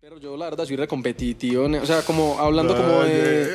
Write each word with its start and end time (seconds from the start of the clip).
Pero 0.00 0.18
yo 0.20 0.36
la 0.36 0.44
verdad 0.48 0.64
soy 0.64 0.76
recompetitivo, 0.76 1.64
o 1.64 1.86
sea, 1.86 2.02
como 2.02 2.38
hablando 2.38 2.76
como 2.76 3.00
de, 3.00 3.48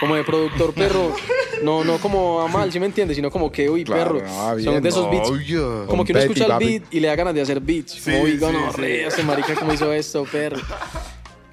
como 0.00 0.14
de 0.14 0.24
productor 0.24 0.72
perro, 0.72 1.14
no, 1.62 1.84
no 1.84 1.98
como 1.98 2.40
a 2.40 2.48
mal, 2.48 2.72
¿sí 2.72 2.80
me 2.80 2.86
entiendes? 2.86 3.16
Sino 3.16 3.30
como 3.30 3.52
que, 3.52 3.68
uy, 3.68 3.84
Claro, 3.84 4.18
perro, 4.18 4.26
ah, 4.30 4.54
bien, 4.54 4.64
son 4.72 4.82
de 4.82 4.88
esos 4.88 5.10
beats, 5.10 5.28
obvio. 5.28 5.84
como 5.86 6.02
que 6.04 6.12
uno 6.12 6.20
Competi, 6.20 6.24
escucha 6.24 6.44
el 6.46 6.50
papi. 6.52 6.64
beat 6.66 6.82
y 6.94 7.00
le 7.00 7.08
da 7.08 7.16
ganas 7.16 7.34
de 7.34 7.42
hacer 7.42 7.60
beats, 7.60 7.92
Sí, 7.92 8.10
como, 8.10 8.22
uy, 8.22 8.30
sí, 8.32 8.38
no, 8.40 8.72
sí. 8.72 8.80
re, 8.80 9.06
este 9.06 9.22
marica 9.24 9.54
cómo 9.56 9.74
hizo 9.74 9.92
esto, 9.92 10.24
perro. 10.24 10.56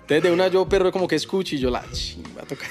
Entonces 0.01 0.23
de 0.23 0.31
una 0.31 0.47
yo, 0.47 0.65
perro, 0.67 0.91
como 0.93 1.07
que 1.09 1.15
escucho 1.17 1.55
y 1.55 1.59
yo 1.59 1.69
la 1.69 1.83
chimba, 1.91 2.43
toca, 2.43 2.65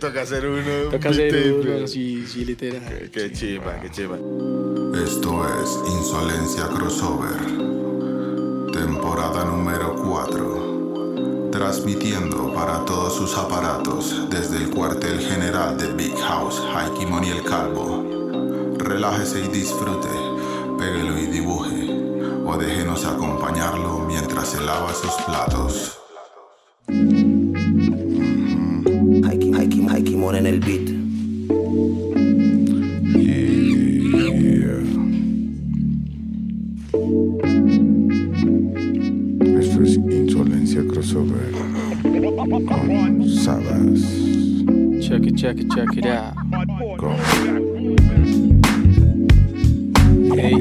Toca 0.00 0.22
hacer 0.22 0.46
uno. 0.46 0.90
toca 0.90 1.10
hacer 1.10 1.32
beat 1.32 1.46
uno, 1.64 1.74
tape. 1.76 1.88
sí, 1.88 2.24
sí, 2.26 2.44
literal. 2.44 2.82
Qué- 2.88 3.10
Qué 3.10 3.32
chimba, 3.32 3.80
qué 3.80 3.88
chimba. 3.90 4.16
Esto 5.04 5.46
es 5.62 5.78
Insolencia 5.92 6.66
Crossover, 6.66 7.36
temporada 8.72 9.44
número 9.44 9.94
4, 9.94 10.67
transmitiendo 11.58 12.54
para 12.54 12.84
todos 12.84 13.16
sus 13.16 13.36
aparatos 13.36 14.30
desde 14.30 14.58
el 14.58 14.70
cuartel 14.70 15.18
general 15.18 15.76
de 15.76 15.92
Big 15.92 16.16
House, 16.16 16.62
Haikimon 16.72 17.24
y 17.24 17.30
el 17.30 17.42
Calvo. 17.42 18.76
Relájese 18.78 19.40
y 19.44 19.48
disfrute, 19.48 20.06
péguelo 20.78 21.18
y 21.18 21.26
dibuje, 21.26 21.90
o 22.46 22.56
déjenos 22.56 23.04
acompañarlo 23.04 24.04
mientras 24.06 24.50
se 24.50 24.60
lava 24.60 24.94
sus 24.94 25.10
platos. 25.26 25.98
Haiki, 29.26 29.88
Haiki, 29.88 30.14
en 30.14 30.46
el 30.46 30.60
beat. 30.60 30.97
Crossover 40.98 41.52
con 42.66 43.28
Sabas. 43.28 44.02
Check 45.00 45.26
it, 45.26 45.36
check 45.36 45.56
it, 45.60 45.70
check 45.70 45.96
it 45.96 46.06
out. 46.06 46.34
Con 46.98 47.14
Hey. 50.34 50.58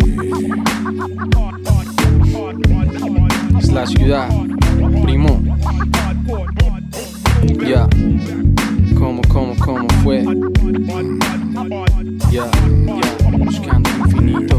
Es 3.58 3.72
la 3.72 3.88
ciudad, 3.88 4.30
primo. 5.02 5.42
Ya. 7.68 7.90
¿Cómo, 8.96 9.24
cómo, 9.30 9.56
cómo 9.58 9.88
fue? 10.04 10.24
Ya, 12.32 12.52
ya. 12.52 13.38
Buscando 13.40 13.90
el 13.90 13.98
infinito. 14.02 14.57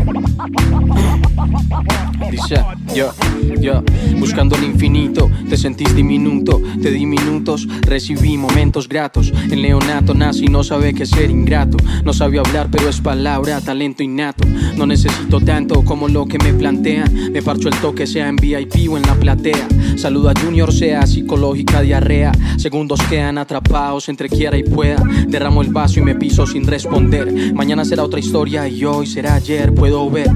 Dice, 2.30 2.62
ya, 2.94 3.12
ya. 3.60 3.82
Buscando 4.18 4.56
el 4.56 4.64
infinito. 4.64 5.30
Te 5.48 5.56
sentís 5.56 5.94
diminuto, 5.94 6.60
te 6.82 6.90
di 6.90 7.06
minutos. 7.06 7.66
Recibí 7.82 8.36
momentos 8.36 8.88
gratos. 8.88 9.32
El 9.50 9.62
neonato 9.62 10.14
nace 10.14 10.44
y 10.44 10.48
no 10.48 10.62
sabe 10.62 10.94
qué 10.94 11.06
ser 11.06 11.30
ingrato. 11.30 11.76
No 12.04 12.12
sabe 12.12 12.38
hablar, 12.38 12.68
pero 12.70 12.88
es 12.88 13.00
palabra, 13.00 13.60
talento 13.60 14.02
innato. 14.02 14.46
No 14.76 14.86
necesito 14.86 15.40
tanto 15.40 15.84
como 15.84 16.08
lo 16.08 16.26
que 16.26 16.38
me 16.38 16.52
plantean. 16.52 17.32
Me 17.32 17.42
parcho 17.42 17.68
el 17.68 17.74
toque, 17.76 18.06
sea 18.06 18.28
en 18.28 18.36
VIP 18.36 18.90
o 18.90 18.96
en 18.96 19.02
la 19.02 19.14
platea. 19.14 19.68
Saluda 19.96 20.32
a 20.32 20.40
Junior, 20.40 20.72
sea 20.72 21.06
psicológica 21.06 21.80
diarrea. 21.80 22.32
Segundos 22.56 23.00
quedan 23.08 23.38
atrapados 23.38 24.08
entre 24.08 24.28
quiera 24.28 24.56
y 24.56 24.62
pueda. 24.62 25.02
Derramo 25.26 25.62
el 25.62 25.72
vaso 25.72 26.00
y 26.00 26.02
me 26.02 26.14
piso 26.14 26.46
sin 26.46 26.66
responder. 26.66 27.52
Mañana 27.54 27.84
será 27.84 28.04
otra 28.04 28.20
historia 28.20 28.68
y 28.68 28.84
hoy 28.84 29.06
será 29.06 29.34
ayer. 29.34 29.74
Puedo 29.74 29.97
ver 30.06 30.30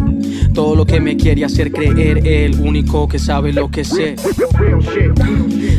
todo 0.52 0.76
lo 0.76 0.84
que 0.84 1.00
me 1.00 1.16
quiere 1.16 1.44
hacer 1.44 1.72
creer. 1.72 2.26
El 2.26 2.60
único 2.60 3.08
que 3.08 3.18
sabe 3.18 3.52
lo 3.52 3.70
que 3.70 3.84
sé. 3.84 4.16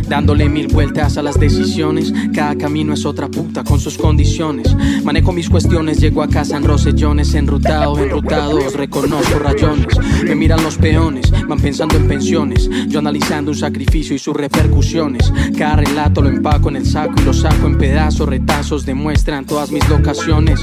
Dándole 0.08 0.50
mil 0.50 0.68
vueltas 0.68 1.18
a 1.18 1.24
las 1.24 1.40
decisiones. 1.40 2.14
Cada 2.34 2.56
camino 2.56 2.94
es 2.94 3.06
otra 3.06 3.28
puta 3.28 3.64
con 3.64 3.80
sus 3.80 3.98
condiciones. 3.98 4.76
Manejo 5.04 5.32
mis 5.32 5.50
cuestiones, 5.50 6.00
llego 6.00 6.22
a 6.24 6.28
casa 6.28 6.58
en 6.58 6.64
rosellones, 6.64 7.34
enrutados, 7.36 8.00
enrutados, 8.00 8.74
reconozco 8.74 9.40
rayones. 9.40 9.88
Me 10.24 10.36
miran 10.36 10.64
los 10.64 10.78
peones, 10.78 11.32
van 11.48 11.60
pensando 11.60 11.96
en 11.98 12.08
pensiones. 12.08 12.70
Yo 12.88 13.00
analizando 13.00 13.52
un 13.52 13.58
sacrificio 13.58 14.16
y 14.16 14.20
sus 14.20 14.36
repercusiones. 14.36 15.32
Cada 15.58 15.78
relato 15.78 16.22
lo 16.22 16.30
empaco 16.30 16.70
en 16.70 16.78
el 16.78 16.86
saco 16.86 17.14
y 17.22 17.24
lo 17.24 17.34
saco 17.34 17.68
en 17.68 17.78
pedazos. 17.78 18.28
Retazos 18.28 18.86
demuestran 18.86 19.46
todas 19.46 19.72
mis 19.72 19.88
locaciones. 19.90 20.62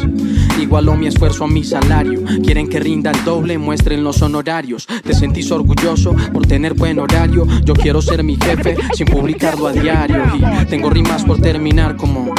Igualó 0.61 0.97
mi 0.97 1.07
esfuerzo 1.07 1.45
a 1.45 1.49
mi 1.49 1.65
salario. 1.65 2.23
Quieren 2.43 2.69
que 2.69 2.81
rinda 2.81 3.10
el 3.11 3.25
doble, 3.25 3.59
muestren 3.59 4.05
los 4.05 4.23
honorarios. 4.23 4.87
Te 4.87 5.15
sentís 5.15 5.51
orgulloso 5.51 6.15
por 6.33 6.47
tener 6.47 6.75
buen 6.75 6.99
horario. 6.99 7.47
Yo 7.65 7.75
quiero 7.75 8.03
ser 8.03 8.23
mi 8.23 8.37
jefe 8.37 8.77
sin 8.95 9.07
publicarlo 9.07 9.67
a 9.67 9.73
diario. 9.73 10.23
Y 10.35 10.67
tengo 10.67 10.91
rimas 10.91 11.25
por 11.25 11.41
terminar 11.41 11.97
como. 11.97 12.35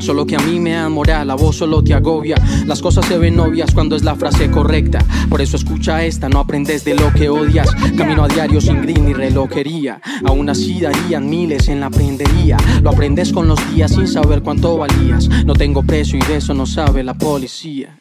Solo 0.00 0.24
que 0.24 0.34
a 0.34 0.38
mí 0.38 0.58
me 0.58 0.72
da 0.72 0.88
moral, 0.88 1.28
la 1.28 1.34
voz 1.34 1.56
solo 1.56 1.84
te 1.84 1.92
agobia. 1.92 2.36
Las 2.64 2.80
cosas 2.80 3.04
se 3.04 3.18
ven 3.18 3.38
obvias 3.38 3.74
cuando 3.74 3.96
es 3.96 4.02
la 4.02 4.14
frase 4.14 4.50
correcta. 4.50 5.04
Por 5.28 5.42
eso 5.42 5.56
escucha 5.56 6.04
esta, 6.04 6.28
no 6.28 6.40
aprendes 6.40 6.84
de 6.84 6.94
lo 6.94 7.12
que 7.12 7.28
odias. 7.28 7.70
Camino 7.96 8.24
a 8.24 8.28
diario 8.28 8.60
sin 8.60 8.80
green 8.80 9.04
ni 9.04 9.12
relojería. 9.12 10.00
Aún 10.24 10.48
así 10.48 10.80
darían 10.80 11.28
miles 11.28 11.68
en 11.68 11.80
la 11.80 11.90
prendería. 11.90 12.56
Lo 12.82 12.90
aprendes 12.90 13.30
con 13.30 13.46
los 13.46 13.58
días 13.74 13.92
sin 13.92 14.08
saber 14.08 14.42
cuánto 14.42 14.78
valías. 14.78 15.28
No 15.44 15.52
tengo 15.52 15.82
precio 15.82 16.18
y 16.18 16.22
de 16.26 16.36
eso 16.36 16.54
no 16.54 16.64
sabe 16.64 17.04
la 17.04 17.14
policía. 17.14 18.00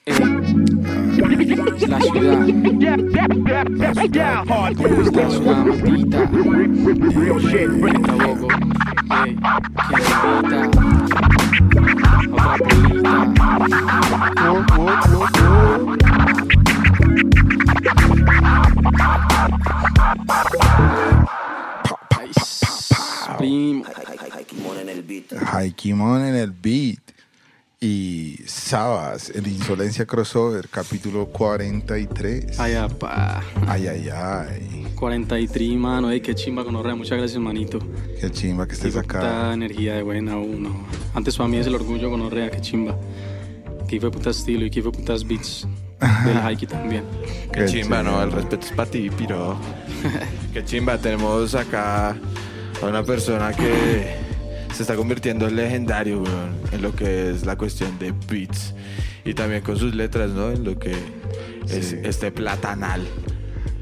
Es 1.30 1.88
la 1.88 2.02
ciudad. 2.02 2.48
La 3.78 3.94
ciudad 3.94 4.46
maldita. 4.46 6.30
Maldita 6.30 8.18
Bogo. 8.18 8.48
Ey, 9.12 9.38
¿quién 9.38 10.02
invita? 10.02 10.70
Otra 12.32 12.60
polita. 12.60 13.10
Ay, 22.18 22.32
primo. 23.38 23.84
Haikimon 24.34 24.78
en 24.80 24.90
el 24.90 25.02
beat. 25.04 25.32
En 26.26 26.36
el 26.36 26.52
beat 26.52 27.09
y 27.82 28.36
Sabas 28.46 29.30
en 29.34 29.46
Insolencia 29.48 30.06
Crossover, 30.06 30.68
capítulo 30.68 31.28
43. 31.28 32.60
Ay, 32.60 32.74
apa. 32.74 33.42
Ay, 33.68 33.88
ay, 33.88 34.10
ay. 34.14 34.88
43, 34.96 35.78
mano. 35.78 36.12
Ey, 36.12 36.20
qué 36.20 36.36
chimba 36.36 36.66
con 36.66 36.76
Orrea. 36.76 36.96
Muchas 36.96 37.18
gracias, 37.18 37.40
manito. 37.40 37.80
Qué 38.20 38.30
chimba 38.32 38.68
que 38.68 38.74
estés 38.74 38.94
Qué 38.94 39.00
acá. 39.00 39.20
puta 39.20 39.54
energía 39.54 39.96
de 39.96 40.04
buena 40.04 40.38
uno. 40.38 40.86
Antes 41.14 41.38
para 41.38 41.48
mí 41.48 41.58
es 41.58 41.68
el 41.68 41.76
orgullo 41.76 42.10
con 42.10 42.22
Orrea, 42.22 42.52
qué 42.52 42.60
chimba. 42.60 42.98
Qué 43.88 44.00
fue 44.00 44.12
puta 44.12 44.32
estilo 44.32 44.66
y 44.66 44.70
qué 44.70 44.82
fue 44.82 44.92
putas 44.92 45.26
beats. 45.26 45.66
Del 46.26 46.38
Haiki 46.44 46.68
también. 46.68 47.06
Qué 47.54 47.66
chimba, 47.66 48.04
¿no? 48.04 48.22
El 48.22 48.32
respeto 48.34 48.66
es 48.66 48.72
para 48.74 48.92
ti, 48.92 49.10
piro. 49.10 49.58
Qué 50.54 50.64
chimba. 50.66 50.98
Tenemos 50.98 51.56
acá 51.56 52.10
a 52.82 52.86
una 52.86 53.04
persona 53.04 53.52
que 53.54 54.16
se 54.80 54.84
está 54.84 54.96
convirtiendo 54.96 55.46
en 55.46 55.58
legendario, 55.58 56.22
weón, 56.22 56.56
en 56.72 56.82
lo 56.82 56.96
que 56.96 57.32
es 57.32 57.46
la 57.46 57.58
cuestión 57.58 58.00
de 58.00 58.14
beats. 58.30 58.74
Y 59.26 59.34
también 59.34 59.62
con 59.62 59.76
sus 59.76 59.94
letras, 59.94 60.30
¿no? 60.30 60.52
En 60.52 60.64
lo 60.64 60.80
que 60.80 60.94
es 61.68 61.88
Sí. 61.88 61.98
este 62.02 62.32
platanal. 62.32 63.06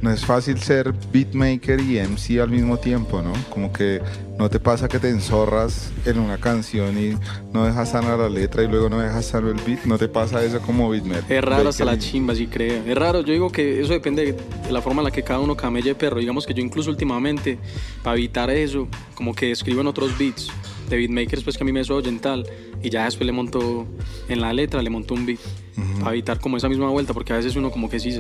No 0.02 0.10
es 0.10 0.26
fácil 0.26 0.60
ser 0.60 0.96
beatmaker 1.14 1.80
y 1.82 2.00
MC 2.00 2.40
al 2.42 2.50
mismo 2.50 2.78
tiempo, 2.80 3.22
¿no? 3.22 3.32
Como 3.52 3.72
que 3.72 4.02
no 4.38 4.50
te 4.50 4.60
pasa 4.60 4.88
que 4.88 5.00
te 5.00 5.10
enzorras 5.10 5.92
en 6.06 6.20
una 6.20 6.38
canción 6.38 6.98
y 6.98 7.16
no 7.54 7.66
dejas 7.66 7.90
sana 7.90 8.16
la 8.16 8.30
letra 8.30 8.64
y 8.64 8.68
luego 8.68 8.90
no 8.90 9.00
dejas 9.00 9.26
sano 9.26 9.50
el 9.50 9.60
beat. 9.66 9.86
No 9.86 9.98
te 9.98 10.08
pasa 10.08 10.44
eso 10.44 10.62
como 10.62 10.90
beatmaker. 10.90 11.38
Es 11.38 11.44
raro 11.44 11.70
hasta 11.70 11.86
la 11.86 11.98
chimba, 11.98 12.36
si 12.36 12.48
creo. 12.48 12.84
Es 12.86 12.96
raro, 12.96 13.22
yo 13.22 13.34
digo 13.34 13.52
que 13.52 13.82
eso 13.82 13.94
depende 13.94 14.34
de 14.34 14.72
la 14.72 14.82
forma 14.82 15.02
en 15.02 15.06
la 15.06 15.12
que 15.12 15.24
cada 15.24 15.40
uno 15.40 15.56
camelle 15.56 15.96
perro. 15.96 16.20
Digamos 16.20 16.46
que 16.46 16.54
yo 16.54 16.62
incluso 16.62 16.90
últimamente, 16.90 17.58
para 18.04 18.16
evitar 18.16 18.50
eso, 18.52 18.88
como 19.16 19.34
que 19.34 19.52
escribo 19.52 19.82
en 19.82 19.88
otros 19.88 20.18
beats 20.18 20.52
de 20.90 20.98
beatmakers 20.98 21.44
pues 21.44 21.58
que 21.58 21.64
a 21.64 21.66
mí 21.66 21.74
me 21.74 21.82
oyen 21.82 22.20
tal 22.20 22.48
y 22.82 22.90
ya 22.90 23.06
después 23.06 23.26
le 23.26 23.34
monto 23.34 23.86
en 24.30 24.42
la 24.42 24.54
letra, 24.54 24.82
le 24.82 24.90
monto 24.90 25.14
un 25.14 25.26
beat 25.26 25.40
para 26.00 26.12
evitar 26.12 26.40
como 26.40 26.58
esa 26.58 26.70
misma 26.70 26.90
vuelta 26.90 27.14
porque 27.14 27.34
a 27.34 27.38
veces 27.38 27.56
uno 27.56 27.72
como 27.72 27.90
que 27.90 28.00
sí 28.00 28.12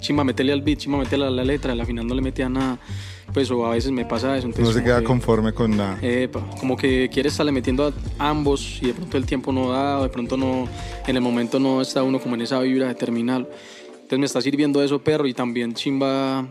chimba 0.00 0.24
meterle 0.24 0.52
al 0.52 0.62
beat, 0.62 0.78
chimba 0.78 0.98
meterle 0.98 1.26
a 1.26 1.30
la 1.30 1.44
letra, 1.44 1.72
al 1.72 1.86
final 1.86 2.06
no 2.06 2.14
le 2.14 2.22
metía 2.22 2.48
nada, 2.48 2.78
pues 3.32 3.50
o 3.50 3.66
a 3.66 3.70
veces 3.70 3.90
me 3.90 4.04
pasa 4.04 4.36
eso. 4.36 4.46
Entonces, 4.46 4.74
No 4.74 4.78
se 4.80 4.84
queda 4.84 4.98
que- 5.00 5.04
conforme 5.04 5.52
con 5.52 5.76
nada. 5.76 5.98
Como 6.60 6.76
que 6.76 7.08
quieres 7.12 7.32
estarle 7.32 7.52
metiendo 7.52 7.92
a 8.18 8.28
ambos 8.28 8.78
y 8.82 8.86
de 8.86 8.94
pronto 8.94 9.16
el 9.16 9.26
tiempo 9.26 9.52
no 9.52 9.70
da, 9.72 9.98
o 9.98 10.02
de 10.02 10.08
pronto 10.08 10.36
no, 10.36 10.66
en 11.06 11.16
el 11.16 11.22
momento 11.22 11.58
no 11.60 11.80
está 11.80 12.02
uno 12.02 12.18
como 12.20 12.34
en 12.34 12.42
esa 12.42 12.58
vibra 12.60 12.88
de 12.88 12.94
terminal. 12.94 13.48
Entonces 13.94 14.18
me 14.18 14.26
está 14.26 14.40
sirviendo 14.40 14.82
eso, 14.82 14.98
perro, 15.02 15.26
y 15.26 15.34
también 15.34 15.74
chimba 15.74 16.48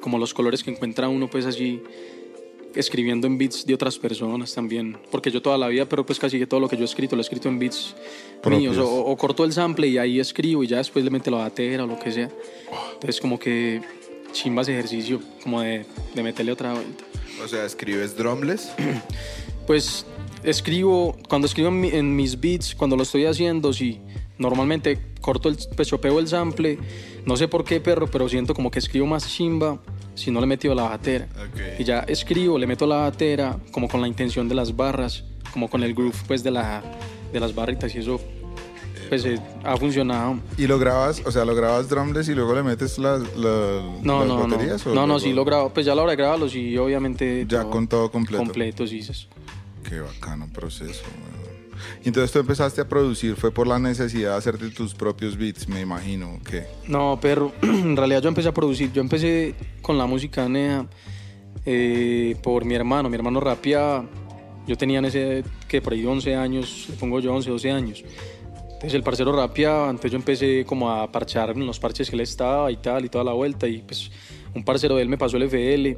como 0.00 0.18
los 0.18 0.34
colores 0.34 0.62
que 0.62 0.70
encuentra 0.70 1.08
uno, 1.08 1.28
pues 1.28 1.46
allí 1.46 1.82
escribiendo 2.74 3.26
en 3.26 3.38
beats 3.38 3.64
de 3.64 3.74
otras 3.74 3.98
personas 3.98 4.54
también. 4.54 4.96
Porque 5.10 5.30
yo 5.30 5.40
toda 5.40 5.56
la 5.56 5.68
vida, 5.68 5.86
pero 5.86 6.04
pues 6.04 6.18
casi 6.18 6.38
que 6.38 6.46
todo 6.46 6.60
lo 6.60 6.68
que 6.68 6.76
yo 6.76 6.82
he 6.82 6.84
escrito 6.84 7.16
lo 7.16 7.20
he 7.20 7.24
escrito 7.24 7.48
en 7.48 7.58
beats. 7.58 7.94
Míos. 8.44 8.76
O, 8.78 9.04
o 9.06 9.16
corto 9.16 9.44
el 9.44 9.52
sample 9.52 9.88
y 9.88 9.98
ahí 9.98 10.20
escribo 10.20 10.62
y 10.62 10.66
ya 10.66 10.78
después 10.78 11.04
le 11.04 11.10
meto 11.10 11.30
la 11.30 11.38
batera 11.38 11.84
o 11.84 11.86
lo 11.86 11.98
que 11.98 12.12
sea. 12.12 12.28
Entonces 12.94 13.20
como 13.20 13.38
que 13.38 13.80
chimba 14.32 14.62
ese 14.62 14.72
ejercicio, 14.72 15.20
como 15.42 15.60
de, 15.62 15.86
de 16.14 16.22
meterle 16.22 16.52
otra 16.52 16.72
vuelta. 16.74 17.04
O 17.44 17.48
sea, 17.48 17.64
¿escribes 17.64 18.16
drumless? 18.16 18.72
Pues 19.66 20.06
escribo, 20.44 21.16
cuando 21.28 21.46
escribo 21.46 21.68
en, 21.70 21.80
mi- 21.80 21.88
en 21.90 22.14
mis 22.14 22.40
beats, 22.40 22.74
cuando 22.76 22.94
lo 22.96 23.02
estoy 23.02 23.24
haciendo, 23.26 23.72
sí, 23.72 24.00
normalmente 24.38 24.96
corto 25.20 25.48
el, 25.48 25.56
pues 25.74 25.88
chopeo 25.88 26.20
el 26.20 26.28
sample, 26.28 26.78
no 27.24 27.36
sé 27.36 27.48
por 27.48 27.64
qué, 27.64 27.80
perro, 27.80 28.06
pero 28.08 28.28
siento 28.28 28.54
como 28.54 28.70
que 28.70 28.78
escribo 28.78 29.06
más 29.06 29.26
chimba 29.28 29.80
si 30.14 30.30
no 30.30 30.38
le 30.38 30.44
he 30.44 30.46
metido 30.46 30.72
la 30.74 30.84
batera. 30.84 31.26
Ok. 31.34 31.80
Y 31.80 31.84
ya 31.84 32.00
escribo, 32.06 32.58
le 32.60 32.66
meto 32.68 32.86
la 32.86 32.96
batera, 32.98 33.58
como 33.72 33.88
con 33.88 34.00
la 34.00 34.06
intención 34.06 34.48
de 34.48 34.54
las 34.54 34.76
barras, 34.76 35.24
como 35.52 35.68
con 35.68 35.82
el 35.82 35.94
groove, 35.94 36.14
pues, 36.28 36.44
de, 36.44 36.52
la, 36.52 36.84
de 37.36 37.40
las 37.40 37.54
barritas 37.54 37.94
y 37.94 37.98
eso, 37.98 38.20
pues, 39.08 39.24
eh, 39.24 39.38
ha 39.64 39.76
funcionado. 39.76 40.38
¿Y 40.58 40.66
lo 40.66 40.78
grabas, 40.78 41.22
o 41.24 41.30
sea, 41.30 41.44
lo 41.44 41.54
grabas 41.54 41.88
drumless 41.88 42.28
y 42.28 42.34
luego 42.34 42.54
le 42.54 42.62
metes 42.62 42.98
las, 42.98 43.20
la- 43.36 43.82
No, 44.02 44.20
las 44.20 44.28
no, 44.28 44.46
no. 44.46 44.48
baterías? 44.48 44.86
o 44.86 44.94
No, 44.94 45.06
no, 45.06 45.18
sí 45.20 45.32
lo 45.32 45.44
grabo. 45.44 45.70
Pues 45.72 45.86
ya 45.86 45.92
a 45.92 45.94
la 45.94 46.02
hora 46.02 46.10
de 46.12 46.16
grabarlo, 46.16 46.48
sí, 46.48 46.76
obviamente. 46.76 47.46
Ya 47.48 47.64
con 47.64 47.86
todo 47.86 48.10
completo. 48.10 48.42
Completo, 48.42 48.86
sí. 48.86 49.02
sí. 49.02 49.28
Qué 49.88 50.00
bacano 50.00 50.48
proceso. 50.52 51.02
Y 52.02 52.08
entonces 52.08 52.32
tú 52.32 52.38
empezaste 52.38 52.80
a 52.80 52.88
producir, 52.88 53.36
fue 53.36 53.50
por 53.52 53.66
la 53.66 53.78
necesidad 53.78 54.30
de 54.32 54.36
hacerte 54.38 54.70
tus 54.70 54.94
propios 54.94 55.36
beats, 55.36 55.68
me 55.68 55.82
imagino, 55.82 56.40
que 56.48 56.64
No, 56.88 57.18
perro, 57.20 57.52
en 57.62 57.96
realidad 57.96 58.22
yo 58.22 58.28
empecé 58.28 58.48
a 58.48 58.54
producir, 58.54 58.90
yo 58.92 59.02
empecé 59.02 59.54
con 59.82 59.98
la 59.98 60.06
música 60.06 60.48
nea 60.48 60.86
eh, 61.66 62.34
por 62.42 62.64
mi 62.64 62.74
hermano, 62.74 63.08
mi 63.10 63.14
hermano 63.16 63.40
rapeaba, 63.40 64.04
yo 64.66 64.76
tenía 64.76 64.98
en 64.98 65.06
ese, 65.06 65.44
que 65.68 65.80
por 65.80 65.92
ahí 65.92 66.04
11 66.04 66.34
años, 66.34 66.86
le 66.88 66.96
pongo 66.96 67.20
yo 67.20 67.34
11, 67.34 67.50
12 67.50 67.70
años, 67.70 68.04
entonces 68.64 68.94
el 68.94 69.02
parcero 69.02 69.32
rapeaba, 69.32 69.88
entonces 69.88 70.12
yo 70.12 70.18
empecé 70.18 70.64
como 70.66 70.90
a 70.90 71.10
parchar 71.10 71.50
en 71.50 71.66
los 71.66 71.80
parches 71.80 72.10
que 72.10 72.16
él 72.16 72.20
estaba 72.20 72.70
y 72.70 72.76
tal, 72.76 73.04
y 73.04 73.08
toda 73.08 73.24
la 73.24 73.32
vuelta, 73.32 73.66
y 73.66 73.78
pues 73.78 74.10
un 74.54 74.64
parcero 74.64 74.96
de 74.96 75.02
él 75.02 75.08
me 75.08 75.16
pasó 75.16 75.38
el 75.38 75.44
FL, 75.44 75.96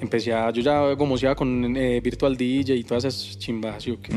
empecé 0.00 0.32
a, 0.32 0.50
yo 0.50 0.62
ya 0.62 0.92
gomoseaba 0.92 1.34
con 1.34 1.76
eh, 1.76 2.00
Virtual 2.00 2.36
DJ 2.36 2.76
y 2.76 2.84
todas 2.84 3.04
esas 3.04 3.38
chimbas, 3.38 3.82
¿sí 3.82 3.90
o 3.90 4.00
qué? 4.00 4.12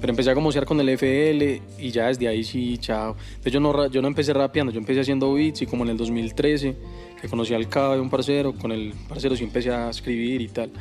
Pero 0.00 0.10
empecé 0.10 0.30
a 0.30 0.34
gomosear 0.34 0.64
con 0.64 0.80
el 0.80 0.88
FL 0.90 1.62
y 1.78 1.90
ya 1.90 2.08
desde 2.08 2.26
ahí 2.26 2.42
sí, 2.42 2.78
chao. 2.78 3.16
Entonces 3.28 3.52
yo 3.52 3.60
no, 3.60 3.86
yo 3.88 4.02
no 4.02 4.08
empecé 4.08 4.32
rapeando, 4.32 4.72
yo 4.72 4.80
empecé 4.80 5.00
haciendo 5.00 5.32
beats 5.32 5.62
y 5.62 5.66
como 5.66 5.84
en 5.84 5.90
el 5.90 5.96
2013, 5.96 6.76
que 7.20 7.28
conocí 7.28 7.54
al 7.54 7.68
Cabe, 7.68 8.00
un 8.00 8.10
parcero, 8.10 8.54
con 8.54 8.72
el 8.72 8.92
parcero 9.08 9.36
sí 9.36 9.44
empecé 9.44 9.70
a 9.70 9.90
escribir 9.90 10.40
y 10.40 10.48
tal. 10.48 10.72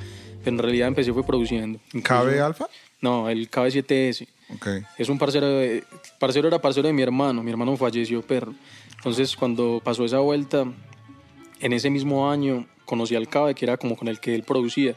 En 0.50 0.58
realidad 0.58 0.88
empecé 0.90 1.14
fue 1.14 1.26
produciendo. 1.26 1.80
¿Cabe 2.04 2.40
Alfa? 2.40 2.68
No, 3.02 3.30
el 3.30 3.50
KB7S. 3.50 4.28
Ok. 4.56 4.68
Es 4.98 5.08
un 5.10 5.18
parcero, 5.18 5.48
de- 5.48 5.84
parcero 6.20 6.48
era 6.48 6.60
parcero 6.60 6.88
de 6.88 6.94
mi 6.94 7.02
hermano, 7.02 7.42
mi 7.44 7.52
hermano 7.52 7.78
falleció, 7.78 8.22
perro. 8.22 8.54
Entonces 8.98 9.36
cuando 9.36 9.80
pasó 9.84 10.04
esa 10.04 10.20
vuelta, 10.20 10.66
en 11.62 11.74
ese 11.74 11.90
mismo 11.90 12.30
año 12.30 12.68
conocí 12.86 13.16
al 13.16 13.28
Cabe, 13.30 13.54
que 13.56 13.64
era 13.66 13.78
como 13.78 13.96
con 13.96 14.08
el 14.08 14.20
que 14.20 14.34
él 14.36 14.44
producía. 14.44 14.96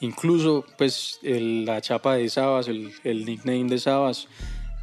Incluso, 0.00 0.64
pues, 0.76 1.18
el- 1.22 1.64
la 1.64 1.80
chapa 1.80 2.16
de 2.16 2.28
Sabas, 2.28 2.68
el, 2.68 2.92
el 3.04 3.24
nickname 3.24 3.64
de 3.64 3.78
Sabas, 3.78 4.28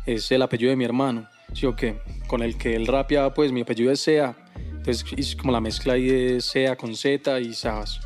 es 0.07 0.31
el 0.31 0.41
apellido 0.41 0.71
de 0.71 0.75
mi 0.75 0.85
hermano, 0.85 1.27
¿sí 1.53 1.65
o 1.67 1.75
qué? 1.75 1.99
Con 2.27 2.41
el 2.41 2.57
que 2.57 2.75
él 2.75 2.87
rapeaba, 2.87 3.33
pues, 3.33 3.51
mi 3.51 3.61
apellido 3.61 3.91
es 3.91 3.99
Sea. 3.99 4.35
Entonces, 4.77 5.05
es 5.15 5.35
como 5.35 5.51
la 5.53 5.61
mezcla 5.61 5.93
ahí 5.93 6.07
de 6.07 6.41
Sea 6.41 6.75
con 6.75 6.95
Z 6.95 7.39
y 7.41 7.53
Sabas. 7.53 7.99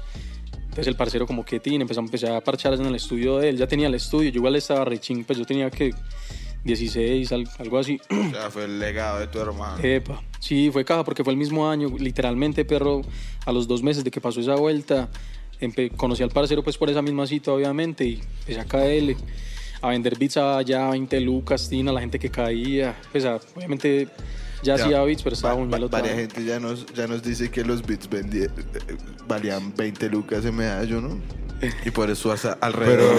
Entonces, 0.78 0.92
el 0.92 0.96
parcero 0.96 1.26
como 1.26 1.44
que 1.44 1.60
tiene, 1.60 1.82
empezó, 1.82 2.02
empecé 2.02 2.30
a 2.30 2.40
parchar 2.40 2.72
en 2.76 2.86
el 2.86 2.94
estudio 2.94 3.40
de 3.40 3.50
él. 3.50 3.58
Ya 3.58 3.66
tenía 3.66 3.88
el 3.88 3.96
estudio, 3.96 4.30
yo 4.30 4.38
igual 4.38 4.56
estaba 4.58 4.86
rechín, 4.86 5.24
pues, 5.24 5.40
yo 5.40 5.44
tenía 5.44 5.72
que 5.72 5.92
16, 6.64 7.32
al- 7.32 7.50
algo 7.58 7.80
así. 7.80 8.00
O 8.12 8.30
sea, 8.32 8.52
fue 8.52 8.66
el 8.66 8.78
legado 8.78 9.20
de 9.20 9.26
tu 9.26 9.40
hermano. 9.40 9.80
Epa, 9.84 10.22
sí, 10.40 10.70
fue 10.72 10.86
caja 10.86 11.04
porque 11.04 11.24
fue 11.24 11.34
el 11.34 11.38
mismo 11.40 11.68
año, 11.68 11.90
literalmente, 11.98 12.64
perro, 12.64 13.02
a 13.48 13.52
los 13.52 13.68
dos 13.68 13.82
meses 13.82 14.04
de 14.04 14.12
que 14.12 14.22
pasó 14.22 14.40
esa 14.40 14.54
vuelta, 14.54 15.10
conocí 15.96 16.22
al 16.22 16.30
parcero 16.30 16.64
pues 16.64 16.78
por 16.78 16.92
esa 16.92 17.02
misma 17.02 17.26
cita, 17.26 17.52
obviamente, 17.52 18.06
y 18.06 18.22
empecé 18.42 18.60
a 18.60 18.66
caerle, 18.66 19.18
a 19.82 19.90
vender 19.90 20.16
beats 20.20 20.38
a 20.38 20.62
ya 20.62 20.92
20 20.92 21.20
lucas, 21.22 21.68
tina, 21.70 21.92
la 21.92 22.02
gente 22.02 22.20
que 22.20 22.30
caía, 22.30 22.96
pues 23.12 23.26
a- 23.26 23.40
obviamente 23.56 24.08
ya 24.64 24.76
hacía 24.76 25.02
beats, 25.04 25.24
pero 25.24 25.36
estaba 25.36 25.56
va- 25.56 25.78
hielo 25.78 25.90
Varia 25.90 26.16
gente 26.16 26.44
ya 26.46 26.60
nos, 26.60 26.86
ya 26.94 27.08
nos 27.08 27.22
dice 27.24 27.50
que 27.52 27.64
los 27.64 27.86
beats 27.86 28.10
vendí- 28.10 28.46
eh, 28.46 28.50
valían 29.28 29.74
20 29.76 30.10
lucas 30.10 30.46
en 30.46 30.56
medallo, 30.56 31.02
¿no? 31.02 31.20
Y 31.86 31.92
por 31.92 32.10
eso 32.10 32.32
hasta 32.32 32.54
Pero 32.56 32.66
alrededor. 32.66 33.18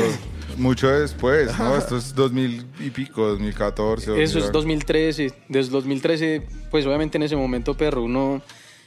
mucho 0.57 0.89
después, 0.89 1.59
¿no? 1.59 1.77
Esto 1.77 1.97
es 1.97 2.15
2000 2.15 2.65
y 2.81 2.91
pico, 2.91 3.27
2014. 3.27 4.23
Eso 4.23 4.39
es 4.39 4.53
2000. 4.53 4.53
2013, 4.53 5.33
desde 5.49 5.71
2013, 5.73 6.47
pues 6.71 6.87
obviamente 6.87 7.19
en 7.19 7.25
ese 7.25 7.35
momento, 7.37 7.77
perro, 7.77 8.05
uno 8.05 8.41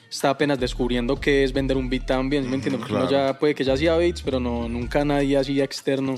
está 0.09 0.30
apenas 0.30 0.59
descubriendo 0.59 1.18
qué 1.19 1.44
es 1.44 1.51
vender 1.54 1.75
un 1.77 1.89
beat 1.89 2.06
también, 2.06 2.44
¿sí 2.44 2.50
¿me 2.50 2.56
entiendes? 2.56 2.80
Porque 2.80 2.94
uno 2.94 3.07
claro. 3.07 3.27
ya 3.33 3.39
puede 3.39 3.56
que 3.56 3.63
ya 3.63 3.74
hacía 3.74 3.95
beats, 3.97 4.21
pero 4.21 4.39
no, 4.39 4.68
nunca 4.69 5.04
nadie 5.06 5.38
así 5.38 5.59
externo 5.62 6.15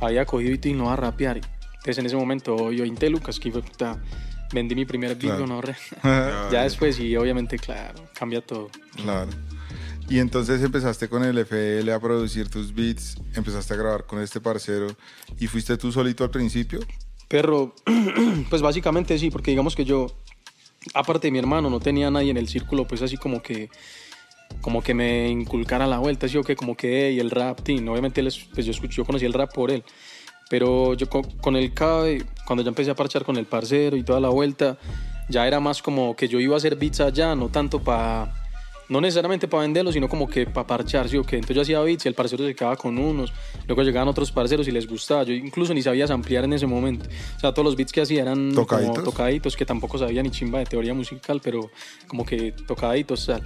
había 0.00 0.24
cogido 0.24 0.56
y 0.68 0.72
no 0.72 0.90
a 0.90 0.96
rapear. 0.96 1.36
Entonces 1.74 1.98
en 1.98 2.06
ese 2.06 2.16
momento 2.16 2.72
yo 2.72 2.82
20 2.82 3.10
lucas, 3.10 3.38
que 3.38 3.50
fue 3.52 3.62
puta, 3.62 4.00
vendí 4.52 4.74
mi 4.74 4.84
primer 4.84 5.16
beat, 5.16 5.36
Claro. 5.36 5.62
ya 6.52 6.62
después 6.62 6.96
sí, 6.96 7.16
obviamente, 7.16 7.58
claro, 7.58 8.04
cambia 8.18 8.40
todo. 8.40 8.70
Claro. 8.96 9.30
Y 10.08 10.20
entonces 10.20 10.62
empezaste 10.62 11.08
con 11.08 11.24
el 11.24 11.36
FL 11.38 11.90
a 11.92 11.98
producir 11.98 12.48
tus 12.48 12.72
beats, 12.74 13.16
empezaste 13.34 13.74
a 13.74 13.76
grabar 13.76 14.04
con 14.06 14.20
este 14.22 14.40
parcero 14.40 14.86
y 15.40 15.48
fuiste 15.48 15.76
tú 15.76 15.90
solito 15.90 16.22
al 16.22 16.30
principio. 16.30 16.78
Perro, 17.28 17.74
pues 18.50 18.62
básicamente 18.62 19.18
sí, 19.18 19.30
porque 19.30 19.50
digamos 19.50 19.74
que 19.74 19.84
yo, 19.84 20.06
aparte 20.94 21.26
de 21.26 21.32
mi 21.32 21.40
hermano, 21.40 21.68
no 21.70 21.80
tenía 21.80 22.08
nadie 22.08 22.30
en 22.30 22.36
el 22.36 22.46
círculo, 22.46 22.86
pues 22.86 23.02
así 23.02 23.16
como 23.16 23.42
que, 23.42 23.68
como 24.60 24.80
que 24.80 24.94
me 24.94 25.28
inculcara 25.28 25.88
la 25.88 25.98
vuelta, 25.98 26.26
así 26.26 26.36
o 26.38 26.44
que 26.44 26.54
como 26.54 26.76
que, 26.76 27.10
y 27.10 27.18
el 27.18 27.32
rap, 27.32 27.62
tin. 27.62 27.88
obviamente 27.88 28.20
él 28.20 28.28
es- 28.28 28.46
pues 28.54 28.64
yo, 28.64 28.70
escuché, 28.70 28.98
yo 28.98 29.04
conocí 29.04 29.24
el 29.24 29.32
rap 29.32 29.52
por 29.52 29.72
él, 29.72 29.82
pero 30.48 30.94
yo 30.94 31.08
con, 31.10 31.22
con 31.38 31.56
el 31.56 31.74
Cabe, 31.74 32.24
cuando 32.46 32.62
ya 32.62 32.68
empecé 32.70 32.90
a 32.90 32.94
parchar 32.94 33.24
con 33.24 33.36
el 33.36 33.44
parcero 33.44 33.96
y 33.96 34.02
toda 34.02 34.20
la 34.20 34.28
vuelta, 34.30 34.78
ya 35.28 35.46
era 35.46 35.60
más 35.60 35.82
como 35.82 36.14
que 36.16 36.28
yo 36.28 36.40
iba 36.40 36.54
a 36.54 36.58
hacer 36.58 36.76
beats 36.76 37.00
allá, 37.00 37.34
no 37.34 37.48
tanto 37.48 37.80
para 37.82 38.32
no 38.88 39.00
necesariamente 39.00 39.48
para 39.48 39.62
venderlos, 39.62 39.94
sino 39.94 40.08
como 40.08 40.28
que 40.28 40.46
para 40.46 40.64
parchar, 40.64 41.08
¿sí 41.08 41.16
o 41.16 41.24
qué? 41.24 41.34
Entonces 41.34 41.56
yo 41.56 41.62
hacía 41.62 41.80
beats 41.80 42.04
y 42.04 42.08
el 42.08 42.14
parcero 42.14 42.46
se 42.46 42.54
quedaba 42.54 42.76
con 42.76 42.96
unos, 42.96 43.32
luego 43.66 43.82
llegaban 43.82 44.06
otros 44.06 44.30
parceros 44.30 44.68
y 44.68 44.70
les 44.70 44.86
gustaba. 44.88 45.24
Yo 45.24 45.32
incluso 45.32 45.74
ni 45.74 45.82
sabía 45.82 46.04
ampliar 46.06 46.44
en 46.44 46.52
ese 46.52 46.66
momento. 46.68 47.04
O 47.36 47.40
sea, 47.40 47.52
todos 47.52 47.64
los 47.66 47.74
beats 47.76 47.90
que 47.92 48.02
hacía 48.02 48.22
eran 48.22 48.54
¿Tocaditos? 48.54 48.94
como 48.94 49.04
tocaditos, 49.10 49.56
que 49.56 49.66
tampoco 49.66 49.98
sabía 49.98 50.22
ni 50.22 50.30
chimba 50.30 50.60
de 50.60 50.66
teoría 50.66 50.94
musical, 50.94 51.40
pero 51.42 51.68
como 52.06 52.24
que 52.24 52.52
tocaditos, 52.52 53.26
tal. 53.26 53.42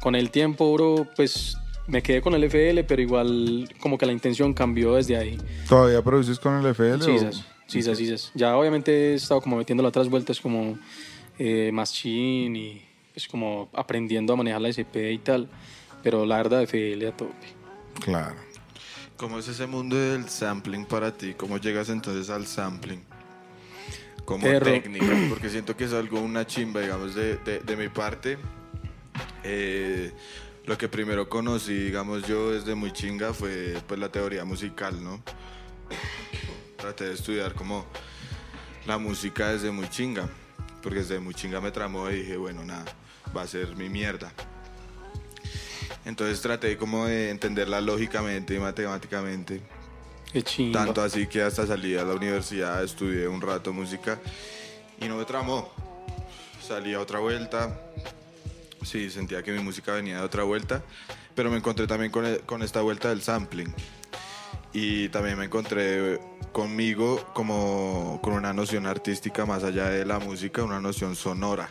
Con 0.00 0.14
el 0.14 0.30
tiempo, 0.30 0.72
bro, 0.72 1.08
pues 1.16 1.56
me 1.88 2.00
quedé 2.00 2.22
con 2.22 2.34
el 2.34 2.44
FL, 2.44 2.84
pero 2.84 3.02
igual 3.02 3.68
como 3.80 3.98
que 3.98 4.06
la 4.06 4.12
intención 4.12 4.54
cambió 4.54 4.94
desde 4.94 5.16
ahí. 5.16 5.38
¿Todavía 5.68 6.02
produces 6.02 6.38
con 6.38 6.54
el 6.64 6.66
FL? 6.66 7.02
Sí, 7.04 7.10
o- 7.26 7.53
sas, 7.66 7.72
sí, 7.72 7.82
sas, 7.82 7.98
sí, 7.98 8.06
sas. 8.08 8.32
Ya 8.34 8.56
obviamente 8.56 9.12
he 9.12 9.14
estado 9.14 9.40
como 9.40 9.56
metiendo 9.56 9.84
otras 9.84 10.08
vueltas 10.08 10.40
como 10.40 10.78
eh, 11.38 11.70
más 11.72 11.92
chin 11.92 12.54
y 12.56 12.82
pues 13.12 13.28
como 13.28 13.68
aprendiendo 13.72 14.32
a 14.32 14.36
manejar 14.36 14.60
la 14.60 14.68
SP 14.70 15.12
y 15.12 15.18
tal. 15.18 15.48
Pero 16.02 16.26
la 16.26 16.36
verdad, 16.36 16.62
FL 16.62 17.06
a 17.06 17.16
tope. 17.16 17.46
Claro. 18.00 18.36
¿Cómo 19.16 19.38
es 19.38 19.48
ese 19.48 19.66
mundo 19.66 19.96
del 19.96 20.28
sampling 20.28 20.84
para 20.84 21.12
ti? 21.16 21.34
¿Cómo 21.34 21.58
llegas 21.58 21.88
entonces 21.88 22.28
al 22.30 22.46
sampling? 22.46 23.02
Como 24.24 24.42
Perro. 24.42 24.66
técnica, 24.66 25.06
porque 25.28 25.48
siento 25.48 25.76
que 25.76 25.84
es 25.84 25.92
algo, 25.92 26.20
una 26.20 26.46
chimba, 26.46 26.80
digamos, 26.80 27.14
de, 27.14 27.36
de, 27.38 27.60
de 27.60 27.76
mi 27.76 27.88
parte. 27.88 28.38
Eh, 29.44 30.12
lo 30.66 30.78
que 30.78 30.88
primero 30.88 31.28
conocí, 31.28 31.74
digamos, 31.74 32.26
yo 32.26 32.52
desde 32.52 32.74
muy 32.74 32.92
chinga 32.92 33.32
fue 33.32 33.76
pues 33.86 34.00
la 34.00 34.10
teoría 34.10 34.44
musical, 34.44 35.02
¿no? 35.02 35.22
Traté 36.84 37.04
de 37.04 37.14
estudiar 37.14 37.54
como 37.54 37.86
la 38.84 38.98
música 38.98 39.48
desde 39.48 39.70
muy 39.70 39.88
chinga, 39.88 40.28
porque 40.82 40.98
desde 40.98 41.18
muy 41.18 41.32
chinga 41.32 41.58
me 41.58 41.70
tramó 41.70 42.10
y 42.10 42.16
dije, 42.16 42.36
bueno, 42.36 42.62
nada, 42.62 42.84
va 43.34 43.40
a 43.40 43.46
ser 43.46 43.74
mi 43.74 43.88
mierda. 43.88 44.30
Entonces 46.04 46.42
traté 46.42 46.76
como 46.76 47.06
de 47.06 47.30
entenderla 47.30 47.80
lógicamente 47.80 48.54
y 48.54 48.58
matemáticamente. 48.58 49.62
Qué 50.30 50.42
chimba. 50.42 50.84
Tanto 50.84 51.00
así 51.00 51.26
que 51.26 51.40
hasta 51.40 51.66
salí 51.66 51.96
a 51.96 52.04
la 52.04 52.12
universidad, 52.12 52.84
estudié 52.84 53.28
un 53.28 53.40
rato 53.40 53.72
música 53.72 54.20
y 55.00 55.08
no 55.08 55.16
me 55.16 55.24
tramó. 55.24 55.72
Salí 56.62 56.92
a 56.92 57.00
otra 57.00 57.18
vuelta. 57.18 57.80
Sí, 58.82 59.08
sentía 59.08 59.42
que 59.42 59.52
mi 59.52 59.60
música 59.62 59.92
venía 59.92 60.18
de 60.18 60.22
otra 60.22 60.42
vuelta, 60.42 60.82
pero 61.34 61.50
me 61.50 61.56
encontré 61.56 61.86
también 61.86 62.12
con, 62.12 62.26
el- 62.26 62.40
con 62.40 62.62
esta 62.62 62.82
vuelta 62.82 63.08
del 63.08 63.22
sampling. 63.22 63.72
Y 64.74 65.08
también 65.08 65.38
me 65.38 65.44
encontré 65.44 66.20
conmigo 66.52 67.24
como 67.32 68.18
con 68.22 68.34
una 68.34 68.52
noción 68.52 68.86
artística 68.86 69.46
más 69.46 69.62
allá 69.64 69.88
de 69.88 70.04
la 70.04 70.18
música, 70.18 70.64
una 70.64 70.80
noción 70.80 71.14
sonora. 71.16 71.70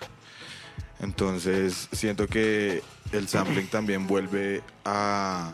Entonces 1.02 1.90
siento 1.92 2.28
que 2.28 2.82
el 3.12 3.28
sampling 3.28 3.68
también 3.68 4.08
vuelve 4.08 4.64
a 4.86 5.52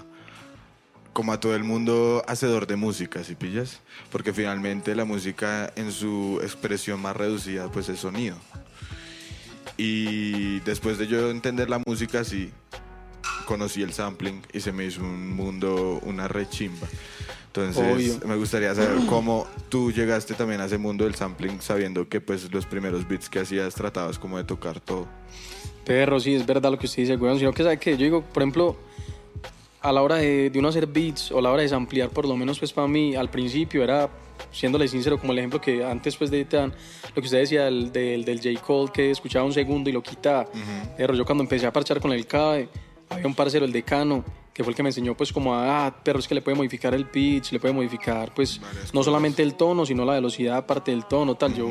como 1.12 1.34
a 1.34 1.40
todo 1.40 1.56
el 1.56 1.64
mundo 1.64 2.24
hacedor 2.28 2.68
de 2.68 2.76
música, 2.76 3.24
si 3.24 3.36
pillas, 3.36 3.82
porque 4.12 4.32
finalmente 4.32 4.96
la 4.96 5.04
música 5.04 5.74
en 5.76 5.92
su 5.92 6.40
expresión 6.44 7.02
más 7.02 7.18
reducida 7.18 7.70
pues 7.72 7.90
es 7.90 8.00
sonido. 8.00 8.38
Y 9.76 10.60
después 10.62 10.98
de 10.98 11.08
yo 11.08 11.32
entender 11.32 11.70
la 11.70 11.82
música 11.86 12.20
así, 12.20 12.52
conocí 13.46 13.82
el 13.82 13.92
sampling 13.92 14.44
y 14.54 14.60
se 14.60 14.72
me 14.72 14.86
hizo 14.86 15.02
un 15.02 15.36
mundo, 15.36 16.00
una 16.04 16.28
rechimba. 16.28 16.88
Entonces, 17.50 17.84
Obvio. 17.84 18.28
me 18.28 18.36
gustaría 18.36 18.76
saber 18.76 19.06
cómo 19.10 19.48
tú 19.70 19.92
llegaste 19.92 20.36
también 20.36 20.62
a 20.62 20.66
ese 20.66 20.78
mundo 20.78 21.06
del 21.06 21.16
sampling 21.16 21.62
sabiendo 21.62 22.08
que 22.08 22.22
pues 22.22 22.52
los 22.52 22.68
primeros 22.68 23.08
beats 23.08 23.28
que 23.28 23.40
hacías 23.40 23.74
tratabas 23.74 24.20
como 24.20 24.38
de 24.38 24.44
tocar 24.44 24.80
todo. 24.80 25.08
Perro, 25.84 26.20
sí, 26.20 26.36
es 26.36 26.46
verdad 26.46 26.70
lo 26.70 26.78
que 26.78 26.86
usted 26.86 27.04
dice, 27.04 27.16
weón. 27.16 27.40
Sino 27.40 27.52
que, 27.52 27.64
¿sabe 27.64 27.80
qué? 27.80 27.92
Yo 27.98 28.04
digo, 28.04 28.22
por 28.22 28.44
ejemplo, 28.44 28.78
a 29.82 29.92
la 29.92 30.04
hora 30.04 30.18
de, 30.18 30.52
de 30.52 30.60
uno 30.60 30.68
hacer 30.68 30.86
beats 30.86 31.32
o 31.32 31.40
a 31.40 31.42
la 31.42 31.52
hora 31.52 31.64
de 31.64 31.74
ampliar, 31.74 32.10
por 32.10 32.28
lo 32.28 32.38
menos, 32.38 32.60
pues 32.60 32.72
para 32.72 32.88
mí, 32.88 33.16
al 33.16 33.32
principio 33.32 33.84
era, 33.84 34.10
siéndole 34.52 34.88
sincero, 34.88 35.20
como 35.20 35.32
el 35.32 35.40
ejemplo 35.40 35.60
que 35.60 35.84
antes, 35.84 36.16
pues 36.16 36.30
de 36.30 36.46
tan, 36.46 36.70
lo 36.70 37.16
que 37.16 37.22
usted 37.22 37.40
decía 37.40 37.66
del, 37.66 37.92
del, 37.92 38.24
del 38.24 38.38
J. 38.40 38.62
Cole, 38.62 38.92
que 38.94 39.10
escuchaba 39.10 39.46
un 39.46 39.54
segundo 39.54 39.90
y 39.90 39.94
lo 39.94 40.04
quitaba. 40.04 40.48
Perro, 40.96 41.16
yo 41.16 41.26
cuando 41.26 41.44
empecé 41.44 41.66
a 41.66 41.74
parchar 41.74 42.00
con 42.00 42.12
el 42.12 42.28
CAE, 42.28 42.70
había 43.10 43.26
un 43.26 43.34
parcero, 43.34 43.66
el 43.66 43.72
decano, 43.72 44.24
que 44.54 44.64
fue 44.64 44.72
el 44.72 44.76
que 44.76 44.84
me 44.84 44.90
enseñó, 44.90 45.16
pues, 45.16 45.32
como, 45.32 45.54
a, 45.56 45.88
ah, 45.88 46.04
perro, 46.04 46.20
es 46.20 46.28
que 46.28 46.36
le 46.36 46.42
puede 46.42 46.58
modificar 46.58 46.94
el 46.94 47.06
pitch, 47.06 47.52
le 47.52 47.60
puede 47.60 47.74
modificar, 47.74 48.34
pues, 48.34 48.60
Varias 48.60 48.86
no 48.86 48.92
cosas. 48.92 49.06
solamente 49.06 49.44
el 49.44 49.56
tono, 49.56 49.86
sino 49.86 50.04
la 50.06 50.14
velocidad 50.14 50.58
aparte 50.58 50.92
del 50.92 51.06
tono, 51.06 51.36
tal. 51.36 51.54
Yo, 51.54 51.68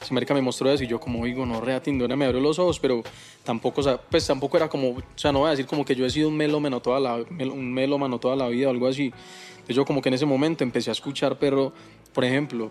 ese 0.00 0.14
marica 0.14 0.34
me 0.34 0.40
mostró 0.40 0.70
eso 0.70 0.84
y 0.84 0.86
yo 0.86 1.00
como 1.00 1.24
digo, 1.24 1.44
no, 1.46 1.60
rea 1.60 1.82
Tindora 1.82 2.16
me 2.16 2.26
abrió 2.26 2.40
los 2.40 2.58
ojos, 2.58 2.78
pero 2.78 3.02
tampoco, 3.44 3.80
o 3.80 3.84
sea, 3.84 3.98
pues 3.98 4.26
tampoco 4.26 4.56
era 4.56 4.68
como, 4.68 4.90
o 4.90 5.02
sea, 5.16 5.32
no 5.32 5.40
voy 5.40 5.48
a 5.48 5.50
decir 5.50 5.66
como 5.66 5.84
que 5.84 5.94
yo 5.94 6.06
he 6.06 6.10
sido 6.10 6.28
un 6.28 6.36
melómano 6.36 6.80
toda 6.80 7.00
la, 7.00 7.14
un 7.16 7.72
melómano 7.72 8.18
toda 8.18 8.36
la 8.36 8.48
vida 8.48 8.68
o 8.68 8.70
algo 8.70 8.86
así. 8.86 9.12
Entonces 9.50 9.76
yo 9.76 9.84
como 9.84 10.00
que 10.00 10.08
en 10.08 10.14
ese 10.14 10.26
momento 10.26 10.64
empecé 10.64 10.90
a 10.90 10.92
escuchar, 10.92 11.38
pero, 11.38 11.72
por 12.14 12.24
ejemplo, 12.24 12.70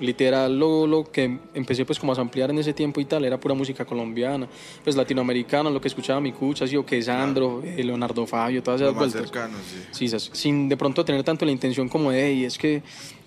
literal 0.00 0.58
lo, 0.58 0.86
lo 0.86 1.04
que 1.04 1.38
empecé 1.54 1.84
pues 1.84 1.98
como 1.98 2.12
a 2.12 2.20
ampliar 2.20 2.50
en 2.50 2.58
ese 2.58 2.72
tiempo 2.72 3.00
y 3.00 3.04
tal 3.04 3.24
era 3.24 3.38
pura 3.38 3.54
música 3.54 3.84
colombiana 3.84 4.48
pues 4.82 4.96
latinoamericana 4.96 5.70
lo 5.70 5.80
que 5.80 5.88
escuchaba 5.88 6.20
mi 6.20 6.32
cucha 6.32 6.64
así 6.64 6.76
o 6.76 6.84
que 6.84 7.00
Sandro 7.02 7.62
eh, 7.64 7.82
Leonardo 7.84 8.26
Fabio 8.26 8.62
todas 8.62 8.80
esas 8.80 8.94
vueltas. 8.94 9.22
cercano, 9.22 9.56
sí. 9.92 10.08
Sí, 10.08 10.18
sin 10.32 10.68
de 10.68 10.76
pronto 10.76 11.04
tener 11.04 11.22
tanto 11.22 11.44
la 11.44 11.52
intención 11.52 11.88
como 11.88 12.10
de, 12.10 12.26
"Ey, 12.26 12.44
es 12.44 12.58
que 12.58 12.82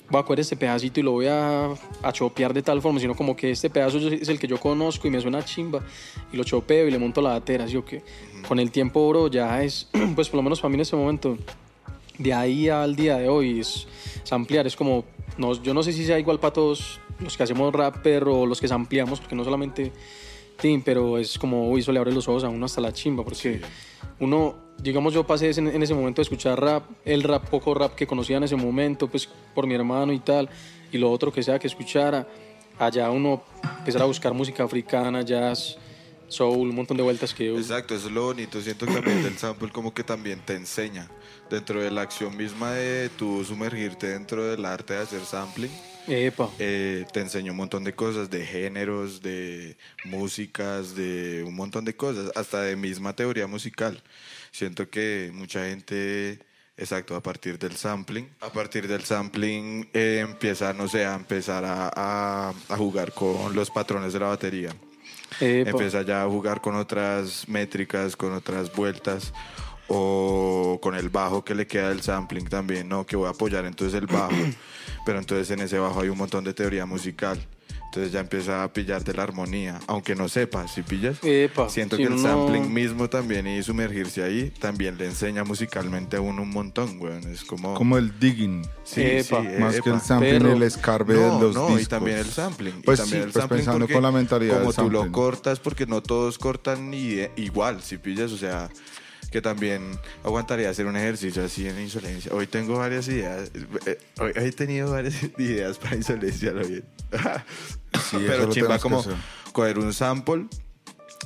voy 0.10 0.20
a 0.22 0.24
coger 0.24 0.40
este 0.42 0.56
pedacito 0.56 1.00
y 1.00 1.04
lo 1.04 1.12
voy 1.12 1.28
a, 1.28 1.70
a 2.02 2.12
chopear 2.14 2.54
de 2.54 2.62
tal 2.62 2.82
forma, 2.82 3.00
sino 3.00 3.14
como 3.16 3.36
que 3.36 3.52
este 3.52 3.70
pedazo 3.70 3.98
es 3.98 4.30
el 4.30 4.40
que 4.40 4.48
yo 4.48 4.58
conozco 4.60 5.08
y 5.08 5.12
me 5.12 5.20
suena 5.20 5.44
chimba 5.44 5.82
y 6.32 6.38
lo 6.38 6.44
chopeo 6.46 6.88
y 6.88 6.92
le 6.92 6.98
monto 6.98 7.22
la 7.22 7.32
batera, 7.32 7.66
así 7.66 7.76
o 7.76 7.84
que 7.84 8.04
con 8.48 8.60
el 8.60 8.72
tiempo, 8.72 9.08
bro, 9.10 9.28
ya 9.28 9.62
es, 9.64 9.90
pues 10.16 10.30
por 10.30 10.38
lo 10.38 10.44
menos 10.44 10.62
para 10.62 10.70
mí 10.70 10.76
en 10.76 10.82
este 10.82 10.96
momento, 10.96 11.38
de 12.18 12.34
ahí 12.34 12.70
al 12.70 12.96
día 12.96 13.18
de 13.18 13.30
hoy 13.30 13.60
es, 13.60 13.88
es 14.24 14.32
ampliar, 14.34 14.66
es 14.68 14.76
como, 14.76 15.06
no, 15.38 15.54
yo 15.62 15.74
no 15.74 15.84
sé 15.84 15.94
si 15.94 16.06
sea 16.06 16.18
igual 16.20 16.40
para 16.40 16.54
todos 16.54 17.00
los 17.20 17.36
que 17.38 17.44
hacemos 17.44 17.74
rapper 17.74 18.24
o 18.26 18.46
los 18.46 18.60
que 18.62 18.68
ampliamos, 18.72 19.20
porque 19.20 19.36
no 19.36 19.44
solamente 19.44 19.92
Tim, 20.60 20.82
pero 20.82 21.18
es 21.18 21.38
como, 21.38 21.70
uy, 21.70 21.82
eso 21.82 21.92
le 21.92 22.00
abre 22.00 22.12
los 22.12 22.28
ojos 22.28 22.44
a 22.44 22.50
uno 22.50 22.66
hasta 22.66 22.82
la 22.82 22.92
chimba, 22.92 23.24
porque 23.24 23.62
uno, 24.20 24.56
digamos, 24.82 25.14
yo 25.14 25.26
pasé 25.26 25.50
ese- 25.50 25.62
en 25.62 25.84
ese 25.84 25.94
momento 25.94 26.20
de 26.22 26.24
escuchar 26.24 26.60
rap, 26.60 26.84
el 27.06 27.22
rap, 27.24 27.48
poco 27.50 27.74
rap 27.76 27.94
que 27.96 28.08
conocía 28.08 28.38
en 28.38 28.44
ese 28.44 28.56
momento, 28.56 29.08
pues 29.08 29.30
por 29.54 29.68
mi 29.68 29.76
hermano 29.76 30.12
y 30.14 30.20
tal, 30.20 30.50
y 30.92 30.98
lo 30.98 31.12
otro 31.12 31.32
que 31.32 31.44
sea 31.44 31.60
que 31.60 31.68
escuchara, 31.68 32.28
allá 32.80 33.10
uno 33.12 33.44
empezar 33.80 34.02
a 34.02 34.06
buscar 34.06 34.34
música 34.34 34.64
africana, 34.64 35.22
jazz, 35.22 35.78
soul, 36.28 36.70
un 36.70 36.76
montón 36.76 36.98
de 36.98 37.04
vueltas 37.04 37.34
que... 37.34 37.56
Exacto, 37.56 37.96
eso 37.96 38.08
es 38.08 38.14
lo 38.14 38.26
bonito. 38.26 38.60
Siento 38.62 38.86
que 38.86 38.94
también 38.94 39.24
del 39.24 39.38
sample 39.38 39.70
como 39.70 39.94
que 39.94 40.04
también 40.04 40.42
te 40.46 40.56
enseña 40.56 41.10
dentro 41.50 41.82
de 41.82 41.92
la 41.92 42.02
acción 42.02 42.36
misma 42.36 42.72
de 42.74 43.10
tú 43.10 43.44
sumergirte 43.46 44.08
dentro 44.08 44.46
del 44.46 44.66
arte 44.66 44.94
de 44.94 45.00
hacer 45.02 45.26
sampling. 45.26 45.72
Eh, 46.60 47.06
te 47.12 47.20
enseña 47.20 47.52
un 47.52 47.58
montón 47.58 47.84
de 47.84 47.94
cosas, 47.94 48.30
de 48.30 48.46
géneros, 48.46 49.22
de 49.22 49.78
músicas, 50.06 50.96
de 50.96 51.44
un 51.46 51.54
montón 51.56 51.84
de 51.86 51.96
cosas, 51.96 52.32
hasta 52.36 52.62
de 52.62 52.76
misma 52.76 53.14
teoría 53.14 53.46
musical. 53.48 54.02
Siento 54.52 54.90
que 54.90 55.30
mucha 55.34 55.66
gente, 55.66 56.40
exacto, 56.78 57.16
a 57.16 57.22
partir 57.22 57.60
del 57.60 57.76
sampling, 57.76 58.30
a 58.40 58.50
partir 58.52 58.88
del 58.88 59.04
sampling 59.04 59.90
eh, 59.94 60.20
empieza, 60.28 60.72
no 60.74 60.88
sé, 60.88 61.06
a 61.06 61.16
empezar 61.16 61.66
a, 61.66 61.92
a- 61.94 62.54
a 62.70 62.78
jugar 62.78 63.12
con 63.14 63.54
los 63.54 63.70
patrones 63.70 64.14
de 64.14 64.20
la 64.20 64.28
batería. 64.28 64.70
Epa. 65.42 65.72
Empieza 65.72 66.04
ya 66.04 66.24
a 66.24 66.28
jugar 66.28 66.62
con 66.62 66.76
otras 66.76 67.50
métricas, 67.50 68.16
con 68.16 68.32
otras 68.32 68.74
vueltas 68.74 69.34
o 69.88 70.80
con 70.82 70.96
el 70.96 71.10
bajo 71.10 71.44
que 71.44 71.56
le 71.56 71.68
queda 71.68 71.90
del 71.90 72.02
sampling 72.02 72.46
también, 72.48 72.88
¿no? 72.90 73.06
Que 73.06 73.16
voy 73.16 73.28
a 73.28 73.32
apoyar 73.32 73.66
entonces 73.66 74.00
el 74.00 74.08
bajo, 74.08 74.32
pero 75.06 75.20
entonces 75.20 75.50
en 75.52 75.60
ese 75.62 75.80
bajo 75.80 76.02
hay 76.02 76.10
un 76.10 76.18
montón 76.18 76.44
de 76.44 76.54
teoría 76.54 76.86
musical. 76.86 77.40
Entonces 77.86 78.12
ya 78.12 78.20
empieza 78.20 78.64
a 78.64 78.74
pillarte 78.74 79.14
la 79.14 79.24
armonía, 79.24 79.80
aunque 79.88 80.14
no 80.14 80.28
sepas, 80.28 80.74
si 80.74 80.84
pillas. 80.84 81.20
Epa, 81.24 81.70
Siento 81.70 81.96
si 81.96 82.04
que 82.06 82.10
el 82.14 82.20
sampling 82.20 82.72
mismo 82.72 83.10
también 83.10 83.48
y 83.48 83.64
sumergirse 83.64 84.22
ahí 84.24 84.52
también 84.60 84.98
le 84.98 85.06
enseña 85.06 85.46
musicalmente 85.46 86.18
a 86.18 86.22
uno 86.22 86.42
un 86.42 86.50
montón, 86.52 87.00
weón. 87.02 87.24
Es 87.32 87.46
como... 87.46 87.74
Como 87.76 87.98
el 87.98 88.20
digging. 88.20 88.68
Sí, 88.84 89.02
Epa. 89.04 89.42
sí, 89.42 89.48
Más 89.60 89.76
que 89.82 89.90
el 89.90 89.96
epa. 89.96 90.00
sampling, 90.06 90.32
Pero- 90.34 90.52
el 90.52 90.64
escarbe 90.64 91.14
No, 91.16 91.40
de 91.40 91.46
los 91.46 91.56
no, 91.56 91.68
discos. 91.68 91.82
y 91.82 91.86
también 91.86 92.18
el 92.18 92.26
sampling. 92.26 92.74
y 92.78 92.82
Pues 92.84 93.00
también 93.00 93.22
sí, 93.22 93.26
el 93.28 93.32
pues 93.32 93.42
sampling 93.42 93.60
pensando 93.66 93.88
con 93.88 94.04
la 94.04 94.12
mentalidad 94.12 94.60
Como 94.60 94.74
del 94.74 94.76
tú 94.84 94.92
lo 94.92 95.12
cortas, 95.14 95.60
porque 95.62 95.86
no 95.88 96.04
todos 96.04 96.38
cortan 96.38 96.94
i- 96.94 97.30
igual, 97.38 97.82
si 97.82 97.98
pillas, 97.98 98.34
o 98.34 98.38
sea, 98.38 98.70
que 99.32 99.42
también 99.42 99.98
aguantaría 100.24 100.70
hacer 100.70 100.86
un 100.86 100.96
ejercicio 100.96 101.44
así 101.44 101.68
en 101.68 101.80
insolencia. 101.80 102.32
Hoy 102.34 102.48
tengo 102.48 102.78
varias 102.78 103.08
ideas, 103.08 103.52
eh, 103.86 103.98
hoy 104.20 104.32
he 104.36 104.52
tenido 104.52 104.92
varias 104.92 105.16
ideas 105.38 105.78
para 105.78 105.96
insolencia, 105.96 106.52
lo 106.52 106.66
bien. 106.68 106.84
Sí, 108.10 108.18
Pero 108.28 108.50
chimba 108.50 108.80
como 108.80 109.04
coger 109.52 109.80
un 109.80 109.94
sample, 109.94 110.46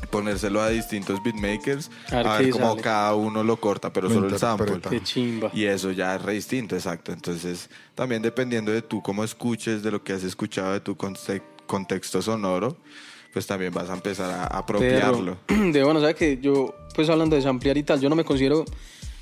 ponérselo 0.10 0.62
a 0.62 0.70
distintos 0.70 1.22
beatmakers, 1.24 1.92
A 2.12 2.16
ver 2.18 2.28
a 2.28 2.38
ver 2.40 2.50
cómo 2.50 2.78
cada 2.78 3.14
uno 3.16 3.44
lo 3.44 3.58
corta, 3.60 3.94
pero 3.94 4.08
Lo 4.10 4.16
solo 4.16 4.28
el 4.30 4.40
sample. 4.40 4.80
Qué 4.90 5.02
chimba. 5.04 5.52
Y 5.54 5.66
eso 5.66 5.92
ya 5.92 6.16
es 6.16 6.22
re 6.22 6.34
distinto, 6.34 6.76
exacto. 6.76 7.12
Entonces, 7.12 7.70
también 7.94 8.22
dependiendo 8.22 8.72
de 8.72 8.82
tú 8.82 9.02
cómo 9.04 9.24
escuches, 9.24 9.84
de 9.84 9.92
lo 9.92 10.04
que 10.04 10.14
has 10.14 10.24
escuchado, 10.24 10.74
de 10.74 10.80
tu 10.80 10.96
conte- 10.96 11.44
contexto 11.68 12.22
sonoro, 12.22 12.78
pues 13.32 13.48
también 13.48 13.74
vas 13.74 13.90
a 13.90 13.94
empezar 13.94 14.30
a 14.30 14.46
apropiarlo. 14.46 15.38
Pero, 15.46 15.64
de 15.72 15.84
bueno, 15.84 16.00
¿sabes 16.00 16.16
que 16.16 16.40
Yo, 16.42 16.76
pues 16.96 17.10
hablando 17.10 17.36
de 17.36 17.48
ampliar 17.48 17.78
y 17.78 17.84
tal, 17.84 18.00
yo 18.00 18.10
no 18.10 18.16
me 18.16 18.26
considero, 18.26 18.66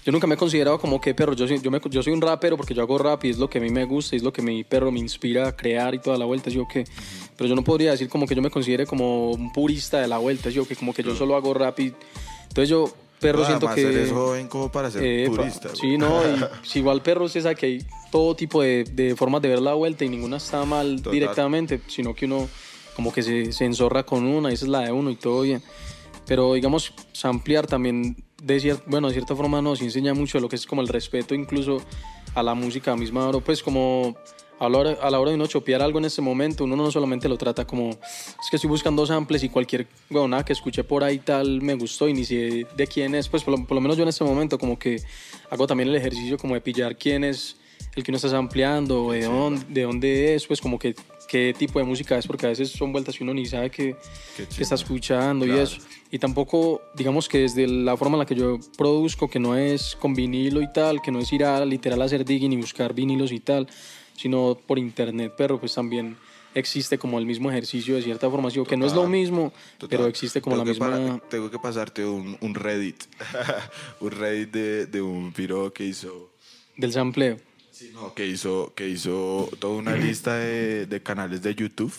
yo 0.05 0.11
nunca 0.11 0.25
me 0.27 0.35
he 0.35 0.37
considerado 0.37 0.79
como 0.79 0.99
que 0.99 1.13
perro, 1.13 1.33
yo 1.33 1.47
soy, 1.47 1.61
yo, 1.61 1.69
me, 1.69 1.79
yo 1.89 2.01
soy 2.01 2.13
un 2.13 2.21
rapero 2.21 2.57
porque 2.57 2.73
yo 2.73 2.81
hago 2.81 2.97
rap 2.97 3.23
y 3.25 3.29
es 3.29 3.37
lo 3.37 3.49
que 3.49 3.59
a 3.59 3.61
mí 3.61 3.69
me 3.69 3.85
gusta, 3.85 4.15
es 4.15 4.23
lo 4.23 4.33
que 4.33 4.41
mi 4.41 4.63
perro 4.63 4.91
me 4.91 4.99
inspira 4.99 5.47
a 5.47 5.55
crear 5.55 5.93
y 5.93 5.99
toda 5.99 6.17
la 6.17 6.25
vuelta, 6.25 6.49
yo 6.49 6.67
que, 6.67 6.85
pero 7.37 7.47
yo 7.47 7.55
no 7.55 7.63
podría 7.63 7.91
decir 7.91 8.09
como 8.09 8.25
que 8.25 8.35
yo 8.35 8.41
me 8.41 8.49
considere 8.49 8.85
como 8.85 9.31
un 9.31 9.51
purista 9.51 9.99
de 9.99 10.07
la 10.07 10.17
vuelta, 10.17 10.49
yo 10.49 10.67
que 10.67 10.75
como 10.75 10.93
que 10.93 11.03
yo 11.03 11.15
solo 11.15 11.35
hago 11.35 11.53
rap 11.53 11.79
y, 11.79 11.93
entonces 12.47 12.69
yo, 12.69 12.91
perro, 13.19 13.41
No, 13.41 13.45
siento 13.45 13.69
que... 13.75 13.81
eres 13.81 14.11
joven 14.11 14.47
como 14.47 14.71
para 14.71 14.89
ser 14.89 15.03
Epa, 15.03 15.35
purista. 15.35 15.69
Sí, 15.75 15.97
no, 15.97 16.21
y 16.23 16.39
si 16.67 16.79
igual 16.79 17.01
perro 17.03 17.25
usted 17.25 17.43
sabe 17.43 17.55
que 17.55 17.65
hay 17.67 17.85
todo 18.11 18.35
tipo 18.35 18.63
de, 18.63 18.85
de 18.85 19.15
formas 19.15 19.41
de 19.41 19.49
ver 19.49 19.61
la 19.61 19.75
vuelta 19.75 20.03
y 20.05 20.09
ninguna 20.09 20.37
está 20.37 20.65
mal 20.65 20.97
Total. 20.97 21.11
directamente, 21.11 21.81
sino 21.87 22.15
que 22.15 22.25
uno 22.25 22.49
como 22.99 23.13
que 23.13 23.23
se, 23.23 23.53
se 23.53 23.63
enzorra 23.63 24.03
con 24.05 24.25
una, 24.25 24.51
y 24.51 24.55
esa 24.55 24.65
es 24.65 24.69
la 24.71 24.81
de 24.81 24.91
uno 24.91 25.09
y 25.09 25.15
todo 25.15 25.43
bien. 25.43 25.63
Pero 26.27 26.55
digamos, 26.55 26.91
ampliar 27.23 27.65
también, 27.65 28.17
de 28.43 28.57
cier- 28.57 28.81
bueno, 28.87 29.07
de 29.07 29.13
cierta 29.13 29.37
forma 29.37 29.61
nos 29.61 29.81
enseña 29.81 30.13
mucho 30.13 30.37
de 30.37 30.41
lo 30.41 30.49
que 30.49 30.57
es 30.57 30.65
como 30.65 30.81
el 30.81 30.89
respeto 30.89 31.33
incluso 31.33 31.81
a 32.35 32.43
la 32.43 32.55
música 32.55 32.97
misma, 32.97 33.25
bro, 33.29 33.39
pues 33.39 33.63
como 33.63 34.17
a 34.59 34.67
la, 34.67 34.77
hora, 34.77 34.97
a 35.01 35.09
la 35.09 35.17
hora 35.17 35.29
de 35.31 35.35
uno 35.35 35.47
chopear 35.47 35.81
algo 35.81 35.99
en 35.99 36.05
ese 36.05 36.21
momento, 36.21 36.65
uno 36.65 36.75
no 36.75 36.91
solamente 36.91 37.29
lo 37.29 37.37
trata 37.37 37.65
como, 37.65 37.91
es 37.91 38.49
que 38.49 38.57
estoy 38.57 38.69
buscando 38.69 39.05
samples 39.05 39.43
y 39.45 39.47
cualquier, 39.49 39.87
bueno, 40.09 40.27
nada 40.27 40.43
que 40.43 40.51
escuché 40.51 40.83
por 40.83 41.05
ahí 41.05 41.19
tal 41.19 41.61
me 41.61 41.75
gustó 41.75 42.09
y 42.09 42.13
ni 42.13 42.25
sé 42.25 42.67
de 42.75 42.87
quién 42.87 43.15
es, 43.15 43.29
pues 43.29 43.45
por 43.45 43.57
lo, 43.57 43.65
por 43.65 43.75
lo 43.75 43.81
menos 43.81 43.95
yo 43.95 44.03
en 44.03 44.09
este 44.09 44.25
momento 44.25 44.59
como 44.59 44.77
que 44.77 45.01
hago 45.49 45.65
también 45.67 45.87
el 45.87 45.95
ejercicio 45.95 46.37
como 46.37 46.53
de 46.55 46.59
pillar 46.59 46.97
quién 46.97 47.23
es 47.23 47.55
el 47.95 48.03
que 48.03 48.11
uno 48.11 48.17
está 48.17 48.37
ampliando, 48.37 49.11
de, 49.11 49.23
dónde, 49.23 49.65
de 49.69 49.83
dónde 49.83 50.35
es, 50.35 50.45
pues 50.45 50.59
como 50.59 50.77
que 50.77 50.93
qué 51.29 51.53
tipo 51.57 51.77
de 51.79 51.85
música 51.85 52.17
es, 52.17 52.25
porque 52.27 52.47
a 52.47 52.49
veces 52.49 52.69
son 52.71 52.91
vueltas 52.91 53.15
que 53.17 53.23
uno 53.23 53.33
ni 53.33 53.45
sabe 53.45 53.69
Qué 53.69 53.95
que 54.35 54.43
está 54.61 54.75
escuchando 54.75 55.45
y 55.45 55.49
Claro. 55.49 55.63
eso. 55.63 55.77
Y 56.11 56.17
tampoco, 56.17 56.81
digamos 56.95 57.29
que 57.29 57.39
desde 57.39 57.67
la 57.67 57.95
forma 57.95 58.15
en 58.15 58.19
la 58.19 58.25
que 58.25 58.35
yo 58.35 58.57
produzco, 58.77 59.29
que 59.29 59.39
no 59.39 59.55
es 59.55 59.95
con 59.95 60.15
vinilo 60.15 60.61
y 60.61 60.73
tal, 60.73 61.01
que 61.01 61.11
no 61.11 61.19
es 61.19 61.31
ir 61.31 61.43
a 61.45 61.63
literal 61.65 62.01
a 62.01 62.05
hacer 62.05 62.25
digging 62.25 62.51
y 62.53 62.57
buscar 62.57 62.93
vinilos 62.95 63.31
y 63.31 63.39
tal, 63.39 63.67
sino 64.17 64.57
por 64.67 64.79
internet, 64.79 65.33
pero 65.37 65.59
pues 65.59 65.73
también 65.75 66.17
existe 66.55 66.97
como 66.97 67.19
el 67.19 67.27
mismo 67.27 67.51
ejercicio 67.51 67.95
de 67.95 68.01
cierta 68.01 68.27
forma, 68.27 68.47
así, 68.47 68.59
que 68.63 68.75
no 68.75 68.87
es 68.87 68.91
lo 68.93 69.01
Total, 69.01 69.11
mismo, 69.11 69.53
Total. 69.77 69.89
pero 69.97 70.09
existe 70.09 70.41
como 70.41 70.55
Tengo 70.55 70.65
la 70.65 70.71
misma... 70.71 70.89
para- 71.19 71.29
tengo 71.29 71.51
que 71.51 71.59
pasarte 71.59 72.03
un, 72.03 72.35
un 72.41 72.55
Reddit. 72.55 73.03
un 74.01 74.09
Reddit 74.11 74.49
de, 74.51 74.85
de 74.87 75.01
un 75.01 75.31
piro 75.31 75.71
que 75.71 75.85
hizo. 75.85 76.31
del 76.75 76.91
sampleo. 76.91 77.37
No, 77.93 78.13
que 78.13 78.27
hizo, 78.27 78.73
que 78.75 78.87
hizo 78.89 79.49
toda 79.59 79.75
una 79.75 79.95
lista 79.95 80.35
de, 80.37 80.85
de 80.85 81.01
canales 81.01 81.41
de 81.41 81.55
YouTube. 81.55 81.93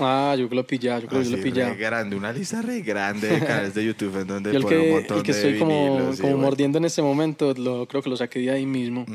Ah, 0.00 0.34
yo 0.36 0.48
que 0.48 0.56
lo 0.56 0.66
pillé, 0.66 0.88
yo 0.88 1.06
creo 1.06 1.08
que 1.10 1.18
Así, 1.18 1.30
yo 1.30 1.36
lo 1.36 1.42
pillé. 1.44 1.64
re 1.68 1.76
grande, 1.76 2.16
una 2.16 2.32
lista 2.32 2.60
re 2.62 2.80
grande 2.80 3.28
de 3.28 3.38
canales 3.38 3.74
de 3.74 3.84
YouTube 3.84 4.22
en 4.22 4.26
donde 4.26 4.50
Yo 4.52 4.58
el 4.58 4.64
un 4.64 4.70
que, 4.70 4.90
montón 4.90 5.18
el 5.18 5.22
que 5.22 5.32
de 5.32 5.38
estoy 5.38 5.58
como, 5.60 6.12
bueno. 6.20 6.36
mordiendo 6.38 6.78
en 6.78 6.84
este 6.86 7.00
momento, 7.00 7.54
lo, 7.54 7.86
creo 7.86 8.02
que 8.02 8.10
lo 8.10 8.16
saqué 8.16 8.40
de 8.40 8.50
ahí 8.50 8.66
mismo, 8.66 9.06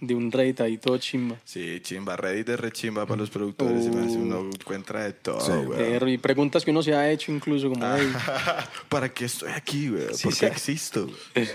de 0.00 0.14
un 0.14 0.30
rate 0.30 0.62
ahí 0.62 0.78
todo 0.78 0.96
chimba. 0.98 1.36
Sí, 1.44 1.80
chimba, 1.82 2.16
Reddit 2.16 2.46
de 2.46 2.56
re 2.56 2.70
chimba 2.70 3.04
para 3.04 3.18
los 3.20 3.30
productores. 3.30 3.86
y 3.86 3.88
más, 3.90 4.12
Uh. 4.12 4.18
uno 4.20 4.50
encuentra 4.54 5.02
de 5.04 5.12
todo, 5.14 5.40
Sí. 5.40 5.52
Pero, 5.76 6.08
y 6.08 6.18
preguntas 6.18 6.64
que 6.64 6.70
uno 6.70 6.84
se 6.84 6.94
ha 6.94 7.10
hecho 7.10 7.32
incluso 7.32 7.68
como, 7.70 7.84
"Ey, 7.96 8.06
¿Para 8.88 9.08
qué 9.12 9.24
estoy 9.24 9.50
aquí, 9.50 9.88
güey? 9.88 10.14
Sí, 10.14 10.22
¿Por 10.22 10.34
sí. 10.34 10.40
qué 10.40 10.46
existo? 10.46 11.06
güey? 11.06 11.48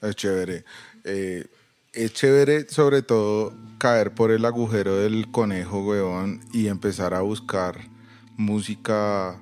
Es 0.00 0.14
chévere. 0.14 0.62
Eh, 1.02 1.44
es 2.04 2.12
chévere, 2.12 2.68
sobre 2.68 3.02
todo, 3.02 3.52
caer 3.78 4.12
por 4.12 4.30
el 4.30 4.44
agujero 4.44 4.96
del 4.96 5.30
conejo, 5.30 5.84
weón, 5.84 6.40
y 6.52 6.68
empezar 6.68 7.12
a 7.12 7.20
buscar 7.20 7.76
música 8.36 9.36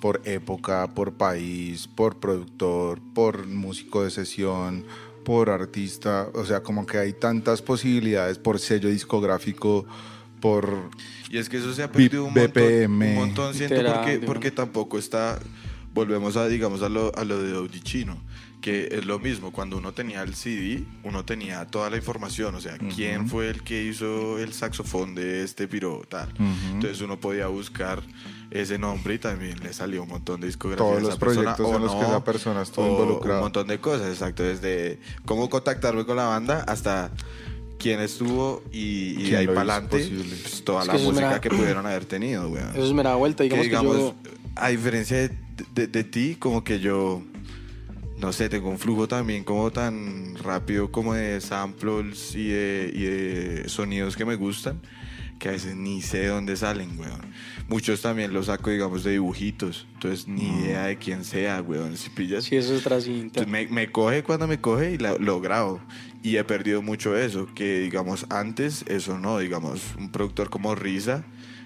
por 0.00 0.20
época, 0.24 0.88
por 0.94 1.12
país, 1.12 1.86
por 1.86 2.18
productor, 2.18 3.00
por 3.14 3.46
músico 3.46 4.02
de 4.02 4.10
sesión, 4.10 4.84
por 5.24 5.48
artista. 5.48 6.28
O 6.34 6.44
sea, 6.44 6.62
como 6.64 6.86
que 6.86 6.98
hay 6.98 7.12
tantas 7.12 7.62
posibilidades 7.62 8.36
por 8.38 8.58
sello 8.58 8.88
discográfico, 8.88 9.86
por 10.40 10.90
Y 11.30 11.38
es 11.38 11.48
que 11.48 11.58
eso 11.58 11.72
se 11.72 11.84
ha 11.84 11.92
perdido 11.92 12.24
un 12.24 12.34
montón, 12.34 12.50
BPM. 12.52 13.10
un 13.10 13.14
montón 13.14 13.54
siento, 13.54 13.76
porque, 13.76 14.18
porque 14.26 14.50
tampoco 14.50 14.98
está, 14.98 15.38
volvemos 15.94 16.36
a, 16.36 16.48
digamos, 16.48 16.82
a 16.82 16.88
lo, 16.88 17.16
a 17.16 17.24
lo 17.24 17.40
de 17.40 17.56
Audi 17.56 17.80
Chino, 17.80 18.18
que 18.62 18.88
es 18.92 19.04
lo 19.04 19.18
mismo, 19.18 19.52
cuando 19.52 19.76
uno 19.76 19.92
tenía 19.92 20.22
el 20.22 20.34
CD, 20.34 20.84
uno 21.02 21.24
tenía 21.24 21.66
toda 21.66 21.90
la 21.90 21.98
información, 21.98 22.54
o 22.54 22.60
sea, 22.60 22.78
quién 22.94 23.28
fue 23.28 23.50
el 23.50 23.62
que 23.62 23.82
hizo 23.84 24.38
el 24.38 24.54
saxofón 24.54 25.14
de 25.14 25.42
este 25.42 25.68
piro, 25.68 26.02
tal. 26.08 26.32
Entonces 26.72 27.00
uno 27.02 27.18
podía 27.20 27.48
buscar 27.48 28.00
ese 28.50 28.78
nombre 28.78 29.14
y 29.14 29.18
también 29.18 29.58
le 29.60 29.72
salió 29.72 30.02
un 30.04 30.08
montón 30.10 30.40
de 30.40 30.46
discografía 30.46 30.84
Todos 30.86 31.02
de 31.02 31.08
los 31.08 31.18
persona, 31.18 31.56
proyectos 31.56 31.66
o 31.66 31.76
en 31.76 31.82
los 31.82 31.92
que 31.92 32.00
no, 32.02 32.06
esa 32.08 32.24
persona 32.24 32.62
estuvo 32.62 32.86
involucrada. 32.86 33.38
Un 33.40 33.44
montón 33.46 33.66
de 33.66 33.78
cosas, 33.80 34.08
exacto, 34.08 34.42
desde 34.44 34.98
cómo 35.26 35.50
contactarme 35.50 36.04
con 36.06 36.16
la 36.16 36.26
banda 36.26 36.62
hasta 36.68 37.10
quién 37.78 37.98
estuvo 38.00 38.62
y, 38.70 38.78
y 38.78 39.14
de 39.16 39.22
¿Quién 39.24 39.36
ahí 39.36 39.46
lo 39.46 39.54
para 39.54 39.74
adelante 39.74 40.08
pues, 40.08 40.62
toda 40.64 40.82
Es 40.82 40.86
la 40.86 40.92
que 40.92 40.98
es 41.00 41.04
música 41.04 41.26
mera- 41.28 41.40
que 41.40 41.50
pudieron 41.50 41.84
haber 41.86 42.04
tenido, 42.04 42.48
weón. 42.48 42.70
Eso 42.76 42.86
se 42.86 42.94
me 42.94 43.02
da 43.02 43.16
vuelta, 43.16 43.42
digamos 43.42 43.64
que 43.64 43.70
que, 43.70 43.76
digamos, 43.76 43.96
yo... 43.98 44.14
a 44.54 44.68
diferencia 44.68 45.16
de, 45.16 45.30
de- 45.74 45.86
de 45.88 46.04
ti, 46.04 46.36
como 46.38 46.62
que 46.62 46.78
yo, 46.78 47.22
no 48.22 48.32
sé, 48.32 48.48
tengo 48.48 48.70
un 48.70 48.78
flujo 48.78 49.06
también 49.08 49.44
como 49.44 49.70
tan 49.70 50.36
rápido 50.36 50.90
como 50.90 51.12
de 51.14 51.40
samples 51.40 52.34
y 52.34 52.48
de, 52.48 52.90
y 52.94 53.02
de 53.02 53.68
sonidos 53.68 54.16
que 54.16 54.24
me 54.24 54.36
gustan, 54.36 54.80
que 55.38 55.48
a 55.48 55.52
veces 55.52 55.74
ni 55.74 56.00
sé 56.02 56.18
de 56.18 56.28
dónde 56.28 56.56
salen, 56.56 56.98
weón. 56.98 57.20
Muchos 57.68 58.00
también 58.00 58.32
los 58.32 58.46
saco, 58.46 58.70
digamos, 58.70 59.02
de 59.02 59.10
dibujitos, 59.12 59.86
entonces 59.94 60.28
ni 60.28 60.44
idea 60.60 60.84
de 60.86 60.98
quién 60.98 61.24
sea, 61.24 61.60
weón, 61.62 61.96
si 61.96 62.10
pillas. 62.10 62.44
Sí, 62.44 62.54
eso 62.56 62.74
es 62.74 62.80
otra 62.80 63.00
cinta. 63.00 63.40
Entonces 63.40 63.48
me, 63.48 63.66
me 63.66 63.90
coge 63.90 64.22
cuando 64.22 64.46
me 64.46 64.60
coge 64.60 64.92
y 64.92 64.98
la- 64.98 65.18
lo 65.18 65.40
grabo. 65.40 65.80
Y 66.22 66.36
he 66.36 66.44
perdido 66.44 66.80
mucho 66.80 67.16
eso, 67.16 67.48
que 67.54 67.80
digamos 67.80 68.26
antes, 68.30 68.84
eso 68.86 69.18
no, 69.18 69.38
digamos, 69.40 69.80
un 69.98 70.12
productor 70.12 70.48
como 70.50 70.76
Risa 70.76 71.24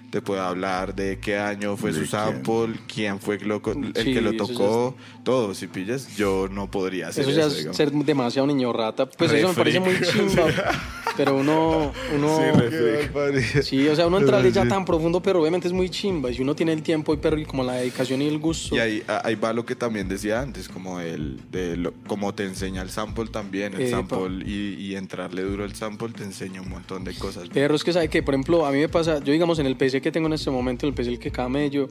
te 0.09 0.21
puede 0.21 0.39
hablar 0.41 0.95
de 0.95 1.19
qué 1.19 1.37
año 1.37 1.75
fue 1.77 1.91
¿De 1.91 1.95
su 2.05 2.09
quién? 2.09 2.11
sample, 2.11 2.75
quién 2.93 3.19
fue 3.19 3.35
el, 3.35 3.47
loco- 3.47 3.71
el 3.73 3.93
Sí, 3.95 4.13
que 4.13 4.21
lo 4.21 4.33
tocó, 4.35 4.95
todo, 5.23 5.53
si 5.53 5.67
pillas, 5.67 6.15
yo 6.15 6.47
no 6.49 6.71
podría 6.71 7.09
hacer 7.09 7.23
Eso 7.23 7.31
eso. 7.31 7.39
ya 7.41 7.45
es 7.47 7.57
digamos. 7.57 7.77
ser 7.77 7.91
demasiado 7.91 8.47
niño 8.47 8.71
rata. 8.71 9.05
Pues 9.09 9.31
Re 9.31 9.39
eso 9.39 9.49
me 9.49 9.53
parece 9.55 9.79
muy 9.81 9.93
freak. 9.95 10.13
chimba. 10.29 10.45
pero 11.17 11.35
uno, 11.35 11.91
uno 12.15 12.37
barbaridad. 12.37 13.61
sí, 13.63 13.87
o 13.87 13.95
sea, 13.95 14.05
uno 14.07 14.19
entrarle 14.19 14.51
ya 14.51 14.63
Sí. 14.63 14.69
tan 14.69 14.85
profundo, 14.85 15.21
pero 15.21 15.41
obviamente 15.41 15.67
es 15.67 15.73
muy 15.73 15.89
chimba. 15.89 16.29
Y 16.29 16.35
si 16.35 16.41
uno 16.41 16.55
tiene 16.55 16.73
el 16.73 16.83
tiempo 16.83 17.13
y 17.13 17.17
pero 17.17 17.37
y 17.39 17.45
como 17.45 17.63
la 17.63 17.73
dedicación 17.73 18.21
y 18.21 18.27
el 18.27 18.37
gusto. 18.39 18.75
Y 18.75 18.79
ahí, 18.79 19.03
ahí 19.23 19.35
va 19.35 19.51
lo 19.53 19.65
que 19.65 19.75
también 19.75 20.07
decía 20.07 20.41
antes, 20.41 20.69
como 20.69 20.99
el 20.99 21.39
de 21.51 21.75
lo, 21.77 21.93
como 22.07 22.33
te 22.33 22.43
enseña 22.45 22.81
el 22.81 22.89
sample 22.91 23.27
también, 23.27 23.73
el 23.73 23.81
Epa. 23.81 23.97
sample 23.97 24.45
y, 24.45 24.75
y 24.79 24.95
entrarle 24.95 25.41
duro 25.41 25.65
el 25.65 25.73
sample 25.75 26.09
te 26.09 26.23
enseña 26.23 26.61
un 26.61 26.69
montón 26.69 27.03
de 27.03 27.13
cosas. 27.15 27.49
Pero 27.53 27.75
es 27.75 27.83
que 27.83 27.93
sabe 27.93 28.09
que, 28.09 28.21
por 28.23 28.33
ejemplo, 28.35 28.65
a 28.65 28.71
mí 28.71 28.77
me 28.79 28.89
pasa, 28.89 29.17
yo 29.23 29.33
digamos 29.33 29.57
en 29.59 29.65
el 29.65 29.75
PC 29.75 29.96
que 30.01 30.11
tengo 30.11 30.27
en 30.27 30.33
este 30.33 30.49
momento, 30.49 30.87
el 30.87 30.93
PC 30.93 31.09
el 31.09 31.19
que 31.19 31.31
camello, 31.31 31.87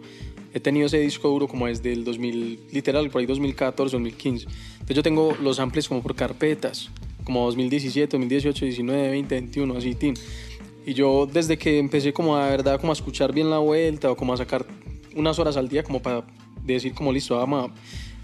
he 0.54 0.60
tenido 0.60 0.86
ese 0.86 0.98
disco 0.98 1.28
duro 1.28 1.48
como 1.48 1.66
desde 1.66 1.92
el 1.92 2.04
2000, 2.04 2.60
literal, 2.72 3.10
por 3.10 3.20
ahí 3.20 3.26
2014, 3.26 3.92
2015. 3.92 4.46
Entonces 4.46 4.96
yo 4.96 5.02
tengo 5.02 5.36
los 5.42 5.56
samples 5.56 5.88
como 5.88 6.02
por 6.02 6.14
carpetas, 6.14 6.90
como 7.24 7.44
2017, 7.46 8.16
2018, 8.16 8.64
19, 8.64 9.10
20, 9.10 9.34
21, 9.34 9.76
así, 9.76 9.94
tin. 9.94 10.14
Y 10.86 10.94
yo 10.94 11.26
desde 11.30 11.58
que 11.58 11.78
empecé 11.78 12.12
como 12.12 12.36
a 12.36 12.48
verdad 12.48 12.80
como 12.80 12.92
a 12.92 12.94
escuchar 12.94 13.32
bien 13.32 13.50
la 13.50 13.58
vuelta 13.58 14.10
o 14.10 14.16
como 14.16 14.32
a 14.32 14.36
sacar 14.36 14.64
unas 15.16 15.38
horas 15.38 15.56
al 15.56 15.68
día 15.68 15.82
como 15.82 16.00
para 16.00 16.24
decir 16.64 16.94
como 16.94 17.12
listo, 17.12 17.38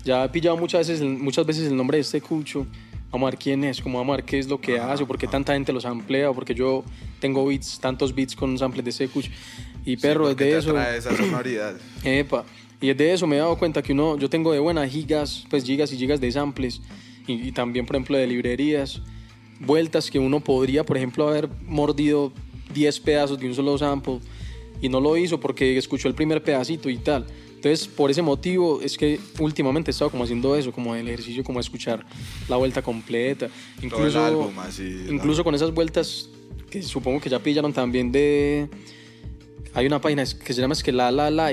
ya 0.04 0.24
he 0.24 0.28
pillado 0.28 0.56
muchas 0.56 0.88
veces, 0.88 1.02
muchas 1.02 1.46
veces 1.46 1.68
el 1.68 1.76
nombre 1.76 1.96
de 1.98 2.02
este 2.02 2.20
cucho, 2.20 2.66
vamos 3.10 3.26
a 3.26 3.30
ver 3.30 3.38
quién 3.38 3.62
es, 3.64 3.80
como 3.80 3.98
vamos 3.98 4.14
a 4.14 4.16
ver 4.16 4.24
qué 4.24 4.38
es 4.38 4.48
lo 4.48 4.60
que 4.60 4.78
hace, 4.78 5.02
o 5.04 5.06
por 5.06 5.18
qué 5.18 5.26
tanta 5.26 5.52
gente 5.52 5.72
los 5.72 5.84
samplea, 5.84 6.30
o 6.30 6.34
porque 6.34 6.54
yo 6.54 6.82
tengo 7.20 7.44
beats, 7.46 7.78
tantos 7.78 8.14
beats 8.14 8.34
con 8.34 8.56
samples 8.58 8.84
de 8.84 8.90
este 8.90 9.08
cucho. 9.08 9.30
Y 9.84 9.96
perro, 9.96 10.28
es 10.28 10.30
porque 10.30 10.44
de 10.44 10.58
eso. 10.58 10.80
esa 10.80 11.16
sonoridad. 11.16 11.74
Epa. 12.04 12.44
Y 12.80 12.90
es 12.90 12.96
de 12.96 13.12
eso 13.12 13.26
me 13.26 13.36
he 13.36 13.38
dado 13.38 13.56
cuenta 13.56 13.82
que 13.82 13.92
uno, 13.92 14.18
yo 14.18 14.28
tengo 14.28 14.52
de 14.52 14.58
buenas 14.58 14.90
gigas, 14.90 15.44
pues 15.48 15.64
gigas 15.64 15.92
y 15.92 15.96
gigas 15.96 16.20
de 16.20 16.32
samples 16.32 16.80
y, 17.28 17.48
y 17.48 17.52
también, 17.52 17.86
por 17.86 17.94
ejemplo, 17.94 18.16
de 18.16 18.26
librerías, 18.26 19.00
vueltas 19.60 20.10
que 20.10 20.18
uno 20.18 20.40
podría, 20.40 20.84
por 20.84 20.96
ejemplo, 20.96 21.28
haber 21.28 21.48
mordido 21.66 22.32
10 22.74 23.00
pedazos 23.00 23.38
de 23.38 23.46
un 23.46 23.54
solo 23.54 23.78
sample 23.78 24.18
y 24.80 24.88
no 24.88 25.00
lo 25.00 25.16
hizo 25.16 25.38
porque 25.38 25.76
escuchó 25.76 26.08
el 26.08 26.14
primer 26.14 26.42
pedacito 26.42 26.90
y 26.90 26.98
tal. 26.98 27.26
Entonces, 27.54 27.86
por 27.86 28.10
ese 28.10 28.22
motivo 28.22 28.80
es 28.82 28.98
que 28.98 29.20
últimamente 29.38 29.90
he 29.90 29.92
estado 29.92 30.10
como 30.10 30.24
haciendo 30.24 30.56
eso, 30.56 30.72
como 30.72 30.96
el 30.96 31.06
ejercicio, 31.06 31.44
como 31.44 31.60
escuchar 31.60 32.04
la 32.48 32.56
vuelta 32.56 32.82
completa. 32.82 33.48
Incluso, 33.80 34.24
álbum, 34.24 34.58
así, 34.58 35.06
incluso 35.08 35.44
con 35.44 35.54
esas 35.54 35.72
vueltas 35.72 36.28
que 36.68 36.82
supongo 36.82 37.20
que 37.20 37.30
ya 37.30 37.38
pillaron 37.38 37.72
también 37.72 38.10
de... 38.10 38.68
Hay 39.74 39.86
una 39.86 40.00
página 40.00 40.24
que 40.24 40.52
se 40.52 40.60
llama 40.60 40.74
es 40.74 40.82
que 40.82 40.92
La 40.92 41.10
La 41.10 41.30
La, 41.30 41.46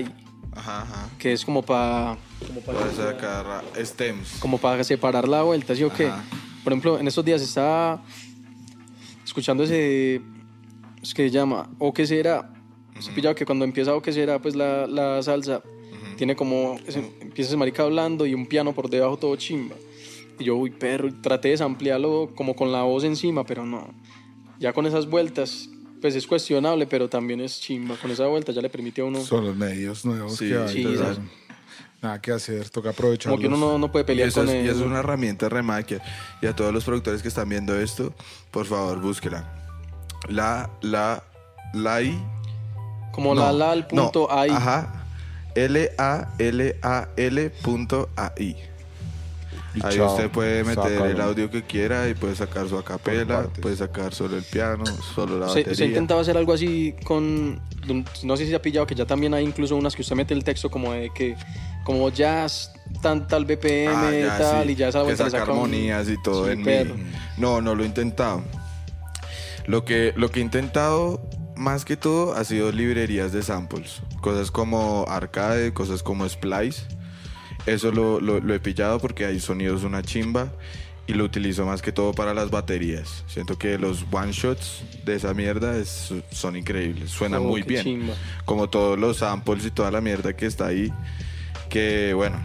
Ajá, 0.51 0.81
ajá. 0.81 1.09
que 1.17 1.31
es 1.33 1.45
como 1.45 1.61
para 1.61 2.17
como 2.47 2.61
para 2.61 2.91
sacar 2.91 3.63
stems. 3.85 4.37
como 4.39 4.57
para 4.57 4.83
separar 4.83 5.27
la 5.27 5.43
vuelta, 5.43 5.75
¿sí 5.75 5.83
o 5.83 5.93
qué? 5.93 6.09
Por 6.63 6.73
ejemplo, 6.73 6.99
en 6.99 7.07
estos 7.07 7.23
días 7.23 7.41
estaba 7.41 8.01
escuchando 9.23 9.63
ese 9.63 10.21
es 11.01 11.13
que 11.13 11.23
se 11.23 11.29
llama 11.31 11.69
O 11.79 11.93
qué 11.93 12.05
será. 12.05 12.51
¿Se 12.99 13.11
pillado 13.13 13.33
que 13.35 13.45
cuando 13.45 13.63
empieza 13.63 13.95
O 13.95 14.01
qué 14.01 14.11
será, 14.11 14.39
pues 14.41 14.55
la, 14.55 14.85
la 14.87 15.23
salsa 15.23 15.61
tiene 16.17 16.35
como 16.35 16.77
ese- 16.85 17.13
empieza 17.21 17.49
ese 17.51 17.57
marica 17.57 17.83
hablando 17.83 18.25
y 18.25 18.33
un 18.33 18.45
piano 18.45 18.73
por 18.73 18.89
debajo 18.89 19.15
todo 19.17 19.35
chimba. 19.37 19.75
Y 20.37 20.43
yo, 20.45 20.55
uy, 20.57 20.69
perro, 20.71 21.07
y 21.07 21.11
traté 21.13 21.55
de 21.55 21.63
ampliarlo 21.63 22.31
como 22.35 22.55
con 22.55 22.71
la 22.73 22.83
voz 22.83 23.05
encima, 23.05 23.45
pero 23.45 23.65
no. 23.65 23.93
Ya 24.59 24.73
con 24.73 24.85
esas 24.85 25.09
vueltas, 25.09 25.69
pues 26.01 26.15
es 26.15 26.25
cuestionable, 26.27 26.87
pero 26.87 27.07
también 27.09 27.41
es 27.41 27.59
chimba. 27.59 27.95
Con 27.97 28.11
esa 28.11 28.27
vuelta 28.27 28.51
ya 28.51 28.61
le 28.61 28.69
permite 28.69 29.01
a 29.01 29.05
uno 29.05 29.19
Son 29.21 29.45
los 29.45 29.55
medios 29.55 30.05
nuevos 30.05 30.35
Sí, 30.37 30.49
que 30.49 30.57
hay. 30.57 30.69
sí, 30.73 30.85
nada 32.01 32.21
que 32.21 32.31
hacer, 32.31 32.69
toca 32.69 32.91
aprovecharlos. 32.91 33.37
como 33.37 33.41
que 33.41 33.47
uno 33.47 33.57
no, 33.73 33.77
no 33.77 33.91
puede 33.91 34.03
Y 34.03 34.07
pelear 34.07 34.27
eso, 34.29 34.39
con 34.41 34.49
es, 34.49 34.55
y 34.55 34.57
él. 34.59 34.67
eso 34.67 34.79
es 34.79 34.85
una 34.85 34.99
herramienta 34.99 35.49
remaquia. 35.49 36.01
Y 36.41 36.47
a 36.47 36.55
todos 36.55 36.73
los 36.73 36.83
productores 36.85 37.21
que 37.21 37.27
están 37.27 37.49
viendo 37.49 37.77
esto, 37.79 38.13
por 38.51 38.65
favor, 38.65 38.99
búsquela. 39.01 39.51
La, 40.29 40.69
la, 40.81 41.23
la 41.73 42.01
I. 42.01 42.17
Como 43.11 43.35
no, 43.35 43.41
la 43.41 43.51
la 43.51 43.71
al 43.71 43.87
punto 43.87 44.27
no, 44.29 44.37
ahí. 44.37 44.49
Ajá. 44.49 45.05
L-A-L-A-L 45.55 47.49
punto 47.61 48.09
A-I. 48.15 48.55
Y 49.81 49.85
Ahí 49.85 49.95
chao, 49.95 50.11
usted 50.13 50.29
puede 50.29 50.63
meter 50.63 50.91
el 50.91 50.97
sácalo. 50.99 51.23
audio 51.23 51.49
que 51.49 51.63
quiera 51.63 52.07
y 52.09 52.13
puede 52.13 52.35
sacar 52.35 52.67
su 52.67 52.77
acapela, 52.77 53.43
puede 53.61 53.75
sacar 53.77 54.13
solo 54.13 54.35
el 54.37 54.43
piano, 54.43 54.83
solo 55.15 55.39
la 55.39 55.47
Se, 55.49 55.59
batería. 55.59 55.75
se 55.75 55.85
intentaba 55.85 56.21
hacer 56.21 56.37
algo 56.37 56.53
así 56.53 56.95
con. 57.05 57.61
No 58.23 58.35
sé 58.37 58.43
si 58.43 58.49
se 58.49 58.55
ha 58.55 58.61
pillado 58.61 58.85
que 58.85 58.95
ya 58.95 59.05
también 59.05 59.33
hay 59.33 59.45
incluso 59.45 59.75
unas 59.75 59.95
que 59.95 60.01
usted 60.01 60.15
mete 60.15 60.33
el 60.33 60.43
texto 60.43 60.69
como 60.69 60.91
de 60.93 61.09
que. 61.13 61.35
Como 61.85 62.09
jazz, 62.09 62.71
tan 63.01 63.25
tal 63.27 63.45
BPM, 63.45 63.87
Ah, 63.95 64.11
ya, 64.11 64.37
tal, 64.37 64.65
sí, 64.67 64.73
y 64.73 64.75
ya 64.75 64.89
esa 64.89 65.03
que 65.05 65.15
saca 65.15 65.29
saca 65.31 65.43
un- 65.45 65.49
armonías 65.51 66.07
y 66.09 66.21
todo 66.21 66.49
en 66.51 66.61
mí. 66.61 67.05
No, 67.37 67.61
no 67.61 67.73
lo 67.73 67.83
he 67.83 67.87
intentado. 67.87 68.43
Lo 69.65 69.85
que, 69.85 70.13
lo 70.15 70.29
que 70.29 70.39
he 70.39 70.43
intentado 70.43 71.21
más 71.55 71.85
que 71.85 71.97
todo 71.97 72.33
ha 72.33 72.43
sido 72.43 72.71
librerías 72.71 73.31
de 73.31 73.41
samples. 73.43 74.01
Cosas 74.21 74.51
como 74.51 75.05
Arcade, 75.07 75.73
cosas 75.73 76.03
como 76.03 76.27
Splice. 76.27 76.83
Eso 77.69 77.91
lo, 77.91 78.19
lo- 78.19 78.39
lo 78.39 78.53
he 78.53 78.59
pillado 78.59 78.99
porque 78.99 79.25
hay 79.25 79.39
sonidos 79.39 79.83
una 79.83 80.01
chimba 80.01 80.51
y 81.07 81.13
lo 81.13 81.23
utilizo 81.23 81.65
más 81.65 81.81
que 81.81 81.91
todo 81.91 82.13
para 82.13 82.33
las 82.33 82.49
baterías. 82.51 83.23
Siento 83.27 83.57
que 83.57 83.77
los 83.79 84.05
one 84.11 84.31
shots 84.31 84.83
de 85.05 85.15
esa 85.15 85.33
mierda 85.33 85.77
es- 85.77 86.13
son 86.31 86.55
increíbles, 86.55 87.09
suenan 87.09 87.41
Oh, 87.41 87.45
muy 87.45 87.63
bien. 87.63 87.83
chimba. 87.83 88.13
Como 88.45 88.69
todos 88.69 88.97
los 88.97 89.17
samples 89.17 89.65
y 89.65 89.71
toda 89.71 89.89
la 89.91 90.01
mierda 90.01 90.33
que 90.35 90.45
está 90.45 90.67
ahí. 90.67 90.91
Que 91.69 92.13
bueno, 92.13 92.37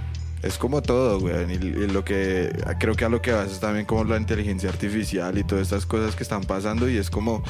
es 0.42 0.58
como 0.58 0.82
todo, 0.82 1.20
güey. 1.20 1.34
Y, 1.52 1.54
y 1.56 1.86
lo 1.88 2.04
que 2.04 2.52
creo 2.78 2.94
que 2.94 3.04
a 3.04 3.08
lo 3.08 3.20
que 3.22 3.32
vas 3.32 3.50
es 3.52 3.60
también 3.60 3.86
como 3.86 4.04
la 4.04 4.16
inteligencia 4.18 4.68
artificial 4.70 5.36
y 5.38 5.44
todas 5.44 5.62
estas 5.62 5.86
cosas 5.86 6.14
que 6.16 6.22
están 6.22 6.42
pasando 6.44 6.88
y 6.88 6.96
es 6.98 7.10
como 7.10 7.42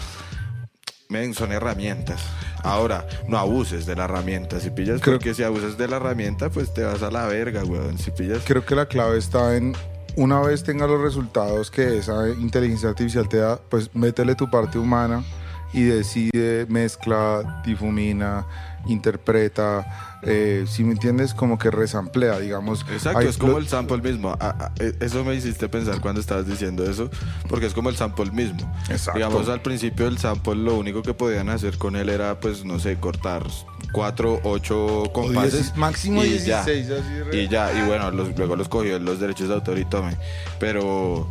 Men, 1.08 1.34
son 1.34 1.52
herramientas. 1.52 2.22
Ahora, 2.62 3.06
no 3.28 3.38
abuses 3.38 3.84
de 3.86 3.94
la 3.94 4.04
herramienta. 4.04 4.58
Si 4.60 4.70
pillas, 4.70 5.00
Creo- 5.00 5.16
porque 5.18 5.34
si 5.34 5.42
abusas 5.42 5.76
de 5.76 5.86
la 5.88 5.96
herramienta, 5.96 6.48
pues 6.50 6.72
te 6.72 6.82
vas 6.82 7.02
a 7.02 7.10
la 7.10 7.26
verga, 7.26 7.62
weón. 7.64 7.98
Si 7.98 8.10
pillas. 8.10 8.42
Creo 8.46 8.64
que 8.64 8.74
la 8.74 8.86
clave 8.86 9.18
está 9.18 9.56
en 9.56 9.74
una 10.16 10.40
vez 10.40 10.62
tenga 10.62 10.86
los 10.86 11.00
resultados 11.00 11.70
que 11.70 11.98
esa 11.98 12.28
inteligencia 12.30 12.88
artificial 12.88 13.28
te 13.28 13.38
da, 13.38 13.58
pues 13.68 13.92
métele 13.94 14.34
tu 14.36 14.48
parte 14.48 14.78
humana 14.78 15.24
y 15.72 15.82
decide, 15.82 16.66
mezcla, 16.68 17.62
difumina, 17.66 18.46
interpreta, 18.86 20.18
eh, 20.22 20.64
si 20.68 20.84
me 20.84 20.92
entiendes, 20.92 21.34
como 21.34 21.58
que 21.58 21.70
resamplea, 21.70 22.38
digamos. 22.38 22.84
Exacto, 22.90 23.18
Hay- 23.18 23.26
es 23.28 23.36
como 23.38 23.52
lo- 23.52 23.58
el 23.58 23.68
sample 23.68 23.98
mismo. 23.98 24.36
Ah, 24.40 24.54
ah, 24.58 24.70
eh, 24.78 24.92
eso 25.00 25.24
me 25.24 25.34
hiciste 25.34 25.68
pensar 25.68 26.00
cuando 26.00 26.20
estabas 26.20 26.46
diciendo 26.46 26.88
eso, 26.88 27.10
porque 27.48 27.66
es 27.66 27.74
como 27.74 27.88
el 27.90 27.96
sample 27.96 28.30
mismo. 28.30 28.60
Exacto. 28.88 29.18
Digamos, 29.18 29.48
al 29.48 29.60
principio 29.62 30.06
el 30.06 30.18
sample 30.18 30.54
lo 30.56 30.76
único 30.76 31.02
que 31.02 31.14
podían 31.14 31.48
hacer 31.50 31.76
con 31.78 31.96
él 31.96 32.08
era, 32.08 32.40
pues, 32.40 32.64
no 32.64 32.78
sé, 32.78 32.96
cortar 32.96 33.44
cuatro, 33.92 34.40
ocho 34.44 35.04
compases. 35.12 35.76
máximo 35.76 36.24
y 36.24 36.30
16, 36.30 36.86
ya. 36.88 36.98
así 36.98 37.36
Y 37.36 37.48
ya, 37.48 37.72
y 37.72 37.86
bueno, 37.86 38.10
los- 38.10 38.36
luego 38.36 38.56
los 38.56 38.68
cogió 38.68 38.98
los 38.98 39.20
derechos 39.20 39.48
de 39.48 39.54
autor 39.54 39.78
y 39.78 39.84
tome. 39.84 40.16
Pero, 40.58 41.28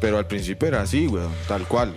pero 0.00 0.18
al 0.18 0.26
principio 0.26 0.68
era 0.68 0.82
así, 0.82 1.06
weón, 1.06 1.30
tal 1.48 1.66
cual. 1.66 1.94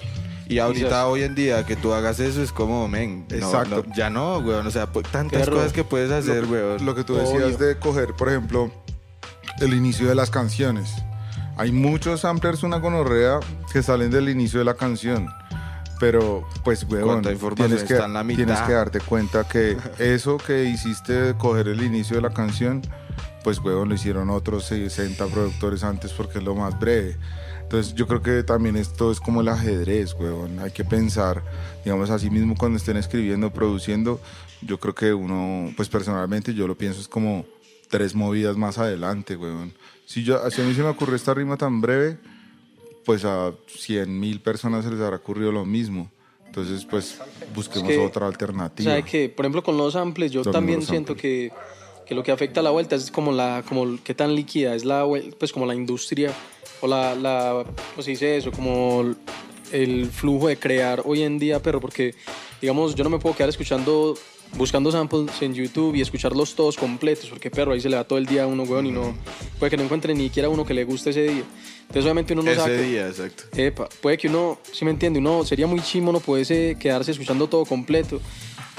Y 0.47 0.59
ahorita, 0.59 1.07
hoy 1.07 1.23
en 1.23 1.33
día, 1.33 1.65
que 1.65 1.75
tú 1.75 1.93
hagas 1.93 2.19
eso 2.19 2.41
es 2.43 2.51
como, 2.51 2.87
men, 2.87 3.25
no, 3.29 3.35
Exacto. 3.35 3.83
no, 3.87 3.95
ya 3.95 4.09
no, 4.09 4.37
weón. 4.39 4.67
O 4.67 4.71
sea, 4.71 4.91
pues, 4.91 5.07
tantas 5.11 5.49
cosas 5.49 5.73
que 5.73 5.83
puedes 5.83 6.11
hacer, 6.11 6.45
weón. 6.45 6.85
Lo 6.85 6.93
que 6.93 7.03
tú 7.03 7.15
decías 7.15 7.55
Obvio. 7.55 7.57
de 7.57 7.79
coger, 7.79 8.13
por 8.13 8.29
ejemplo, 8.29 8.71
el 9.59 9.73
inicio 9.73 10.07
de 10.07 10.15
las 10.15 10.29
canciones. 10.29 10.93
Hay 11.57 11.71
muchos 11.71 12.21
samplers, 12.21 12.63
una 12.63 12.77
gonorrea, 12.77 13.39
que 13.71 13.81
salen 13.81 14.11
del 14.11 14.29
inicio 14.29 14.59
de 14.59 14.65
la 14.65 14.75
canción. 14.75 15.29
Pero, 15.99 16.45
pues, 16.63 16.83
weón, 16.83 17.21
tienes 17.55 17.83
que, 17.83 17.93
está 17.93 18.05
en 18.05 18.13
la 18.13 18.23
mitad. 18.23 18.43
tienes 18.43 18.61
que 18.61 18.73
darte 18.73 18.99
cuenta 18.99 19.45
que 19.45 19.77
eso 19.99 20.37
que 20.37 20.65
hiciste 20.65 21.13
de 21.13 21.37
coger 21.37 21.69
el 21.69 21.81
inicio 21.81 22.17
de 22.17 22.21
la 22.21 22.31
canción, 22.31 22.81
pues, 23.43 23.59
weón, 23.59 23.89
lo 23.89 23.95
hicieron 23.95 24.29
otros 24.29 24.65
60 24.65 25.25
productores 25.27 25.83
antes 25.83 26.11
porque 26.11 26.39
es 26.39 26.43
lo 26.43 26.53
más 26.53 26.77
breve. 26.77 27.17
Entonces, 27.65 27.95
yo 27.95 28.05
creo 28.05 28.21
que 28.21 28.43
también 28.43 28.75
esto 28.75 29.11
es 29.11 29.19
como 29.19 29.41
el 29.41 29.47
ajedrez, 29.49 30.13
weón. 30.13 30.59
Hay 30.59 30.69
que 30.69 30.85
pensar, 30.85 31.41
digamos, 31.83 32.11
así 32.11 32.29
mismo 32.29 32.55
cuando 32.55 32.77
estén 32.77 32.95
escribiendo, 32.95 33.51
produciendo, 33.51 34.21
yo 34.61 34.79
creo 34.79 34.93
que 34.93 35.13
uno, 35.13 35.73
pues 35.75 35.89
personalmente 35.89 36.53
yo 36.53 36.67
lo 36.67 36.77
pienso 36.77 37.01
es 37.01 37.07
como 37.07 37.43
tres 37.89 38.13
movidas 38.13 38.55
más 38.55 38.77
adelante, 38.77 39.35
weón. 39.35 39.73
Si, 40.05 40.23
yo, 40.23 40.39
si 40.51 40.61
a 40.61 40.63
mí 40.65 40.75
se 40.75 40.83
me 40.83 40.89
ocurre 40.89 41.15
esta 41.15 41.33
rima 41.33 41.57
tan 41.57 41.81
breve, 41.81 42.19
pues 43.03 43.25
a 43.25 43.51
100 43.67 44.19
mil 44.19 44.41
personas 44.41 44.85
se 44.85 44.91
les 44.91 44.99
habrá 44.99 45.17
ocurrido 45.17 45.51
lo 45.51 45.65
mismo. 45.65 46.11
Entonces, 46.45 46.85
pues 46.85 47.19
busquemos 47.55 47.89
Es 47.89 47.97
que, 47.97 48.05
otra 48.05 48.25
O 48.25 48.29
alternativa. 48.29 48.91
sea, 48.91 49.01
que, 49.01 49.27
por 49.27 49.43
ejemplo, 49.45 49.63
con 49.63 49.75
los 49.75 49.93
samples, 49.93 50.31
yo 50.31 50.43
también 50.43 50.79
los 50.81 50.87
siento 50.87 51.15
que, 51.15 51.51
que 52.05 52.13
lo 52.13 52.21
que 52.21 52.31
afecta 52.31 52.59
a 52.59 52.63
la 52.63 52.69
vuelta 52.69 52.95
es 52.95 53.09
como 53.09 53.31
la, 53.31 53.63
como 53.67 53.97
qué 54.03 54.13
tan 54.13 54.35
líquida 54.35 54.75
es 54.75 54.85
la, 54.85 55.03
pues 55.39 55.51
como 55.51 55.65
la 55.65 55.73
industria 55.73 56.31
o 56.85 56.87
la, 56.87 57.15
la, 57.15 57.65
¿cómo 57.91 58.03
se 58.03 58.11
dice 58.11 58.37
eso? 58.37 58.51
Como 58.51 59.15
el 59.71 60.05
flujo 60.11 60.47
de 60.47 60.57
crear 60.57 61.01
hoy 61.03 61.23
en 61.23 61.39
día, 61.39 61.59
pero 61.61 61.81
porque, 61.81 62.13
digamos, 62.61 62.93
yo 62.93 63.03
no 63.03 63.09
me 63.09 63.17
puedo 63.17 63.35
quedar 63.35 63.49
escuchando, 63.49 64.15
buscando 64.55 64.91
samples 64.91 65.41
en 65.41 65.55
YouTube 65.55 65.95
y 65.95 66.01
escucharlos 66.01 66.53
todos 66.53 66.77
completos, 66.77 67.27
porque 67.29 67.49
perro, 67.49 67.73
ahí 67.73 67.81
se 67.81 67.89
le 67.89 67.97
va 67.97 68.03
todo 68.03 68.19
el 68.19 68.27
día 68.27 68.43
a 68.43 68.47
uno, 68.47 68.63
weón, 68.63 68.85
y 68.85 68.91
no, 68.91 69.15
puede 69.57 69.71
que 69.71 69.77
no 69.77 69.83
encuentre 69.83 70.13
ni 70.13 70.25
siquiera 70.25 70.47
uno 70.47 70.63
que 70.63 70.75
le 70.75 70.83
guste 70.83 71.09
ese 71.09 71.23
día. 71.23 71.43
Entonces, 71.81 72.03
obviamente 72.03 72.33
uno 72.33 72.43
no 72.43 72.51
Ese 72.51 72.61
sabe. 72.61 72.81
día, 72.83 73.07
exacto. 73.07 73.43
Epa, 73.55 73.89
puede 74.01 74.17
que 74.17 74.27
uno, 74.27 74.59
si 74.71 74.85
me 74.85 74.91
entiende, 74.91 75.19
uno 75.19 75.43
sería 75.43 75.65
muy 75.67 75.81
chimo 75.81 76.11
no 76.11 76.19
puede 76.19 76.75
quedarse 76.77 77.11
escuchando 77.11 77.47
todo 77.47 77.65
completo. 77.65 78.21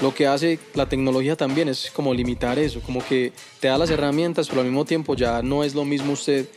Lo 0.01 0.13
que 0.13 0.27
hace 0.27 0.59
la 0.75 0.87
tecnología 0.87 1.35
también 1.35 1.69
es 1.69 1.89
como 1.91 2.13
limitar 2.13 2.59
eso, 2.59 2.81
como 2.81 3.03
que 3.03 3.33
te 3.59 3.67
da 3.67 3.77
las 3.77 3.89
herramientas, 3.89 4.47
pero 4.47 4.61
al 4.61 4.67
mismo 4.67 4.85
tiempo 4.85 5.15
ya 5.15 5.41
no 5.41 5.63
es 5.63 5.73
lo 5.73 5.85
mismo 5.85 6.13
usted 6.13 6.47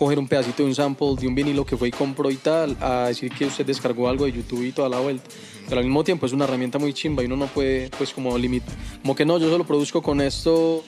coger 0.00 0.18
un 0.18 0.26
pedacito 0.26 0.62
de 0.62 0.70
un 0.70 0.74
sample 0.74 1.14
de 1.20 1.28
un 1.28 1.34
vinilo 1.34 1.62
que 1.66 1.76
fue 1.76 1.88
y 1.88 1.90
compró 1.90 2.30
y 2.30 2.36
tal, 2.36 2.74
a 2.80 3.08
decir 3.08 3.30
que 3.30 3.44
usted 3.44 3.66
descargó 3.66 4.08
algo 4.08 4.24
de 4.24 4.32
YouTube 4.32 4.62
y 4.62 4.72
toda 4.72 4.88
la 4.88 4.98
vuelta. 4.98 5.28
Pero 5.68 5.78
al 5.78 5.84
mismo 5.84 6.02
tiempo 6.02 6.24
es 6.24 6.32
una 6.32 6.44
herramienta 6.44 6.78
muy 6.78 6.94
chimba 6.94 7.22
y 7.22 7.26
uno 7.26 7.36
no 7.36 7.46
puede, 7.48 7.90
pues, 7.98 8.10
como 8.14 8.36
limitar. 8.38 8.74
Como 9.02 9.14
que 9.14 9.26
no, 9.26 9.36
yo 9.38 9.50
solo 9.50 9.64
produzco 9.64 10.00
con 10.00 10.22
esto 10.22 10.82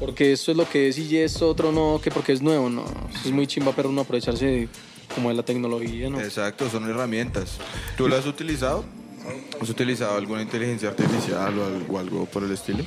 porque 0.00 0.32
esto 0.32 0.50
es 0.50 0.56
lo 0.56 0.68
que 0.68 0.88
es 0.88 0.98
y 0.98 1.16
esto 1.16 1.48
otro 1.48 1.70
no, 1.70 2.00
que 2.02 2.10
porque 2.10 2.32
es 2.32 2.42
nuevo, 2.42 2.68
no. 2.68 2.84
Es 3.24 3.30
muy 3.30 3.46
chimba, 3.46 3.70
pero 3.76 3.88
uno 3.88 4.00
aprovecharse 4.00 4.44
de- 4.46 4.68
como 5.14 5.28
de 5.28 5.36
la 5.36 5.44
tecnología, 5.44 6.10
¿no? 6.10 6.20
Exacto, 6.20 6.68
son 6.68 6.90
herramientas. 6.90 7.58
¿Tú 7.96 8.08
las 8.08 8.18
has 8.20 8.26
utilizado? 8.26 8.84
¿Has 9.62 9.68
utilizado 9.70 10.16
alguna 10.16 10.42
inteligencia 10.42 10.88
artificial 10.88 11.56
o 11.56 11.64
algo, 11.64 11.94
o 11.94 11.98
algo 11.98 12.24
por 12.26 12.42
el 12.42 12.50
estilo? 12.50 12.82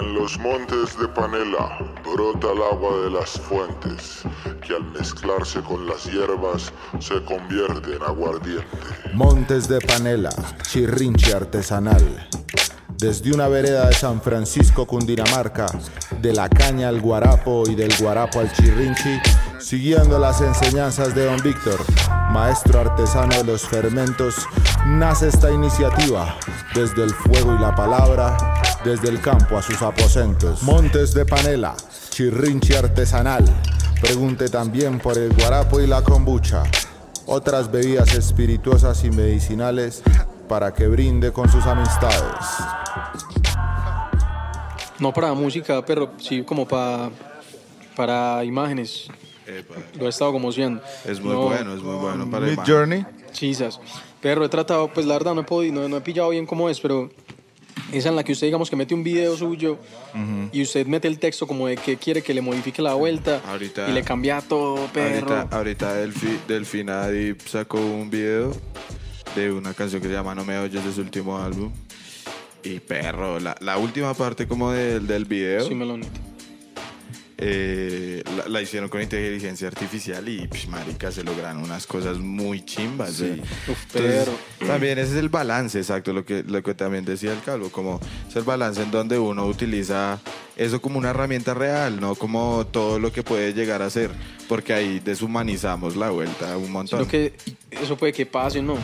En 0.00 0.14
los 0.14 0.38
montes 0.38 0.98
de 0.98 1.06
Panela 1.06 1.78
brota 2.04 2.48
el 2.52 2.62
agua 2.62 2.96
de 3.04 3.10
las 3.10 3.38
fuentes, 3.38 4.22
que 4.66 4.74
al 4.74 4.84
mezclarse 4.92 5.60
con 5.60 5.86
las 5.86 6.04
hierbas 6.06 6.72
se 6.98 7.22
convierte 7.24 7.94
en 7.94 8.02
aguardiente. 8.02 8.66
Montes 9.12 9.68
de 9.68 9.80
Panela, 9.80 10.30
chirrinche 10.62 11.32
artesanal. 11.32 12.28
Desde 12.98 13.32
una 13.32 13.46
vereda 13.46 13.88
de 13.88 13.94
San 13.94 14.20
Francisco, 14.20 14.86
Cundinamarca, 14.86 15.66
de 16.20 16.32
la 16.32 16.48
caña 16.48 16.88
al 16.88 17.00
guarapo 17.00 17.64
y 17.68 17.76
del 17.76 17.94
guarapo 17.96 18.40
al 18.40 18.52
chirrinchi, 18.52 19.20
siguiendo 19.60 20.18
las 20.18 20.40
enseñanzas 20.40 21.14
de 21.14 21.26
don 21.26 21.40
Víctor, 21.42 21.78
maestro 22.30 22.80
artesano 22.80 23.36
de 23.36 23.44
los 23.44 23.62
fermentos, 23.62 24.34
nace 24.86 25.28
esta 25.28 25.52
iniciativa. 25.52 26.36
Desde 26.74 27.04
el 27.04 27.14
fuego 27.14 27.54
y 27.54 27.60
la 27.60 27.74
palabra, 27.74 28.36
desde 28.84 29.08
el 29.08 29.20
campo 29.20 29.56
a 29.56 29.62
sus 29.62 29.80
aposentos. 29.82 30.62
Montes 30.62 31.14
de 31.14 31.24
Panela, 31.24 31.74
chirrinche 32.10 32.76
artesanal. 32.76 33.44
Pregunte 34.00 34.48
también 34.48 34.98
por 34.98 35.16
el 35.16 35.32
guarapo 35.32 35.80
y 35.80 35.86
la 35.86 36.02
kombucha 36.02 36.62
otras 37.26 37.70
bebidas 37.72 38.14
espirituosas 38.14 39.02
y 39.04 39.10
medicinales 39.10 40.02
para 40.46 40.74
que 40.74 40.86
brinde 40.86 41.32
con 41.32 41.48
sus 41.50 41.64
amistades. 41.64 42.44
No 44.98 45.12
para 45.12 45.32
música, 45.34 45.84
pero 45.84 46.12
sí 46.18 46.42
como 46.42 46.68
para, 46.68 47.10
para 47.96 48.44
imágenes. 48.44 49.08
Epa, 49.46 49.74
Lo 49.98 50.06
he 50.06 50.08
estado 50.08 50.32
como 50.32 50.50
haciendo. 50.50 50.82
es 51.04 51.20
muy 51.20 51.32
No, 51.32 51.42
bueno, 51.44 51.74
es 51.74 51.82
muy 51.82 51.96
bueno 51.96 52.30
para 52.30 52.46
Mid 52.46 52.52
imagen. 52.54 52.74
Journey, 52.74 53.06
Chisas. 53.32 53.80
Pero 54.20 54.44
he 54.44 54.48
tratado, 54.48 54.88
pues 54.88 55.04
la 55.06 55.14
verdad 55.14 55.34
no 55.34 55.42
he 55.42 55.44
podido, 55.44 55.74
no, 55.82 55.88
no 55.88 55.96
he 55.96 56.00
pillado 56.00 56.30
bien 56.30 56.46
cómo 56.46 56.68
es, 56.70 56.80
pero 56.80 57.10
esa 57.92 58.08
en 58.08 58.16
la 58.16 58.24
que 58.24 58.32
usted 58.32 58.46
digamos 58.46 58.70
que 58.70 58.76
mete 58.76 58.94
un 58.94 59.02
video 59.04 59.36
suyo 59.36 59.78
y 60.52 60.62
usted 60.62 60.86
mete 60.86 61.08
el 61.08 61.18
texto 61.18 61.46
como 61.46 61.66
de 61.66 61.76
que 61.76 61.96
quiere 61.96 62.22
que 62.22 62.32
le 62.34 62.40
modifique 62.40 62.80
la 62.82 62.94
vuelta 62.94 63.40
Ahorita- 63.46 63.88
y 63.88 63.92
le 63.92 64.02
cambia 64.02 64.40
todo, 64.40 64.86
perro. 64.92 65.28
Ahorita, 65.34 65.56
ahorita 65.56 65.94
Delfi, 65.94 66.38
Delfina 66.48 67.08
Deep 67.08 67.40
sacó 67.46 67.78
un 67.78 68.10
video 68.10 68.52
de 69.34 69.52
una 69.52 69.74
canción 69.74 70.00
que 70.00 70.08
se 70.08 70.14
llama 70.14 70.34
No 70.34 70.44
me 70.44 70.58
oyes 70.58 70.84
de 70.84 70.92
su 70.92 71.00
último 71.00 71.38
álbum. 71.38 71.72
Y 72.62 72.80
perro, 72.80 73.38
la, 73.40 73.54
la 73.60 73.76
última 73.76 74.14
parte 74.14 74.46
como 74.48 74.70
del, 74.70 75.06
del 75.06 75.24
video 75.26 75.66
Sí, 75.68 75.74
me 75.74 75.84
lo 75.84 75.96
noto. 75.98 76.10
Eh, 77.38 78.22
la, 78.36 78.48
la 78.48 78.62
hicieron 78.62 78.88
con 78.88 79.02
inteligencia 79.02 79.68
artificial 79.68 80.28
y 80.28 80.46
psh, 80.48 80.68
marica 80.68 81.10
se 81.10 81.24
logran 81.24 81.56
unas 81.58 81.86
cosas 81.86 82.18
muy 82.18 82.64
chimbas. 82.64 83.20
Uf, 83.20 83.22
Entonces, 83.22 83.90
perro. 83.92 84.32
también 84.66 84.98
ese 84.98 85.12
es 85.12 85.18
el 85.18 85.28
balance, 85.28 85.78
exacto, 85.78 86.12
lo 86.12 86.24
que, 86.24 86.42
lo 86.44 86.62
que 86.62 86.74
también 86.74 87.04
decía 87.04 87.32
el 87.32 87.40
calvo, 87.42 87.70
como 87.70 88.00
es 88.28 88.36
el 88.36 88.44
balance 88.44 88.82
en 88.82 88.90
donde 88.90 89.18
uno 89.18 89.46
utiliza 89.46 90.20
eso 90.56 90.80
como 90.80 90.98
una 90.98 91.10
herramienta 91.10 91.52
real, 91.54 92.00
no 92.00 92.14
como 92.14 92.64
todo 92.70 93.00
lo 93.00 93.12
que 93.12 93.24
puede 93.24 93.52
llegar 93.54 93.82
a 93.82 93.90
ser, 93.90 94.10
porque 94.48 94.72
ahí 94.72 95.00
deshumanizamos 95.00 95.96
la 95.96 96.10
vuelta 96.10 96.56
un 96.56 96.70
montón. 96.70 97.00
Sino 97.00 97.10
que 97.10 97.32
eso 97.72 97.96
puede 97.96 98.12
que 98.12 98.24
pase, 98.26 98.62
¿no? 98.62 98.76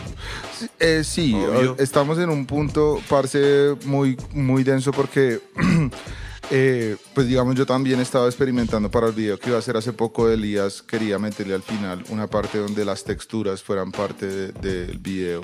Eh, 0.79 1.01
sí, 1.05 1.33
Obvio. 1.33 1.77
estamos 1.79 2.17
en 2.19 2.29
un 2.29 2.45
punto, 2.45 3.01
parce, 3.07 3.75
muy, 3.85 4.17
muy 4.33 4.63
denso 4.65 4.91
porque, 4.91 5.39
eh, 6.51 6.97
pues 7.15 7.27
digamos, 7.27 7.55
yo 7.55 7.65
también 7.65 7.99
estaba 7.99 8.27
experimentando 8.27 8.91
para 8.91 9.07
el 9.07 9.13
video 9.13 9.39
que 9.39 9.47
iba 9.49 9.55
a 9.55 9.59
hacer 9.59 9.77
hace 9.77 9.93
poco 9.93 10.27
de 10.27 10.35
Elías, 10.35 10.81
quería 10.81 11.17
meterle 11.17 11.53
al 11.55 11.63
final 11.63 12.03
una 12.09 12.27
parte 12.27 12.57
donde 12.57 12.83
las 12.85 13.03
texturas 13.03 13.63
fueran 13.63 13.91
parte 13.91 14.27
de- 14.27 14.51
del 14.51 14.97
video 14.99 15.41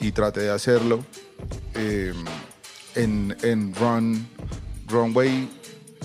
y 0.00 0.10
traté 0.12 0.40
de 0.40 0.50
hacerlo 0.50 1.04
eh, 1.74 2.12
en, 2.96 3.36
en 3.42 3.74
Run, 3.74 4.26
Runway, 4.88 5.48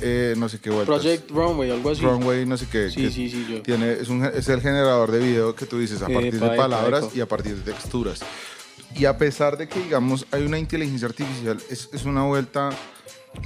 eh, 0.02 0.34
no 0.38 0.48
sé 0.48 0.60
qué 0.60 0.70
vueltas. 0.70 1.02
Project 1.02 1.30
Runway, 1.32 1.72
algo 1.72 1.89
así. 1.89 2.02
Runway, 2.02 2.46
no 2.46 2.56
sé 2.58 2.68
qué. 2.72 2.89
Sí, 2.92 3.10
sí, 3.12 3.30
sí, 3.30 3.46
yo. 3.50 3.62
Tiene, 3.63 3.94
es, 3.94 4.10
un, 4.10 4.24
es 4.26 4.48
el 4.48 4.62
generador 4.62 5.12
de 5.12 5.20
video 5.20 5.56
que 5.56 5.65
tú 5.65 5.80
dices 5.80 6.02
a 6.02 6.08
partir 6.08 6.36
Epa, 6.36 6.46
de 6.48 6.54
epa, 6.54 6.63
palabras 6.63 7.04
epa. 7.06 7.13
y 7.15 7.22
a 7.22 7.28
partir 7.28 7.56
de 7.56 7.72
texturas. 7.74 8.20
Y 8.96 9.06
a 9.06 9.18
pesar 9.18 9.58
de 9.58 9.68
que, 9.68 9.80
digamos, 9.82 10.26
hay 10.32 10.44
una 10.44 10.58
inteligencia 10.58 11.08
artificial, 11.08 11.60
es, 11.70 11.89
es 11.94 12.06
una 12.06 12.24
vuelta, 12.24 12.70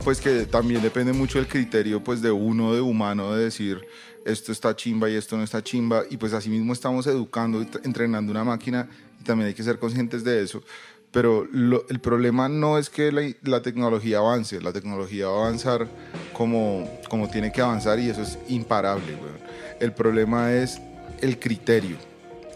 pues 0.03 0.19
que 0.21 0.45
también 0.45 0.81
depende 0.81 1.13
mucho 1.13 1.37
del 1.39 1.47
criterio, 1.47 2.03
pues 2.03 2.21
de 2.21 2.31
uno, 2.31 2.73
de 2.73 2.81
humano, 2.81 3.33
de 3.35 3.43
decir 3.45 3.81
esto 4.25 4.51
está 4.51 4.75
chimba 4.75 5.09
y 5.09 5.15
esto 5.15 5.35
no 5.37 5.43
está 5.43 5.61
chimba. 5.63 6.03
Y 6.09 6.17
pues 6.17 6.33
así 6.33 6.49
mismo 6.49 6.73
estamos 6.73 7.05
educando 7.07 7.65
entrenando 7.83 8.31
una 8.31 8.43
máquina 8.43 8.87
y 9.19 9.23
también 9.23 9.47
hay 9.49 9.53
que 9.53 9.63
ser 9.63 9.79
conscientes 9.79 10.23
de 10.23 10.41
eso. 10.41 10.61
Pero 11.11 11.45
lo- 11.51 11.85
el 11.89 11.99
problema 11.99 12.49
no 12.49 12.77
es 12.79 12.89
que 12.89 13.11
la, 13.11 13.21
la 13.43 13.61
tecnología 13.61 14.17
avance, 14.19 14.59
la 14.61 14.73
tecnología 14.73 15.27
va 15.27 15.43
a 15.43 15.45
avanzar 15.47 15.87
como, 16.31 16.89
como 17.09 17.29
tiene 17.29 17.51
que 17.51 17.61
avanzar 17.61 17.99
y 17.99 18.09
eso 18.09 18.21
es 18.23 18.37
imparable. 18.47 19.13
weón. 19.15 19.37
El 19.79 19.91
problema 19.93 20.53
es 20.53 20.81
el 21.21 21.37
criterio, 21.37 21.97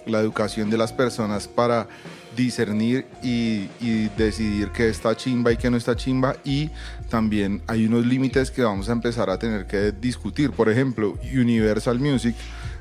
la 0.08 0.20
educación 0.22 0.70
de 0.70 0.78
las 0.78 0.92
personas 0.94 1.48
para 1.48 1.88
discernir 2.36 3.06
y, 3.24 3.68
y 3.80 4.10
decidir 4.18 4.70
qué 4.72 4.90
está 4.90 5.16
chimba 5.16 5.52
y 5.52 5.58
qué 5.58 5.70
no 5.70 5.78
está 5.78 5.96
chimba 5.96 6.36
y 6.44 6.70
también 7.10 7.62
hay 7.67 7.86
unos 7.86 8.06
límites 8.06 8.52
que 8.52 8.63
vamos 8.63 8.89
a 8.89 8.91
empezar 8.91 9.30
a 9.30 9.39
tener 9.39 9.65
que 9.67 9.91
discutir. 9.91 10.52
Por 10.52 10.70
ejemplo, 10.70 11.17
Universal 11.34 12.00
Music 12.00 12.36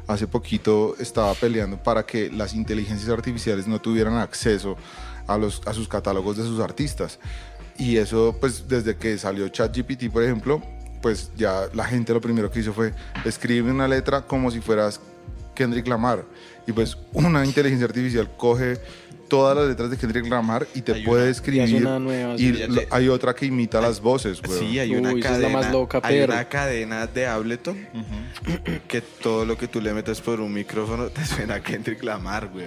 hace 0.07 0.27
poquito 0.27 0.97
estaba 0.99 1.35
peleando 1.35 1.77
para 1.83 2.05
que 2.05 2.31
las 2.31 2.55
inteligencias 2.55 3.11
artificiales 3.11 3.67
no 3.67 3.81
tuvieran 3.81 4.15
acceso 4.15 4.77
a, 5.27 5.37
los, 5.37 5.63
a 5.67 5.73
sus 5.73 5.89
catálogos 5.89 6.37
de 6.37 6.45
sus 6.45 6.61
artistas. 6.61 7.19
Y 7.79 7.97
eso, 7.97 8.37
pues 8.41 8.69
desde 8.69 8.97
que 8.97 9.19
salió 9.19 9.49
ChatGPT, 9.49 10.11
por 10.11 10.23
ejemplo, 10.23 10.63
pues 11.03 11.31
ya 11.37 11.69
la 11.75 11.85
gente 11.85 12.13
lo 12.13 12.21
primero 12.21 12.51
que 12.51 12.61
hizo 12.61 12.73
fue 12.73 12.93
escribir 13.25 13.71
una 13.71 13.87
letra 13.87 14.23
como 14.23 14.51
si 14.51 14.61
fueras 14.61 15.01
Kendrick 15.55 15.87
Lamar. 15.87 16.25
Y 16.67 16.73
pues 16.73 16.97
una 17.13 17.45
inteligencia 17.45 17.87
artificial 17.87 18.31
coge 18.37 18.79
todas 19.29 19.57
las 19.57 19.67
letras 19.69 19.91
de 19.91 19.97
Kendrick 19.97 20.29
Lamar 20.29 20.67
y 20.75 20.83
te 20.83 20.93
Hay 20.95 21.05
puede 21.05 21.23
una- 21.23 21.31
escribir. 21.31 21.69
y 21.69 21.81
nueva, 21.81 22.35
y 22.35 22.39
sí. 22.39 22.53
lo- 22.69 22.83
hay 22.91 23.09
otra 23.09 23.35
que 23.35 23.47
imita 23.47 23.81
las 23.81 24.01
voces, 24.01 24.41
güey. 24.43 24.59
Sí, 24.59 24.79
hay 24.79 24.95
una 24.95 25.13
Uy, 25.13 25.21
es 25.21 25.27
cadena. 25.27 25.49
la 25.49 25.55
más 25.63 25.73
loca, 25.73 26.01
hay 26.03 26.21
una 26.21 26.45
cadena 26.49 27.07
de 27.07 27.27
Ableton 27.27 27.77
que 28.89 29.01
todo 29.01 29.45
lo 29.45 29.57
que 29.59 29.69
tú 29.69 29.81
le 29.81 29.93
metes 29.93 30.21
por 30.21 30.41
un 30.41 30.53
micrófono 30.53 31.07
te 31.09 31.25
suena 31.25 31.55
a 31.57 31.63
Kendrick 31.63 32.03
Lamar, 32.03 32.49
güey. 32.49 32.67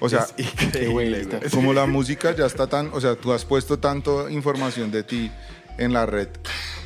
O 0.00 0.08
sea, 0.08 0.26
es 0.36 0.46
increíble, 0.62 0.88
vuelta. 0.92 1.38
güey. 1.38 1.50
Como 1.50 1.72
la 1.72 1.86
música 1.86 2.34
ya 2.34 2.46
está 2.46 2.66
tan, 2.66 2.90
o 2.92 3.00
sea, 3.00 3.16
tú 3.16 3.32
has 3.32 3.44
puesto 3.44 3.78
tanto 3.78 4.28
información 4.28 4.90
de 4.90 5.02
ti 5.02 5.30
en 5.78 5.92
la 5.92 6.06
red, 6.06 6.28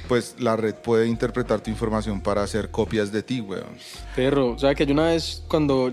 pues 0.09 0.37
la 0.39 0.57
red 0.57 0.75
puede 0.75 1.07
interpretar 1.09 1.61
tu 1.61 1.71
información 1.71 2.21
para 2.21 2.43
hacer 2.43 2.71
copias 2.71 3.11
de 3.11 3.23
ti, 3.23 3.41
weón. 3.41 3.65
Perro, 4.15 4.51
o 4.51 4.59
sea 4.59 4.75
que 4.75 4.85
yo 4.87 4.93
una 4.93 5.07
vez 5.07 5.43
cuando 5.49 5.93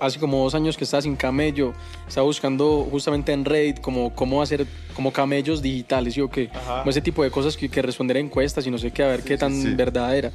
hace 0.00 0.18
como 0.18 0.42
dos 0.42 0.54
años 0.54 0.76
que 0.76 0.84
estaba 0.84 1.02
sin 1.02 1.14
camello, 1.16 1.72
estaba 2.08 2.24
buscando 2.26 2.86
justamente 2.90 3.32
en 3.32 3.44
Reddit 3.44 3.80
como 3.80 4.14
cómo 4.14 4.42
hacer 4.42 4.66
como 4.94 5.12
camellos 5.12 5.62
digitales, 5.62 6.14
¿sí 6.14 6.20
o 6.20 6.28
qué? 6.30 6.48
Como 6.48 6.90
ese 6.90 7.00
tipo 7.00 7.22
de 7.22 7.30
cosas 7.30 7.56
que, 7.56 7.68
que 7.68 7.82
responder 7.82 8.16
a 8.16 8.20
encuestas 8.20 8.66
y 8.66 8.70
no 8.70 8.78
sé 8.78 8.90
qué, 8.90 9.02
a 9.04 9.08
ver 9.08 9.22
qué 9.22 9.36
tan 9.36 9.52
sí. 9.52 9.74
verdad 9.74 10.16
era. 10.16 10.32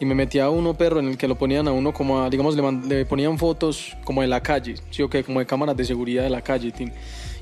Y 0.00 0.04
me 0.04 0.14
metí 0.14 0.38
a 0.40 0.50
uno, 0.50 0.74
perro, 0.74 0.98
en 1.00 1.08
el 1.08 1.16
que 1.16 1.28
lo 1.28 1.36
ponían 1.36 1.68
a 1.68 1.72
uno 1.72 1.92
como, 1.92 2.22
a, 2.22 2.28
digamos, 2.30 2.56
le, 2.56 2.62
man- 2.62 2.88
le 2.88 3.04
ponían 3.06 3.38
fotos 3.38 3.96
como 4.04 4.22
de 4.22 4.26
la 4.26 4.40
calle, 4.40 4.74
¿sí 4.90 5.02
o 5.02 5.08
qué? 5.08 5.22
Como 5.22 5.38
de 5.38 5.46
cámaras 5.46 5.76
de 5.76 5.84
seguridad 5.84 6.24
de 6.24 6.30
la 6.30 6.40
calle, 6.42 6.72
tin. 6.72 6.92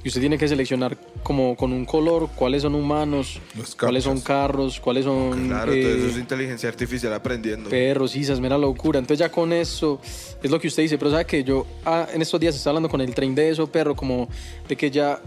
Y 0.05 0.09
usted 0.09 0.21
tiene 0.21 0.37
que 0.37 0.49
seleccionar 0.49 0.97
como 1.23 1.55
con 1.55 1.73
un 1.73 1.85
color 1.85 2.29
cuáles 2.35 2.62
son 2.62 2.75
humanos, 2.75 3.38
Los 3.57 3.77
cuáles 3.77 4.03
son 4.03 4.21
carros, 4.21 4.81
cuáles 4.81 5.05
son... 5.05 5.47
Claro, 5.47 5.73
eh, 5.73 5.83
todo 5.83 5.95
eso 5.95 6.07
es 6.09 6.17
inteligencia 6.19 6.69
artificial 6.69 7.12
aprendiendo. 7.12 7.71
Perros, 7.71 8.17
es 8.17 8.41
mera 8.41 8.59
locura. 8.59 8.99
Entonces 8.99 9.21
ya 9.21 9.31
con 9.31 9.53
eso, 9.53 10.01
es 10.43 10.51
lo 10.51 10.59
que 10.59 10.67
usted 10.67 10.83
dice, 10.83 10.99
pero 10.99 11.12
sabe 11.12 11.25
que 11.25 11.45
yo 11.45 11.67
ah, 11.85 12.09
en 12.12 12.21
estos 12.21 12.41
días 12.41 12.57
estaba 12.57 12.73
hablando 12.73 12.88
con 12.88 13.01
el 13.01 13.15
tren 13.15 13.33
de 13.35 13.51
eso, 13.51 13.69
perro, 13.69 13.95
como 13.95 14.29
de 14.69 14.75
que 14.77 14.91
ya 14.91 15.21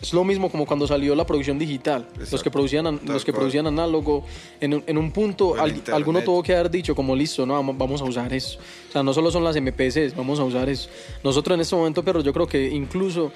es 0.00 0.12
lo 0.14 0.22
mismo 0.24 0.48
como 0.48 0.64
cuando 0.64 0.86
salió 0.86 1.14
la 1.14 1.26
producción 1.26 1.58
digital. 1.58 2.06
Los 2.14 2.28
Exacto. 2.28 2.44
que 2.44 2.50
producían, 2.50 2.84
Tal 2.84 3.12
los 3.12 3.24
que 3.26 3.32
cual. 3.32 3.40
producían 3.40 3.66
análogo, 3.66 4.24
en, 4.60 4.82
en 4.86 4.96
un 4.96 5.10
punto 5.10 5.60
al- 5.60 5.82
alguno 5.92 6.22
tuvo 6.22 6.42
que 6.42 6.54
haber 6.54 6.70
dicho 6.70 6.94
como 6.94 7.14
listo, 7.14 7.44
no, 7.44 7.54
vamos, 7.54 7.76
vamos 7.76 8.00
a 8.00 8.04
usar 8.04 8.32
eso. 8.32 8.58
O 8.88 8.92
sea, 8.92 9.02
no 9.02 9.12
solo 9.12 9.30
son 9.30 9.44
las 9.44 9.56
MPCs, 9.60 10.16
vamos 10.16 10.38
a 10.40 10.44
usar 10.44 10.68
eso. 10.70 10.88
Nosotros 11.22 11.56
en 11.56 11.60
este 11.60 11.76
momento, 11.76 12.02
perro, 12.02 12.20
yo 12.22 12.32
creo 12.32 12.46
que 12.46 12.68
incluso 12.70 13.32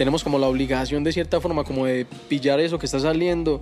tenemos 0.00 0.24
como 0.24 0.38
la 0.38 0.46
obligación 0.46 1.04
de 1.04 1.12
cierta 1.12 1.42
forma 1.42 1.62
como 1.62 1.84
de 1.84 2.06
pillar 2.26 2.58
eso 2.58 2.78
que 2.78 2.86
está 2.86 2.98
saliendo 2.98 3.60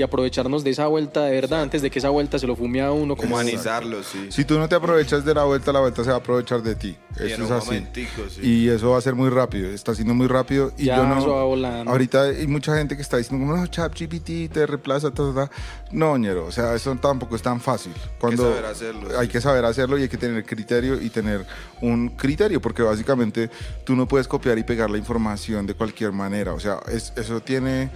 y 0.00 0.02
aprovecharnos 0.02 0.64
de 0.64 0.70
esa 0.70 0.86
vuelta 0.86 1.24
de 1.24 1.32
verdad 1.32 1.60
antes 1.62 1.82
de 1.82 1.90
que 1.90 1.98
esa 1.98 2.08
vuelta 2.08 2.38
se 2.38 2.46
lo 2.46 2.56
fume 2.56 2.80
a 2.80 2.90
uno 2.90 3.16
como 3.16 3.34
Humanizarlo, 3.34 4.02
sí. 4.02 4.28
Si 4.30 4.44
tú 4.44 4.58
no 4.58 4.68
te 4.68 4.74
aprovechas 4.74 5.24
de 5.24 5.34
la 5.34 5.44
vuelta, 5.44 5.72
la 5.72 5.80
vuelta 5.80 6.02
se 6.02 6.08
va 6.10 6.16
a 6.16 6.18
aprovechar 6.18 6.62
de 6.62 6.74
ti. 6.74 6.96
Y 7.20 7.26
Eso 7.32 7.44
es 7.44 7.50
así. 7.50 7.86
sí. 8.30 8.40
Y 8.42 8.68
eso 8.68 8.90
va 8.90 8.98
a 8.98 9.00
ser 9.00 9.14
muy 9.14 9.28
rápido, 9.28 9.68
está 9.70 9.94
siendo 9.94 10.14
muy 10.14 10.26
rápido. 10.26 10.72
Y 10.78 10.86
Ya, 10.86 10.96
yo 10.96 11.04
no. 11.06 11.18
eso 11.18 11.28
va 11.34 11.44
volando. 11.44 11.90
Ahorita 11.90 12.22
hay 12.24 12.46
mucha 12.46 12.76
gente 12.76 12.96
que 12.96 13.02
está 13.02 13.18
diciendo, 13.18 13.44
no, 13.54 13.66
ChatGPT 13.66 14.50
te 14.52 14.66
reemplaza, 14.66 15.10
ta, 15.10 15.22
ta, 15.34 15.46
ta". 15.48 15.50
No, 15.92 16.16
ñero, 16.16 16.46
o 16.46 16.52
sea, 16.52 16.74
eso 16.74 16.94
tampoco 16.96 17.36
es 17.36 17.42
tan 17.42 17.60
fácil. 17.60 17.92
Cuando 18.18 18.44
saber 18.44 18.64
hacerlo, 18.64 19.08
Hay 19.18 19.26
sí. 19.26 19.32
que 19.32 19.40
saber 19.40 19.64
hacerlo 19.64 19.98
y 19.98 20.02
hay 20.02 20.08
que 20.08 20.16
tener 20.16 20.44
criterio 20.44 21.00
y 21.00 21.10
tener 21.10 21.44
un 21.82 22.08
criterio, 22.10 22.60
porque 22.60 22.82
básicamente 22.82 23.50
tú 23.84 23.94
no 23.96 24.08
puedes 24.08 24.26
copiar 24.28 24.56
y 24.58 24.62
pegar 24.62 24.90
la 24.90 24.98
información 24.98 25.66
de 25.66 25.74
cualquier 25.74 26.12
manera. 26.12 26.54
O 26.54 26.60
sea, 26.60 26.80
es- 26.90 27.12
eso 27.16 27.40
tiene. 27.40 27.90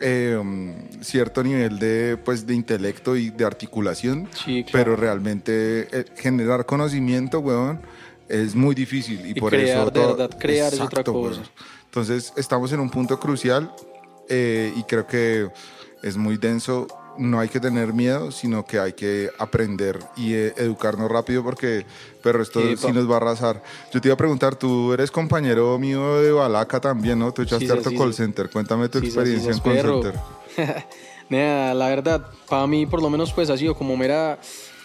Eh, 0.00 0.40
cierto 1.00 1.42
nivel 1.42 1.78
de 1.78 2.16
pues 2.24 2.46
de 2.46 2.54
intelecto 2.54 3.16
y 3.16 3.30
de 3.30 3.44
articulación 3.44 4.28
Sí, 4.32 4.64
claro. 4.64 4.84
pero 4.84 4.96
realmente 4.96 5.88
eh, 5.92 6.04
generar 6.16 6.66
conocimiento, 6.66 7.40
weón, 7.40 7.80
es 8.28 8.54
muy 8.54 8.74
difícil. 8.74 9.24
Y, 9.26 9.30
Y 9.30 9.34
por 9.40 9.50
crear, 9.50 9.78
eso. 9.78 9.84
de 9.86 9.90
todo- 9.92 10.16
verdad, 10.16 10.38
crear 10.38 10.72
es 10.72 10.80
otra 10.80 11.02
weón. 11.10 11.30
cosa. 11.30 11.42
Entonces, 11.86 12.32
estamos 12.36 12.70
en 12.72 12.80
un 12.80 12.90
punto 12.90 13.18
crucial 13.18 13.72
eh, 14.28 14.72
y 14.76 14.82
creo 14.84 15.06
que 15.06 15.48
es 16.02 16.16
muy 16.16 16.36
denso. 16.36 16.86
No 17.18 17.40
hay 17.40 17.48
que 17.48 17.58
tener 17.60 17.92
miedo, 17.92 18.30
sino 18.30 18.64
que 18.64 18.78
hay 18.78 18.92
que 18.92 19.28
aprender 19.38 19.98
y 20.16 20.34
eh, 20.34 20.54
educarnos 20.56 21.10
rápido 21.10 21.42
porque, 21.42 21.84
pero 22.22 22.40
esto 22.42 22.60
Epa. 22.60 22.80
sí 22.86 22.92
nos 22.92 23.10
va 23.10 23.14
a 23.14 23.16
arrasar. 23.18 23.62
Yo 23.92 24.00
te 24.00 24.08
iba 24.08 24.14
a 24.14 24.16
preguntar, 24.16 24.54
tú 24.56 24.92
eres 24.92 25.10
compañero 25.10 25.76
mío 25.78 26.20
de 26.22 26.30
Balaca 26.32 26.80
también, 26.80 27.18
¿no? 27.18 27.32
Tú 27.32 27.42
echaste 27.42 27.66
Sí, 27.66 27.70
sí, 27.72 27.76
harto 27.76 27.90
sí, 27.90 27.96
call 27.98 28.12
sí. 28.14 28.18
center. 28.22 28.48
Cuéntame 28.50 28.88
tu 28.88 29.00
Sí, 29.00 29.06
sí, 29.06 29.10
experiencia 29.18 29.52
sí, 29.52 29.60
en 29.64 29.64
call 29.82 30.02
center. 30.02 30.14
Nea, 31.28 31.74
la 31.74 31.88
verdad, 31.88 32.26
para 32.48 32.66
mí 32.66 32.86
por 32.86 33.02
lo 33.02 33.10
menos 33.10 33.32
pues 33.32 33.50
ha 33.50 33.56
sido 33.58 33.74
como 33.74 33.96
mera, 33.96 34.38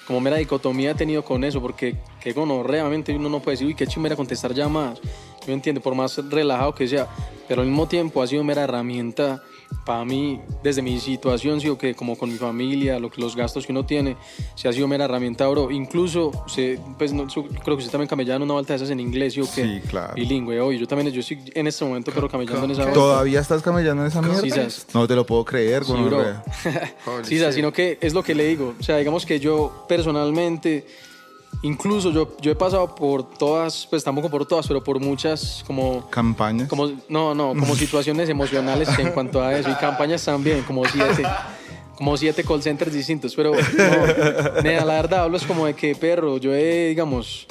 como 0.07 0.19
mera 0.19 0.35
dicotomía 0.37 0.91
he 0.91 0.95
tenido 0.95 1.23
con 1.23 1.43
eso, 1.43 1.61
porque 1.61 1.95
que 2.21 2.33
bueno, 2.33 2.63
realmente 2.63 3.15
uno 3.15 3.29
no 3.29 3.39
puede 3.39 3.53
decir, 3.55 3.67
uy, 3.67 3.75
qué 3.75 3.87
chimera 3.87 4.15
contestar 4.15 4.53
llamadas, 4.53 4.99
yo 5.47 5.53
entiendo, 5.53 5.79
por 5.81 5.95
más 5.95 6.17
relajado 6.29 6.75
que 6.75 6.87
sea, 6.87 7.07
pero 7.47 7.61
al 7.61 7.67
mismo 7.67 7.87
tiempo 7.87 8.21
ha 8.21 8.27
sido 8.27 8.43
mera 8.43 8.63
herramienta 8.63 9.41
para 9.85 10.05
mí, 10.05 10.39
desde 10.63 10.81
mi 10.81 10.99
situación, 10.99 11.59
sí, 11.61 11.67
o 11.69 11.77
que 11.77 11.93
como 11.95 12.17
con 12.17 12.31
mi 12.31 12.37
familia, 12.37 12.99
lo 12.99 13.09
que, 13.11 13.19
los 13.21 13.35
gastos 13.35 13.65
que 13.65 13.71
uno 13.71 13.85
tiene, 13.85 14.15
se 14.55 14.67
ha 14.67 14.73
sido 14.73 14.87
mera 14.87 15.05
herramienta, 15.05 15.47
bro. 15.47 15.71
Incluso, 15.71 16.31
se, 16.47 16.79
pues 16.97 17.11
no, 17.13 17.29
su- 17.29 17.43
creo 17.45 17.75
que 17.77 17.81
usted 17.81 17.91
también 17.91 18.07
camellaba 18.07 18.43
una 18.43 18.53
vuelta 18.53 18.73
de 18.73 18.77
esas 18.77 18.89
en 18.89 18.99
inglés, 18.99 19.33
sí, 19.33 19.41
o 19.41 19.45
que 19.45 19.63
Sí, 19.63 19.81
claro. 19.89 20.13
bilingüe, 20.15 20.59
hoy 20.61 20.79
yo 20.79 20.87
también, 20.87 21.11
yo 21.11 21.19
estoy 21.19 21.39
en 21.53 21.67
este 21.67 21.83
momento, 21.85 22.11
pero 22.13 22.29
camellando 22.29 22.65
en 22.65 22.71
esa 22.71 22.81
vuelta. 22.83 22.99
¿Todavía 22.99 23.39
estás 23.39 23.61
camellando 23.61 24.03
en 24.03 24.07
esa 24.07 24.21
mierda? 24.21 24.69
Sí. 24.69 24.81
No 24.93 25.07
te 25.07 25.15
lo 25.15 25.25
puedo 25.25 25.43
creer, 25.45 25.83
Sí, 25.83 25.91
güey. 25.91 26.03
bro. 26.05 26.23
sí, 27.23 27.35
o 27.37 27.39
sea, 27.39 27.51
sino 27.51 27.71
que 27.73 27.97
es 28.01 28.13
lo 28.13 28.23
que 28.23 28.35
le 28.35 28.45
digo. 28.47 28.73
O 28.79 28.83
sea, 28.83 28.97
digamos 28.97 29.25
que 29.25 29.39
yo 29.39 29.85
personalmente, 29.87 30.85
incluso 31.61 32.11
yo, 32.11 32.35
yo 32.41 32.51
he 32.51 32.55
pasado 32.55 32.95
por 32.95 33.23
todas, 33.23 33.87
pues 33.89 34.03
tampoco 34.03 34.29
por 34.29 34.45
todas, 34.45 34.67
pero 34.67 34.83
por 34.83 34.99
muchas 34.99 35.63
como... 35.65 36.09
Campañas. 36.09 36.67
como 36.67 36.91
no, 37.09 37.33
no, 37.33 37.49
como 37.49 37.75
situaciones 37.77 38.29
emocionales 38.29 38.89
en 38.99 39.11
cuanto 39.11 39.41
a 39.41 39.57
eso. 39.57 39.69
Y 39.69 39.75
campañas 39.75 40.23
también, 40.23 40.63
como 40.63 40.85
siete. 40.85 41.23
Como 41.95 42.17
siete 42.17 42.43
call 42.43 42.61
centers 42.61 42.91
distintos. 42.91 43.35
Pero, 43.35 43.53
no, 43.53 44.63
la 44.63 44.93
verdad, 44.93 45.23
hablo 45.23 45.37
es 45.37 45.43
como 45.43 45.67
de 45.67 45.75
que, 45.75 45.95
perro, 45.95 46.37
yo 46.37 46.53
he, 46.53 46.89
digamos, 46.89 47.47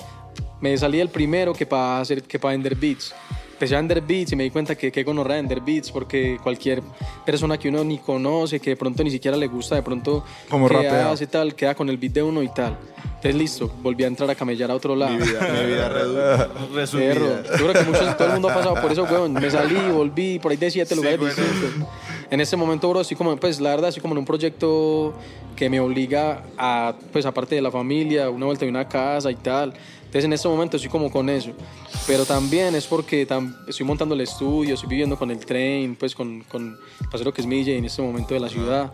me 0.61 0.77
salí 0.77 1.01
el 1.01 1.09
primero 1.09 1.53
que 1.53 1.65
para 1.65 2.03
para 2.41 2.53
vender 2.53 2.75
beats. 2.75 3.15
Empecé 3.63 3.77
a 3.77 3.79
vender 3.79 4.01
beats 4.01 4.33
y 4.33 4.35
me 4.35 4.43
di 4.43 4.51
cuenta 4.51 4.75
que 4.75 4.91
qué 4.91 5.05
gonorrea 5.05 5.37
vender 5.37 5.61
beats 5.61 5.93
porque 5.93 6.37
cualquier 6.43 6.83
persona 7.25 7.57
que 7.57 7.69
uno 7.69 7.85
ni 7.85 7.99
conoce, 7.99 8.59
que 8.59 8.71
de 8.71 8.77
pronto 8.77 9.05
ni 9.05 9.11
siquiera 9.13 9.37
le 9.37 9.47
gusta, 9.47 9.77
de 9.77 9.83
pronto 9.83 10.25
Como 10.51 10.67
que 10.67 10.75
rapea. 10.75 11.13
hace 11.13 11.29
tal, 11.29 11.55
queda 11.55 11.73
con 11.77 11.89
el 11.89 11.97
beat 11.97 12.15
de 12.15 12.25
uno 12.25 12.43
y 12.43 12.49
tal. 12.49 12.77
Entonces 13.05 13.37
listo, 13.37 13.73
volví 13.81 14.03
a 14.03 14.09
entrar 14.09 14.29
a 14.29 14.35
camellar 14.35 14.73
a 14.73 14.75
otro 14.75 14.97
lado. 14.97 15.13
Mi 15.13 15.25
vida, 15.25 15.49
mi 15.61 15.67
vida 15.67 16.49
resumida. 16.75 17.15
Perro, 17.15 17.43
yo 17.57 17.69
creo 17.69 17.73
que 17.73 17.83
muchos, 17.89 18.17
todo 18.17 18.27
el 18.27 18.33
mundo 18.33 18.51
ha 18.51 18.55
pasado 18.55 18.75
por 18.83 18.91
eso, 18.91 19.05
weón. 19.05 19.33
Me 19.35 19.49
salí, 19.49 19.93
volví, 19.93 20.41
por 20.41 20.51
ahí 20.51 20.57
de 20.57 20.69
siete 20.69 20.97
lugares 20.97 21.21
bueno. 21.21 21.33
distintos. 21.33 21.89
En 22.33 22.41
este 22.41 22.57
momento, 22.57 22.91
bro, 22.91 23.03
estoy 23.03 23.17
como, 23.17 23.37
pues 23.37 23.61
la 23.61 23.71
verdad, 23.71 23.91
estoy 23.91 24.01
como 24.03 24.15
en 24.15 24.19
un 24.19 24.25
proyecto 24.25 25.15
que 25.55 25.71
me 25.71 25.79
obliga 25.79 26.43
a, 26.59 26.95
pues 27.13 27.27
aparte 27.27 27.55
de 27.55 27.63
la 27.63 27.71
familia, 27.71 28.29
una 28.29 28.47
vuelta 28.47 28.65
de 28.65 28.73
una 28.73 28.89
casa 28.89 29.31
y 29.31 29.37
tal. 29.37 29.73
Entonces 30.13 30.27
en 30.27 30.35
este 30.35 30.47
momento 30.47 30.77
estoy 30.77 30.91
como 30.91 31.11
con 31.11 31.31
eso. 31.31 31.53
Pero 32.07 32.27
también 32.27 32.75
es 32.75 32.87
porque 32.87 33.27
tam- 33.27 33.57
estoy 33.67 33.87
montando 33.87 34.15
el 34.15 34.21
estudio, 34.21 34.75
estoy 34.75 34.91
viviendo 34.91 35.17
con 35.17 35.31
el 35.31 35.39
tren, 35.39 35.97
pues 35.97 36.15
con, 36.15 36.43
con 36.43 36.77
lo 37.25 37.33
que 37.33 37.41
es 37.41 37.47
mi 37.47 37.57
DJ 37.65 37.79
en 37.79 37.87
este 37.87 38.03
momento 38.03 38.35
de 38.35 38.41
la 38.41 38.51
ciudad 38.51 38.93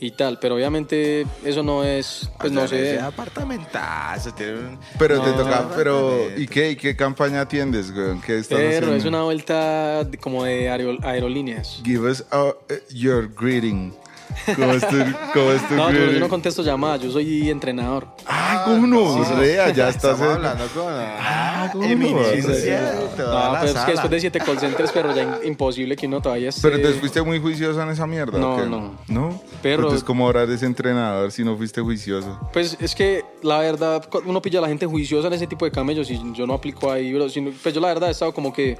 y 0.00 0.10
tal. 0.10 0.40
Pero 0.40 0.56
obviamente 0.56 1.24
eso 1.44 1.62
no 1.62 1.84
es, 1.84 2.28
pues 2.40 2.50
no 2.50 2.62
O 2.62 2.66
sea, 2.68 2.78
ese 2.80 2.96
sé. 2.96 3.00
apartamentazo, 3.00 4.34
tiene 4.34 4.54
un... 4.54 4.78
Pero 4.98 5.20
te 5.22 5.30
No. 5.30 5.36
toca, 5.36 5.68
pero 5.76 6.18
¿y 6.36 6.48
qué, 6.48 6.72
y 6.72 6.76
qué 6.76 6.96
campaña 6.96 7.42
atiendes, 7.42 7.92
güey? 7.94 8.18
¿Qué 8.26 8.38
estás 8.38 8.58
Pero 8.58 8.68
haciendo? 8.70 8.96
es 8.96 9.04
una 9.04 9.22
vuelta 9.22 10.04
como 10.20 10.42
de 10.42 10.68
aero- 10.68 10.98
aerolíneas. 11.04 11.80
Give 11.84 12.10
us 12.10 12.24
uh, 12.32 12.52
your 12.92 13.28
greeting. 13.32 13.94
¿Cómo 14.54 14.72
es 14.72 14.86
tu, 14.88 14.96
cómo 15.34 15.52
es 15.52 15.68
tu 15.68 15.74
No, 15.74 15.90
yo, 15.92 16.10
yo 16.12 16.20
no 16.20 16.28
contesto 16.28 16.62
llamadas, 16.62 17.00
yo 17.02 17.10
soy 17.10 17.50
entrenador. 17.50 18.06
Ah, 18.26 18.62
¿cómo 18.64 18.86
no? 18.86 19.24
Rea, 19.36 19.70
ya 19.70 19.88
estás 19.88 20.12
Estamos 20.14 20.20
en- 20.22 20.46
hablando 20.46 20.64
con 20.74 20.84
Ah, 20.88 21.68
¿cómo 21.72 21.84
no? 21.84 21.90
eminencia. 21.90 22.94
No, 22.94 23.00
toda 23.24 23.52
la 23.52 23.60
pero 23.60 23.66
es 23.66 23.72
que 23.72 23.78
sala. 23.80 23.90
después 23.92 24.10
de 24.10 24.20
siete 24.20 24.38
call 24.40 24.58
centers, 24.58 24.90
pero 24.92 25.14
ya 25.14 25.22
in- 25.22 25.48
imposible 25.48 25.96
que 25.96 26.06
uno 26.06 26.20
todavía 26.20 26.48
esté... 26.50 26.62
Pero 26.68 26.80
te 26.80 26.94
fuiste 26.98 27.22
muy 27.22 27.40
juicioso 27.40 27.80
en 27.82 27.88
esa 27.90 28.06
mierda. 28.06 28.38
No, 28.38 28.54
¿o 28.54 28.56
qué? 28.58 28.66
no. 28.66 28.94
¿No? 29.08 29.40
Pero- 29.62 29.82
Entonces, 29.82 30.04
¿cómo 30.04 30.26
ahora 30.26 30.42
eres 30.42 30.62
entrenador 30.62 31.32
si 31.32 31.42
no 31.44 31.56
fuiste 31.56 31.80
juicioso? 31.80 32.38
Pues 32.52 32.76
es 32.80 32.94
que 32.94 33.24
la 33.42 33.58
verdad, 33.58 34.04
cu- 34.08 34.22
uno 34.26 34.40
pilla 34.42 34.58
a 34.58 34.62
la 34.62 34.68
gente 34.68 34.86
juiciosa 34.86 35.26
en 35.28 35.34
ese 35.34 35.46
tipo 35.46 35.64
de 35.64 35.70
camellos 35.70 36.10
y 36.10 36.20
yo 36.34 36.46
no 36.46 36.54
aplico 36.54 36.90
ahí, 36.92 37.12
bro. 37.12 37.28
Sino- 37.28 37.50
pues 37.62 37.74
yo 37.74 37.80
la 37.80 37.88
verdad 37.88 38.08
he 38.08 38.12
estado 38.12 38.32
como 38.32 38.52
que, 38.52 38.78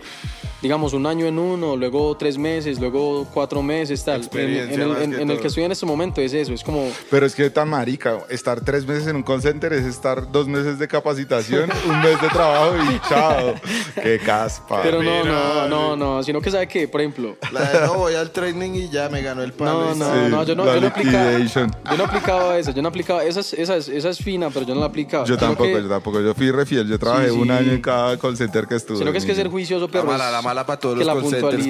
digamos, 0.62 0.92
un 0.92 1.06
año 1.06 1.26
en 1.26 1.38
uno, 1.38 1.76
luego 1.76 2.16
tres 2.16 2.38
meses, 2.38 2.78
luego 2.80 3.26
cuatro 3.32 3.62
meses, 3.62 4.04
tal. 4.04 4.16
En, 4.16 4.20
Experiencia 4.22 4.74
en 4.74 4.80
el, 4.80 4.88
más 4.88 5.00
en- 5.02 5.10
que 5.12 5.22
en 5.22 5.30
el 5.30 5.35
todo. 5.36 5.42
que 5.42 5.48
estoy 5.48 5.64
en 5.64 5.72
este 5.72 5.86
momento 5.86 6.20
es 6.20 6.32
eso, 6.32 6.52
es 6.52 6.62
como... 6.62 6.90
Pero 7.10 7.26
es 7.26 7.34
que 7.34 7.48
tan 7.50 7.68
marica, 7.68 8.18
estar 8.28 8.60
tres 8.60 8.86
meses 8.86 9.06
en 9.06 9.16
un 9.16 9.22
call 9.22 9.40
center 9.42 9.72
es 9.72 9.84
estar 9.84 10.30
dos 10.30 10.46
meses 10.48 10.78
de 10.78 10.88
capacitación, 10.88 11.70
un 11.88 12.00
mes 12.02 12.20
de 12.20 12.28
trabajo 12.28 12.74
y 12.90 13.08
chao. 13.08 13.54
Qué 14.02 14.18
caspa. 14.18 14.82
Pero 14.82 15.02
no, 15.02 15.10
mira, 15.22 15.24
no, 15.24 15.68
no, 15.68 15.96
no, 15.96 16.22
sino 16.22 16.40
que 16.40 16.50
sabe 16.50 16.66
que, 16.68 16.88
por 16.88 17.00
ejemplo, 17.00 17.36
La 17.52 17.60
de 17.72 17.86
no 17.86 17.94
voy 17.94 18.14
al 18.14 18.30
training 18.30 18.70
y 18.74 18.88
ya 18.90 19.08
me 19.08 19.22
ganó 19.22 19.42
el 19.42 19.52
palo. 19.52 19.94
No, 19.94 19.94
no, 19.94 20.04
sí. 20.04 20.30
no, 20.30 20.42
yo 20.44 20.54
no, 20.54 20.64
la 20.64 20.74
yo 20.74 20.80
no 20.80 20.86
aplicaba. 20.88 21.38
Yo 21.38 21.96
no 21.96 22.04
aplicaba 22.04 22.58
esa, 22.58 22.70
yo 22.72 22.82
no 22.82 22.88
aplicaba. 22.88 23.24
Esa 23.24 23.40
es, 23.40 23.52
esa 23.54 23.76
es, 23.76 23.88
esa 23.88 24.08
es 24.10 24.18
fina, 24.18 24.50
pero 24.50 24.66
yo 24.66 24.74
no 24.74 24.80
la 24.80 24.86
aplicaba. 24.86 25.24
Yo 25.24 25.34
Sino 25.36 25.46
tampoco, 25.48 25.64
que- 25.70 25.82
yo 25.82 25.88
tampoco. 25.88 26.20
Yo 26.20 26.34
fui 26.34 26.50
refiel. 26.50 26.86
Yo 26.88 26.98
trabajé 26.98 27.26
Sí, 27.30 27.36
un 27.36 27.44
sí. 27.46 27.50
año 27.50 27.72
en 27.72 27.80
cada 27.82 28.16
call 28.18 28.36
center 28.36 28.66
que 28.66 28.76
estuve. 28.76 28.98
Sino 28.98 29.12
que 29.12 29.18
es 29.18 29.24
que 29.24 29.34
ser 29.34 29.48
juicioso, 29.48 29.88
pero. 29.88 30.04
mala, 30.04 30.26
es 30.26 30.32
la 30.32 30.42
mala 30.42 30.64
para 30.66 30.78
todos 30.80 30.98
que 30.98 31.04
los 31.04 31.14
la 31.14 31.20
call 31.20 31.30
centers. 31.30 31.66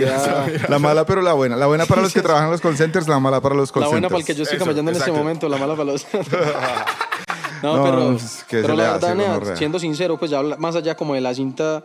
La 0.69 0.79
mala, 0.79 1.05
pero 1.07 1.23
la 1.23 1.33
buena. 1.33 1.57
La 1.57 1.67
buena 1.67 1.87
para 1.87 2.03
los 2.03 2.13
que 2.13 2.21
trabajan 2.23 2.47
en 2.47 2.53
los 2.53 2.61
call 2.61 2.77
centers, 2.77 3.09
la 3.09 3.19
mala 3.19 3.41
para 3.41 3.55
los 3.57 3.75
La 3.75 3.89
buena 3.89 4.09
para 4.09 4.21
el 4.21 4.25
que 4.27 4.35
yo 4.35 4.43
estoy 4.45 4.59
camellando 4.59 4.91
en 4.91 4.97
este 4.97 5.11
momento, 5.13 5.49
la 5.49 5.57
mala 5.57 5.75
para 5.75 5.93
los. 5.93 6.07
no, 7.63 7.77
No, 7.77 7.83
pero, 7.85 8.11
pues, 8.13 8.45
¿qué 8.49 8.57
se 8.57 8.63
pero 8.63 8.75
la 8.77 8.93
verdad, 8.93 9.15
nea, 9.15 9.57
siendo 9.57 9.79
sincero, 9.79 10.19
pues 10.19 10.31
ya 10.31 10.39
habla- 10.39 10.57
más 10.57 10.77
allá 10.77 10.95
como 10.97 11.15
de 11.15 11.21
la 11.21 11.35
cinta, 11.35 11.85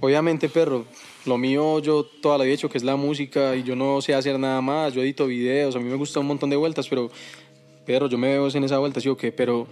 obviamente, 0.00 0.48
perro, 0.48 0.84
lo 1.26 1.38
mío 1.38 1.78
yo 1.80 2.04
toda 2.04 2.38
la 2.38 2.44
vida 2.44 2.52
he 2.52 2.54
hecho 2.54 2.68
que 2.68 2.78
es 2.78 2.84
la 2.84 2.96
música 2.96 3.54
y 3.56 3.62
yo 3.62 3.76
no 3.76 4.00
sé 4.00 4.14
hacer 4.14 4.38
nada 4.38 4.60
más, 4.60 4.92
yo 4.94 5.02
edito 5.02 5.26
videos, 5.26 5.76
a 5.76 5.78
mí 5.78 5.84
me 5.88 5.96
gusta 5.96 6.20
un 6.20 6.26
montón 6.26 6.50
de 6.50 6.56
vueltas, 6.56 6.88
pero, 6.88 7.10
pero 7.86 8.08
yo 8.08 8.18
me 8.18 8.28
veo 8.28 8.48
en 8.48 8.64
esa 8.64 8.78
vuelta, 8.78 9.00
sí 9.00 9.08
o 9.08 9.16
qué, 9.16 9.32
pero 9.32 9.66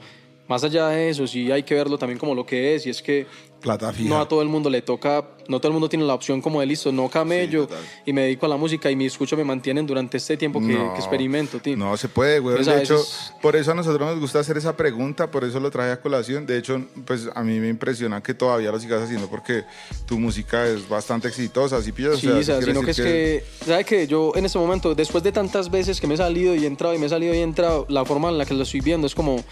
más 0.50 0.64
allá 0.64 0.88
de 0.88 1.08
eso, 1.08 1.26
sí 1.26 1.50
hay 1.50 1.62
que 1.62 1.74
verlo 1.74 1.96
también 1.96 2.18
como 2.18 2.34
lo 2.34 2.44
que 2.44 2.74
es 2.74 2.84
y 2.86 2.90
es 2.90 3.00
que 3.00 3.26
Plata 3.60 3.92
fija. 3.92 4.08
no 4.08 4.20
a 4.20 4.26
todo 4.26 4.42
el 4.42 4.48
mundo 4.48 4.68
le 4.68 4.82
toca, 4.82 5.24
no 5.46 5.60
todo 5.60 5.68
el 5.68 5.74
mundo 5.74 5.88
tiene 5.88 6.04
la 6.04 6.14
opción 6.14 6.40
como 6.40 6.58
de 6.60 6.66
listo, 6.66 6.90
no 6.90 7.08
camello 7.08 7.68
y 8.04 8.12
me 8.12 8.22
dedico 8.22 8.46
a 8.46 8.48
la 8.48 8.56
música 8.56 8.90
y 8.90 8.96
mi 8.96 9.06
escucho 9.06 9.36
me 9.36 9.44
mantienen 9.44 9.86
durante 9.86 10.16
este 10.16 10.36
tiempo 10.36 10.58
que, 10.60 10.72
No, 10.72 10.92
que 10.94 10.98
experimento, 10.98 11.60
tío. 11.60 11.76
No 11.76 11.96
se 11.96 12.08
puede, 12.08 12.40
güey. 12.40 12.56
Pues 12.56 12.66
De 12.66 12.80
hecho, 12.82 12.94
veces- 12.96 13.32
por 13.40 13.54
eso 13.54 13.70
a 13.70 13.74
nosotros 13.74 14.00
nos 14.10 14.18
gusta 14.18 14.40
hacer 14.40 14.56
esa 14.56 14.76
pregunta, 14.76 15.30
por 15.30 15.44
eso 15.44 15.60
lo 15.60 15.70
traje 15.70 15.92
a 15.92 16.00
colación. 16.00 16.46
De 16.46 16.58
hecho, 16.58 16.82
pues 17.04 17.28
a 17.34 17.42
mí 17.44 17.60
me 17.60 17.68
impresiona 17.68 18.20
que 18.22 18.34
todavía 18.34 18.72
lo 18.72 18.80
sigas 18.80 19.02
haciendo 19.02 19.28
porque 19.28 19.62
tu 20.06 20.18
música 20.18 20.66
es 20.66 20.88
bastante 20.88 21.28
exitosa. 21.28 21.80
¿sí 21.82 21.92
pillas? 21.92 22.18
Sí, 22.18 22.26
O 22.28 22.42
sea, 22.42 22.60
sino 22.60 22.80
que 22.82 22.90
es 22.90 22.96
decir 22.96 23.04
que, 23.04 23.44
¿sabe 23.66 23.84
que 23.84 24.06
Yo 24.08 24.32
en 24.34 24.46
este 24.46 24.58
momento, 24.58 24.96
después 24.96 25.22
de 25.22 25.30
tantas 25.30 25.70
veces 25.70 26.00
que 26.00 26.08
me 26.08 26.14
he 26.14 26.16
salido 26.16 26.56
y 26.56 26.64
he 26.64 26.66
entrado 26.66 26.92
y 26.94 26.98
me 26.98 27.06
he 27.06 27.08
salido 27.08 27.34
y 27.34 27.38
he 27.38 27.42
entrado, 27.42 27.86
la 27.88 28.04
forma 28.04 28.30
en 28.30 28.38
la 28.38 28.46
que 28.46 28.54
lo 28.54 28.64
estoy 28.64 28.80
viendo 28.80 29.06
es 29.06 29.14
como, 29.14 29.44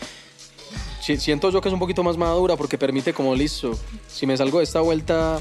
siento 1.16 1.50
yo 1.50 1.60
que 1.60 1.68
es 1.68 1.72
un 1.72 1.80
poquito 1.80 2.02
más 2.02 2.16
madura 2.16 2.56
porque 2.56 2.76
permite 2.78 3.12
como, 3.12 3.34
listo, 3.34 3.76
si 4.08 4.26
me 4.26 4.36
salgo 4.36 4.58
de 4.58 4.64
esta 4.64 4.80
vuelta 4.80 5.40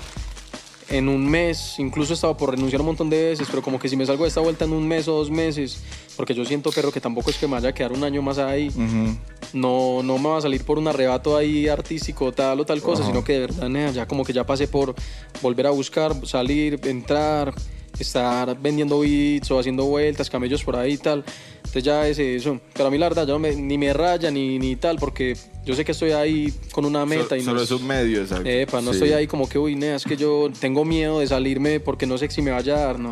en 0.90 1.10
un 1.10 1.30
mes, 1.30 1.80
incluso 1.80 2.14
he 2.14 2.16
estado 2.16 2.38
por 2.38 2.52
renunciar 2.52 2.80
un 2.80 2.88
montón 2.88 3.10
de 3.10 3.30
veces, 3.30 3.48
pero 3.50 3.62
como 3.62 3.78
que 3.78 3.90
si 3.90 3.98
me 3.98 4.06
salgo 4.06 4.24
de 4.24 4.30
esta 4.30 4.40
vuelta 4.40 4.64
en 4.66 4.72
un 4.72 4.88
mes 4.88 5.08
o 5.08 5.14
dos 5.14 5.30
meses, 5.30 5.84
porque 6.16 6.34
yo 6.34 6.46
siento, 6.46 6.72
perro, 6.72 6.92
que 6.92 7.02
tampoco 7.02 7.30
es 7.30 7.38
que 7.38 7.46
me 7.46 7.54
vaya 7.54 7.70
a 7.70 7.74
quedar 7.74 7.92
un 7.92 8.04
año 8.04 8.22
más 8.22 8.38
ahí, 8.38 8.70
Ujú. 8.70 9.18
no, 9.54 10.02
no 10.02 10.18
me 10.18 10.30
va 10.30 10.38
a 10.38 10.42
salir 10.42 10.64
por 10.64 10.78
un 10.78 10.88
arrebato 10.88 11.36
ahí 11.36 11.68
artístico 11.68 12.32
tal 12.32 12.62
o 12.62 12.66
tal 12.66 12.82
cosa, 12.82 13.06
sino 13.06 13.22
que 13.24 13.34
de 13.34 13.40
verdad, 13.40 13.68
nea, 13.68 13.92
ya 13.92 14.08
como 14.08 14.24
que 14.24 14.32
ya 14.32 14.46
pasé 14.46 14.68
por 14.70 14.96
volver 15.42 15.68
a 15.68 15.72
buscar, 15.72 16.16
salir, 16.26 16.80
entrar, 16.86 17.54
estar 18.00 18.58
vendiendo 18.58 19.00
beats 19.00 19.52
o 19.52 19.60
haciendo 19.60 19.84
vueltas, 19.86 20.30
camellos 20.30 20.64
por 20.64 20.76
ahí 20.78 20.94
y 20.94 20.98
tal. 20.98 21.26
Entonces 21.68 21.84
ya 21.84 22.08
es 22.08 22.18
eso. 22.18 22.60
Pero 22.74 22.88
a 22.88 22.92
mí 22.92 22.98
la 22.98 23.08
verdad, 23.10 23.28
yo 23.28 23.34
no 23.34 23.40
me- 23.40 23.56
ni 23.56 23.78
me 23.78 23.94
raya 23.94 24.32
ni, 24.32 24.58
ni 24.58 24.76
tal, 24.78 24.98
porque 24.98 25.36
yo 25.66 25.76
sé 25.76 25.84
que 25.86 25.92
estoy 25.92 26.12
ahí 26.12 26.54
con 26.72 26.86
una 26.86 27.06
meta 27.06 27.36
y 27.36 27.40
no 27.40 27.52
Solo 27.52 27.62
es- 27.64 27.72
un 27.72 27.86
medio, 27.86 28.22
exacto. 28.22 28.48
Epa, 28.50 28.82
no 28.82 28.92
Sí. 28.92 28.98
estoy 28.98 29.14
ahí 29.14 29.28
como 29.28 29.48
que, 29.50 29.60
uy, 29.60 29.76
nea, 29.76 29.96
es 29.98 30.06
que 30.06 30.16
yo 30.18 30.50
tengo 30.60 30.86
miedo 30.86 31.20
de 31.20 31.28
salirme 31.28 31.80
porque 31.80 32.06
no 32.06 32.18
sé 32.18 32.30
si 32.30 32.42
me 32.42 32.52
vaya 32.52 32.76
a 32.76 32.80
dar, 32.88 33.00
no. 33.00 33.12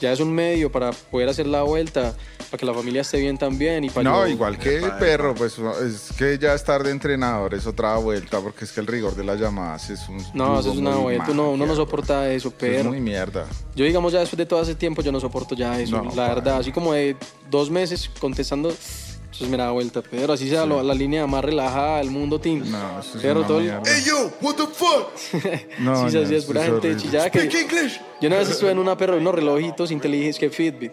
Ya 0.00 0.12
es 0.12 0.20
un 0.20 0.32
medio 0.32 0.70
para 0.70 0.92
poder 0.92 1.28
hacer 1.28 1.46
la 1.48 1.62
vuelta, 1.64 2.14
para 2.52 2.58
que 2.58 2.64
la 2.64 2.72
familia 2.72 3.00
esté 3.00 3.18
bien 3.18 3.36
también 3.36 3.82
y 3.82 3.90
para 3.90 4.08
No, 4.08 4.24
yo- 4.26 4.32
igual 4.32 4.56
que 4.56 4.76
el 4.76 4.92
perro, 4.92 5.34
pues 5.34 5.58
es 5.84 6.12
que 6.16 6.38
ya 6.38 6.54
estar 6.54 6.84
de 6.84 6.92
entrenador 6.92 7.52
es 7.54 7.66
otra 7.66 7.96
vuelta, 7.96 8.40
porque 8.40 8.64
es 8.64 8.70
que 8.70 8.80
el 8.80 8.86
rigor 8.86 9.16
de 9.16 9.24
las 9.24 9.40
llamadas 9.40 9.90
es 9.90 10.08
un. 10.08 10.18
No, 10.34 10.60
eso 10.60 10.70
es 10.72 10.78
una 10.78 10.94
vuelta, 10.96 11.32
uno, 11.32 11.50
uno 11.50 11.66
no 11.66 11.74
soporta 11.74 12.30
eso, 12.32 12.52
güey. 12.58 12.70
Es 12.72 12.76
pero... 12.78 12.90
muy 12.90 13.00
mierda. 13.00 13.46
Yo, 13.74 13.84
digamos, 13.84 14.12
ya 14.12 14.20
después 14.20 14.38
de 14.38 14.46
todo 14.46 14.62
ese 14.62 14.74
tiempo, 14.76 15.02
yo 15.02 15.10
no 15.10 15.18
soporto 15.18 15.54
ya 15.56 15.80
eso. 15.80 16.00
No, 16.02 16.14
la 16.14 16.28
verdad, 16.28 16.58
así 16.58 16.70
como 16.72 16.92
de 16.92 17.16
dos 17.50 17.68
meses 17.70 17.87
contestando, 18.20 18.70
eso 18.70 19.46
me 19.48 19.56
da 19.56 19.70
vuelta. 19.70 20.02
Pero 20.02 20.32
así 20.32 20.48
sea 20.48 20.66
lo- 20.66 20.82
la 20.82 20.94
línea 20.94 21.26
más 21.26 21.44
relajada 21.44 21.98
del 21.98 22.10
mundo, 22.10 22.40
team. 22.40 22.62
No, 22.70 23.00
eso 23.00 23.16
es 23.16 23.22
pero 23.22 23.40
una 23.40 23.46
todo 23.48 23.58
el- 23.58 23.64
mierda. 23.64 23.98
yo, 24.04 24.30
what 24.40 24.54
the 24.56 24.66
fuck? 24.66 25.08
No, 25.78 26.04
sí, 26.04 26.10
sí, 26.12 26.18
no, 26.22 26.26
sí, 26.28 26.34
es 26.34 26.44
pura 26.44 26.64
es 26.64 26.70
gente 26.72 26.96
chillada 26.96 27.30
que... 27.30 27.40
English. 27.40 28.00
Yo 28.20 28.28
una 28.28 28.38
vez 28.38 28.50
estuve 28.50 28.70
en 28.72 28.78
una 28.78 28.96
perro, 28.96 29.16
unos 29.16 29.34
relojitos 29.34 29.90
inteligentes 29.90 30.38
que 30.38 30.50
Fitbit. 30.50 30.92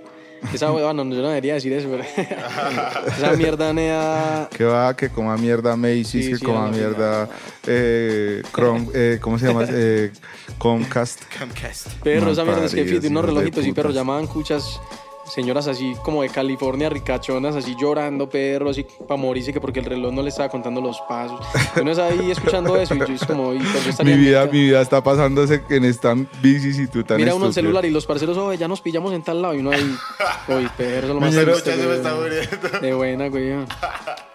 Esa, 0.53 0.69
bueno, 0.69 0.87
yo 1.05 1.21
no 1.23 1.29
debería 1.29 1.55
decir 1.55 1.73
eso, 1.73 1.87
pero... 1.89 2.03
Esa 3.17 3.31
mierda, 3.31 3.73
nea... 3.73 4.47
Que 4.55 4.63
va, 4.63 4.95
que 4.95 5.09
coma 5.09 5.35
mierda 5.37 5.75
Macy's, 5.75 6.07
Sí, 6.07 6.29
que 6.29 6.35
sí, 6.37 6.45
coma 6.45 6.65
la 6.65 6.71
mierda 6.71 7.29
eh, 7.65 8.43
Chrome, 8.53 8.87
eh, 8.93 9.17
¿cómo 9.21 9.39
se 9.39 9.47
llama? 9.47 9.63
Eh, 9.71 10.11
Comcast. 10.59 11.21
Comcast. 11.39 11.87
Perro, 12.03 12.31
esa 12.31 12.43
mierda 12.43 12.65
es 12.65 12.75
que 12.75 12.85
Fitbit, 12.85 13.09
unos 13.09 13.25
relojitos 13.25 13.65
y 13.65 13.73
perro 13.73 13.89
putas. 13.89 14.01
llamaban 14.01 14.27
cuchas 14.27 14.79
señoras 15.25 15.67
así 15.67 15.95
como 16.03 16.21
de 16.21 16.29
California, 16.29 16.89
ricachonas, 16.89 17.55
así 17.55 17.75
llorando, 17.79 18.29
perro, 18.29 18.69
así 18.69 18.85
para 19.07 19.19
morirse 19.19 19.53
que 19.53 19.59
porque 19.59 19.79
el 19.79 19.85
reloj 19.85 20.13
no 20.13 20.21
le 20.21 20.29
estaba 20.29 20.49
contando 20.49 20.81
los 20.81 20.99
pasos. 21.01 21.39
Y 21.75 21.79
Uno 21.79 21.91
es 21.91 21.99
ahí 21.99 22.31
escuchando 22.31 22.75
eso 22.77 22.95
y 22.95 22.99
yo 22.99 23.05
es 23.05 23.25
como, 23.25 23.53
y 23.53 23.59
pues 23.59 23.97
yo 23.97 24.03
Mi 24.03 24.13
vida, 24.13 24.45
mi 24.45 24.63
vida 24.63 24.81
está 24.81 25.03
pasándose 25.03 25.63
en 25.69 25.85
esta 25.85 26.15
bicis 26.41 26.79
y 26.79 26.87
tú 26.87 27.03
tan 27.03 27.17
Mira 27.17 27.35
uno 27.35 27.47
el 27.47 27.53
celular 27.53 27.85
y 27.85 27.89
los 27.89 28.05
parceros, 28.05 28.37
oye, 28.37 28.57
ya 28.57 28.67
nos 28.67 28.81
pillamos 28.81 29.13
en 29.13 29.23
tal 29.23 29.41
lado 29.41 29.55
y 29.55 29.59
uno 29.59 29.71
ahí, 29.71 29.95
oye, 30.47 30.69
perro, 30.77 30.97
eso 30.97 31.07
es 31.07 31.13
lo 31.13 31.19
más 31.19 31.31
triste, 31.31 31.69
Ya 31.71 31.75
se 31.77 31.87
me 31.87 31.95
está 31.95 32.15
muriendo. 32.15 32.79
De 32.81 32.93
buena, 32.93 33.27
güey. 33.29 33.53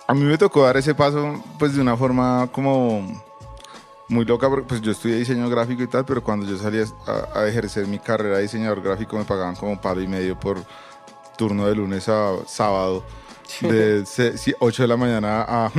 A 0.07 0.14
mí 0.14 0.22
me 0.22 0.37
tocó 0.38 0.64
dar 0.64 0.76
ese 0.76 0.94
paso 0.94 1.42
pues 1.59 1.74
de 1.74 1.81
una 1.81 1.96
forma 1.96 2.48
como 2.50 3.29
muy 4.10 4.24
loca, 4.24 4.48
porque 4.48 4.66
pues 4.66 4.80
yo 4.82 4.92
estudié 4.92 5.16
diseño 5.16 5.48
gráfico 5.48 5.82
y 5.82 5.86
tal, 5.86 6.04
pero 6.04 6.22
cuando 6.22 6.44
yo 6.46 6.58
salí 6.58 6.78
a, 7.06 7.38
a 7.38 7.46
ejercer 7.46 7.86
mi 7.86 7.98
carrera 7.98 8.36
de 8.36 8.42
diseñador 8.42 8.82
gráfico 8.82 9.16
me 9.16 9.24
pagaban 9.24 9.56
como 9.56 9.80
palo 9.80 10.02
y 10.02 10.08
medio 10.08 10.38
por 10.38 10.58
turno 11.38 11.66
de 11.66 11.74
lunes 11.74 12.08
a 12.08 12.32
sábado, 12.46 13.04
de 13.62 14.04
8 14.58 14.82
de 14.82 14.88
la 14.88 14.96
mañana 14.96 15.42
a 15.48 15.72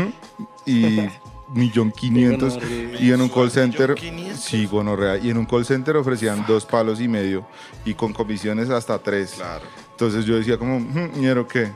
y 0.65 0.99
millón 1.53 1.91
quinientos 1.91 2.57
y 2.99 3.11
en 3.11 3.21
un 3.21 3.27
call 3.29 3.51
center 3.51 3.95
sí 4.37 4.65
gonorrea 4.65 5.17
y 5.17 5.29
en 5.29 5.37
un 5.37 5.45
call 5.45 5.65
center 5.65 5.97
ofrecían 5.97 6.45
dos 6.47 6.65
palos 6.65 7.01
y 7.01 7.07
medio 7.09 7.45
y 7.83 7.93
con 7.93 8.13
comisiones 8.13 8.69
hasta 8.69 8.97
tres. 8.99 9.33
Claro. 9.35 9.65
entonces 9.91 10.23
yo 10.25 10.37
decía 10.37 10.57
como 10.57 10.79
"Hmm, 10.79 11.11
ñero 11.19 11.47
qué 11.47 11.71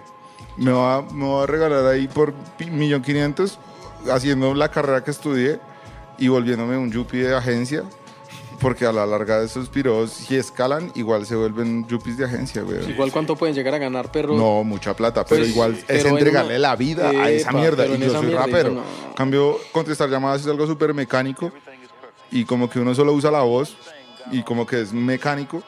me 0.57 0.71
va, 0.71 1.01
me 1.01 1.27
va 1.27 1.43
a 1.43 1.45
regalar 1.45 1.85
ahí 1.85 2.07
por 2.07 2.33
millón 2.71 3.01
quinientos 3.01 3.59
haciendo 4.09 4.53
la 4.53 4.69
carrera 4.71 5.03
que 5.03 5.11
estudié 5.11 5.59
y 6.17 6.27
volviéndome 6.27 6.77
un 6.77 6.91
yuppie 6.91 7.23
de 7.23 7.35
agencia 7.35 7.83
porque 8.61 8.85
a 8.85 8.91
la 8.93 9.05
larga 9.05 9.39
de 9.39 9.45
esos 9.47 9.67
piros 9.67 10.11
si 10.11 10.37
escalan 10.37 10.89
igual 10.95 11.25
se 11.25 11.35
vuelven 11.35 11.85
yuppies 11.87 12.17
de 12.17 12.25
agencia 12.25 12.61
güey. 12.61 12.89
Igual 12.89 13.11
cuánto 13.11 13.35
pueden 13.35 13.53
llegar 13.53 13.73
a 13.73 13.77
ganar, 13.77 14.11
perro. 14.11 14.35
No, 14.37 14.63
mucha 14.63 14.93
plata, 14.95 15.25
pero 15.25 15.41
Pues, 15.41 15.49
igual 15.51 15.77
pero 15.85 15.99
es 15.99 16.05
en 16.05 16.11
entregarle 16.17 16.53
uno- 16.53 16.61
la 16.61 16.75
vida 16.77 17.09
a 17.09 17.29
esa 17.29 17.49
Epa, 17.49 17.59
mierda. 17.59 17.85
Y 17.85 17.97
yo 17.99 18.11
soy 18.11 18.27
mierda, 18.27 18.45
rapero. 18.45 18.71
no. 18.71 18.83
Cambio, 19.15 19.57
contestar 19.73 20.09
llamadas 20.09 20.41
es 20.41 20.47
algo 20.47 20.65
súper 20.67 20.93
mecánico 20.93 21.51
y 22.31 22.45
como 22.45 22.69
que 22.69 22.79
uno 22.79 22.95
solo 22.95 23.11
usa 23.13 23.29
la 23.29 23.41
voz 23.41 23.75
y 24.31 24.41
como 24.43 24.65
que 24.65 24.81
es 24.81 24.93
mecánico, 24.93 25.61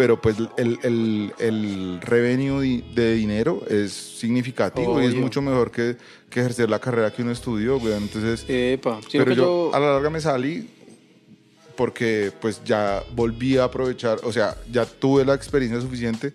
pero 0.00 0.18
pues 0.18 0.36
el, 0.56 0.78
el, 0.82 1.34
el 1.38 2.00
revenue 2.00 2.82
de 2.94 3.12
dinero 3.16 3.62
es 3.68 3.92
significativo 3.92 4.98
y 4.98 5.04
es 5.04 5.10
Obvio. 5.10 5.20
mucho 5.20 5.42
mejor 5.42 5.70
que, 5.70 5.98
que 6.30 6.40
ejercer 6.40 6.70
la 6.70 6.78
carrera 6.78 7.12
que 7.12 7.20
uno 7.20 7.32
estudió, 7.32 7.78
güey. 7.78 7.92
Entonces, 7.92 8.46
Epa, 8.48 8.98
pero 9.12 9.32
yo, 9.34 9.70
yo... 9.70 9.74
a 9.74 9.78
la 9.78 9.92
larga 9.92 10.08
me 10.08 10.22
salí 10.22 10.70
porque 11.76 12.32
pues 12.40 12.62
ya 12.64 13.04
volví 13.14 13.58
a 13.58 13.64
aprovechar, 13.64 14.20
o 14.22 14.32
sea, 14.32 14.56
ya 14.72 14.86
tuve 14.86 15.22
la 15.26 15.34
experiencia 15.34 15.82
suficiente 15.82 16.32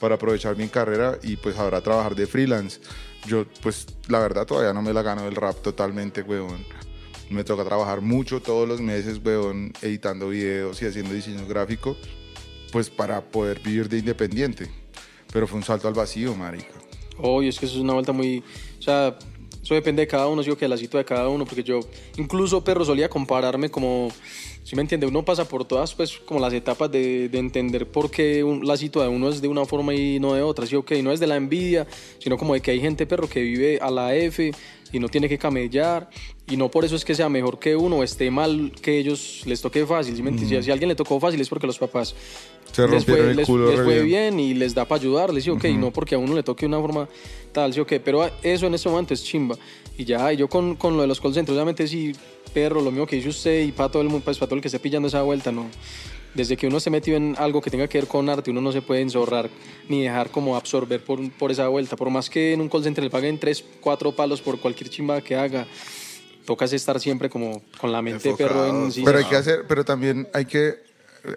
para 0.00 0.14
aprovechar 0.14 0.56
mi 0.56 0.68
carrera 0.68 1.18
y 1.20 1.34
pues 1.34 1.58
ahora 1.58 1.80
trabajar 1.80 2.14
de 2.14 2.28
freelance. 2.28 2.78
Yo 3.26 3.46
pues 3.64 3.84
la 4.06 4.20
verdad 4.20 4.46
todavía 4.46 4.72
no 4.72 4.80
me 4.80 4.92
la 4.92 5.02
gano 5.02 5.24
del 5.24 5.34
rap 5.34 5.60
totalmente, 5.60 6.22
weón. 6.22 6.64
Me 7.30 7.42
toca 7.42 7.64
trabajar 7.64 8.00
mucho 8.00 8.40
todos 8.40 8.68
los 8.68 8.80
meses, 8.80 9.20
weón, 9.24 9.72
editando 9.82 10.28
videos 10.28 10.80
y 10.82 10.86
haciendo 10.86 11.12
diseño 11.14 11.48
gráfico, 11.48 11.96
pues 12.72 12.90
para 12.90 13.20
poder 13.20 13.60
vivir 13.60 13.88
de 13.88 13.98
independiente. 13.98 14.70
Pero 15.32 15.46
fue 15.46 15.58
un 15.58 15.64
salto 15.64 15.88
al 15.88 15.94
vacío, 15.94 16.34
marica. 16.34 16.72
Obvio, 17.18 17.48
es 17.50 17.58
que 17.58 17.66
eso 17.66 17.76
es 17.76 17.80
una 17.80 17.92
vuelta 17.94 18.12
muy. 18.12 18.42
O 18.78 18.82
sea, 18.82 19.18
eso 19.62 19.74
depende 19.74 20.00
de 20.02 20.06
cada 20.08 20.26
uno, 20.28 20.42
sí, 20.42 20.50
o 20.50 20.56
que 20.56 20.66
la 20.68 20.76
cita 20.78 20.98
de 20.98 21.04
cada 21.04 21.28
uno, 21.28 21.44
porque 21.44 21.62
yo, 21.62 21.80
incluso, 22.16 22.62
perro, 22.64 22.84
solía 22.84 23.08
compararme 23.08 23.70
como. 23.70 24.08
Si 24.64 24.76
me 24.76 24.82
entiende, 24.82 25.06
uno 25.06 25.24
pasa 25.24 25.48
por 25.48 25.64
todas, 25.64 25.94
pues, 25.94 26.18
como 26.18 26.40
las 26.40 26.52
etapas 26.52 26.90
de, 26.90 27.30
de 27.30 27.38
entender 27.38 27.86
por 27.90 28.10
qué 28.10 28.44
un- 28.44 28.66
la 28.66 28.76
cita 28.76 29.00
de 29.02 29.08
uno 29.08 29.30
es 29.30 29.40
de 29.40 29.48
una 29.48 29.64
forma 29.64 29.94
y 29.94 30.20
no 30.20 30.34
de 30.34 30.42
otra, 30.42 30.66
sí, 30.66 30.76
ok, 30.76 30.92
no 31.02 31.10
es 31.10 31.20
de 31.20 31.26
la 31.26 31.36
envidia, 31.36 31.86
sino 32.18 32.36
como 32.36 32.52
de 32.52 32.60
que 32.60 32.72
hay 32.72 32.80
gente, 32.80 33.06
perro, 33.06 33.28
que 33.30 33.40
vive 33.40 33.78
a 33.80 33.90
la 33.90 34.14
F, 34.14 34.52
y 34.92 34.98
no 35.00 35.08
tiene 35.08 35.28
que 35.28 35.38
camellar 35.38 36.08
y 36.50 36.56
no 36.56 36.70
por 36.70 36.82
eso 36.84 36.96
es 36.96 37.04
que 37.04 37.14
sea 37.14 37.28
mejor 37.28 37.58
que 37.58 37.76
uno 37.76 37.96
o 37.96 38.02
esté 38.02 38.30
mal 38.30 38.72
que 38.80 38.98
ellos 38.98 39.42
les 39.44 39.60
toque 39.60 39.84
fácil. 39.84 40.16
¿sí 40.16 40.22
me 40.22 40.30
entiendes? 40.30 40.64
Si 40.64 40.70
a 40.70 40.72
alguien 40.74 40.88
le 40.88 40.94
tocó 40.94 41.20
fácil 41.20 41.38
es 41.42 41.48
porque 41.48 41.66
los 41.66 41.78
papás 41.78 42.14
Se 42.72 42.82
les 42.82 42.90
rompieron 42.90 43.04
fue, 43.24 43.30
el 43.30 43.36
les- 43.36 43.46
culo 43.46 43.70
les 43.70 43.80
fue 43.82 44.02
bien. 44.02 44.38
y 44.40 44.54
les 44.54 44.74
da 44.74 44.84
para 44.86 45.00
ayudarles, 45.00 45.44
¿sí 45.44 45.50
o 45.50 45.58
qué? 45.58 45.68
Y 45.68 45.76
no 45.76 45.90
porque 45.92 46.14
a 46.14 46.18
uno 46.18 46.34
le 46.34 46.42
toque 46.42 46.60
de 46.60 46.66
una 46.68 46.80
forma 46.80 47.08
tal, 47.52 47.72
¿sí 47.72 47.80
o 47.80 47.86
qué? 47.86 47.98
Pero 48.00 48.28
eso 48.42 48.66
en 48.66 48.74
este 48.74 48.88
momento 48.88 49.14
es 49.14 49.22
chimba. 49.24 49.56
Y 49.96 50.04
ya, 50.04 50.32
yo 50.32 50.48
con, 50.48 50.76
con 50.76 50.94
lo 50.96 51.02
de 51.02 51.08
los 51.08 51.20
call 51.20 51.34
centers, 51.34 51.54
obviamente 51.56 51.88
sí, 51.88 52.12
perro, 52.54 52.80
lo 52.80 52.90
mismo 52.90 53.06
que 53.06 53.16
dice 53.16 53.28
usted 53.30 53.62
y 53.64 53.72
para 53.72 53.88
todo 53.90 54.02
el 54.02 54.08
mundo, 54.08 54.24
pues 54.24 54.38
para 54.38 54.48
todo 54.48 54.56
el 54.56 54.62
que 54.62 54.68
esté 54.68 54.78
pillando 54.78 55.08
esa 55.08 55.22
vuelta, 55.22 55.50
no. 55.50 55.66
Desde 56.34 56.56
que 56.56 56.66
uno 56.66 56.78
se 56.78 56.90
metió 56.90 57.16
en 57.16 57.34
algo 57.38 57.60
que 57.60 57.70
tenga 57.70 57.88
que 57.88 57.98
ver 57.98 58.06
con 58.06 58.28
arte, 58.28 58.50
uno 58.50 58.60
no 58.60 58.70
se 58.70 58.82
puede 58.82 59.00
enzorrar 59.00 59.48
ni 59.88 60.02
dejar 60.04 60.30
como 60.30 60.54
absorber 60.56 61.02
por, 61.02 61.28
por 61.32 61.50
esa 61.50 61.66
vuelta. 61.68 61.96
Por 61.96 62.10
más 62.10 62.28
que 62.30 62.52
en 62.52 62.60
un 62.60 62.68
call 62.68 62.84
center 62.84 63.02
le 63.02 63.10
paguen 63.10 63.38
tres, 63.38 63.64
cuatro 63.80 64.12
palos 64.12 64.40
por 64.40 64.60
cualquier 64.60 64.90
chimba 64.90 65.20
que 65.22 65.34
haga, 65.34 65.66
tocas 66.44 66.72
estar 66.72 67.00
siempre 67.00 67.28
como 67.28 67.62
con 67.80 67.90
la 67.90 68.02
mente 68.02 68.32
perro 68.34 68.66
en 68.66 68.92
sí. 68.92 69.02
Pero 69.04 69.18
hay 69.18 69.24
que 69.24 69.36
hacer, 69.36 69.64
pero 69.66 69.84
también 69.84 70.28
hay 70.32 70.44
que, 70.44 70.74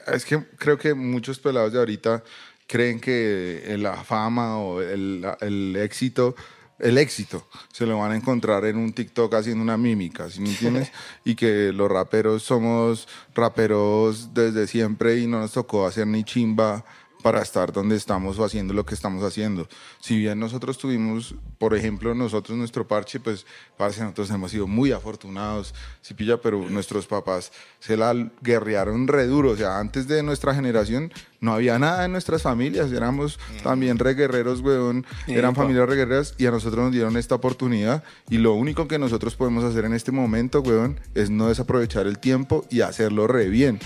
es 0.08 0.26
que 0.26 0.44
creo 0.58 0.78
que 0.78 0.94
muchos 0.94 1.40
pelados 1.40 1.74
de 1.74 1.80
ahorita 1.80 2.24
creen 2.68 3.00
que 3.00 3.76
la 3.80 4.04
fama 4.04 4.58
o 4.58 4.82
el, 4.82 5.26
el 5.42 5.76
éxito, 5.76 6.36
el 6.80 6.98
éxito 6.98 7.48
se 7.72 7.86
lo 7.86 7.98
van 7.98 8.14
a 8.14 8.16
encontrar 8.16 8.66
en 8.66 8.78
un 8.78 8.94
TikTok 8.94 9.34
haciendo 9.34 9.62
una 9.62 9.78
mímica, 9.78 10.30
¿sí 10.30 10.40
me 10.40 10.50
entiendes? 10.50 10.92
y 11.26 11.36
que 11.36 11.74
los 11.74 11.92
raperos 11.92 12.44
somos 12.44 13.08
raperos 13.36 14.34
desde 14.34 14.68
siempre 14.68 15.18
y 15.18 15.28
no 15.28 15.40
nos 15.40 15.52
tocó 15.52 15.86
hacer 15.86 16.08
ni 16.08 16.24
chimba 16.24 16.86
para 17.22 17.42
estar 17.42 17.72
donde 17.72 17.96
estamos 17.96 18.40
o 18.40 18.44
haciendo 18.44 18.74
lo 18.74 18.86
que 18.86 18.96
estamos 18.96 19.24
haciendo. 19.24 19.68
Si 20.00 20.18
bien 20.18 20.40
nosotros 20.40 20.78
tuvimos, 20.78 21.36
por 21.58 21.76
ejemplo, 21.76 22.14
nosotros 22.14 22.58
nuestro 22.58 22.88
parche, 22.88 23.20
pues, 23.20 23.46
parce, 23.78 24.02
nosotros 24.02 24.30
hemos 24.32 24.52
sido 24.52 24.68
muy 24.68 24.92
afortunados, 24.92 25.74
si 26.02 26.14
pilla, 26.14 26.42
pero 26.42 26.70
nuestros 26.70 27.06
papás 27.06 27.52
se 27.80 27.96
la 27.98 28.14
guerrearon 28.42 29.08
re 29.08 29.28
duro. 29.28 29.52
O 29.52 29.56
sea, 29.56 29.80
antes 29.80 30.08
de 30.08 30.24
nuestra 30.24 30.54
generación 30.54 31.12
no 31.40 31.54
había 31.54 31.80
nada 31.80 32.06
en 32.06 32.12
nuestras 32.12 32.44
familias, 32.44 32.92
éramos 32.92 33.40
también 33.64 33.98
re 33.98 34.14
guerreros, 34.14 34.62
weón, 34.62 35.06
eran 35.28 35.56
familias 35.56 35.90
re 35.90 35.96
guerreras 35.96 36.36
y 36.38 36.46
a 36.46 36.52
nosotros 36.52 36.86
nos 36.86 36.92
dieron 36.92 37.18
esta 37.18 37.36
oportunidad 37.36 38.04
y 38.30 38.38
lo 38.38 38.54
único 38.54 38.88
que 38.88 39.00
nosotros 39.00 39.36
podemos 39.36 39.64
hacer 39.64 39.86
en 39.86 39.94
este 39.94 40.12
momento, 40.12 40.62
weón, 40.62 41.00
es 41.16 41.30
no 41.30 41.48
desaprovechar 41.48 42.06
el 42.06 42.20
tiempo 42.20 42.66
y 42.70 42.82
hacerlo 42.82 43.28
re 43.28 43.50
bien. 43.50 43.80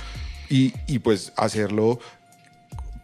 Y, 0.48 0.74
y 0.88 1.00
pues 1.00 1.34
hacerlo 1.38 2.00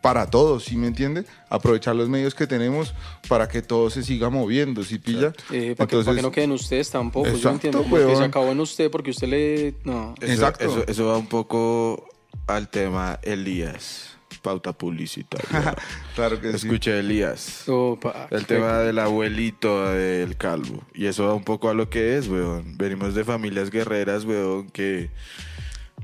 para 0.01 0.25
todos, 0.29 0.63
¿sí 0.65 0.77
me 0.77 0.87
entiende? 0.87 1.25
Aprovechar 1.49 1.95
los 1.95 2.09
medios 2.09 2.33
que 2.33 2.47
tenemos 2.47 2.93
para 3.29 3.47
que 3.47 3.61
todo 3.61 3.89
se 3.91 4.01
siga 4.03 4.29
moviendo, 4.29 4.83
¿sí 4.83 4.97
pilla? 4.97 5.31
Eh, 5.51 5.75
para, 5.77 5.87
que, 5.87 5.97
para 6.03 6.15
que 6.15 6.21
no 6.23 6.31
queden 6.31 6.51
ustedes 6.51 6.89
tampoco, 6.89 7.27
yo 7.27 7.35
Exacto, 7.35 7.55
entiendo. 7.55 7.83
Como 7.83 7.95
que 7.97 8.05
weón. 8.05 8.17
se 8.17 8.23
acabó 8.23 8.51
en 8.51 8.59
usted 8.59 8.89
porque 8.89 9.11
usted 9.11 9.27
le. 9.27 9.75
No. 9.83 10.15
Eso, 10.19 10.33
Exacto. 10.33 10.65
Eso, 10.65 10.83
eso 10.87 11.05
va 11.07 11.17
un 11.17 11.27
poco 11.27 12.09
al 12.47 12.67
tema 12.69 13.19
Elías, 13.21 14.17
pauta 14.41 14.73
publicitaria. 14.73 15.75
Claro 16.15 16.41
que 16.41 16.49
sí. 16.51 16.55
Escuché 16.67 16.99
Elías. 16.99 17.63
Opa, 17.69 18.27
El 18.31 18.39
qué- 18.45 18.55
tema 18.55 18.79
del 18.79 18.97
abuelito 18.99 19.87
del 19.91 20.35
calvo. 20.35 20.83
Y 20.95 21.05
eso 21.05 21.25
va 21.27 21.33
un 21.35 21.43
poco 21.43 21.69
a 21.69 21.73
lo 21.73 21.89
que 21.89 22.17
es, 22.17 22.27
weón. 22.27 22.75
Venimos 22.77 23.13
de 23.13 23.23
familias 23.23 23.69
guerreras, 23.69 24.25
weón, 24.25 24.69
que 24.71 25.09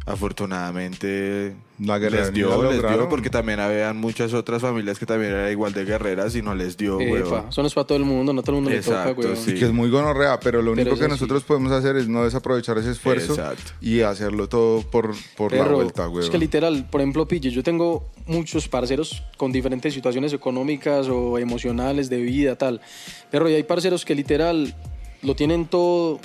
afortunadamente 0.08 1.55
La 1.80 1.99
les 1.99 2.34
dio, 2.34 2.49
la 2.49 2.70
les 2.70 2.74
dio, 2.74 2.82
lograron. 2.82 3.10
porque 3.10 3.30
también 3.30 3.60
habían 3.60 3.97
muchas 3.97 4.34
otras 4.34 4.62
familias 4.62 4.97
que 4.97 5.05
también 5.05 5.34
eran 5.34 5.51
igual 5.51 5.74
de 5.74 5.86
guerreras 5.86 6.36
y 6.36 6.41
no 6.41 6.55
les 6.55 6.78
dio, 6.78 6.97
weón. 6.97 7.45
eso 7.49 7.62
no 7.62 7.68
es 7.68 7.74
para 7.74 7.86
todo 7.88 7.97
el 7.97 8.05
mundo, 8.05 8.34
no 8.34 8.41
todo 8.41 8.55
el 8.55 8.62
mundo 8.64 8.76
Exacto, 8.78 9.22
le 9.22 9.28
toca, 9.30 9.36
sí. 9.36 9.53
que 9.55 9.66
es 9.66 9.72
muy 9.74 9.89
gonorrea, 9.89 10.39
pero 10.39 10.62
lo 10.62 10.72
único 10.72 10.86
Pero 10.86 10.97
que 10.97 11.03
sí. 11.03 11.10
nosotros 11.10 11.43
podemos 11.43 11.72
hacer 11.72 11.97
es 11.97 12.08
no 12.08 12.24
desaprovechar 12.24 12.78
ese 12.78 12.91
esfuerzo 12.91 13.34
Exacto. 13.34 13.74
y 13.82 14.01
hacerlo 14.01 14.47
todo 14.49 14.82
por, 14.82 15.14
por 15.36 15.53
la 15.53 15.66
vuelta, 15.68 16.05
güey. 16.05 16.24
es 16.26 16.30
que 16.32 16.38
literal, 16.38 16.88
por 16.89 17.01
ejemplo, 17.01 17.28
Pille, 17.28 17.51
yo 17.51 17.62
tengo 17.64 18.10
muchos 18.26 18.68
parceros 18.68 19.24
con 19.38 19.51
diferentes 19.51 19.93
situaciones 19.93 20.34
económicas 20.34 21.08
o 21.10 21.38
emocionales, 21.38 22.10
de 22.10 22.18
vida, 22.22 22.55
tal. 22.58 22.82
Pero 23.30 23.45
hay 23.47 23.64
parceros 23.64 24.05
que 24.05 24.16
literal 24.16 24.76
lo 25.22 25.36
tienen 25.36 25.66
todo 25.66 26.20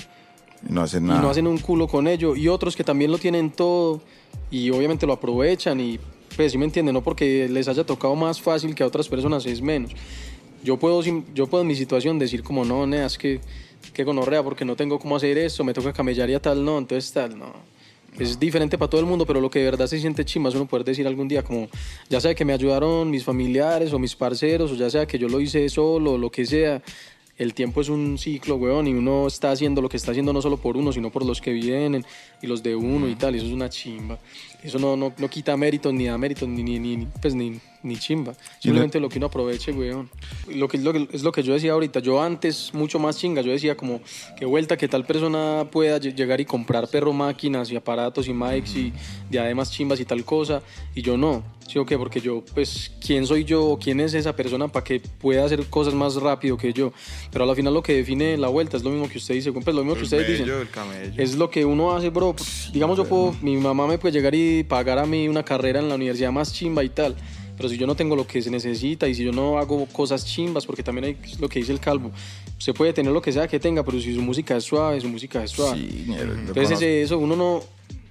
No 0.69 0.83
hacen 0.83 1.05
y 1.05 1.09
nada. 1.09 1.23
no 1.23 1.31
hacen 1.31 1.47
un 1.47 1.59
culo 1.59 1.89
con 1.89 2.07
ello. 2.07 2.37
Y 2.37 2.49
otros 2.49 2.77
que 2.77 2.85
también 2.85 3.11
lo 3.11 3.19
tienen 3.19 3.51
todo 3.51 4.01
y 4.51 4.71
obviamente 4.71 5.07
lo 5.07 5.15
aprovechan 5.15 5.81
y 5.81 5.99
pues 6.37 6.53
sí 6.53 6.59
me 6.59 6.65
entienden, 6.65 6.95
no 6.95 7.03
porque 7.03 7.49
les 7.49 7.69
haya 7.69 7.85
tocado 7.85 8.15
más 8.15 8.41
fácil 8.41 8.75
que 8.75 8.83
a 8.83 8.87
otras 8.87 9.09
personas 9.09 9.45
es 9.47 9.61
menos. 9.61 9.93
Yo 10.65 10.79
puedo, 10.79 11.03
yo 11.35 11.47
puedo 11.47 11.63
en 11.63 11.69
mi 11.69 11.75
situación 11.75 12.19
decir 12.19 12.43
como 12.43 12.65
no, 12.65 12.87
nea, 12.87 13.07
es 13.07 13.19
que, 13.19 13.41
que 13.93 14.05
gonorrea 14.05 14.43
porque 14.43 14.65
no 14.65 14.77
tengo 14.77 14.99
cómo 14.99 15.17
hacer 15.17 15.37
esto, 15.39 15.65
me 15.65 15.75
toca 15.75 15.93
camellar 15.93 16.31
y 16.31 16.35
a 16.35 16.41
tal, 16.41 16.65
no, 16.65 16.79
entonces 16.79 17.13
tal, 17.13 17.39
no. 17.39 17.53
Es 18.19 18.39
diferente 18.39 18.77
para 18.77 18.91
todo 18.91 19.01
el 19.01 19.07
mundo, 19.07 19.25
pero 19.25 19.41
lo 19.41 19.51
que 19.51 19.61
de 19.61 19.65
verdad 19.65 19.87
se 19.87 19.99
siente 19.99 20.25
chimba 20.25 20.51
es 20.51 20.55
uno 20.55 20.67
poder 20.67 20.85
decir 20.85 21.07
algún 21.07 21.29
día 21.29 21.43
como, 21.43 21.69
ya 22.11 22.21
sea 22.21 22.35
que 22.35 22.45
me 22.45 22.53
ayudaron 22.53 23.11
mis 23.11 23.25
familiares 23.25 23.93
o 23.93 23.99
mis 23.99 24.15
parceros, 24.15 24.71
o 24.71 24.75
ya 24.75 24.91
sea 24.91 25.07
que 25.07 25.19
yo 25.19 25.29
lo 25.29 25.41
hice 25.41 25.67
solo, 25.71 26.13
o 26.13 26.19
lo 26.19 26.31
que 26.31 26.45
sea, 26.45 26.83
el 27.43 27.55
tiempo 27.55 27.81
es 27.81 27.89
un 27.89 28.19
ciclo, 28.19 28.57
weón, 28.57 28.87
y 28.87 28.95
uno 28.95 29.27
está 29.27 29.51
haciendo 29.51 29.83
lo 29.83 29.89
que 29.89 29.97
está 29.97 30.13
haciendo 30.13 30.33
no 30.33 30.41
solo 30.41 30.57
por 30.57 30.77
uno, 30.77 30.93
sino 30.93 31.11
por 31.11 31.25
los 31.25 31.41
que 31.41 31.53
vienen 31.53 32.05
y 32.41 32.47
los 32.47 32.63
de 32.63 32.75
uno 32.75 33.09
y 33.09 33.15
tal, 33.15 33.35
y 33.35 33.39
eso 33.39 33.47
es 33.47 33.53
una 33.53 33.69
chimba. 33.69 34.19
Eso 34.63 34.79
no, 34.79 34.97
no, 34.97 35.13
no 35.17 35.29
quita 35.29 35.57
méritos, 35.57 35.93
ni 35.93 36.07
da 36.07 36.17
méritos, 36.17 36.49
ni, 36.49 36.63
ni, 36.63 36.79
ni, 36.79 37.07
pues, 37.21 37.35
ni, 37.35 37.59
ni 37.83 37.97
chimba. 37.97 38.33
Simplemente 38.61 39.01
lo 39.01 39.09
que 39.09 39.19
uno 39.19 39.27
aproveche, 39.27 39.73
weón. 39.73 40.09
Lo 40.55 40.69
que, 40.69 40.79
lo 40.79 40.93
que- 40.93 41.09
es 41.13 41.23
lo 41.25 41.33
que 41.33 41.43
yo 41.43 41.53
decía 41.53 41.73
ahorita. 41.73 41.99
Yo 42.01 42.23
antes, 42.23 42.73
mucho 42.73 42.99
más 43.01 43.17
chinga, 43.19 43.43
yo 43.43 43.51
decía 43.51 43.77
como, 43.77 44.01
qué 44.39 44.45
vuelta 44.45 44.77
que 44.77 44.87
tal 44.87 45.05
persona 45.05 45.67
pueda 45.71 45.99
lle- 45.99 46.15
llegar 46.15 46.41
y 46.41 46.45
comprar 46.45 46.87
perro 46.89 47.13
máquinas 47.13 47.73
y 47.73 47.77
aparatos 47.77 48.29
y 48.29 48.33
mics 48.33 48.77
y 48.77 48.93
diademas 49.29 49.71
chimbas 49.73 49.99
y 49.99 50.05
tal 50.05 50.25
cosa, 50.25 50.63
y 50.95 51.03
yo 51.03 51.17
no. 51.17 51.43
¿Sí 51.67 51.79
o 51.79 51.87
qué? 51.87 51.97
Porque 51.97 52.21
yo, 52.21 52.45
pues, 52.55 52.93
¿quién 53.05 53.25
soy 53.27 53.45
yo 53.45 53.79
quién 53.83 53.99
es 54.01 54.13
esa 54.15 54.35
persona 54.37 54.69
para 54.69 54.85
que 54.85 55.01
pueda 55.01 55.45
hacer 55.45 55.65
cosas 55.67 55.95
más 55.95 56.17
rápido 56.17 56.57
que 56.59 56.73
yo? 56.73 56.93
Pero 57.33 57.49
al 57.49 57.57
final 57.57 57.73
lo 57.73 57.83
que 57.83 57.95
define 57.95 58.37
la 58.37 58.49
vuelta 58.49 58.77
es 58.77 58.83
lo 58.85 58.91
mismo 58.91 59.09
que 59.09 59.17
usted 59.19 59.35
dice, 59.35 59.53
pues 59.53 59.65
lo 59.75 59.83
mismo 59.83 59.95
que 59.95 60.03
ustedes 60.05 60.27
dicen. 60.33 60.47
mello. 60.47 61.23
Es 61.23 61.35
lo 61.37 61.49
que 61.51 61.65
uno 61.65 61.95
hace, 61.97 62.11
bro. 62.11 62.35
Digamos, 62.73 62.99
yo 62.99 63.05
puedo, 63.07 63.35
mi 63.41 63.57
mamá 63.57 63.87
me 63.87 63.97
puede 63.97 64.13
llegar 64.13 64.35
y 64.35 64.52
pagar 64.69 64.99
a 64.99 65.07
mí 65.07 65.29
una 65.29 65.43
carrera 65.45 65.81
en 65.81 65.89
la 65.89 65.95
universidad 65.97 66.31
más 66.33 66.53
chimba 66.53 66.83
y 66.85 66.89
tal. 66.91 67.17
Pero 67.57 67.69
si 67.69 67.77
yo 67.77 67.87
no 67.87 67.95
tengo 67.95 68.17
lo 68.17 68.27
que 68.27 68.41
se 68.43 68.51
necesita 68.51 69.07
y 69.09 69.15
si 69.15 69.25
yo 69.25 69.33
no 69.33 69.59
hago 69.59 69.87
cosas 69.87 70.25
chimbas, 70.25 70.65
porque 70.67 70.83
también 70.83 71.05
hay 71.05 71.17
lo 71.39 71.49
que 71.49 71.59
dice 71.61 71.73
el 71.73 71.81
calvo, 71.81 72.11
usted 72.59 72.73
puede 72.75 72.93
tener 72.93 73.13
lo 73.13 73.21
que 73.23 73.31
sea 73.31 73.47
que 73.47 73.61
tenga, 73.61 73.85
pero 73.85 74.01
si 74.01 74.15
su 74.15 74.23
música 74.23 74.57
es 74.57 74.65
suave, 74.65 75.01
su 75.01 75.09
música 75.09 75.45
es 75.45 75.51
suave. 75.51 75.79
Sí, 75.79 76.07
Entonces 76.49 76.71
ese- 76.73 77.03
eso, 77.03 77.19
uno 77.19 77.37
no... 77.37 77.63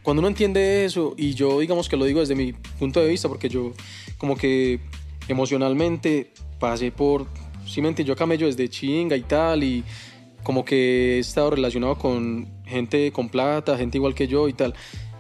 Cuando 0.03 0.19
uno 0.21 0.27
entiende 0.29 0.85
eso, 0.85 1.13
y 1.17 1.33
yo 1.35 1.59
digamos 1.59 1.87
que 1.89 1.95
lo 1.97 2.05
digo 2.05 2.19
desde 2.21 2.33
mi 2.35 2.53
punto 2.53 2.99
de 3.01 3.07
vista, 3.09 3.27
porque 3.29 3.49
yo 3.49 3.71
como 4.17 4.35
que 4.37 4.79
emocionalmente 5.27 6.31
pasé 6.59 6.91
por... 6.91 7.25
Entiendes, 7.65 8.05
yo 8.05 8.15
camello 8.15 8.47
desde 8.47 8.67
chinga 8.69 9.15
y 9.15 9.21
tal, 9.21 9.63
y 9.63 9.83
como 10.43 10.65
que 10.65 11.15
he 11.15 11.19
estado 11.19 11.51
relacionado 11.51 11.97
con 11.97 12.47
gente 12.65 13.11
con 13.11 13.29
plata, 13.29 13.77
gente 13.77 13.97
igual 13.97 14.13
que 14.13 14.27
yo 14.27 14.47
y 14.49 14.53
tal. 14.53 14.73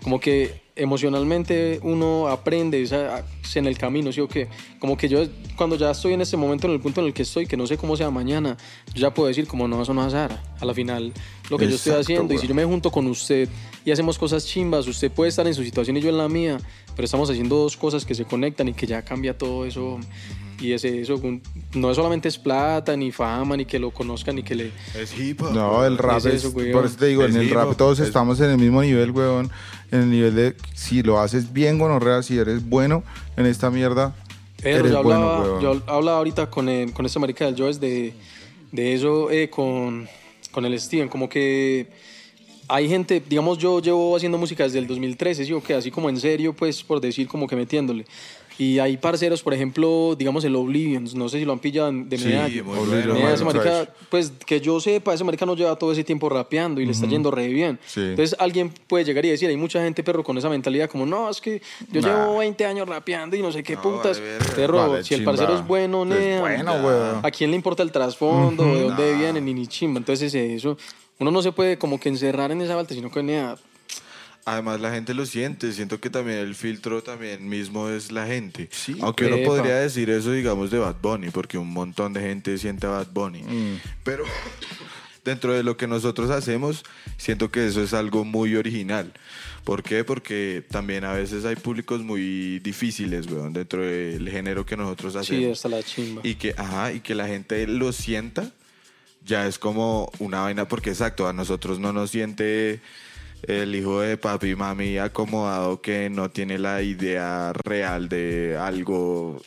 Como 0.03 0.19
que 0.19 0.60
emocionalmente 0.75 1.79
uno 1.83 2.27
aprende 2.27 2.81
es 2.81 2.91
a- 2.93 3.23
en 3.55 3.65
el 3.67 3.77
camino, 3.77 4.11
¿sí 4.13 4.21
o 4.21 4.27
qué? 4.29 4.47
Como 4.79 4.95
que 4.97 5.09
yo 5.09 5.25
cuando 5.57 5.75
ya 5.75 5.91
estoy 5.91 6.13
en 6.13 6.21
este 6.21 6.37
momento, 6.37 6.67
en 6.67 6.73
el 6.73 6.79
punto 6.79 7.01
en 7.01 7.07
el 7.07 7.13
que 7.13 7.23
estoy, 7.23 7.45
que 7.47 7.57
no 7.57 7.67
sé 7.67 7.77
cómo 7.77 7.97
sea 7.97 8.09
mañana, 8.09 8.55
yo 8.93 9.01
ya 9.01 9.13
puedo 9.13 9.27
decir 9.27 9.45
como 9.47 9.67
no, 9.67 9.81
eso 9.81 9.93
no 9.93 10.01
es 10.01 10.13
azar. 10.13 10.41
A 10.59 10.65
la 10.65 10.73
final, 10.73 11.11
lo 11.49 11.57
que 11.57 11.67
yo 11.67 11.75
estoy 11.75 11.93
haciendo, 11.99 12.33
y 12.33 12.37
si 12.37 12.47
yo 12.47 12.55
me 12.55 12.63
junto 12.63 12.91
con 12.91 13.07
usted 13.07 13.49
y 13.83 13.91
hacemos 13.91 14.17
cosas 14.17 14.45
chimbas, 14.45 14.87
usted 14.87 15.11
puede 15.11 15.29
estar 15.29 15.45
en 15.47 15.53
su 15.53 15.63
situación 15.63 15.97
y 15.97 16.01
yo 16.01 16.09
en 16.09 16.17
la 16.17 16.29
mía, 16.29 16.57
pero 16.95 17.05
estamos 17.05 17.29
haciendo 17.29 17.55
dos 17.57 17.75
cosas 17.75 18.05
que 18.05 18.15
se 18.15 18.23
conectan 18.25 18.67
y 18.69 18.73
que 18.73 18.87
ya 18.87 19.01
cambia 19.01 19.37
todo 19.37 19.65
eso. 19.65 19.99
Y 20.61 20.73
ese, 20.73 21.01
eso 21.01 21.19
no 21.73 21.93
solamente 21.95 22.27
es 22.27 22.37
plata, 22.37 22.95
ni 22.95 23.11
fama, 23.11 23.57
ni 23.57 23.65
que 23.65 23.79
lo 23.79 23.89
conozcan, 23.89 24.35
ni 24.35 24.43
que 24.43 24.53
le... 24.53 24.71
Es 24.93 25.17
hip 25.19 25.41
hop. 25.41 25.51
No, 25.53 25.83
el 25.83 25.97
rap 25.97 26.19
Es 26.19 26.25
es, 26.25 26.33
eso, 26.35 26.53
por 26.53 26.85
eso 26.85 26.95
te 26.99 27.07
digo, 27.07 27.23
Es 27.25 27.33
en 27.33 27.41
el 27.41 27.49
rap 27.49 27.75
todos 27.75 27.99
es- 27.99 28.05
estamos 28.07 28.39
en 28.41 28.51
el 28.51 28.57
mismo 28.59 28.79
nivel, 28.83 29.09
weón. 29.09 29.49
En 29.91 30.01
el 30.01 30.09
nivel 30.09 30.35
de 30.35 30.55
si 30.73 31.03
lo 31.03 31.19
haces 31.19 31.51
bien, 31.51 31.77
gonorrea, 31.77 32.23
si 32.23 32.37
eres 32.37 32.67
bueno 32.67 33.03
en 33.35 33.45
esta 33.45 33.69
mierda, 33.69 34.15
Pero 34.61 34.79
eres 34.79 34.91
yo 34.91 35.03
bueno, 35.03 35.29
hablaba, 35.29 35.59
weón. 35.59 35.61
yo 35.61 35.81
hablaba 35.87 36.17
ahorita 36.17 36.49
con, 36.49 36.69
el, 36.69 36.93
con 36.93 37.05
esta 37.05 37.19
marica 37.19 37.45
del 37.45 37.55
Joes 37.57 37.79
de, 37.79 38.13
de 38.71 38.93
eso 38.93 39.29
eh, 39.31 39.49
con, 39.49 40.07
con 40.51 40.65
el 40.65 40.79
Steven, 40.79 41.09
como 41.09 41.27
que 41.27 41.87
hay 42.69 42.87
gente, 42.87 43.21
digamos 43.27 43.57
yo 43.57 43.81
llevo 43.81 44.15
haciendo 44.15 44.37
música 44.37 44.63
desde 44.63 44.79
el 44.79 44.87
2013, 44.87 45.45
¿sí 45.45 45.51
o 45.51 45.61
qué? 45.61 45.73
Así 45.73 45.91
como 45.91 46.09
en 46.09 46.17
serio, 46.17 46.53
pues 46.53 46.81
por 46.83 47.01
decir 47.01 47.27
como 47.27 47.45
que 47.47 47.55
metiéndole. 47.57 48.05
Y 48.61 48.77
hay 48.77 48.95
parceros, 48.97 49.41
por 49.41 49.55
ejemplo, 49.55 50.15
digamos 50.15 50.45
el 50.45 50.55
Oblivion, 50.55 51.07
no 51.15 51.27
sé 51.29 51.39
si 51.39 51.45
lo 51.45 51.51
han 51.53 51.57
pillado 51.57 51.91
de 51.91 52.15
Sí, 52.15 52.61
muy 52.63 52.77
Oblivion, 52.77 53.17
bueno. 53.17 53.27
Bueno, 53.27 53.45
marica, 53.45 53.89
pues 54.09 54.31
que 54.45 54.61
yo 54.61 54.79
sepa, 54.79 55.15
ese 55.15 55.23
marica 55.23 55.47
no 55.47 55.55
lleva 55.55 55.75
todo 55.77 55.91
ese 55.91 56.03
tiempo 56.03 56.29
rapeando 56.29 56.79
y 56.79 56.85
le 56.85 56.91
está 56.91 57.07
yendo 57.07 57.31
re 57.31 57.47
bien. 57.47 57.79
Sí. 57.87 58.01
Entonces 58.01 58.35
alguien 58.37 58.71
puede 58.85 59.03
llegar 59.03 59.25
y 59.25 59.29
decir, 59.29 59.49
hay 59.49 59.57
mucha 59.57 59.81
gente, 59.83 60.03
perro, 60.03 60.23
con 60.23 60.37
esa 60.37 60.47
mentalidad 60.47 60.87
como, 60.91 61.07
no, 61.07 61.27
es 61.31 61.41
que 61.41 61.59
yo 61.91 62.01
Nah. 62.01 62.07
llevo 62.07 62.37
20 62.37 62.63
años 62.67 62.87
rapeando 62.87 63.35
y 63.35 63.41
no 63.41 63.51
sé 63.51 63.63
qué 63.63 63.73
No, 63.73 63.81
putas. 63.81 64.21
Perro, 64.55 64.89
Vale, 64.89 65.03
si 65.03 65.15
el 65.15 65.23
parcero 65.23 65.55
es 65.55 65.65
bueno, 65.65 66.05
nea, 66.05 66.41
bueno, 66.41 66.73
Ya. 66.83 67.19
¿a 67.27 67.31
quién 67.31 67.49
le 67.49 67.55
importa 67.55 67.81
el 67.81 67.91
trasfondo? 67.91 68.63
¿De 68.63 68.81
dónde 68.83 69.11
Nah. 69.13 69.17
viene? 69.19 69.41
Ni 69.41 69.55
ni 69.55 69.65
chimba. 69.65 69.97
Entonces 69.97 70.35
eso, 70.35 70.77
uno 71.17 71.31
no 71.31 71.41
se 71.41 71.51
puede 71.51 71.79
como 71.79 71.99
que 71.99 72.09
encerrar 72.09 72.51
en 72.51 72.61
esa 72.61 72.75
vuelta, 72.75 72.93
sino 72.93 73.09
que 73.09 73.23
nea, 73.23 73.55
Además 74.45 74.81
la 74.81 74.91
gente 74.91 75.13
lo 75.13 75.25
siente, 75.25 75.71
siento 75.71 75.99
que 75.99 76.09
también 76.09 76.39
el 76.39 76.55
filtro 76.55 77.03
también 77.03 77.47
mismo 77.47 77.89
es 77.89 78.11
la 78.11 78.25
gente. 78.25 78.69
Sí, 78.71 78.97
Aunque 79.01 79.25
uno 79.25 79.37
podría 79.45 79.75
decir 79.75 80.09
eso, 80.09 80.31
digamos, 80.31 80.71
de 80.71 80.79
Bad 80.79 80.95
Bunny, 81.01 81.29
porque 81.29 81.57
un 81.57 81.71
montón 81.71 82.13
de 82.13 82.21
gente 82.21 82.57
siente 82.57 82.87
a 82.87 82.89
Bad 82.89 83.07
Bunny. 83.11 83.43
Pero 84.03 84.23
dentro 85.23 85.53
de 85.53 85.63
lo 85.63 85.77
que 85.77 85.87
nosotros 85.87 86.31
hacemos, 86.31 86.83
siento 87.17 87.51
que 87.51 87.67
eso 87.67 87.83
es 87.83 87.93
algo 87.93 88.25
muy 88.25 88.55
original. 88.55 89.13
¿Por 89.63 89.83
qué? 89.83 90.03
Porque 90.03 90.63
también 90.69 91.03
a 91.03 91.13
veces 91.13 91.45
hay 91.45 91.55
públicos 91.55 92.01
muy 92.01 92.59
difíciles, 92.59 93.27
weón, 93.27 93.53
dentro 93.53 93.83
del 93.83 94.27
género 94.29 94.65
que 94.65 94.75
nosotros 94.75 95.15
hacemos. 95.15 95.43
sí, 95.43 95.51
hasta 95.51 95.69
la 95.69 95.83
chimba. 95.83 96.21
Y 96.23 96.35
que, 96.35 96.55
ajá, 96.57 96.93
y 96.93 97.01
que 97.01 97.13
la 97.13 97.27
gente 97.27 97.67
lo 97.67 97.91
sienta, 97.91 98.51
ya 99.23 99.45
es 99.45 99.59
como 99.59 100.11
una 100.17 100.41
vaina, 100.41 100.67
porque 100.67 100.89
exacto, 100.89 101.27
a 101.27 101.33
nosotros 101.33 101.79
no 101.79 101.93
nos 101.93 102.09
siente 102.09 102.81
el 103.43 103.75
hijo 103.75 104.01
de 104.01 104.17
papi 104.17 104.51
y 104.51 104.55
mami 104.55 104.97
acomodado 104.97 105.81
que 105.81 106.09
no 106.09 106.29
tiene 106.29 106.57
la 106.57 106.81
idea 106.81 107.53
real 107.53 108.09
de 108.09 108.57
algo 108.59 109.41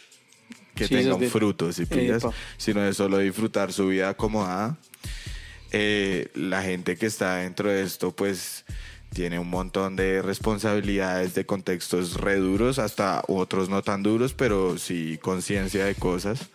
que 0.74 0.88
Sí, 0.88 0.94
tenga 0.96 1.14
un 1.14 1.28
fruto, 1.28 1.72
si 1.72 1.86
pillas, 1.86 2.24
Epa. 2.24 2.34
sino 2.56 2.80
de 2.82 2.92
solo 2.94 3.18
disfrutar 3.18 3.72
su 3.72 3.88
vida 3.88 4.10
acomodada. 4.10 4.76
Eh, 5.70 6.28
la 6.34 6.62
gente 6.62 6.96
que 6.96 7.06
está 7.06 7.36
dentro 7.36 7.70
de 7.70 7.82
esto, 7.82 8.10
pues 8.14 8.64
tiene 9.12 9.38
un 9.38 9.48
montón 9.48 9.94
de 9.94 10.22
responsabilidades 10.22 11.34
de 11.34 11.46
contextos 11.46 12.14
re 12.20 12.36
duros, 12.36 12.78
hasta 12.80 13.22
otros 13.28 13.68
no 13.68 13.82
tan 13.82 14.02
duros, 14.02 14.34
pero 14.34 14.76
sí 14.78 15.18
conciencia 15.22 15.84
de 15.84 15.94
cosas. 15.94 16.50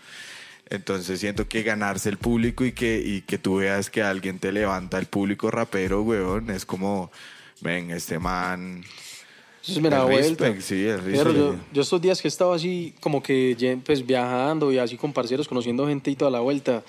Entonces 0.69 1.19
siento 1.19 1.47
que 1.47 1.63
ganarse 1.63 2.09
el 2.09 2.17
público 2.17 2.63
y 2.63 2.73
que, 2.73 3.01
y 3.03 3.21
que 3.21 3.37
tú 3.39 3.57
veas 3.57 3.89
que 3.89 4.03
alguien 4.03 4.37
te 4.37 4.51
levanta 4.51 4.99
el 4.99 5.07
público 5.07 5.49
rapero, 5.49 6.03
weón, 6.03 6.49
es 6.51 6.65
como, 6.65 7.11
ven, 7.61 7.91
este 7.91 8.19
man... 8.19 8.83
Eso 9.67 9.81
me 9.81 9.89
da 9.89 10.05
vuelta. 10.05 10.45
respect, 10.45 10.61
sí, 10.61 10.85
el 10.85 11.01
Pero 11.01 11.33
yo, 11.33 11.55
yo 11.73 11.81
estos 11.81 12.01
días 12.01 12.21
que 12.21 12.27
he 12.27 12.29
estado 12.29 12.53
así 12.53 12.95
como 13.01 13.21
que 13.21 13.79
pues 13.85 14.05
viajando 14.05 14.71
y 14.71 14.77
así 14.77 14.95
con 14.95 15.11
parceros, 15.11 15.47
conociendo 15.47 15.85
gente 15.85 16.09
y 16.09 16.15
toda 16.15 16.31
la 16.31 16.39
vuelta, 16.39 16.83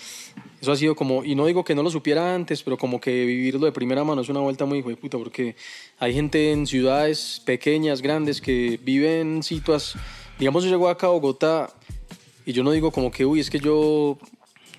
eso 0.60 0.72
ha 0.72 0.76
sido 0.76 0.94
como, 0.94 1.24
y 1.24 1.34
no 1.34 1.46
digo 1.46 1.64
que 1.64 1.74
no 1.74 1.82
lo 1.82 1.90
supiera 1.90 2.34
antes, 2.34 2.62
pero 2.62 2.78
como 2.78 3.00
que 3.00 3.24
vivirlo 3.24 3.66
de 3.66 3.72
primera 3.72 4.04
mano 4.04 4.20
es 4.22 4.28
una 4.28 4.40
vuelta 4.40 4.66
muy 4.66 4.78
hijo 4.78 4.88
de 4.88 4.96
puta, 4.96 5.18
porque 5.18 5.56
hay 5.98 6.14
gente 6.14 6.52
en 6.52 6.66
ciudades 6.66 7.42
pequeñas, 7.44 8.02
grandes, 8.02 8.40
que 8.40 8.78
viven 8.82 9.42
situaciones, 9.42 10.06
digamos 10.38 10.62
yo 10.62 10.70
llego 10.70 10.88
acá 10.88 11.08
a 11.08 11.10
Bogotá 11.10 11.74
y 12.51 12.53
yo 12.53 12.64
no 12.64 12.72
digo 12.72 12.90
como 12.90 13.11
que, 13.11 13.24
uy, 13.24 13.40
es 13.40 13.48
que 13.48 13.61
yo 13.61 14.18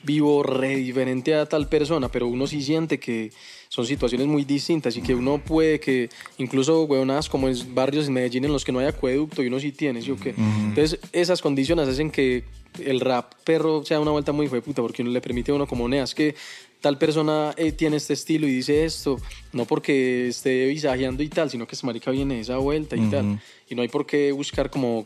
vivo 0.03 0.43
re 0.43 0.76
diferente 0.76 1.36
a 1.36 1.45
tal 1.45 1.67
persona, 1.69 2.09
pero 2.09 2.28
uno 2.28 2.47
sí 2.47 2.61
siente 2.61 2.99
que 2.99 3.32
son 3.69 3.86
situaciones 3.86 4.28
muy 4.28 4.43
distintas 4.43 4.97
y 4.97 5.01
que 5.01 5.15
uno 5.15 5.38
puede 5.38 5.80
que, 5.80 6.09
incluso, 6.38 6.84
huevonadas 6.84 7.30
como 7.30 7.47
en 7.47 7.55
barrios 7.74 8.07
en 8.07 8.13
Medellín 8.13 8.43
en 8.43 8.51
los 8.51 8.65
que 8.65 8.72
no 8.72 8.80
hay 8.80 8.88
acueducto 8.88 9.41
y 9.41 9.47
uno 9.47 9.59
sí 9.59 9.72
tiene, 9.72 10.01
¿sí 10.01 10.11
o 10.11 10.17
qué? 10.17 10.34
Entonces, 10.38 10.99
esas 11.13 11.41
condiciones 11.41 11.88
hacen 11.88 12.11
que 12.11 12.43
el 12.84 12.99
rap 12.99 13.34
perro 13.45 13.86
sea 13.86 13.99
una 13.99 14.11
vuelta 14.11 14.34
muy 14.34 14.47
de 14.47 14.61
puta, 14.61 14.82
porque 14.82 15.01
uno 15.01 15.11
le 15.11 15.22
permite 15.22 15.51
a 15.51 15.55
uno 15.55 15.67
como, 15.67 15.88
neas, 15.88 16.13
que 16.13 16.36
tal 16.82 16.97
persona 16.97 17.53
eh, 17.55 17.72
tiene 17.72 17.97
este 17.97 18.13
estilo 18.13 18.47
y 18.47 18.51
dice 18.51 18.84
esto, 18.84 19.17
no 19.53 19.65
porque 19.65 20.28
esté 20.28 20.65
visajeando 20.65 21.24
y 21.24 21.30
tal, 21.30 21.49
sino 21.49 21.65
que 21.67 21.76
ese 21.76 21.86
marica 21.86 22.11
viene 22.11 22.36
de 22.36 22.41
esa 22.41 22.57
vuelta 22.57 22.97
y 22.97 23.09
tal. 23.09 23.39
Y 23.69 23.76
no 23.76 23.84
hay 23.84 23.88
por 23.88 24.05
qué 24.05 24.32
buscar 24.34 24.69
como 24.69 25.05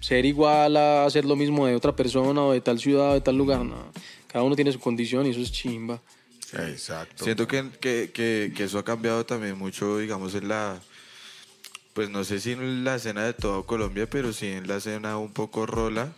ser 0.00 0.24
igual 0.24 0.76
a 0.76 1.04
hacer 1.04 1.24
lo 1.24 1.36
mismo 1.36 1.66
de 1.66 1.74
otra 1.74 1.94
persona 1.94 2.42
o 2.42 2.52
de 2.52 2.60
tal 2.60 2.78
ciudad 2.78 3.10
o 3.10 3.14
de 3.14 3.20
tal 3.20 3.36
lugar. 3.36 3.64
No. 3.64 3.92
Cada 4.26 4.44
uno 4.44 4.54
tiene 4.54 4.72
su 4.72 4.80
condición 4.80 5.26
y 5.26 5.30
eso 5.30 5.40
es 5.40 5.50
chimba. 5.52 6.00
Exacto. 6.52 7.24
Siento 7.24 7.46
que, 7.46 7.70
que, 7.80 8.10
que, 8.12 8.52
que 8.56 8.64
eso 8.64 8.78
ha 8.78 8.84
cambiado 8.84 9.24
también 9.26 9.58
mucho, 9.58 9.98
digamos, 9.98 10.34
en 10.34 10.48
la, 10.48 10.80
pues 11.92 12.10
no 12.10 12.24
sé 12.24 12.40
si 12.40 12.52
en 12.52 12.84
la 12.84 12.96
escena 12.96 13.24
de 13.24 13.34
todo 13.34 13.66
Colombia, 13.66 14.08
pero 14.08 14.32
sí 14.32 14.46
en 14.46 14.68
la 14.68 14.76
escena 14.76 15.18
un 15.18 15.32
poco 15.32 15.66
rola. 15.66 16.12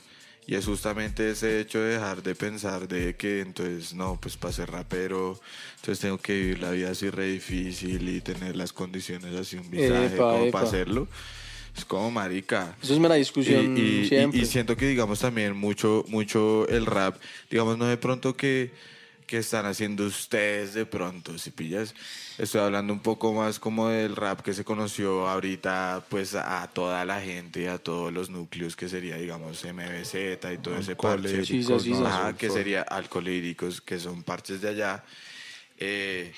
Y 0.47 0.57
es 0.57 0.67
justamente 0.67 1.31
ese 1.31 1.61
hecho 1.61 1.79
de 1.81 1.93
dejar 1.95 2.23
de 2.23 2.35
pensar 2.35 2.89
de 2.89 3.15
que 3.15 3.41
entonces, 3.41 3.95
no, 3.95 4.19
pues 4.21 4.37
para 4.37 4.53
ser 4.53 4.71
rapero, 4.71 5.41
entonces 5.77 6.01
tengo 6.01 6.19
que 6.19 6.33
vivir 6.33 6.59
la 6.59 6.71
vida 6.73 6.91
así 6.91 7.09
re 7.09 7.27
difícil 7.27 8.09
y 8.09 8.21
tener 8.21 8.57
las 8.57 8.73
condiciones 8.73 9.35
así, 9.37 9.57
un 9.57 9.71
visaje 9.71 10.07
Epa, 10.07 10.33
como 10.33 10.45
epa. 10.45 10.59
para 10.59 10.67
hacerlo. 10.69 11.07
Es 11.77 11.85
como 11.85 12.11
marica. 12.11 12.77
Eso 12.83 12.95
es 12.95 12.99
mera 12.99 13.15
discusión 13.15 13.77
Y, 13.77 14.07
siempre. 14.07 14.41
y 14.41 14.45
siento 14.47 14.77
que, 14.77 14.87
digamos, 14.87 15.21
también 15.21 15.57
mucho, 15.57 16.05
mucho 16.09 16.69
el 16.69 16.87
rap, 16.87 17.17
digamos, 17.51 17.79
no 17.79 17.87
de 17.87 17.97
pronto 17.97 18.37
que, 18.37 18.71
que 19.27 19.39
están 19.39 19.65
haciendo 19.67 20.05
ustedes 20.05 20.75
de 20.75 20.85
pronto, 20.85 21.39
si 21.39 21.51
pillas. 21.51 21.95
Estoy 22.39 22.63
hablando 22.63 22.93
un 22.93 23.01
poco 23.01 23.33
más 23.33 23.59
como 23.59 23.89
del 23.89 24.17
rap 24.17 24.41
que 24.41 24.53
se 24.53 24.65
conoció 24.65 25.29
ahorita, 25.29 26.05
pues 26.09 26.35
a 26.35 26.69
toda 26.73 27.05
la 27.05 27.21
gente, 27.21 27.69
a 27.69 27.79
todos 27.79 28.13
los 28.13 28.31
núcleos 28.31 28.75
que 28.77 28.89
sería, 28.89 29.17
digamos, 29.17 29.65
MBZ 29.65 30.15
y 30.55 30.59
todo 30.59 30.77
ese 30.77 30.97
parche. 30.97 31.45
Sí, 31.45 31.63
sí, 31.63 31.79
sí, 31.79 31.95
sí. 31.95 32.03
Ajá, 32.05 32.37
que 32.37 32.51
sería 32.51 32.83
alcohólicos, 32.83 33.81
que 33.81 33.99
son 33.99 34.23
parches 34.23 34.61
de 34.61 34.69
allá. 34.71 35.05
Eh, 35.79 36.33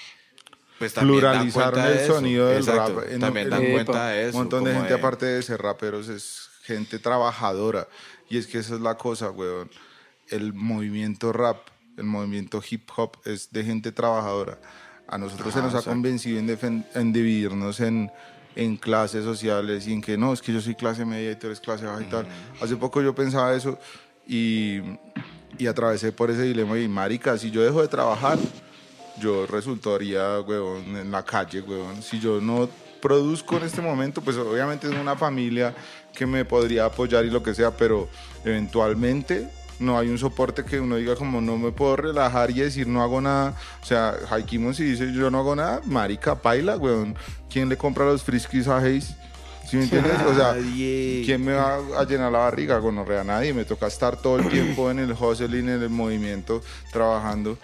pues 0.83 0.95
también 0.95 1.20
Pluralizaron 1.20 1.80
de 1.85 1.93
el 1.93 2.07
sonido 2.09 2.49
del 2.49 2.59
Exacto, 2.59 3.01
rap. 3.01 3.09
En- 3.12 3.20
También 3.20 3.51
dan 3.51 3.70
cuenta 3.70 4.09
de 4.09 4.28
eso. 4.28 4.37
Un 4.37 4.43
montón 4.43 4.64
de 4.64 4.72
gente, 4.74 4.93
aparte 4.95 5.26
de 5.26 5.41
ser 5.43 5.62
raperos, 5.62 6.09
es 6.09 6.49
gente 6.64 6.99
trabajadora. 6.99 7.87
Y 8.28 8.37
es 8.37 8.49
que 8.49 8.59
esa 8.59 8.74
es 8.74 8.80
la 8.80 8.97
cosa, 8.97 9.30
weón. 9.30 9.70
El 10.26 10.53
movimiento 10.55 11.33
rap, 11.33 11.59
el 11.97 12.03
movimiento 12.05 12.61
hip 12.68 12.89
hop 12.97 13.18
es 13.24 13.53
de 13.53 13.62
gente 13.62 13.93
trabajadora. 13.93 14.59
A 15.07 15.18
nosotros 15.18 15.55
se 15.55 15.62
nos 15.62 15.72
ha 15.76 15.83
convencido 15.83 16.41
en, 16.41 16.85
en 16.95 17.12
dividirnos 17.12 17.78
en, 17.78 18.11
en 18.57 18.76
clases 18.76 19.22
sociales 19.24 19.87
y 19.87 19.93
en 19.93 20.03
que 20.03 20.16
no, 20.18 20.33
es 20.33 20.43
que 20.43 20.53
yo 20.53 20.61
soy 20.61 20.74
clase 20.74 21.05
media 21.05 21.30
y 21.30 21.37
tú 21.37 21.47
eres 21.47 21.61
clase 21.61 21.85
baja 21.87 22.03
y 22.03 22.07
tal. 22.07 22.26
Hace 22.61 22.74
poco 22.76 23.01
yo 23.03 23.14
pensaba 23.14 23.55
eso 23.55 23.78
y, 24.26 24.80
y 25.59 25.66
atravesé 25.68 26.11
por 26.11 26.30
ese 26.33 26.43
dilema 26.43 26.76
y 26.78 26.89
marica, 26.89 27.39
si 27.39 27.53
yo 27.53 27.62
dejo 27.62 27.83
de 27.83 27.89
trabajar, 27.89 28.39
yo 29.19 29.47
resultaría, 29.47 30.41
huevón, 30.41 30.97
en 30.97 31.11
la 31.11 31.25
calle, 31.25 31.61
huevón. 31.61 32.03
Si 32.03 32.21
yo 32.21 32.41
no 32.41 32.69
produzco 33.01 33.57
en 33.57 33.65
este 33.65 33.83
momento, 33.83 34.21
pues 34.21 34.37
obviamente 34.37 34.87
es 34.87 34.95
una 34.95 35.17
familia 35.17 35.75
que 36.15 36.27
me 36.27 36.45
podría 36.45 36.87
apoyar 36.87 37.25
y 37.25 37.31
lo 37.31 37.43
que 37.43 37.55
sea, 37.55 37.77
pero 37.77 38.09
eventualmente 38.45 39.49
no 39.79 39.99
hay 39.99 40.09
un 40.09 40.19
soporte 40.19 40.65
que 40.65 40.79
uno 40.79 40.97
diga 40.97 41.17
como 41.17 41.41
no 41.41 41.59
me 41.59 41.73
puedo 41.73 41.97
relajar 41.97 42.51
y 42.51 42.61
decir 42.61 42.87
no 42.87 43.03
hago 43.03 43.21
nada. 43.21 43.57
O 43.83 43.85
sea, 43.85 44.15
Haikimon 44.31 44.75
si 44.75 44.85
dice 44.85 45.13
yo 45.13 45.31
no 45.31 45.41
hago 45.41 45.57
nada, 45.57 45.81
marica, 45.85 46.37
paila, 46.37 46.77
weón. 46.77 47.17
¿Quién 47.51 47.69
le 47.69 47.77
compra 47.77 48.05
los 48.05 48.23
friskies 48.23 48.69
a 48.69 48.79
Hayes? 48.79 49.17
¿Sí 49.69 49.77
me 49.77 49.85
entiendes? 49.85 50.21
O 50.29 50.35
sea. 50.35 50.55
¿quién 50.55 51.45
me 51.45 51.53
va 51.53 51.79
a 51.99 52.05
llenar 52.05 52.33
la 52.33 52.39
barriga? 52.39 52.79
Gonorrea, 52.79 53.25
nadie. 53.25 53.53
Me 53.53 53.65
toca 53.65 53.87
estar 53.87 54.17
todo 54.17 54.39
el 54.39 54.49
tiempo 54.49 54.91
en 54.91 54.99
el 54.99 55.13
hustling, 55.13 55.69
en 55.69 55.83
el 55.83 55.91
movimiento, 55.91 56.63
trabajando. 56.93 57.59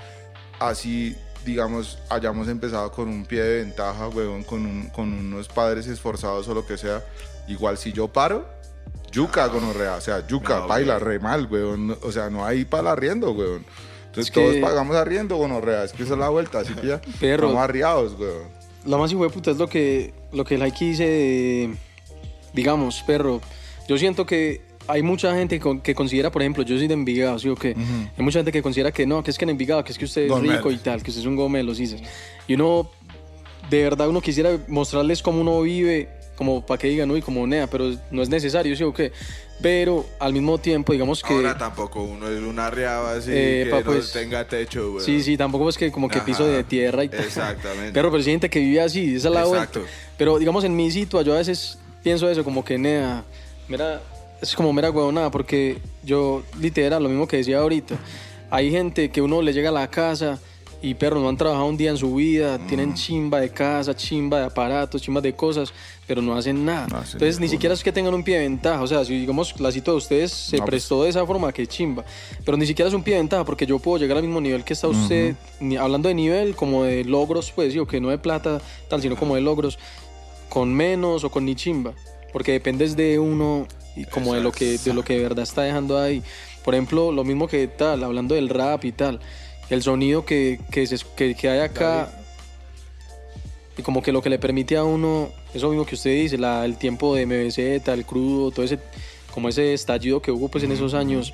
Así, 0.59 1.17
digamos, 1.45 1.99
hayamos 2.11 2.49
empezado 2.49 2.91
con 2.93 3.09
un 3.09 3.25
pie 3.25 3.43
de 3.43 3.65
ventaja, 3.65 4.09
huevón, 4.09 4.45
con, 4.45 4.65
un- 4.67 4.89
con 4.91 5.13
unos 5.13 5.49
padres 5.49 5.87
esforzados 5.87 6.47
o 6.49 6.55
lo 6.55 6.67
que 6.67 6.77
sea. 6.77 7.03
Igual 7.47 7.79
si 7.79 7.93
yo 7.93 8.09
paro, 8.09 8.47
yuca, 9.13 9.47
gonorrea. 9.47 9.95
O 9.95 10.01
sea, 10.01 10.27
yuca, 10.27 10.61
No, 10.61 10.69
baila 10.69 10.99
re 10.99 11.19
mal, 11.19 11.47
huevón. 11.51 11.97
O 12.03 12.13
sea, 12.13 12.29
no 12.31 12.45
hay 12.45 12.65
para 12.65 12.93
arriendo, 12.93 13.31
huevón. 13.33 13.65
Entonces 14.07 14.27
Es 14.27 14.31
que- 14.31 14.41
todos 14.41 14.57
pagamos 14.57 14.97
arriendo, 14.97 15.37
gonorrea. 15.37 15.85
Es 15.85 15.93
que 15.93 16.03
esa 16.03 16.13
es 16.15 16.19
la 16.19 16.29
vuelta, 16.29 16.61
así 16.61 16.75
que 16.75 16.87
ya 16.89 17.01
Perro. 17.21 17.47
estamos 17.49 17.63
arriados, 17.65 18.13
huevón. 18.19 18.49
La 18.85 18.97
más 18.97 19.11
hijo 19.13 19.25
de 19.25 19.31
puta 19.31 19.51
es 19.51 19.57
lo 19.59 19.69
que, 19.69 20.15
lo 20.33 20.45
que 20.45 20.55
el 20.57 20.63
dice 20.73 21.05
de, 21.07 21.75
digamos, 22.53 23.03
perro. 23.07 23.41
Yo 23.89 23.97
siento 23.99 24.27
que 24.27 24.63
hay 24.89 25.03
mucha 25.03 25.35
gente 25.35 25.57
que, 25.57 25.61
con- 25.63 25.81
que 25.81 25.95
considera, 25.95 26.31
por 26.33 26.43
ejemplo, 26.43 26.63
yo 26.65 26.77
soy 26.79 26.89
de 26.89 26.95
Envigado, 26.95 27.39
¿sí 27.39 27.49
o 27.49 27.55
qué? 27.55 27.77
Hay 28.17 28.25
mucha 28.25 28.39
gente 28.41 28.51
que 28.53 28.63
considera 28.63 28.91
que 28.91 29.07
no, 29.07 29.23
que 29.23 29.31
es 29.31 29.39
que 29.39 29.45
en 29.45 29.51
Envigado, 29.51 29.85
que 29.85 29.93
es 29.93 29.99
que 29.99 30.07
usted 30.07 30.31
es 30.31 30.39
rico 30.41 30.73
y 30.73 30.79
tal, 30.79 31.03
que 31.03 31.11
usted 31.11 31.21
es 31.21 31.27
un 31.27 31.37
gomelo, 31.37 31.75
sí. 31.75 31.95
Y 32.47 32.55
uno, 32.55 32.91
de 33.71 33.83
verdad, 33.83 34.09
uno 34.09 34.21
quisiera 34.21 34.59
mostrarles 34.67 35.23
cómo 35.23 35.41
uno 35.43 35.61
vive, 35.63 36.09
como 36.37 36.65
para 36.65 36.79
que 36.79 36.89
digan, 36.89 37.11
uy, 37.11 37.21
como 37.21 37.47
nea, 37.47 37.67
pero 37.69 37.93
no 38.11 38.23
es 38.23 38.29
necesario, 38.29 38.75
¿sí 38.77 38.83
o 38.85 38.93
qué? 38.95 39.13
Pero 39.61 40.07
al 40.21 40.33
mismo 40.33 40.57
tiempo, 40.59 40.93
digamos 40.93 41.23
que... 41.23 41.35
Ahora 41.35 41.59
tampoco 41.59 42.01
uno 42.03 42.29
es 42.31 42.41
una 42.41 42.71
riaba 42.71 43.15
así 43.15 43.31
Eh, 43.33 43.63
que 43.65 43.71
pa, 43.71 43.79
no 43.79 43.85
pues, 43.85 44.13
tenga 44.13 44.47
techo, 44.47 44.93
güey. 44.93 45.05
Sí, 45.05 45.21
sí, 45.21 45.37
tampoco 45.37 45.69
es 45.69 45.77
que 45.77 45.91
como 45.91 46.09
que 46.09 46.19
Ajá, 46.19 46.25
piso 46.27 46.47
de 46.47 46.63
tierra 46.65 47.03
y 47.05 47.09
tal. 47.09 47.21
exactamente. 47.25 47.93
Pero, 47.93 48.11
pero 48.11 48.19
hay 48.23 48.31
gente 48.31 48.49
que 48.49 48.61
vive 48.61 48.81
así, 48.81 49.17
esa 49.17 49.29
es 49.29 49.35
la 49.35 49.41
Exacto. 49.43 49.81
vuelta. 49.81 49.95
Pero 50.17 50.39
digamos 50.39 50.63
en 50.65 50.77
mi 50.77 50.91
sitio, 50.93 51.21
yo 51.23 51.35
a 51.35 51.39
veces 51.39 51.77
pienso 52.05 52.31
eso, 52.31 52.45
como 52.45 52.65
que 52.65 52.79
nea, 52.79 53.25
mira, 53.67 54.01
es 54.41 54.55
como 54.55 54.73
mera 54.73 54.91
huevonada, 54.91 55.31
porque 55.31 55.79
yo, 56.05 56.43
literal, 56.61 57.03
lo 57.03 57.09
mismo 57.09 57.27
que 57.27 57.39
decía 57.39 57.59
ahorita, 57.59 57.97
hay 58.51 58.71
gente 58.71 59.11
que 59.11 59.21
uno 59.23 59.43
le 59.43 59.53
llega 59.53 59.69
a 59.71 59.73
la 59.73 59.89
casa 59.91 60.39
y 60.81 60.95
perros 60.95 61.21
no 61.21 61.29
han 61.29 61.37
trabajado 61.37 61.67
un 61.67 61.77
día 61.77 61.91
en 61.91 61.97
su 61.97 62.15
vida, 62.15 62.57
Mm. 62.57 62.67
tienen 62.69 62.95
chimba 62.95 63.41
de 63.41 63.51
casa, 63.51 63.97
chimba 63.97 64.39
de 64.39 64.45
aparatos, 64.47 65.03
chimba 65.03 65.21
de 65.21 65.33
cosas, 65.35 65.73
pero 66.07 66.23
no 66.23 66.37
hacen 66.37 66.65
nada. 66.65 66.87
No 66.87 66.99
hacen 66.99 67.15
Entonces, 67.15 67.41
ni 67.41 67.49
siquiera 67.49 67.75
es 67.75 67.83
que 67.83 67.91
tengan 67.91 68.15
un 68.15 68.23
pie 68.23 68.37
de 68.37 68.43
ventaja. 68.45 68.81
O 68.81 68.87
sea, 68.87 69.05
si 69.05 69.19
digamos 69.19 69.59
la 69.61 69.73
cita 69.73 69.91
de 69.91 69.97
ustedes 69.97 70.31
se 70.31 70.57
No, 70.57 70.63
pues. 70.63 70.71
prestó 70.71 71.03
de 71.03 71.09
esa 71.11 71.27
forma, 71.27 71.53
que 71.53 71.67
chimba. 71.67 72.05
Pero 72.45 72.57
ni 72.57 72.65
siquiera 72.65 72.89
es 72.89 72.95
un 72.95 73.03
pie 73.03 73.15
de 73.15 73.21
ventaja, 73.21 73.45
porque 73.45 73.67
yo 73.67 73.81
puedo 73.81 73.99
llegar 73.99 74.19
al 74.19 74.23
mismo 74.23 74.41
nivel 74.41 74.63
que 74.63 74.73
está 74.75 74.87
usted, 74.87 75.35
hablando 75.81 76.09
de 76.09 76.15
nivel, 76.15 76.55
como 76.55 76.85
de 76.85 77.05
logros, 77.05 77.51
pues, 77.51 77.77
o 77.77 77.85
que 77.85 78.01
no 78.01 78.09
de 78.11 78.19
plata, 78.19 78.61
tal, 78.89 79.03
sino 79.03 79.17
como 79.17 79.35
de 79.35 79.41
logros, 79.41 79.81
con 80.49 80.73
menos 80.73 81.25
o 81.25 81.31
con 81.31 81.45
ni 81.45 81.57
chimba. 81.57 81.93
Porque 82.33 82.53
dependes 82.53 82.95
de 82.95 83.19
uno 83.19 83.67
y 83.99 84.05
como 84.05 84.35
de 84.35 84.41
lo 84.41 84.53
que 84.53 84.79
de 84.79 84.95
lo 84.95 85.03
que 85.05 85.15
de 85.15 85.23
verdad 85.23 85.43
está 85.43 85.63
dejando 85.63 85.99
ahí. 86.01 86.23
Por 86.65 86.75
ejemplo, 86.75 87.13
lo 87.13 87.25
mismo 87.25 87.49
que 87.49 87.67
tal, 87.67 88.05
hablando 88.05 88.35
del 88.35 88.49
rap 88.49 88.85
y 88.85 88.93
tal, 88.93 89.21
el 89.71 89.83
sonido 89.83 90.25
que, 90.25 90.61
que, 90.71 90.87
se- 90.87 90.99
que, 91.17 91.35
que 91.35 91.49
hay 91.49 91.61
acá 91.61 92.11
y 93.77 93.83
como 93.83 94.03
que 94.03 94.11
lo 94.13 94.21
que 94.23 94.29
le 94.31 94.39
permite 94.39 94.77
a 94.77 94.85
uno, 94.85 95.31
eso 95.55 95.69
mismo 95.69 95.87
que 95.87 95.95
usted 95.95 96.11
dice, 96.15 96.37
la, 96.37 96.65
el 96.65 96.77
tiempo 96.77 97.15
de 97.15 97.27
MBZ, 97.27 97.89
el 97.89 98.05
crudo, 98.05 98.51
todo 98.51 98.65
ese, 98.65 98.79
como 99.33 99.49
ese 99.49 99.73
estallido 99.73 100.21
que 100.21 100.33
hubo 100.33 100.49
pues 100.49 100.65
en 100.65 100.73
esos 100.73 100.95
años, 100.95 101.33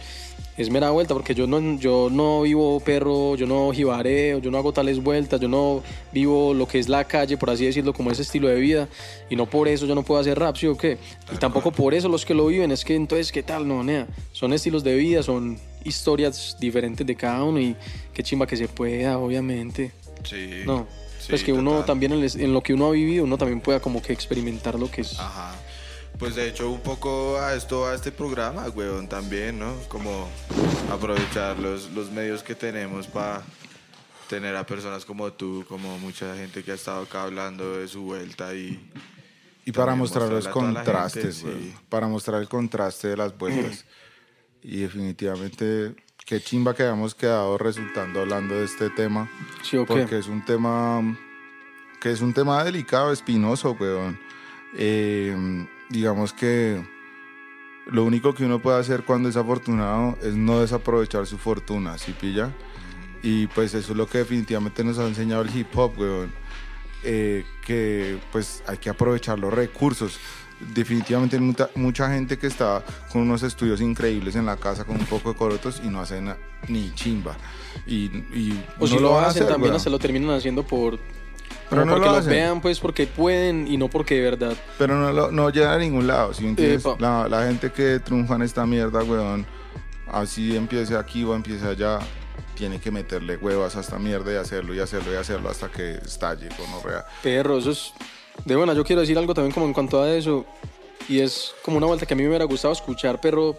es 0.56 0.70
mera 0.70 0.90
vuelta, 0.90 1.14
porque 1.14 1.34
yo 1.34 1.46
no, 1.46 1.78
yo 1.78 2.08
no 2.10 2.42
vivo 2.42 2.78
perro, 2.80 3.34
yo 3.36 3.46
no 3.46 3.72
jibareo, 3.72 4.38
yo 4.38 4.50
no 4.50 4.58
hago 4.58 4.72
tales 4.72 5.02
vueltas, 5.02 5.40
yo 5.40 5.48
no 5.48 5.82
vivo 6.12 6.54
lo 6.54 6.68
que 6.68 6.78
es 6.78 6.88
la 6.88 7.04
calle, 7.04 7.36
por 7.36 7.50
así 7.50 7.64
decirlo, 7.66 7.92
como 7.92 8.10
ese 8.10 8.22
estilo 8.22 8.48
de 8.48 8.56
vida, 8.60 8.88
y 9.28 9.36
no 9.36 9.46
por 9.46 9.66
eso 9.68 9.84
yo 9.86 9.94
no 9.94 10.02
puedo 10.02 10.20
hacer 10.20 10.38
rap, 10.38 10.56
¿sí 10.56 10.66
o 10.66 10.76
qué? 10.76 10.98
Y 11.32 11.36
tampoco 11.38 11.72
por 11.72 11.92
eso 11.94 12.08
los 12.08 12.24
que 12.24 12.34
lo 12.34 12.46
viven, 12.46 12.70
es 12.70 12.84
que 12.84 12.94
entonces, 12.94 13.32
¿qué 13.32 13.42
tal? 13.42 13.66
No, 13.66 13.82
nea, 13.82 14.06
son 14.32 14.52
estilos 14.52 14.84
de 14.84 14.94
vida, 14.96 15.22
son 15.22 15.58
historias 15.84 16.56
diferentes 16.60 17.06
de 17.06 17.14
cada 17.16 17.42
uno, 17.44 17.58
y 17.60 17.74
qué 18.12 18.22
chimba 18.22 18.46
que 18.46 18.56
se 18.56 18.68
pueda, 18.68 19.18
obviamente. 19.18 19.92
Sí. 20.24 20.62
No, 20.64 20.86
Sí, 21.18 21.28
pues 21.30 21.42
que 21.42 21.54
uno 21.54 21.70
total. 21.70 21.86
también 21.86 22.12
en, 22.12 22.20
les- 22.20 22.36
en 22.36 22.52
lo 22.52 22.62
que 22.62 22.74
uno 22.74 22.86
ha 22.88 22.90
vivido, 22.90 23.24
uno 23.24 23.38
también 23.38 23.58
pueda 23.62 23.80
como 23.80 24.02
que 24.02 24.12
experimentar 24.12 24.78
lo 24.78 24.90
que 24.90 25.00
es. 25.00 25.18
Ajá. 25.18 25.54
Pues 26.18 26.36
de 26.36 26.48
hecho 26.48 26.70
un 26.70 26.80
poco 26.80 27.38
a 27.38 27.54
esto, 27.54 27.86
a 27.86 27.94
este 27.94 28.12
programa, 28.12 28.68
weón, 28.68 29.08
también, 29.08 29.58
¿no? 29.58 29.74
Como 29.88 30.28
aprovechar 30.90 31.58
los, 31.58 31.90
los 31.90 32.10
medios 32.10 32.42
que 32.42 32.54
tenemos 32.54 33.06
para 33.08 33.42
tener 34.28 34.54
a 34.56 34.64
personas 34.64 35.04
como 35.04 35.32
tú, 35.32 35.64
como 35.68 35.98
mucha 35.98 36.36
gente 36.36 36.62
que 36.62 36.72
ha 36.72 36.74
estado 36.74 37.02
acá 37.02 37.24
hablando 37.24 37.78
de 37.78 37.88
su 37.88 38.02
vuelta 38.02 38.54
y... 38.54 38.90
Y 39.66 39.72
para 39.72 39.94
mostrar 39.94 40.28
los 40.28 40.46
contrastes, 40.46 41.40
gente, 41.40 41.58
sí. 41.58 41.74
para 41.88 42.06
mostrar 42.06 42.40
el 42.40 42.48
contraste 42.48 43.08
de 43.08 43.16
las 43.16 43.36
vueltas. 43.36 43.84
y 44.62 44.80
definitivamente, 44.80 45.94
qué 46.26 46.40
chimba 46.40 46.74
que 46.74 46.82
hayamos 46.82 47.14
quedado 47.14 47.56
resultando 47.58 48.20
hablando 48.20 48.54
de 48.54 48.64
este 48.64 48.90
tema. 48.90 49.30
Sí, 49.62 49.78
¿o 49.78 49.86
qué? 49.86 49.94
Porque 49.94 50.18
es 50.18 50.26
un 50.26 50.44
tema 50.44 51.02
que 52.00 52.12
es 52.12 52.20
un 52.20 52.34
tema 52.34 52.62
delicado, 52.62 53.10
espinoso, 53.10 53.74
weón. 53.80 54.20
Eh, 54.76 55.66
digamos 55.90 56.32
que 56.32 56.82
lo 57.86 58.04
único 58.04 58.34
que 58.34 58.44
uno 58.44 58.60
puede 58.60 58.78
hacer 58.80 59.04
cuando 59.04 59.28
es 59.28 59.36
afortunado 59.36 60.16
es 60.22 60.34
no 60.34 60.60
desaprovechar 60.60 61.26
su 61.26 61.38
fortuna, 61.38 61.98
¿sí 61.98 62.12
pilla? 62.12 62.50
Y 63.22 63.46
pues 63.48 63.74
eso 63.74 63.92
es 63.92 63.96
lo 63.96 64.06
que 64.06 64.18
definitivamente 64.18 64.84
nos 64.84 64.98
ha 64.98 65.06
enseñado 65.06 65.42
el 65.42 65.54
hip 65.54 65.68
hop, 65.76 65.98
weón. 65.98 66.32
Eh, 67.02 67.44
que 67.66 68.18
pues 68.32 68.62
hay 68.66 68.78
que 68.78 68.88
aprovechar 68.88 69.38
los 69.38 69.52
recursos. 69.52 70.18
Definitivamente 70.74 71.36
hay 71.36 71.42
mucha, 71.42 71.68
mucha 71.74 72.10
gente 72.10 72.38
que 72.38 72.46
está 72.46 72.82
con 73.12 73.22
unos 73.22 73.42
estudios 73.42 73.80
increíbles 73.80 74.36
en 74.36 74.46
la 74.46 74.56
casa 74.56 74.84
con 74.84 74.96
un 74.96 75.04
poco 75.04 75.30
de 75.32 75.36
corotos 75.36 75.82
y 75.84 75.88
no 75.88 76.00
hacen 76.00 76.34
ni 76.68 76.92
chimba. 76.94 77.36
Y, 77.86 78.04
y 78.04 78.64
o 78.78 78.86
si 78.86 78.98
lo, 78.98 79.18
hacen 79.18 79.46
también 79.46 79.64
weón. 79.64 79.76
hasta 79.76 79.90
lo 79.90 79.98
terminan 79.98 80.30
haciendo 80.30 80.62
por... 80.62 80.98
Pero 81.70 81.84
no 81.84 81.96
lo 81.98 82.22
vean 82.22 82.60
pues 82.60 82.78
porque 82.78 83.06
pueden 83.06 83.66
y 83.66 83.76
no 83.76 83.88
porque 83.88 84.16
de 84.16 84.20
verdad. 84.22 84.54
Pero 84.78 84.96
no, 84.96 85.12
lo- 85.12 85.30
no 85.32 85.50
llega 85.50 85.72
a 85.74 85.78
ningún 85.78 86.06
lado, 86.06 86.32
¿sí. 86.34 86.54
La, 86.98 87.26
la 87.28 87.46
gente 87.46 87.72
que 87.72 88.00
triunfa 88.00 88.34
en 88.36 88.42
esta 88.42 88.66
mierda, 88.66 89.02
weón, 89.02 89.46
así 90.12 90.54
empiece 90.56 90.96
aquí 90.96 91.24
o 91.24 91.34
empiece 91.34 91.66
allá, 91.66 91.98
tiene 92.54 92.78
que 92.80 92.90
meterle 92.90 93.36
huevas 93.36 93.74
a 93.76 93.80
esta 93.80 93.98
mierda 93.98 94.32
y 94.32 94.36
hacerlo 94.36 94.74
y 94.74 94.80
hacerlo 94.80 95.12
y 95.12 95.16
hacerlo 95.16 95.48
hasta 95.50 95.68
que 95.70 95.94
estalle 95.94 96.48
con 96.50 96.72
orrea. 96.74 97.04
Perro, 97.22 97.58
eso 97.58 97.70
es... 97.70 97.92
De 98.44 98.54
buena, 98.56 98.74
yo 98.74 98.84
quiero 98.84 99.00
decir 99.00 99.16
algo 99.16 99.32
también 99.32 99.52
como 99.52 99.66
en 99.66 99.72
cuanto 99.72 100.02
a 100.02 100.10
eso. 100.14 100.44
Y 101.08 101.20
es 101.20 101.52
como 101.64 101.76
una 101.78 101.86
vuelta 101.86 102.06
que 102.06 102.14
a 102.14 102.16
mí 102.16 102.22
me 102.22 102.28
hubiera 102.28 102.44
gustado 102.44 102.72
escuchar, 102.72 103.20
pero... 103.20 103.58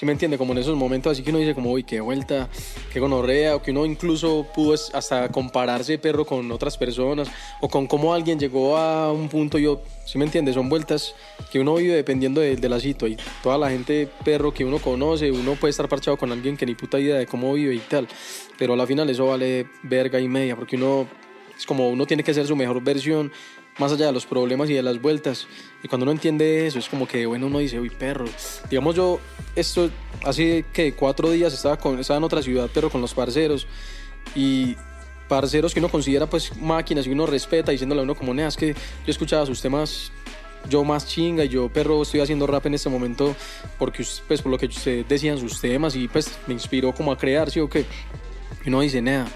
Si 0.00 0.06
me 0.06 0.12
entiende, 0.12 0.38
como 0.38 0.52
en 0.52 0.58
esos 0.60 0.78
momentos 0.78 1.12
así 1.12 1.22
que 1.22 1.28
uno 1.28 1.40
dice 1.40 1.54
como, 1.54 1.72
uy, 1.72 1.84
qué 1.84 2.00
vuelta, 2.00 2.48
qué 2.90 3.00
gonorrea, 3.00 3.56
o 3.56 3.60
que 3.60 3.70
uno 3.70 3.84
incluso 3.84 4.46
pudo 4.54 4.72
hasta 4.94 5.28
compararse 5.28 5.98
perro 5.98 6.24
con 6.24 6.50
otras 6.52 6.78
personas, 6.78 7.30
o 7.60 7.68
con 7.68 7.86
cómo 7.86 8.14
alguien 8.14 8.40
llegó 8.40 8.78
a 8.78 9.12
un 9.12 9.28
punto, 9.28 9.58
yo, 9.58 9.82
si 10.06 10.16
me 10.16 10.24
entiende, 10.24 10.54
son 10.54 10.70
vueltas 10.70 11.14
que 11.52 11.60
uno 11.60 11.74
vive 11.74 11.96
dependiendo 11.96 12.40
de, 12.40 12.56
de 12.56 12.68
la 12.70 12.80
cita 12.80 13.06
y 13.08 13.18
toda 13.42 13.58
la 13.58 13.68
gente 13.68 14.08
perro 14.24 14.54
que 14.54 14.64
uno 14.64 14.78
conoce, 14.78 15.30
uno 15.30 15.54
puede 15.56 15.72
estar 15.72 15.86
parchado 15.86 16.16
con 16.16 16.32
alguien 16.32 16.56
que 16.56 16.64
ni 16.64 16.74
puta 16.74 16.98
idea 16.98 17.16
de 17.16 17.26
cómo 17.26 17.52
vive 17.52 17.74
y 17.74 17.80
tal, 17.80 18.08
pero 18.58 18.72
a 18.72 18.78
la 18.78 18.86
final 18.86 19.10
eso 19.10 19.26
vale 19.26 19.66
verga 19.82 20.18
y 20.18 20.28
media, 20.28 20.56
porque 20.56 20.76
uno 20.76 21.08
es 21.58 21.66
como 21.66 21.90
uno 21.90 22.06
tiene 22.06 22.24
que 22.24 22.32
ser 22.32 22.46
su 22.46 22.56
mejor 22.56 22.82
versión, 22.82 23.30
más 23.78 23.92
allá 23.92 24.06
de 24.06 24.12
los 24.12 24.26
problemas 24.26 24.68
y 24.70 24.74
de 24.74 24.82
las 24.82 25.00
vueltas. 25.00 25.46
Y 25.82 25.88
cuando 25.88 26.04
uno 26.04 26.12
entiende 26.12 26.66
eso, 26.66 26.78
es 26.78 26.88
como 26.88 27.06
que, 27.06 27.26
bueno, 27.26 27.46
uno 27.46 27.58
dice, 27.58 27.80
uy, 27.80 27.90
perro. 27.90 28.26
Digamos, 28.68 28.94
yo, 28.94 29.20
esto, 29.56 29.90
hace 30.24 30.64
que 30.72 30.92
cuatro 30.92 31.30
días 31.30 31.52
estaba, 31.52 31.78
con, 31.78 31.98
estaba 31.98 32.18
en 32.18 32.24
otra 32.24 32.42
ciudad, 32.42 32.68
pero 32.72 32.90
con 32.90 33.00
los 33.00 33.14
parceros. 33.14 33.66
Y 34.34 34.76
parceros 35.28 35.72
que 35.72 35.80
uno 35.80 35.88
considera, 35.88 36.28
pues, 36.28 36.56
máquinas 36.56 37.06
y 37.06 37.10
uno 37.10 37.26
respeta, 37.26 37.72
diciéndole 37.72 38.00
a 38.00 38.04
uno 38.04 38.14
como, 38.14 38.34
nea, 38.34 38.48
es 38.48 38.56
que 38.56 38.74
yo 38.74 39.10
escuchaba 39.10 39.46
sus 39.46 39.60
temas. 39.60 40.12
Yo 40.68 40.84
más 40.84 41.06
chinga 41.06 41.42
y 41.42 41.48
yo, 41.48 41.70
perro, 41.70 42.02
estoy 42.02 42.20
haciendo 42.20 42.46
rap 42.46 42.66
en 42.66 42.74
este 42.74 42.90
momento 42.90 43.34
porque, 43.78 44.04
pues, 44.28 44.42
por 44.42 44.52
lo 44.52 44.58
que 44.58 44.66
ustedes 44.66 45.08
decían 45.08 45.38
sus 45.38 45.58
temas 45.58 45.96
y, 45.96 46.06
pues, 46.06 46.38
me 46.46 46.52
inspiró 46.52 46.92
como 46.92 47.12
a 47.12 47.16
crear, 47.16 47.50
¿sí 47.50 47.60
o 47.60 47.70
qué? 47.70 47.86
Y 48.64 48.68
uno 48.68 48.82
dice, 48.82 49.00
nada, 49.00 49.26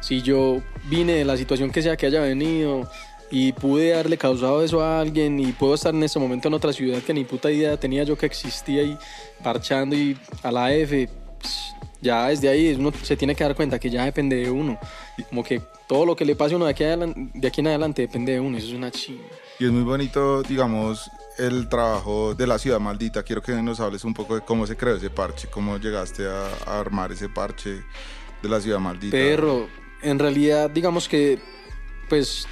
si 0.00 0.22
yo 0.22 0.62
vine 0.84 1.14
de 1.14 1.24
la 1.24 1.36
situación 1.36 1.70
que 1.70 1.82
sea 1.82 1.96
que 1.96 2.06
haya 2.06 2.20
venido 2.20 2.88
y 3.30 3.52
pude 3.52 3.92
haberle 3.94 4.16
causado 4.16 4.62
eso 4.62 4.80
a 4.82 5.00
alguien 5.00 5.38
y 5.38 5.52
puedo 5.52 5.74
estar 5.74 5.94
en 5.94 6.02
este 6.02 6.18
momento 6.18 6.48
en 6.48 6.54
otra 6.54 6.72
ciudad 6.72 7.00
que 7.02 7.12
ni 7.12 7.24
puta 7.24 7.50
idea 7.50 7.76
tenía 7.78 8.02
yo 8.04 8.16
que 8.16 8.26
existía 8.26 8.82
y 8.82 8.96
parchando 9.42 9.94
y 9.96 10.16
a 10.42 10.50
la 10.50 10.72
F, 10.74 11.08
pues, 11.40 11.72
ya 12.00 12.28
desde 12.28 12.48
ahí 12.48 12.74
uno 12.78 12.92
se 13.02 13.16
tiene 13.16 13.34
que 13.34 13.44
dar 13.44 13.54
cuenta 13.54 13.78
que 13.78 13.90
ya 13.90 14.04
depende 14.04 14.36
de 14.36 14.50
uno. 14.50 14.78
Como 15.28 15.42
que 15.42 15.60
todo 15.88 16.06
lo 16.06 16.14
que 16.16 16.24
le 16.24 16.36
pase 16.36 16.54
a 16.54 16.56
uno 16.56 16.66
de 16.66 16.70
aquí, 16.70 16.84
adelan- 16.84 17.32
de 17.34 17.48
aquí 17.48 17.60
en 17.60 17.66
adelante 17.66 18.02
depende 18.02 18.32
de 18.32 18.40
uno, 18.40 18.56
eso 18.56 18.68
es 18.68 18.72
una 18.74 18.90
chinga. 18.90 19.24
Y 19.58 19.64
es 19.64 19.70
muy 19.72 19.82
bonito, 19.82 20.42
digamos, 20.42 21.10
el 21.36 21.68
trabajo 21.68 22.34
de 22.34 22.46
la 22.46 22.58
ciudad 22.58 22.78
maldita. 22.78 23.24
Quiero 23.24 23.42
que 23.42 23.52
nos 23.62 23.80
hables 23.80 24.04
un 24.04 24.14
poco 24.14 24.36
de 24.36 24.40
cómo 24.42 24.66
se 24.66 24.76
creó 24.76 24.94
ese 24.96 25.10
parche, 25.10 25.48
cómo 25.48 25.76
llegaste 25.78 26.26
a, 26.26 26.46
a 26.66 26.78
armar 26.80 27.10
ese 27.12 27.28
parche 27.28 27.82
de 28.42 28.48
la 28.48 28.60
ciudad 28.60 28.78
maldita. 28.78 29.10
Pero 29.10 29.68
en 30.02 30.18
realidad, 30.20 30.70
digamos 30.70 31.08
que, 31.08 31.40
pues, 32.08 32.46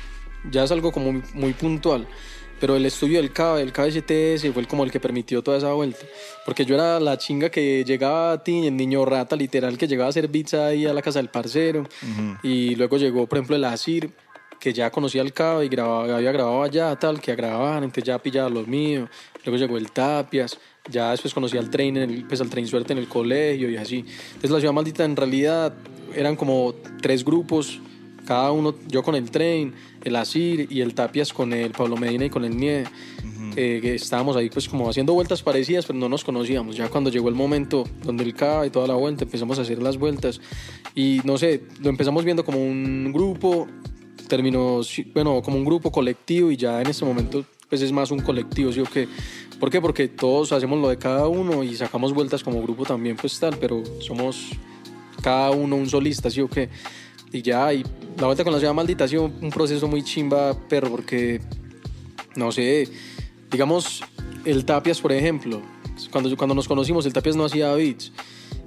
ya 0.51 0.65
es 0.65 0.71
algo 0.73 0.93
como 0.93 1.13
muy, 1.13 1.23
muy 1.35 1.53
puntual. 1.53 2.07
Pero 2.59 2.75
el 2.75 2.87
estudio 2.87 3.21
del 3.21 3.33
CAB, 3.33 3.59
el 3.59 3.71
KBCTS, 3.73 4.51
fue 4.55 4.65
como 4.67 4.83
el 4.85 4.91
que 4.91 4.99
permitió 4.99 5.43
toda 5.43 5.59
esa 5.59 5.75
vuelta. 5.75 6.07
Porque 6.47 6.65
yo 6.65 6.75
era 6.75 6.99
la 7.01 7.19
chinga 7.19 7.51
que 7.51 7.85
llegaba 7.85 8.33
a 8.33 8.43
ti, 8.43 8.67
el 8.67 8.75
niño 8.77 9.05
rata, 9.05 9.37
literal, 9.37 9.77
que 9.77 9.87
llegaba 9.87 10.07
a 10.07 10.11
hacer 10.11 10.27
beats 10.29 10.55
ahí 10.55 10.87
a 10.87 10.95
la 10.95 11.03
casa 11.03 11.19
del 11.19 11.29
parcero. 11.29 11.85
Y 12.43 12.75
luego 12.77 12.97
llegó, 12.97 13.27
por 13.27 13.37
ejemplo, 13.39 13.57
el 13.57 13.65
Asir, 13.65 14.11
que 14.59 14.73
ya 14.73 14.91
conocía 14.91 15.21
el 15.21 15.35
CAB 15.35 15.65
y 15.65 15.69
grababa, 15.69 16.17
había 16.17 16.33
grabado 16.33 16.63
allá, 16.63 16.97
tal, 16.97 17.21
que 17.21 17.37
grababan, 17.37 17.85
entonces 17.85 18.05
ya 18.05 18.19
pillaba 18.19 18.49
los 18.49 18.67
míos. 18.67 19.11
Luego 19.45 19.59
llegó 19.59 19.77
el 19.77 19.91
Tapias, 19.93 20.59
ya 20.91 21.11
después 21.11 21.35
conocí 21.35 21.59
al 21.59 21.69
Train, 21.69 21.99
en 21.99 22.11
el- 22.11 22.25
pues 22.25 22.41
al 22.41 22.49
Train 22.49 22.67
Suerte 22.67 22.95
en 22.95 22.99
el 23.01 23.07
colegio 23.07 23.69
y 23.69 23.77
así. 23.77 23.99
Entonces 24.29 24.51
la 24.51 24.61
Ciudad 24.61 24.73
Maldita 24.73 25.05
en 25.05 25.15
realidad 25.15 25.75
eran 26.15 26.37
como 26.37 26.75
tres 27.03 27.23
grupos, 27.23 27.81
cada 28.27 28.53
uno, 28.53 28.75
yo 28.89 29.03
con 29.03 29.15
el 29.15 29.31
Train, 29.31 29.73
el 30.05 30.17
Asir 30.17 30.67
y 30.71 30.83
el 30.83 30.95
Tapias 30.95 31.33
con 31.33 31.53
el 31.53 31.71
Pablo 31.71 31.97
Medina 31.97 32.27
y 32.27 32.31
con 32.31 32.45
el 32.45 32.57
Nie. 32.57 32.85
Eh, 33.59 33.79
que 33.81 33.95
estábamos 33.95 34.37
ahí 34.37 34.51
pues 34.51 34.69
como 34.69 34.91
haciendo 34.91 35.15
vueltas 35.15 35.43
parecidas, 35.43 35.87
pero 35.87 35.99
no 35.99 36.11
nos 36.11 36.25
conocíamos. 36.25 36.77
Ya 36.77 36.91
cuando 36.91 37.09
llegó 37.09 37.31
el 37.31 37.35
momento 37.35 37.85
donde 38.05 38.23
el 38.23 38.35
CAB 38.35 38.67
y 38.67 38.71
toda 38.71 38.87
la 38.87 38.95
vuelta, 38.95 39.25
empezamos 39.25 39.59
a 39.59 39.63
hacer 39.63 39.81
las 39.83 39.97
vueltas 39.97 40.43
y 40.95 41.23
no 41.25 41.39
sé, 41.39 41.63
lo 41.81 41.89
empezamos 41.89 42.23
viendo 42.23 42.45
como 42.45 42.63
un 42.63 43.13
grupo, 43.15 43.67
terminó, 44.29 44.83
bueno, 45.15 45.41
como 45.41 45.57
un 45.57 45.65
grupo 45.65 45.91
colectivo 45.91 46.51
y 46.51 46.59
ya 46.59 46.83
en 46.83 46.89
este 46.89 47.07
momento 47.07 47.47
pues 47.71 47.81
es 47.81 47.93
más 47.93 48.11
un 48.11 48.21
colectivo, 48.21 48.73
¿sí 48.73 48.81
o 48.81 48.85
qué? 48.85 49.09
¿Por 49.59 49.71
qué? 49.71 49.81
Porque 49.81 50.09
todos 50.09 50.53
hacemos 50.53 50.79
lo 50.79 50.89
de 50.89 50.99
cada 50.99 51.27
uno 51.27 51.65
y 51.65 51.75
sacamos 51.77 52.13
vueltas 52.13 52.45
como 52.45 52.63
grupo 52.63 52.85
también, 52.85 53.17
pues 53.17 53.41
tal, 53.41 53.57
pero 53.59 53.83
somos 54.01 54.51
cada 55.23 55.51
uno 55.51 55.77
un 55.77 55.89
solista, 55.89 56.31
¿sí 56.31 56.43
o 56.43 56.49
qué? 56.49 56.69
Y 57.33 57.43
ya, 57.43 57.73
y 57.73 57.85
la 58.19 58.27
vuelta 58.27 58.45
con 58.45 58.53
la 58.53 58.59
ciudad 58.59 58.75
maldita 58.75 59.05
ha 59.05 59.09
sido 59.09 59.25
un 59.25 59.51
proceso 59.51 59.89
muy 59.89 60.03
chimba, 60.03 60.57
pero 60.69 60.91
porque, 60.91 61.41
no 62.35 62.53
sé, 62.53 62.89
digamos, 63.51 64.03
el 64.45 64.65
Tapias, 64.65 65.01
por 65.01 65.13
ejemplo, 65.13 65.61
cuando, 66.11 66.35
cuando 66.37 66.55
nos 66.55 66.69
conocimos, 66.69 67.05
el 67.07 67.13
Tapias 67.13 67.37
no 67.37 67.45
hacía 67.45 67.73
beats. 67.75 68.13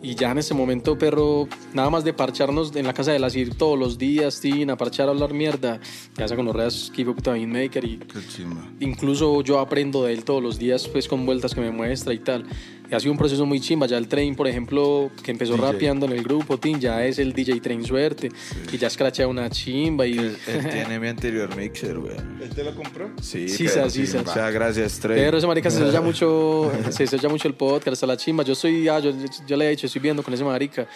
Y 0.01 0.15
ya 0.15 0.32
en 0.32 0.38
ese 0.38 0.53
momento, 0.53 0.97
perro, 0.97 1.47
nada 1.73 1.89
más 1.89 2.05
de 2.05 2.13
parcharnos 2.13 2.73
en 2.75 2.86
la 2.88 2.93
casa 2.93 3.11
de 3.11 3.19
la 3.19 3.30
CIR 3.30 3.55
todos 3.55 3.77
los 3.77 3.97
días, 3.97 4.39
tin, 4.39 4.69
a 4.69 4.77
parchar, 4.77 5.07
a 5.09 5.11
hablar 5.11 5.34
mierda. 5.34 5.80
Ya 6.17 6.25
se 6.27 6.36
con 6.38 6.45
los 6.45 6.55
reas 6.55 6.89
que 6.95 7.03
puta 7.03 7.34
beatmaker 7.34 7.84
y 7.84 7.97
Qué 7.97 8.19
chimba. 8.27 8.65
incluso 8.80 9.41
yo 9.41 9.59
aprendo 9.59 10.05
de 10.05 10.13
él 10.13 10.23
todos 10.23 10.41
los 10.41 10.57
días, 10.57 10.88
pues 10.88 11.07
con 11.07 11.25
vueltas 11.25 11.53
que 11.53 11.59
me 11.61 11.71
muestra 11.71 12.13
y 12.13 12.19
tal. 12.19 12.45
Y 12.91 12.95
ha 12.95 12.99
sido 12.99 13.11
un 13.11 13.19
proceso 13.19 13.45
muy 13.45 13.59
chimba. 13.59 13.86
Ya 13.86 13.99
el 13.99 14.07
Train, 14.07 14.36
por 14.36 14.47
ejemplo, 14.47 15.11
que 15.21 15.30
empezó 15.30 15.53
DJ. 15.53 15.65
rapeando 15.73 16.07
en 16.07 16.13
el 16.13 16.23
grupo, 16.23 16.57
tin, 16.57 16.80
ya 16.80 17.05
es 17.05 17.19
el 17.19 17.34
DJ 17.34 17.59
Train 17.61 17.84
Suerte. 17.86 18.32
Y 18.73 18.77
ya 18.80 18.88
escrachea 18.88 19.27
una 19.27 19.47
chimba 19.47 20.07
y... 20.07 20.17
Él, 20.17 20.36
él 20.47 20.69
tiene 20.71 20.99
mi 20.99 21.07
anterior 21.07 21.55
mixer, 21.55 21.99
güey. 21.99 22.15
¿Él 22.41 22.49
te 22.49 22.63
lo 22.63 22.73
compró? 22.73 23.11
Sí, 23.21 23.47
Sisas, 23.47 23.75
pero- 23.75 23.89
sisas. 23.91 24.27
O 24.27 24.34
sea, 24.34 24.49
gracias, 24.49 24.97
Trey. 24.99 25.19
Pero 25.19 25.38
ese 25.38 25.45
marica 25.45 25.69
se 25.69 25.84
oye 25.84 25.99
mucho, 25.99 26.71
se 26.89 27.03
oye 27.15 27.27
mucho 27.27 27.47
el 27.47 27.53
podcast, 27.53 27.89
hasta 27.93 28.07
la 28.07 28.17
chimba. 28.17 28.43
Yo 28.43 28.53
estoy, 28.53 28.88
ah, 28.88 28.97
yo, 28.99 29.11
yo 29.45 29.55
le 29.55 29.68
he 29.70 29.76
dicho, 29.76 29.88
estoy 29.88 30.01
viendo 30.01 30.24
con 30.24 30.34
ese 30.34 30.43
marica. 30.43 30.88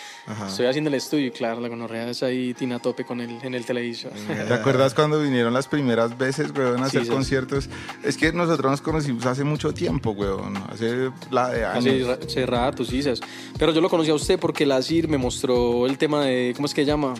Estoy 0.47 0.65
haciendo 0.65 0.89
el 0.89 0.95
estudio 0.95 1.27
y 1.27 1.31
claro, 1.31 1.61
la 1.61 1.67
gonorrea 1.67 2.09
es 2.09 2.23
ahí, 2.23 2.53
tina 2.53 2.79
tope 2.79 3.05
con 3.05 3.21
el, 3.21 3.37
en 3.43 3.53
el 3.55 3.65
televisor. 3.65 4.11
¿Te 4.47 4.53
acuerdas 4.53 4.93
cuando 4.93 5.21
vinieron 5.21 5.53
las 5.53 5.67
primeras 5.67 6.17
veces, 6.17 6.51
weón, 6.55 6.83
a 6.83 6.89
Sí, 6.89 6.97
hacer 6.97 7.03
sí. 7.05 7.09
conciertos? 7.09 7.69
Es 8.03 8.17
que 8.17 8.31
nosotros 8.33 8.71
nos 8.71 8.81
conocimos 8.81 9.25
hace 9.25 9.43
mucho 9.43 9.73
tiempo, 9.73 10.11
weón. 10.11 10.57
Hace 10.69 11.11
la 11.31 11.49
de 11.49 11.65
años. 11.65 11.85
Hace, 11.85 12.03
ra- 12.05 12.19
hace 12.25 12.45
rato, 12.45 12.85
sí. 12.85 13.01
Pero 13.57 13.71
yo 13.73 13.81
lo 13.81 13.89
conocí 13.89 14.09
a 14.09 14.13
usted 14.15 14.39
porque 14.39 14.65
la 14.65 14.81
CIR 14.81 15.07
me 15.07 15.17
mostró 15.17 15.85
el 15.85 15.97
tema 15.97 16.25
de, 16.25 16.53
¿cómo 16.55 16.65
es 16.65 16.73
que 16.73 16.81
se 16.81 16.85
llama? 16.87 17.13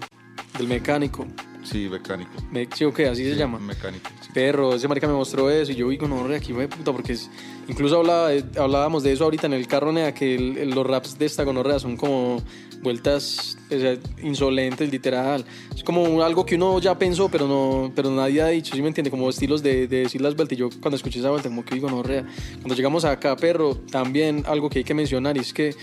Del 0.58 0.68
mecánico. 0.68 1.26
Sí, 1.64 1.88
mecánico. 1.90 2.32
Me, 2.52 2.68
¿Sí 2.76 2.84
o 2.84 2.94
qué? 2.94 3.08
Así 3.08 3.24
se 3.24 3.34
Sí, 3.34 3.38
llama. 3.40 3.58
Mecánico. 3.58 4.10
sí. 4.22 4.30
Perro, 4.34 4.76
ese 4.76 4.88
marica 4.90 5.08
me 5.08 5.14
mostró 5.14 5.50
eso 5.50 5.72
y 5.72 5.76
yo 5.76 5.88
vi 5.88 5.98
con 5.98 6.12
horror 6.12 6.34
aquí, 6.34 6.52
güey, 6.52 6.68
puta, 6.68 6.92
porque 6.92 7.14
es- 7.14 7.30
incluso 7.70 8.00
hablaba 8.00 8.30
de- 8.30 8.44
hablábamos 8.60 9.02
de 9.04 9.14
eso 9.14 9.24
ahorita 9.24 9.48
en 9.48 9.54
el 9.54 9.66
carro, 9.68 9.92
nea, 9.94 10.14
que 10.14 10.36
el- 10.36 10.72
los 10.72 10.86
raps 10.86 11.18
de 11.18 11.26
esta 11.26 11.44
gonorrea 11.44 11.80
son 11.80 11.96
como 11.96 12.42
vueltas 12.82 13.58
o 13.72 13.80
sea, 13.80 13.98
insolentes, 14.22 14.92
literal. 14.92 15.46
Es 15.74 15.86
como 15.86 16.22
algo 16.22 16.46
que 16.46 16.56
uno 16.56 16.78
ya 16.80 17.00
pensó, 17.00 17.30
pero 17.30 17.48
no 17.48 17.94
pero 17.96 18.12
nadie 18.12 18.42
ha 18.42 18.48
dicho, 18.50 18.76
¿sí 18.76 18.82
me 18.82 18.90
entiende? 18.90 19.10
Como 19.10 19.30
estilos 19.30 19.64
de, 19.64 19.88
de 19.88 20.00
decir 20.02 20.20
las 20.20 20.36
vueltas. 20.36 20.58
Y 20.58 20.60
yo 20.60 20.70
cuando 20.82 20.98
escuché 20.98 21.20
esa 21.20 21.30
vuelta, 21.30 21.48
como 21.48 21.64
que 21.64 21.76
digo, 21.76 21.88
gonorrea. 21.88 22.26
Cuando 22.56 22.76
llegamos 22.76 23.06
acá, 23.06 23.38
perro, 23.38 23.76
también 23.90 24.44
algo 24.48 24.70
que 24.70 24.80
hay 24.80 24.84
que 24.84 24.94
mencionar 24.94 25.38
y 25.38 25.40
es 25.40 25.54
que 25.54 25.74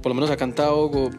por 0.00 0.10
lo 0.10 0.14
menos 0.14 0.30
acá 0.30 0.44
en 0.44 0.54
Tahogo, 0.54 1.10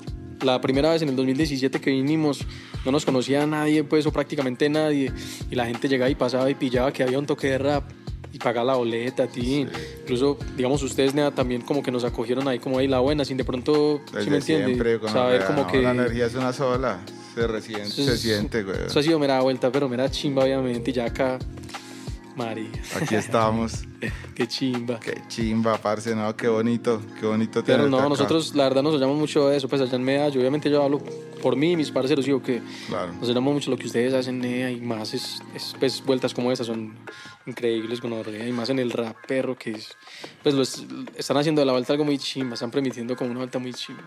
la 0.43 0.61
primera 0.61 0.91
vez 0.91 1.01
en 1.01 1.09
el 1.09 1.15
2017 1.15 1.79
que 1.81 1.91
vinimos, 1.91 2.45
no 2.85 2.91
nos 2.91 3.05
conocía 3.05 3.43
a 3.43 3.45
nadie, 3.45 3.83
pues, 3.83 4.05
o 4.05 4.11
prácticamente 4.11 4.69
nadie, 4.69 5.11
y 5.49 5.55
la 5.55 5.65
gente 5.65 5.87
llegaba 5.87 6.09
y 6.09 6.15
pasaba 6.15 6.49
y 6.49 6.55
pillaba 6.55 6.91
que 6.91 7.03
había 7.03 7.19
un 7.19 7.25
toque 7.25 7.47
de 7.47 7.57
rap 7.57 7.83
y 8.31 8.37
pagaba 8.37 8.73
la 8.73 8.77
boleta, 8.77 9.27
ti. 9.27 9.67
Incluso, 10.01 10.37
digamos, 10.55 10.83
ustedes 10.83 11.13
nea, 11.13 11.31
también 11.31 11.61
como 11.61 11.81
que 11.81 11.91
nos 11.91 12.03
acogieron 12.03 12.47
ahí 12.47 12.59
como 12.59 12.77
ahí 12.77 12.87
la 12.87 12.99
buena, 12.99 13.25
sin 13.25 13.37
de 13.37 13.43
pronto, 13.43 14.01
¿sí 14.05 14.15
Desde 14.15 14.31
me 14.31 14.37
entiende? 14.37 14.99
Saber 15.07 15.45
como 15.45 15.67
que... 15.67 15.81
La 15.81 15.91
energía 15.91 16.27
es 16.27 16.35
una 16.35 16.53
sola. 16.53 16.99
Se, 17.33 17.47
resiente, 17.47 17.87
Eso 17.87 18.03
se 18.03 18.17
siente, 18.17 18.63
güey. 18.63 18.87
Eso 18.87 18.99
ha 18.99 19.03
sido 19.03 19.17
mera 19.19 19.39
vuelta, 19.41 19.71
pero 19.71 19.87
mera 19.87 20.09
chimba, 20.09 20.43
obviamente, 20.43 20.91
y 20.91 20.93
ya 20.93 21.05
acá, 21.05 21.39
María, 22.39 22.69
Aquí 23.01 23.15
estamos. 23.15 23.83
qué 24.35 24.47
chimba. 24.47 24.97
Qué 24.99 25.21
chimba, 25.27 25.77
parce, 25.77 26.15
no, 26.15 26.33
qué 26.37 26.47
bonito, 26.47 27.01
qué 27.19 27.25
bonito 27.25 27.61
Pero 27.65 27.87
no, 27.89 27.97
acá. 27.99 28.09
nosotros 28.09 28.55
la 28.55 28.63
verdad 28.63 28.81
nos 28.81 28.93
hallamos 28.93 29.17
mucho 29.17 29.49
de 29.49 29.57
eso, 29.57 29.67
pues 29.67 29.81
allá 29.81 29.95
en 29.97 30.03
Medallo, 30.03 30.39
obviamente 30.39 30.69
yo 30.71 30.81
hablo 30.81 30.99
por 31.43 31.55
mí 31.57 31.73
y 31.73 31.75
mis 31.75 31.91
parceros, 31.91 32.25
digo 32.25 32.41
que 32.41 32.61
Claro. 32.87 33.11
nos 33.13 33.27
hallamos 33.27 33.53
mucho 33.53 33.71
lo 33.71 33.77
que 33.77 33.87
ustedes 33.87 34.13
hacen 34.13 34.39
Nea, 34.39 34.71
y 34.71 34.79
más 34.79 35.13
es, 35.13 35.41
es, 35.53 35.75
pues 35.79 36.01
vueltas 36.05 36.33
como 36.33 36.51
esas 36.51 36.67
son 36.67 36.93
increíbles 37.45 37.99
con 37.99 38.13
y 38.13 38.51
más 38.53 38.69
en 38.69 38.79
el 38.79 38.91
rap 38.91 39.15
perro 39.27 39.57
que 39.57 39.71
es, 39.71 39.89
pues 40.41 40.55
lo 40.55 40.61
es- 40.61 40.85
están 41.17 41.35
haciendo 41.37 41.61
de 41.61 41.65
la 41.65 41.73
vuelta 41.73 41.91
algo 41.93 42.05
muy 42.05 42.17
chimba, 42.17 42.53
están 42.53 42.71
permitiendo 42.71 43.15
como 43.17 43.31
una 43.31 43.39
vuelta 43.39 43.59
muy 43.59 43.73
chimba. 43.73 44.03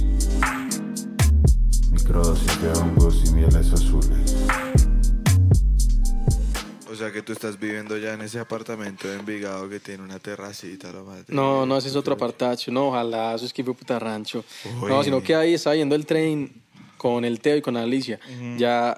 Microdosis 1.91 2.63
de 2.63 2.71
hongos 2.73 3.23
y 3.27 3.33
mieles 3.33 3.73
azules. 3.73 4.37
O 6.91 6.95
sea 6.95 7.13
que 7.13 7.23
tú 7.23 7.33
estás 7.33 7.59
viviendo 7.59 7.97
ya 7.97 8.15
en 8.15 8.23
ese 8.23 8.39
apartamento 8.39 9.09
de 9.09 9.17
Envigado 9.17 9.69
que 9.69 9.81
tiene 9.81 10.03
una 10.03 10.19
terracita, 10.19 10.91
lo 10.93 11.05
más. 11.05 11.29
No, 11.29 11.67
no, 11.67 11.77
ese 11.77 11.89
es 11.89 11.97
otro 11.97 12.15
apartacho, 12.15 12.71
no, 12.73 12.89
ojalá, 12.89 13.35
eso 13.35 13.47
es 13.47 13.53
que 13.53 13.63
fue 13.63 13.75
puta 13.75 13.99
rancho. 13.99 14.45
No, 14.87 15.03
sino 15.03 15.23
que 15.23 15.35
ahí 15.35 15.55
está 15.55 15.75
yendo 15.75 15.95
el 15.95 16.07
tren 16.07 16.53
con 16.97 17.25
el 17.25 17.41
Teo 17.41 17.57
y 17.57 17.63
con 17.63 17.77
Alicia. 17.77 18.19
Ya 18.57 18.97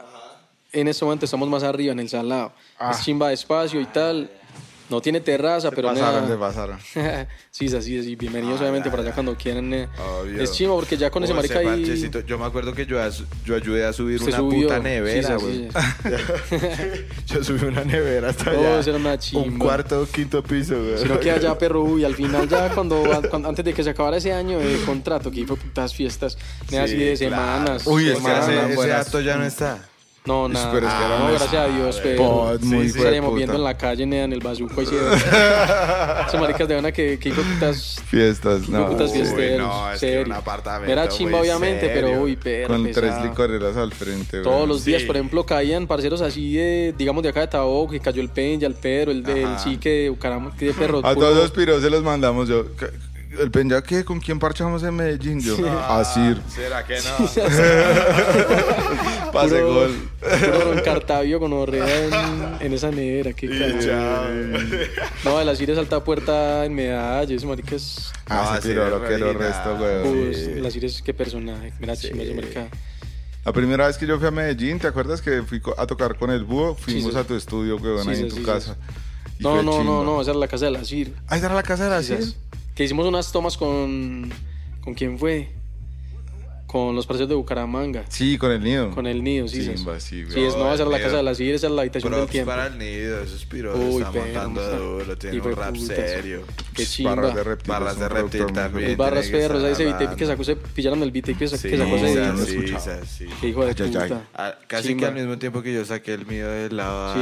en 0.72 0.88
este 0.88 1.04
momento 1.04 1.24
estamos 1.24 1.48
más 1.48 1.62
arriba, 1.62 1.92
en 1.92 2.00
el 2.00 2.08
salado. 2.08 2.52
Es 2.90 3.02
chimba 3.02 3.28
de 3.28 3.34
espacio 3.34 3.80
y 3.80 3.86
tal. 3.86 4.30
No 4.90 5.00
tiene 5.00 5.20
terraza, 5.20 5.70
pero 5.70 5.88
pasaron, 5.88 6.22
nada. 6.22 6.28
se 6.28 6.36
pasaron. 6.36 6.78
sí, 7.52 7.66
así, 7.66 7.96
así. 7.98 8.16
Bienvenidos 8.16 8.60
obviamente 8.60 8.90
para 8.90 9.02
allá 9.04 9.12
cuando 9.12 9.36
quieran. 9.36 9.72
eh. 9.72 9.88
Es 10.36 10.50
chimba 10.50 10.74
porque 10.74 10.96
ya 10.96 11.10
con 11.12 11.22
ese 11.22 11.32
Oh, 11.32 11.36
marica 11.36 11.60
ahí... 11.60 12.10
Yo 12.26 12.38
me 12.38 12.44
acuerdo 12.44 12.72
que 12.74 12.86
yo, 12.86 12.98
yo 13.44 13.54
ayudé 13.54 13.86
a 13.86 13.92
subir 13.92 14.18
Se 14.18 14.26
una 14.26 14.38
subió. 14.38 14.62
puta 14.66 14.80
nevera, 14.80 15.36
güey. 15.36 15.68
sí. 15.68 15.68
yo 17.26 17.44
subí 17.44 17.66
una 17.66 17.84
nevera 17.84 18.30
hasta 18.30 18.50
Oh, 18.50 18.58
allá. 18.58 18.80
eso 18.80 18.90
era 18.90 18.98
una 18.98 19.16
Un 19.34 19.58
cuarto 19.60 20.00
o 20.02 20.06
quinto 20.06 20.42
piso, 20.42 20.74
güey. 20.82 20.98
Sino 20.98 21.20
que 21.20 21.30
allá, 21.30 21.56
perro, 21.56 21.84
uy, 21.84 22.04
al 22.04 22.16
final 22.16 22.48
ya 22.48 22.70
cuando, 22.70 23.04
cuando- 23.30 23.48
antes 23.48 23.64
de 23.64 23.72
que 23.72 23.84
se 23.84 23.90
acabara 23.90 24.16
ese 24.16 24.32
año 24.32 24.58
de 24.58 24.76
contrato, 24.84 25.30
que 25.30 25.46
fue 25.46 25.56
putas 25.56 25.94
fiestas, 25.94 26.36
Sí, 26.68 26.76
así 26.76 26.96
de 26.96 27.16
semanas. 27.16 27.86
Uy, 27.86 28.08
ese, 28.10 28.72
ese 28.72 28.92
acto 28.92 29.20
ya 29.20 29.36
no 29.36 29.44
está. 29.44 29.86
No, 30.26 30.48
nada. 30.48 30.70
pero 30.70 30.86
era 30.86 31.18
no, 31.18 31.28
gracias 31.30 31.54
a 31.54 31.66
Dios, 31.68 32.00
pero 32.02 32.52
spot 32.52 32.62
muy 32.62 32.86
sí, 32.88 32.92
de 32.92 32.98
estaríamos 32.98 33.34
viendo 33.34 33.54
en 33.54 33.64
la 33.64 33.76
calle, 33.78 34.04
nea, 34.04 34.24
en 34.24 34.32
el 34.34 34.40
bazuco, 34.40 34.84
sí. 34.84 34.94
Esos 34.94 36.40
maricas 36.40 36.68
de 36.68 36.78
una 36.78 36.92
que, 36.92 37.18
que 37.18 37.30
putas, 37.32 37.96
Fiestas, 38.06 38.68
no. 38.68 38.90
putas 38.90 39.12
fiesteros. 39.12 39.66
no, 39.66 39.86
es 39.92 40.00
que 40.00 40.06
serio. 40.08 40.26
un 40.26 40.32
apartamento 40.32 40.92
Era 40.92 41.08
chimba, 41.08 41.38
muy 41.38 41.40
obviamente, 41.48 41.86
serio. 41.88 42.06
pero 42.10 42.22
uy, 42.22 42.36
perro, 42.36 42.68
Con 42.74 42.90
tres 42.92 43.14
licoreras 43.22 43.76
al 43.78 43.92
frente, 43.92 44.40
güey. 44.40 44.42
Todos 44.44 44.68
los 44.68 44.84
días, 44.84 45.00
Sí. 45.00 45.06
por 45.06 45.16
ejemplo, 45.16 45.44
caían 45.46 45.86
parceros 45.86 46.20
así 46.20 46.54
de, 46.54 46.94
digamos, 46.96 47.22
de 47.22 47.30
acá 47.30 47.40
de 47.40 47.48
Taboco, 47.48 47.92
que 47.92 48.00
cayó 48.00 48.20
el 48.20 48.28
Peña, 48.28 48.66
el 48.66 48.74
Pedro, 48.74 49.12
el 49.12 49.22
del 49.22 49.46
de 49.56 50.10
Bucaramanga, 50.10 50.54
que 50.56 50.66
de 50.66 50.74
perro. 50.74 50.98
A 50.98 51.14
puro- 51.14 51.14
todos 51.14 51.36
los 51.38 51.50
piros 51.50 51.80
se 51.82 51.88
los 51.88 52.02
mandamos 52.02 52.46
yo. 52.48 52.66
¿El 53.38 53.50
Peña 53.50 53.80
qué? 53.82 54.04
¿Con 54.04 54.18
quién 54.18 54.38
parchamos 54.40 54.82
en 54.82 54.96
Medellín? 54.96 55.40
Yo, 55.40 55.56
Asir. 55.88 56.40
¿Será 56.48 56.84
que 56.84 56.96
no? 56.96 57.26
Pase 59.32 59.60
puro- 59.60 59.74
gol. 59.74 60.08
Puro 60.20 60.64
Ron 60.74 60.80
Cartavio 60.80 61.38
con 61.38 61.52
orrea 61.52 62.06
en, 62.06 62.12
en 62.66 62.72
esa 62.72 62.90
nevera, 62.90 63.32
qué. 63.32 63.46
No, 65.24 65.38
de 65.38 65.44
la 65.44 65.54
Siria 65.54 65.74
salta 65.76 66.02
puerta 66.02 66.64
en 66.64 66.74
medalla, 66.74 67.32
ese 67.34 67.46
marica 67.46 67.76
es. 67.76 68.10
Ah, 68.28 68.54
Ah, 68.54 68.60
sí, 68.60 68.72
lo 68.74 68.82
quiero 69.06 69.32
realidad. 69.32 69.38
resto, 69.38 69.76
güey. 69.76 70.02
Pues, 70.24 70.56
la 70.60 70.70
Siria 70.70 70.88
es 70.88 71.00
qué 71.02 71.14
personaje, 71.14 71.72
mira 71.78 71.96
chimba 71.96 72.24
ese 72.24 72.34
marica. 72.34 72.66
La 73.44 73.52
primera 73.52 73.86
vez 73.86 73.96
que 73.96 74.06
yo 74.06 74.18
fui 74.18 74.26
a 74.26 74.30
Medellín, 74.32 74.78
¿te 74.80 74.88
acuerdas 74.88 75.22
que 75.22 75.42
fui 75.42 75.62
a 75.78 75.86
tocar 75.86 76.16
con 76.18 76.30
el 76.30 76.44
búho? 76.44 76.74
Fuimos 76.74 77.12
sí. 77.12 77.18
a 77.18 77.24
tu 77.24 77.34
estudio, 77.36 77.78
güey, 77.78 78.02
Sí, 78.02 78.08
ahí 78.10 78.16
sí, 78.16 78.22
en 78.22 78.28
tu 78.28 78.36
sí, 78.36 78.42
casa. 78.42 78.76
No, 79.38 79.62
no, 79.62 79.82
no, 79.84 80.04
no, 80.04 80.20
esa 80.20 80.32
era 80.32 80.40
la 80.40 80.48
casa 80.48 80.64
de 80.66 80.72
la 80.72 80.84
Siria. 80.84 81.14
Ahí 81.28 81.36
está 81.40 81.52
la 81.54 81.62
casa 81.62 81.84
de 81.84 81.90
la 81.90 82.00
Quizás. 82.00 82.36
Que 82.80 82.84
hicimos 82.84 83.06
unas 83.06 83.30
tomas 83.30 83.58
con. 83.58 84.30
¿Con 84.80 84.94
quién 84.94 85.18
fue? 85.18 85.50
Con 86.70 86.94
los 86.94 87.04
parceros 87.04 87.28
de 87.28 87.34
Bucaramanga. 87.34 88.04
Sí, 88.08 88.38
con 88.38 88.52
el 88.52 88.62
nido. 88.62 88.90
Con 88.92 89.06
el 89.08 89.24
nido, 89.24 89.48
sí. 89.48 89.60
Chimba, 89.74 89.98
sí. 89.98 90.08
sí, 90.08 90.22
güey. 90.22 90.34
Sí, 90.34 90.40
es, 90.44 90.56
no, 90.56 90.72
esa 90.72 90.82
era 90.84 90.90
la 90.92 90.96
el 90.98 91.02
casa 91.02 91.16
de 91.16 91.22
la 91.24 91.34
Siria, 91.34 91.54
esa 91.56 91.66
era 91.66 91.74
la 91.74 91.82
habitación 91.82 92.12
del 92.12 92.20
Props 92.20 92.30
tiempo. 92.32 92.50
para 92.50 92.66
el 92.68 92.78
nido, 92.78 93.20
esos 93.22 93.44
piros 93.44 93.76
Uy, 93.76 93.96
está 94.02 94.12
perro, 94.12 94.24
montando 94.26 94.62
está- 94.62 94.76
duro, 94.76 95.18
tiene 95.18 95.36
hijo 95.36 95.48
un 95.48 95.54
de 95.56 95.60
rap 95.60 95.74
putas. 95.74 95.96
serio. 95.96 96.42
Qué 96.74 96.86
chimba. 96.86 97.14
Barras 97.16 97.34
de 97.34 97.42
reptil. 97.44 97.68
Barras 97.72 97.92
es 97.94 97.98
de 97.98 98.08
reptil 98.08 98.46
también. 98.52 98.96
Barras 98.96 99.26
perros, 99.26 99.64
ese 99.64 99.84
beat 99.84 100.14
que 100.14 100.26
sacó, 100.26 100.44
se 100.44 100.54
pillaron 100.54 101.02
el 101.02 101.10
beat 101.10 101.36
que, 101.36 101.48
sa- 101.48 101.56
Sí, 101.58 101.70
que 101.70 101.76
sacó 101.76 101.96
ese 101.96 103.04
sí. 103.06 103.26
Qué 103.40 103.48
hijo 103.48 103.64
de 103.64 103.70
Ay, 103.70 103.74
ay, 103.80 103.84
ay. 103.96 104.08
puta. 104.08 104.22
Ah, 104.34 104.54
Casi 104.68 104.88
Chimba. 104.88 105.00
que 105.00 105.06
al 105.06 105.14
mismo 105.14 105.38
tiempo 105.38 105.62
que 105.62 105.74
yo 105.74 105.84
saqué 105.84 106.14
el 106.14 106.24
mío 106.26 106.46
de 106.48 106.70
la 106.70 107.12
Sí, 107.16 107.20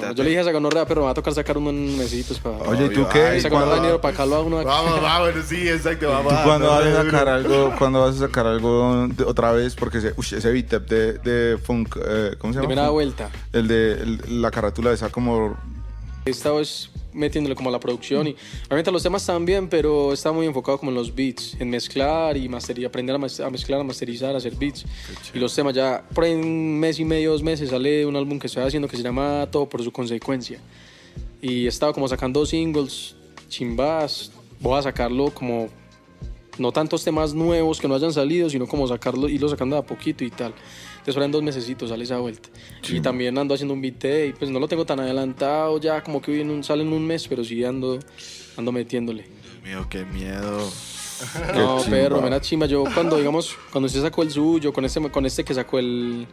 no, 0.00 0.12
Yo 0.14 0.22
le 0.24 0.30
dije 0.30 0.40
a 0.40 0.42
esa 0.42 0.52
gonorrea, 0.52 0.84
pero 0.86 1.02
me 1.02 1.04
va 1.06 1.10
a 1.12 1.14
tocar 1.14 1.32
sacar 1.32 1.56
unos 1.58 1.72
mesitos 1.96 2.40
para. 2.40 2.56
Oye, 2.58 2.86
¿y 2.86 2.88
tú 2.88 3.06
qué? 3.12 3.20
ay, 3.22 3.38
esa 3.38 3.48
¿Cuándo- 3.50 3.66
gonorrea 3.66 3.82
dinero 3.82 4.00
para 4.00 4.14
acá 4.14 4.26
lo 4.26 4.34
hago 4.34 4.46
uno 4.46 4.58
aquí. 4.58 4.66
Vamos, 4.66 5.00
vamos, 5.00 5.30
sí, 5.46 5.68
exacto, 5.68 6.08
vamos. 6.10 6.32
¿Tú 6.34 6.38
cuándo 6.44 6.68
vas 6.70 6.86
a 6.86 7.04
sacar 7.04 7.28
algo, 7.28 7.74
cuándo 7.78 8.00
vas 8.00 8.16
a 8.16 8.18
sacar 8.18 8.46
algo 8.48 8.79
de- 9.08 9.24
otra 9.24 9.52
vez 9.52 9.74
porque 9.74 9.98
ese, 9.98 10.12
ush, 10.16 10.34
ese 10.34 10.50
beat 10.52 10.72
up 10.74 10.86
de, 10.86 11.14
de 11.18 11.58
Funk, 11.58 11.96
eh, 12.04 12.34
¿cómo 12.38 12.52
se 12.52 12.58
llama? 12.60 12.68
Funk. 12.68 12.92
vuelta. 12.92 13.30
El 13.52 13.68
de 13.68 13.92
el- 13.92 14.42
la 14.42 14.50
carátula 14.50 14.92
esa 14.92 15.08
como 15.10 15.56
He 16.26 16.30
estado 16.30 16.60
es 16.60 16.90
metiéndole 17.14 17.54
como 17.56 17.70
a 17.70 17.72
la 17.72 17.80
producción 17.80 18.26
y 18.28 18.36
obviamente 18.66 18.92
los 18.92 19.02
temas 19.02 19.24
también, 19.24 19.68
pero 19.68 20.12
está 20.12 20.30
muy 20.32 20.46
enfocado 20.46 20.76
como 20.78 20.90
en 20.90 20.94
los 20.96 21.12
beats, 21.14 21.56
en 21.58 21.70
mezclar 21.70 22.36
y 22.36 22.46
masterizar, 22.48 22.88
aprender 22.90 23.16
a, 23.16 23.18
mezclar, 23.18 23.80
a 23.80 23.84
masterizar, 23.84 24.34
a 24.34 24.38
hacer 24.38 24.54
beats. 24.54 24.84
Y 25.32 25.38
los 25.38 25.54
temas 25.54 25.74
ya, 25.74 26.04
por 26.14 26.24
ahí 26.24 26.34
un 26.34 26.78
mes 26.78 27.00
y 27.00 27.04
medio, 27.06 27.32
dos 27.32 27.42
meses 27.42 27.70
sale 27.70 28.04
un 28.04 28.14
álbum 28.16 28.38
que 28.38 28.48
estoy 28.48 28.62
haciendo 28.62 28.86
que 28.86 28.96
se 28.98 29.02
llama 29.02 29.48
Todo 29.50 29.66
por 29.66 29.82
su 29.82 29.90
consecuencia. 29.90 30.58
Y 31.40 31.64
he 31.64 31.68
estado 31.68 31.94
como 31.94 32.06
sacando 32.06 32.44
singles, 32.44 33.14
chimbas, 33.48 34.30
voy 34.60 34.78
a 34.78 34.82
sacarlo 34.82 35.30
como 35.30 35.68
no 36.60 36.72
tantos 36.72 37.02
temas 37.02 37.34
nuevos 37.34 37.80
que 37.80 37.88
no 37.88 37.94
hayan 37.94 38.12
salido, 38.12 38.50
sino 38.50 38.66
como 38.66 38.86
sacarlo, 38.86 39.28
irlo 39.28 39.48
sacando 39.48 39.76
de 39.76 39.80
a 39.80 39.84
poquito 39.84 40.22
y 40.24 40.30
tal. 40.30 40.54
Entonces 40.92 41.16
ahora 41.16 41.24
en 41.24 41.32
dos 41.32 41.42
mesecitos 41.42 41.88
sale 41.88 42.04
esa 42.04 42.18
vuelta. 42.18 42.50
Y 42.88 43.00
también 43.00 43.36
ando 43.38 43.54
haciendo 43.54 43.74
un 43.74 43.80
beat 43.80 44.04
y 44.28 44.32
pues 44.34 44.50
no 44.50 44.60
lo 44.60 44.68
tengo 44.68 44.84
tan 44.84 45.00
adelantado 45.00 45.80
ya, 45.80 46.02
como 46.02 46.20
que 46.20 46.32
hoy 46.32 46.40
en 46.42 46.50
un, 46.50 46.62
sale 46.62 46.82
en 46.82 46.92
un 46.92 47.06
mes, 47.06 47.26
pero 47.26 47.42
sí 47.42 47.64
ando, 47.64 47.98
ando 48.56 48.72
metiéndole. 48.72 49.22
Dios 49.22 49.62
mío, 49.64 49.86
qué 49.88 50.04
miedo. 50.04 50.70
No, 51.54 51.82
chimba. 51.82 51.90
perro, 51.90 52.22
mera 52.22 52.40
chimba. 52.40 52.64
Yo 52.64 52.84
cuando, 52.94 53.18
digamos, 53.18 53.54
cuando 53.70 53.88
usted 53.88 54.00
sacó 54.00 54.22
el 54.22 54.30
suyo, 54.30 54.72
con 54.72 54.86
este, 54.86 55.00
con 55.10 55.26
este 55.26 55.44
que 55.44 55.52
sacó 55.52 55.78
el, 55.78 56.26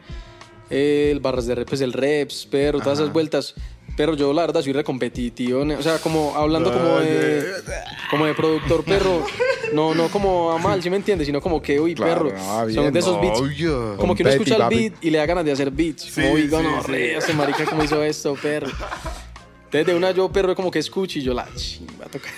el 0.69 1.19
barras 1.19 1.45
de 1.45 1.55
repes, 1.55 1.81
el 1.81 1.91
reps, 1.91 2.45
perro, 2.45 2.79
todas 2.79 2.99
esas 2.99 3.11
vueltas. 3.11 3.53
Pero 3.97 4.15
yo 4.15 4.31
la 4.31 4.43
verdad 4.45 4.61
soy 4.61 4.73
recompetitivo, 4.73 5.61
o 5.61 5.81
sea, 5.81 5.97
como 5.97 6.35
hablando 6.37 6.71
como 6.71 6.99
de, 6.99 7.43
como 8.11 8.25
de 8.27 8.35
productor, 8.35 8.83
perro, 8.85 9.25
no, 9.73 9.95
no 9.95 10.07
como 10.09 10.51
a 10.51 10.59
mal, 10.59 10.81
¿sí 10.83 10.89
me 10.91 10.97
entiendes? 10.97 11.25
Sino 11.25 11.41
como 11.41 11.59
que, 11.61 11.79
uy, 11.79 11.95
Claro, 11.95 12.25
perro, 12.29 12.37
ah, 12.39 12.63
bien, 12.65 12.75
son 12.83 12.93
de 12.93 12.99
esos 12.99 13.19
beats, 13.19 13.39
Obvio. 13.39 13.95
como 13.97 14.13
que 14.15 14.21
uno 14.21 14.29
Competi, 14.29 14.33
escucha 14.35 14.55
el 14.55 14.61
papi. 14.61 14.75
beat 14.75 14.93
y 15.03 15.09
le 15.09 15.17
da 15.17 15.25
ganas 15.25 15.43
de 15.45 15.51
hacer 15.51 15.71
beats, 15.71 16.11
como, 16.13 16.31
uy, 16.31 16.47
no, 16.47 16.83
re, 16.83 17.17
ese 17.17 17.33
marica 17.33 17.65
como 17.65 17.83
hizo 17.83 18.03
esto, 18.03 18.35
perro. 18.35 18.67
Entonces 19.65 19.87
de 19.87 19.95
una 19.95 20.11
yo, 20.11 20.31
perro, 20.31 20.55
como 20.55 20.69
que 20.69 20.77
escucho 20.79 21.17
y 21.17 21.23
yo 21.23 21.33
la 21.33 21.47
chimba, 21.55 22.05
toca, 22.05 22.29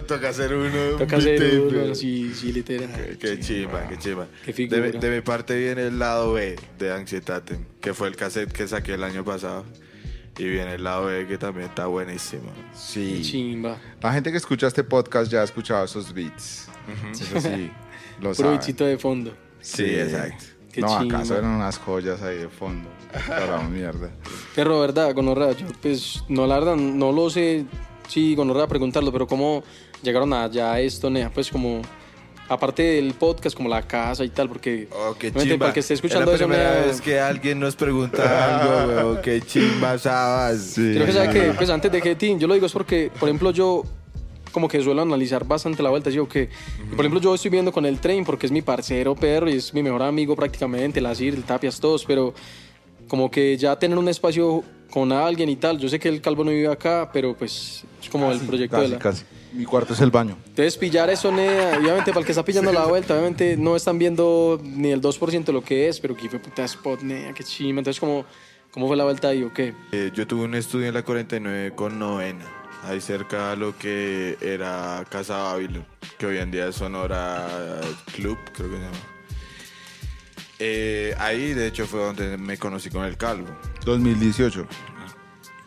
Toca 0.06 0.28
hacer 0.28 0.52
uno. 0.54 0.98
toca 0.98 1.16
hacer 1.16 1.40
beat 1.40 1.72
uno, 1.86 1.94
sí, 1.94 2.32
sí, 2.34 2.52
literal. 2.52 3.16
Qué 3.18 3.40
chimba, 3.40 3.88
qué 3.88 3.96
chimba. 3.96 4.26
Qué 4.44 4.52
figura. 4.52 4.82
De, 4.82 4.92
mi- 4.92 4.98
de 4.98 5.10
mi 5.10 5.20
parte 5.22 5.56
viene 5.56 5.86
el 5.86 5.98
lado 5.98 6.34
B 6.34 6.54
de 6.78 6.92
Anxietatem, 6.92 7.64
que 7.80 7.94
fue 7.94 8.08
el 8.08 8.14
cassette 8.14 8.52
que 8.52 8.68
saqué 8.68 8.92
el 8.92 9.02
año 9.04 9.24
pasado. 9.24 9.64
Y 10.38 10.44
viene 10.44 10.74
el 10.74 10.84
lado 10.84 11.06
B 11.06 11.26
que 11.26 11.36
también 11.36 11.68
está 11.68 11.86
buenísimo. 11.86 12.50
Qué 12.52 12.78
sí. 12.78 13.22
chimba. 13.22 13.76
La 14.00 14.12
gente 14.12 14.30
que 14.30 14.36
escucha 14.36 14.68
este 14.68 14.84
podcast 14.84 15.30
ya 15.30 15.40
ha 15.40 15.44
escuchado 15.44 15.84
esos 15.84 16.12
beats. 16.14 16.68
Eso 17.10 17.40
sí, 17.40 17.70
lo 18.20 18.32
Puro 18.32 18.52
bichito 18.52 18.84
de 18.84 18.96
fondo. 18.96 19.34
Sí, 19.60 19.84
exacto. 19.84 20.44
Qué 20.72 20.80
no, 20.80 20.98
chimba. 20.98 21.18
acaso 21.18 21.36
eran 21.36 21.50
unas 21.50 21.76
joyas 21.78 22.22
ahí 22.22 22.38
de 22.38 22.48
fondo. 22.48 22.88
Para 23.26 23.62
mierda. 23.62 24.10
Pero, 24.54 24.80
verdad, 24.80 25.12
gonorrea, 25.14 25.52
yo 25.52 25.66
pues, 25.82 26.22
no, 26.28 26.46
la 26.46 26.58
verdad, 26.58 26.76
no 26.76 27.10
lo 27.10 27.30
sé, 27.30 27.64
sí, 28.06 28.34
gonorrea 28.34 28.66
preguntarlo, 28.66 29.10
pero 29.10 29.26
cómo 29.26 29.64
llegaron 30.02 30.32
allá 30.32 30.72
a 30.72 30.80
esto, 30.80 31.10
nea, 31.10 31.30
pues 31.32 31.50
como, 31.50 31.82
aparte 32.48 32.82
del 32.82 33.14
podcast, 33.14 33.56
como 33.56 33.68
la 33.68 33.82
casa 33.82 34.24
y 34.24 34.28
tal, 34.30 34.48
porque, 34.48 34.88
Oh, 34.92 35.14
qué 35.18 35.30
chimba. 35.32 35.58
para 35.58 35.72
que 35.74 35.80
esté 35.80 35.94
escuchando 35.94 36.32
es 36.32 36.40
la 36.40 36.46
eso, 36.46 36.48
primera 36.48 36.74
nea, 36.80 36.86
vez 36.86 37.00
que 37.00 37.20
alguien 37.20 37.60
nos 37.60 37.76
pregunta 37.76 38.60
algo, 38.84 38.94
weón. 39.12 39.22
Qué 39.22 39.40
chimba 39.42 39.98
sabas. 39.98 40.72
creo 40.74 41.06
que 41.06 41.12
sabe 41.12 41.28
que, 41.32 41.52
pues 41.54 41.68
antes 41.70 41.90
de 41.92 42.00
que, 42.00 42.14
Tim, 42.14 42.38
yo 42.38 42.46
lo 42.48 42.54
digo 42.54 42.66
es 42.66 42.72
porque, 42.72 43.10
por 43.18 43.28
ejemplo, 43.28 43.50
yo 43.50 43.84
como 44.52 44.66
que 44.66 44.82
suelo 44.82 45.02
analizar 45.02 45.44
bastante 45.46 45.82
la 45.82 45.90
vuelta, 45.90 46.08
digo 46.10 46.26
que, 46.26 46.48
por 46.96 47.00
ejemplo, 47.00 47.20
yo 47.20 47.34
estoy 47.34 47.50
viendo 47.50 47.70
con 47.70 47.84
el 47.84 47.98
tren 48.00 48.24
porque 48.24 48.46
es 48.46 48.52
mi 48.52 48.62
parcero, 48.62 49.14
perro, 49.14 49.48
y 49.48 49.54
es 49.56 49.74
mi 49.74 49.82
mejor 49.82 50.02
amigo 50.02 50.34
prácticamente, 50.34 51.00
la 51.02 51.14
CIR, 51.14 51.34
el 51.34 51.44
Tapias, 51.44 51.78
todos, 51.78 52.04
pero 52.06 52.32
como 53.08 53.30
que 53.30 53.56
ya 53.58 53.78
tener 53.78 53.98
un 53.98 54.08
espacio 54.08 54.64
con 54.90 55.12
alguien 55.12 55.50
y 55.50 55.56
tal, 55.56 55.78
yo 55.78 55.88
sé 55.88 55.98
que 55.98 56.08
el 56.08 56.22
calvo 56.22 56.44
no 56.44 56.50
vive 56.50 56.68
acá, 56.68 57.10
pero 57.12 57.36
pues 57.36 57.84
es 58.02 58.08
como 58.08 58.32
el 58.32 58.40
proyecto 58.40 58.76
de 58.80 58.82
Casi, 58.82 58.92
la... 58.92 58.98
casi. 58.98 59.24
Mi 59.52 59.64
cuarto 59.64 59.94
es 59.94 60.00
el 60.00 60.10
baño. 60.10 60.36
Entonces, 60.46 60.76
pillar 60.76 61.08
eso, 61.10 61.32
nea, 61.32 61.78
obviamente 61.78 62.10
para 62.10 62.20
el 62.20 62.26
que 62.26 62.32
está 62.32 62.44
pillando 62.44 62.72
la 62.72 62.86
vuelta, 62.86 63.14
obviamente 63.14 63.56
no 63.56 63.76
están 63.76 63.98
viendo 63.98 64.60
ni 64.62 64.90
el 64.90 65.00
2% 65.00 65.44
de 65.44 65.52
lo 65.52 65.62
que 65.62 65.88
es, 65.88 66.00
pero 66.00 66.16
que 66.16 66.28
fue 66.28 66.38
puta 66.38 66.64
spot, 66.64 67.02
nea, 67.02 67.32
qué 67.32 67.44
chima. 67.44 67.80
Entonces, 67.80 67.98
¿cómo, 67.98 68.24
cómo 68.70 68.86
fue 68.86 68.96
la 68.96 69.04
vuelta 69.04 69.28
ahí 69.28 69.42
o 69.42 69.52
qué? 69.52 69.74
Eh, 69.92 70.10
yo 70.14 70.26
tuve 70.26 70.44
un 70.44 70.54
estudio 70.54 70.88
en 70.88 70.94
la 70.94 71.02
49 71.02 71.72
con 71.74 71.98
novena, 71.98 72.44
ahí 72.84 73.00
cerca 73.00 73.52
a 73.52 73.56
lo 73.56 73.76
que 73.76 74.36
era 74.40 75.04
Casa 75.08 75.38
Babylon, 75.38 75.84
que 76.18 76.26
hoy 76.26 76.38
en 76.38 76.50
día 76.50 76.68
es 76.68 76.76
Sonora 76.76 77.48
Club, 78.14 78.38
creo 78.52 78.70
que 78.70 78.76
se 78.76 78.82
llama. 78.82 78.98
Eh, 80.60 81.14
ahí, 81.18 81.54
de 81.54 81.68
hecho, 81.68 81.86
fue 81.86 82.00
donde 82.00 82.36
me 82.36 82.58
conocí 82.58 82.90
con 82.90 83.04
el 83.04 83.16
calvo. 83.16 83.46
2018. 83.84 84.66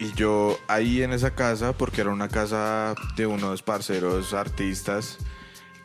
Y 0.01 0.13
yo 0.13 0.59
ahí 0.67 1.03
en 1.03 1.13
esa 1.13 1.35
casa, 1.35 1.73
porque 1.73 2.01
era 2.01 2.09
una 2.09 2.27
casa 2.27 2.95
de 3.15 3.27
unos 3.27 3.61
parceros 3.61 4.33
artistas 4.33 5.19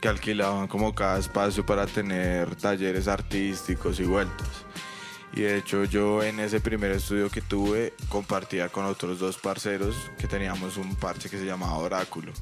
que 0.01 0.09
alquilaban 0.09 0.69
como 0.69 0.95
cada 0.95 1.19
espacio 1.19 1.67
para 1.67 1.87
tener 1.87 2.57
talleres 2.57 3.09
artísticos 3.09 4.01
y 4.01 4.05
vueltas. 4.05 4.49
Y 5.35 5.43
de 5.43 5.59
hecho 5.59 5.85
yo 5.85 6.23
en 6.23 6.41
ese 6.41 6.61
primer 6.61 6.93
estudio 6.93 7.29
que 7.29 7.43
tuve 7.43 7.93
compartía 8.09 8.71
con 8.71 8.87
otros 8.87 9.19
dos 9.19 9.37
parceros 9.37 9.95
que 10.17 10.27
teníamos 10.27 10.79
un 10.79 10.97
parche 10.97 11.29
que 11.29 11.37
se 11.37 11.45
llamaba 11.45 11.77
Oráculo. 11.77 12.33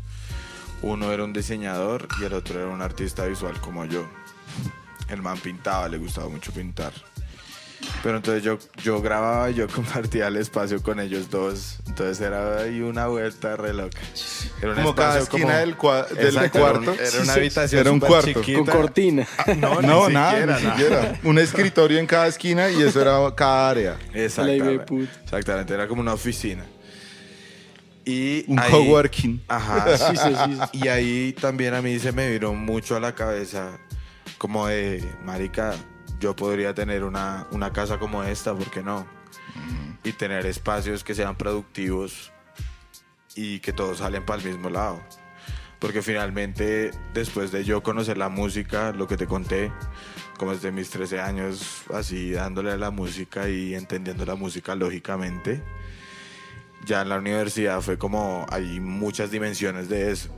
Uno 0.80 1.10
era 1.10 1.24
un 1.24 1.32
diseñador 1.32 2.06
y 2.20 2.24
el 2.24 2.34
otro 2.34 2.60
era 2.60 2.68
un 2.68 2.82
artista 2.82 3.26
visual 3.26 3.60
como 3.60 3.84
yo. 3.84 4.06
El 5.08 5.22
man 5.22 5.38
pintaba, 5.38 5.88
le 5.88 5.98
gustaba 5.98 6.28
mucho 6.28 6.52
pintar. 6.52 6.92
Pero 8.02 8.16
entonces 8.18 8.42
yo, 8.42 8.58
yo 8.82 9.00
grababa 9.00 9.50
y 9.50 9.54
yo 9.54 9.66
compartía 9.74 10.28
el 10.28 10.36
espacio 10.36 10.82
con 10.82 11.00
ellos 11.00 11.30
dos. 11.30 11.78
Entonces 11.86 12.20
era 12.20 12.58
ahí 12.58 12.80
una 12.80 13.06
vuelta 13.06 13.56
re 13.56 13.72
loca. 13.72 13.98
Era 14.60 14.70
un 14.72 14.76
Como 14.76 14.94
cada 14.94 15.18
esquina 15.20 15.58
del 15.58 15.76
cua- 15.76 16.06
del 16.08 16.26
Exacto, 16.28 16.58
cuarto. 16.60 16.82
Era, 16.82 16.92
un- 16.92 16.98
era 17.14 17.22
una 17.22 17.32
habitación 17.34 17.80
Era 17.80 17.90
un 17.92 18.00
cuarto. 18.00 18.26
chiquita. 18.42 18.58
Con 18.58 18.66
cortina. 18.66 19.26
No, 19.58 19.80
No, 19.80 20.08
ni 20.08 20.14
nada, 20.14 20.30
siquiera, 20.32 20.58
ni 20.58 20.64
nada. 20.64 20.76
siquiera. 20.76 21.20
Un 21.24 21.38
escritorio 21.38 21.98
en 21.98 22.06
cada 22.06 22.26
esquina 22.26 22.70
y 22.70 22.82
eso 22.82 23.00
era 23.00 23.18
cada 23.34 23.70
área. 23.70 23.96
Exactamente. 24.12 25.08
Exactamente, 25.24 25.74
era 25.74 25.86
como 25.88 26.00
una 26.00 26.12
oficina. 26.14 26.64
Y 28.04 28.44
Un 28.48 28.58
ahí- 28.58 28.70
coworking. 28.70 29.42
Ajá. 29.48 29.86
Sí, 29.96 30.16
sí, 30.16 30.34
sí. 30.72 30.78
Y 30.84 30.88
ahí 30.88 31.32
también 31.40 31.74
a 31.74 31.80
mí 31.82 31.98
se 31.98 32.12
me 32.12 32.30
vino 32.30 32.52
mucho 32.52 32.96
a 32.96 33.00
la 33.00 33.14
cabeza 33.14 33.78
como 34.38 34.66
de, 34.66 35.02
marica, 35.24 35.74
yo 36.20 36.34
podría 36.36 36.74
tener 36.74 37.04
una, 37.04 37.46
una 37.50 37.72
casa 37.72 37.98
como 37.98 38.22
esta, 38.24 38.54
¿por 38.54 38.70
qué 38.70 38.82
no? 38.82 39.06
Y 40.02 40.12
tener 40.12 40.46
espacios 40.46 41.04
que 41.04 41.14
sean 41.14 41.36
productivos 41.36 42.32
y 43.34 43.60
que 43.60 43.72
todos 43.72 43.98
salen 43.98 44.24
para 44.24 44.42
el 44.42 44.48
mismo 44.48 44.70
lado. 44.70 45.00
Porque 45.78 46.02
finalmente, 46.02 46.92
después 47.12 47.52
de 47.52 47.64
yo 47.64 47.82
conocer 47.82 48.16
la 48.16 48.28
música, 48.28 48.92
lo 48.92 49.06
que 49.06 49.16
te 49.16 49.26
conté, 49.26 49.70
como 50.38 50.52
desde 50.52 50.72
mis 50.72 50.88
13 50.90 51.20
años, 51.20 51.82
así 51.92 52.30
dándole 52.32 52.70
a 52.72 52.76
la 52.76 52.90
música 52.90 53.48
y 53.48 53.74
entendiendo 53.74 54.24
la 54.24 54.34
música 54.34 54.74
lógicamente, 54.74 55.62
ya 56.86 57.02
en 57.02 57.08
la 57.10 57.18
universidad 57.18 57.80
fue 57.80 57.98
como, 57.98 58.46
hay 58.50 58.80
muchas 58.80 59.30
dimensiones 59.30 59.88
de 59.88 60.10
eso. 60.10 60.30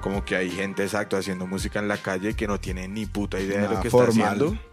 Como 0.00 0.24
que 0.24 0.36
hay 0.36 0.50
gente 0.50 0.82
exacto 0.82 1.16
haciendo 1.16 1.46
música 1.46 1.78
en 1.78 1.88
la 1.88 1.98
calle 1.98 2.34
que 2.34 2.46
no 2.46 2.58
tiene 2.58 2.88
ni 2.88 3.06
puta 3.06 3.38
idea 3.38 3.58
de 3.58 3.64
lo 3.64 3.70
Nada 3.70 3.82
que 3.82 3.90
formal. 3.90 4.10
está 4.10 4.30
haciendo. 4.30 4.69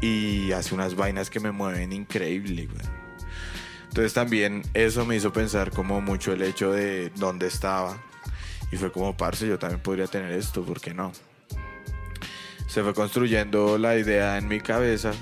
Y 0.00 0.52
hace 0.52 0.74
unas 0.74 0.94
vainas 0.94 1.30
que 1.30 1.40
me 1.40 1.50
mueven 1.50 1.92
increíble, 1.92 2.66
güey. 2.66 2.98
Entonces 3.88 4.12
también 4.12 4.62
eso 4.74 5.04
me 5.04 5.16
hizo 5.16 5.32
pensar 5.32 5.70
como 5.70 6.00
mucho 6.00 6.32
el 6.32 6.42
hecho 6.42 6.70
de 6.72 7.10
dónde 7.16 7.46
estaba. 7.46 7.98
Y 8.70 8.76
fue 8.76 8.92
como, 8.92 9.16
parce, 9.16 9.46
yo 9.48 9.58
también 9.58 9.80
podría 9.80 10.06
tener 10.06 10.30
esto, 10.32 10.62
¿por 10.62 10.80
qué 10.80 10.94
no? 10.94 11.12
Se 12.66 12.82
fue 12.82 12.92
construyendo 12.92 13.78
la 13.78 13.96
idea 13.96 14.36
en 14.36 14.46
mi 14.46 14.60
cabeza 14.60 15.12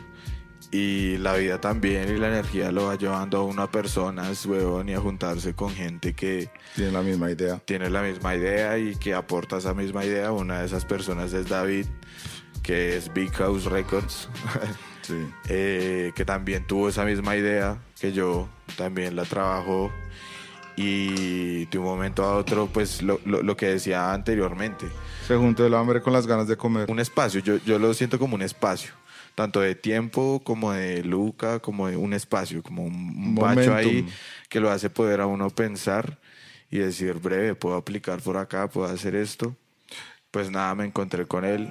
y 0.72 1.16
la 1.18 1.34
vida 1.36 1.60
también 1.60 2.14
y 2.14 2.18
la 2.18 2.26
energía 2.26 2.72
lo 2.72 2.86
va 2.86 2.96
llevando 2.96 3.38
a 3.38 3.42
uno 3.44 3.62
a 3.62 3.70
personas, 3.70 4.44
huevón, 4.46 4.88
y 4.88 4.94
a 4.94 5.00
juntarse 5.00 5.54
con 5.54 5.70
gente 5.70 6.12
que 6.12 6.50
Tienen 6.74 6.92
la 6.92 7.02
misma 7.02 7.30
idea. 7.30 7.60
tiene 7.64 7.88
la 7.88 8.02
misma 8.02 8.34
idea 8.34 8.76
y 8.78 8.96
que 8.96 9.14
aporta 9.14 9.58
esa 9.58 9.74
misma 9.74 10.04
idea. 10.04 10.32
Una 10.32 10.60
de 10.60 10.66
esas 10.66 10.84
personas 10.84 11.32
es 11.32 11.48
David, 11.48 11.86
que 12.66 12.96
es 12.96 13.12
Big 13.14 13.32
House 13.34 13.64
Records, 13.66 14.28
Sí. 15.02 15.24
eh, 15.48 16.10
que 16.16 16.24
también 16.24 16.66
tuvo 16.66 16.88
esa 16.88 17.04
misma 17.04 17.36
idea 17.36 17.78
que 18.00 18.12
yo, 18.12 18.48
también 18.76 19.14
la 19.14 19.22
trabajó 19.24 19.92
y 20.76 21.64
de 21.66 21.78
un 21.78 21.84
momento 21.84 22.24
a 22.24 22.36
otro, 22.36 22.66
pues 22.66 23.02
lo, 23.02 23.20
lo- 23.24 23.42
lo 23.42 23.56
que 23.56 23.66
decía 23.66 24.12
anteriormente, 24.12 24.86
Se 25.26 25.36
juntó 25.36 25.64
el 25.64 25.74
hambre 25.74 26.02
con 26.02 26.12
las 26.12 26.26
ganas 26.26 26.48
de 26.48 26.56
comer. 26.56 26.90
un 26.90 26.98
espacio, 26.98 27.40
yo, 27.40 27.56
yo 27.64 27.78
lo 27.78 27.94
siento 27.94 28.18
como 28.18 28.34
un 28.34 28.42
espacio. 28.42 28.92
Tanto 29.36 29.60
de 29.60 29.74
tiempo 29.74 30.40
como 30.42 30.72
de 30.72 31.04
Luca, 31.04 31.60
como 31.60 31.88
de 31.88 31.96
un 31.96 32.14
espacio, 32.14 32.62
como 32.62 32.84
un, 32.84 33.34
bacho 33.34 33.74
ahí 33.74 34.06
que 34.48 34.60
lo 34.60 34.70
hace 34.70 34.88
poder 34.88 35.20
a 35.20 35.26
uno 35.26 35.50
pensar 35.50 36.18
y 36.70 36.78
decir, 36.78 37.14
breve, 37.14 37.54
puedo 37.54 37.76
aplicar 37.76 38.20
por 38.22 38.38
acá, 38.38 38.68
puedo 38.68 38.86
hacer 38.88 39.14
esto. 39.14 39.54
Pues 40.30 40.50
nada, 40.50 40.74
me 40.74 40.84
encontré 40.86 41.26
con 41.26 41.44
él. 41.44 41.70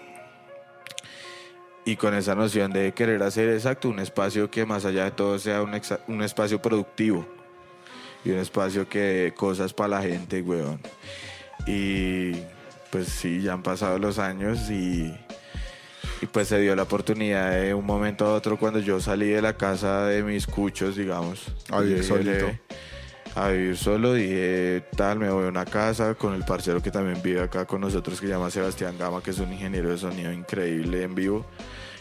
Y 1.86 1.96
con 1.98 2.14
esa 2.16 2.34
noción 2.36 2.74
de 2.74 2.94
querer 2.94 3.22
hacer 3.24 3.50
exacto 3.50 3.90
un 3.90 4.00
espacio 4.00 4.50
que 4.50 4.66
más 4.66 4.86
allá 4.86 5.06
de 5.06 5.12
todo 5.12 5.38
sea 5.40 5.62
un, 5.62 5.80
un 6.08 6.24
espacio 6.24 6.62
productivo 6.62 7.26
y 8.24 8.32
un 8.32 8.40
espacio 8.40 8.90
que 8.90 9.00
dé 9.00 9.34
cosas 9.34 9.72
para 9.74 9.90
la 9.90 10.02
gente, 10.02 10.42
weón. 10.42 10.80
Y 11.68 12.32
pues 12.92 13.08
sí, 13.08 13.42
ya 13.42 13.54
han 13.54 13.64
pasado 13.64 14.00
los 14.00 14.18
años 14.20 14.70
y, 14.70 15.14
y 16.22 16.26
pues 16.32 16.48
se 16.48 16.60
dio 16.60 16.76
la 16.76 16.84
oportunidad 16.84 17.52
de 17.52 17.74
un 17.74 17.86
momento 17.86 18.26
a 18.26 18.34
otro 18.34 18.58
cuando 18.58 18.80
yo 18.80 19.00
salí 19.00 19.28
de 19.30 19.42
la 19.42 19.56
casa 19.58 20.06
de 20.06 20.24
mis 20.24 20.48
cuchos, 20.48 20.96
digamos. 20.96 21.44
A 21.70 21.82
vivir 21.82 21.98
Llegué 21.98 22.08
solito. 22.08 22.46
de- 22.48 22.60
A 23.36 23.50
vivir 23.50 23.78
solo, 23.78 24.14
dije, 24.14 24.84
tal, 24.96 25.20
me 25.20 25.30
voy 25.30 25.46
a 25.46 25.50
una 25.50 25.66
casa 25.66 26.16
con 26.16 26.34
el 26.34 26.46
parcero 26.46 26.82
que 26.82 26.90
también 26.90 27.22
vive 27.22 27.42
acá 27.42 27.66
con 27.66 27.82
nosotros, 27.82 28.20
que 28.20 28.28
se 28.28 28.34
llama 28.34 28.50
Sebastián 28.50 28.98
Gama, 28.98 29.22
que 29.22 29.32
es 29.32 29.40
un 29.40 29.52
ingeniero 29.52 29.90
de 29.90 29.98
sonido 29.98 30.32
increíble 30.32 31.04
en 31.04 31.16
vivo. 31.16 31.46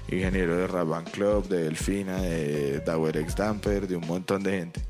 Ingeniero 0.09 0.57
de 0.57 0.67
Rap 0.67 0.89
Band 0.89 1.11
Club, 1.11 1.49
de 1.49 1.65
Delfina, 1.65 2.21
de 2.21 2.81
Dower 2.81 3.17
X 3.17 3.35
Damper, 3.35 3.89
de 3.89 3.97
un 3.97 4.07
montón 4.07 4.43
de 4.43 4.59
gente 4.59 4.83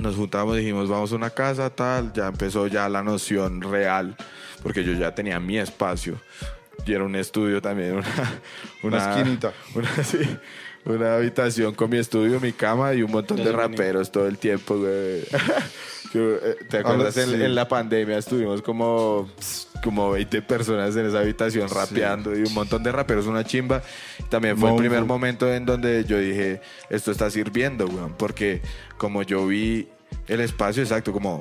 nos 0.00 0.16
juntamos, 0.16 0.56
dijimos, 0.56 0.88
vamos 0.88 1.12
a 1.12 1.16
una 1.16 1.30
casa, 1.30 1.70
tal, 1.70 2.12
ya 2.12 2.28
empezó 2.28 2.66
ya 2.66 2.88
la 2.88 3.02
noción 3.02 3.60
real, 3.60 4.16
porque 4.62 4.84
yo 4.84 4.92
ya 4.92 5.14
tenía 5.14 5.38
mi 5.38 5.58
espacio. 5.58 6.20
Y 6.86 6.92
era 6.92 7.04
un 7.04 7.14
estudio 7.14 7.60
también, 7.60 7.96
una, 8.82 8.98
Una 8.98 9.18
esquinita. 9.18 9.52
Una, 9.74 10.02
sí, 10.02 10.18
una 10.84 11.16
habitación 11.16 11.74
con 11.74 11.90
mi 11.90 11.98
estudio, 11.98 12.40
mi 12.40 12.52
cama 12.52 12.94
y 12.94 13.02
un 13.02 13.10
montón 13.10 13.36
de 13.38 13.52
raperos 13.52 14.10
todo 14.10 14.26
el 14.26 14.38
tiempo, 14.38 14.78
güey. 14.78 15.22
Yo, 16.12 16.34
eh, 16.36 16.56
¿Te 16.68 16.78
acuerdas? 16.78 17.16
Habla- 17.16 17.32
en, 17.32 17.38
sí. 17.38 17.44
en 17.44 17.54
la 17.54 17.68
pandemia 17.68 18.18
estuvimos 18.18 18.62
como, 18.62 19.30
como 19.84 20.10
20 20.10 20.42
personas 20.42 20.96
en 20.96 21.06
esa 21.06 21.20
habitación 21.20 21.68
rapeando 21.68 22.36
y 22.36 22.42
un 22.42 22.52
montón 22.52 22.82
de 22.82 22.90
raperos, 22.90 23.26
una 23.26 23.44
chimba. 23.44 23.82
También 24.28 24.56
fue 24.56 24.68
el 24.70 24.72
Mongo. 24.74 24.78
primer 24.80 25.04
momento 25.04 25.52
en 25.52 25.64
donde 25.66 26.04
yo 26.04 26.18
dije, 26.18 26.60
esto 26.88 27.12
está 27.12 27.30
sirviendo, 27.30 27.86
weón, 27.86 28.14
porque 28.18 28.60
como 28.98 29.22
yo 29.22 29.46
vi 29.46 29.88
el 30.26 30.40
espacio 30.40 30.82
exacto, 30.82 31.12
como 31.12 31.40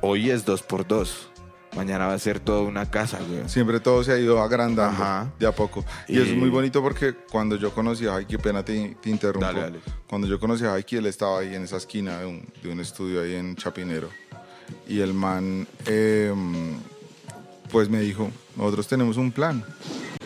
hoy 0.00 0.30
es 0.30 0.46
dos 0.46 0.62
por 0.62 0.86
dos, 0.86 1.28
mañana 1.76 2.06
va 2.06 2.14
a 2.14 2.18
ser 2.18 2.40
toda 2.40 2.62
una 2.62 2.90
casa, 2.90 3.18
weón. 3.30 3.48
Siempre 3.48 3.80
todo 3.80 4.02
se 4.04 4.12
ha 4.12 4.18
ido 4.18 4.42
agrandando 4.42 4.82
Ajá. 5.02 5.30
de 5.38 5.46
a 5.46 5.52
poco. 5.52 5.84
Y, 6.08 6.14
Y- 6.18 6.22
eso 6.22 6.32
es 6.32 6.36
muy 6.36 6.48
bonito 6.50 6.82
porque 6.82 7.14
cuando 7.30 7.56
yo 7.56 7.72
conocí 7.72 8.06
a 8.06 8.16
Haiki, 8.16 8.36
pena 8.38 8.64
te, 8.64 8.96
te 9.00 9.10
interrumpo. 9.10 9.46
Dale, 9.46 9.60
dale. 9.60 9.80
Cuando 10.08 10.26
yo 10.26 10.38
conocí 10.40 10.64
a 10.64 10.74
Haiki, 10.74 10.96
él 10.96 11.06
estaba 11.06 11.40
ahí 11.40 11.54
en 11.54 11.62
esa 11.64 11.76
esquina 11.76 12.18
de 12.20 12.26
un, 12.26 12.48
de 12.62 12.70
un 12.72 12.80
estudio 12.80 13.22
ahí 13.22 13.34
en 13.34 13.56
Chapinero. 13.56 14.08
Y 14.88 15.00
el 15.00 15.14
man, 15.14 15.66
eh, 15.86 16.32
pues 17.70 17.88
me 17.88 18.00
dijo, 18.00 18.30
nosotros 18.56 18.86
tenemos 18.88 19.16
un 19.16 19.30
plan. 19.32 19.64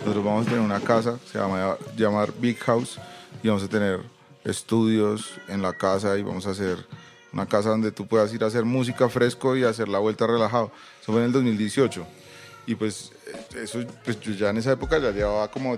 Nosotros 0.01 0.25
vamos 0.25 0.47
a 0.47 0.51
tener 0.51 0.61
una 0.65 0.81
casa, 0.81 1.19
se 1.31 1.39
llama 1.39 1.77
llamar 1.97 2.33
Big 2.39 2.59
House, 2.61 2.99
y 3.43 3.49
vamos 3.49 3.63
a 3.63 3.69
tener 3.69 4.01
estudios 4.45 5.31
en 5.49 5.63
la 5.63 5.73
casa 5.73 6.19
y 6.19 6.23
vamos 6.23 6.47
a 6.47 6.51
hacer 6.51 6.77
una 7.33 7.47
casa 7.47 7.71
donde 7.71 7.91
tú 7.91 8.07
puedas 8.07 8.33
ir 8.35 8.45
a 8.45 8.47
hacer 8.47 8.65
música 8.65 9.09
fresco 9.09 9.57
y 9.57 9.65
hacer 9.65 9.89
la 9.89 9.99
vuelta 9.99 10.27
relajado. 10.27 10.71
Eso 11.05 11.13
fue 11.13 11.21
en 11.21 11.27
el 11.27 11.33
2018. 11.33 12.07
Y 12.67 12.77
pues 12.77 13.13
eso, 13.55 13.81
pues 14.03 14.19
yo 14.21 14.33
ya 14.33 14.49
en 14.49 14.57
esa 14.57 14.73
época 14.73 14.99
ya 14.99 15.11
llevaba 15.11 15.51
como 15.51 15.77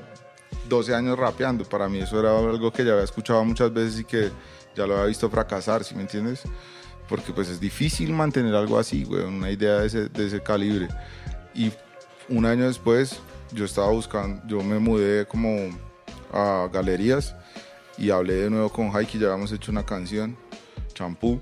12 0.69 0.95
años 0.95 1.19
rapeando. 1.19 1.65
Para 1.65 1.89
mí 1.89 1.99
eso 1.99 2.21
era 2.21 2.39
algo 2.39 2.73
que 2.73 2.85
ya 2.85 2.93
había 2.93 3.03
escuchado 3.03 3.45
muchas 3.45 3.73
veces 3.73 3.99
y 3.99 4.05
que 4.05 4.31
ya 4.77 4.87
lo 4.87 4.95
había 4.95 5.07
visto 5.07 5.29
fracasar, 5.29 5.83
¿sí 5.83 5.97
me 5.97 6.03
entiendes? 6.03 6.43
Porque 7.09 7.33
pues 7.33 7.49
es 7.49 7.59
difícil 7.59 8.13
mantener 8.13 8.55
algo 8.55 8.79
así, 8.79 9.03
güey, 9.03 9.25
una 9.25 9.51
idea 9.51 9.81
de 9.81 9.89
ese, 9.89 10.09
de 10.09 10.27
ese 10.29 10.41
calibre. 10.41 10.87
Y 11.57 11.73
un 12.29 12.47
año 12.47 12.69
después 12.69 13.19
yo 13.51 13.65
estaba 13.65 13.91
buscando, 13.91 14.47
yo 14.47 14.63
me 14.63 14.79
mudé 14.79 15.27
como 15.27 15.77
a 16.33 16.69
galerías 16.73 17.35
y 17.99 18.11
hablé 18.11 18.35
de 18.35 18.51
nuevo 18.51 18.69
con 18.69 18.95
Haiki, 18.95 19.19
ya 19.19 19.27
habíamos 19.27 19.51
hecho 19.51 19.73
una 19.73 19.85
canción, 19.85 20.37
Champú, 20.95 21.41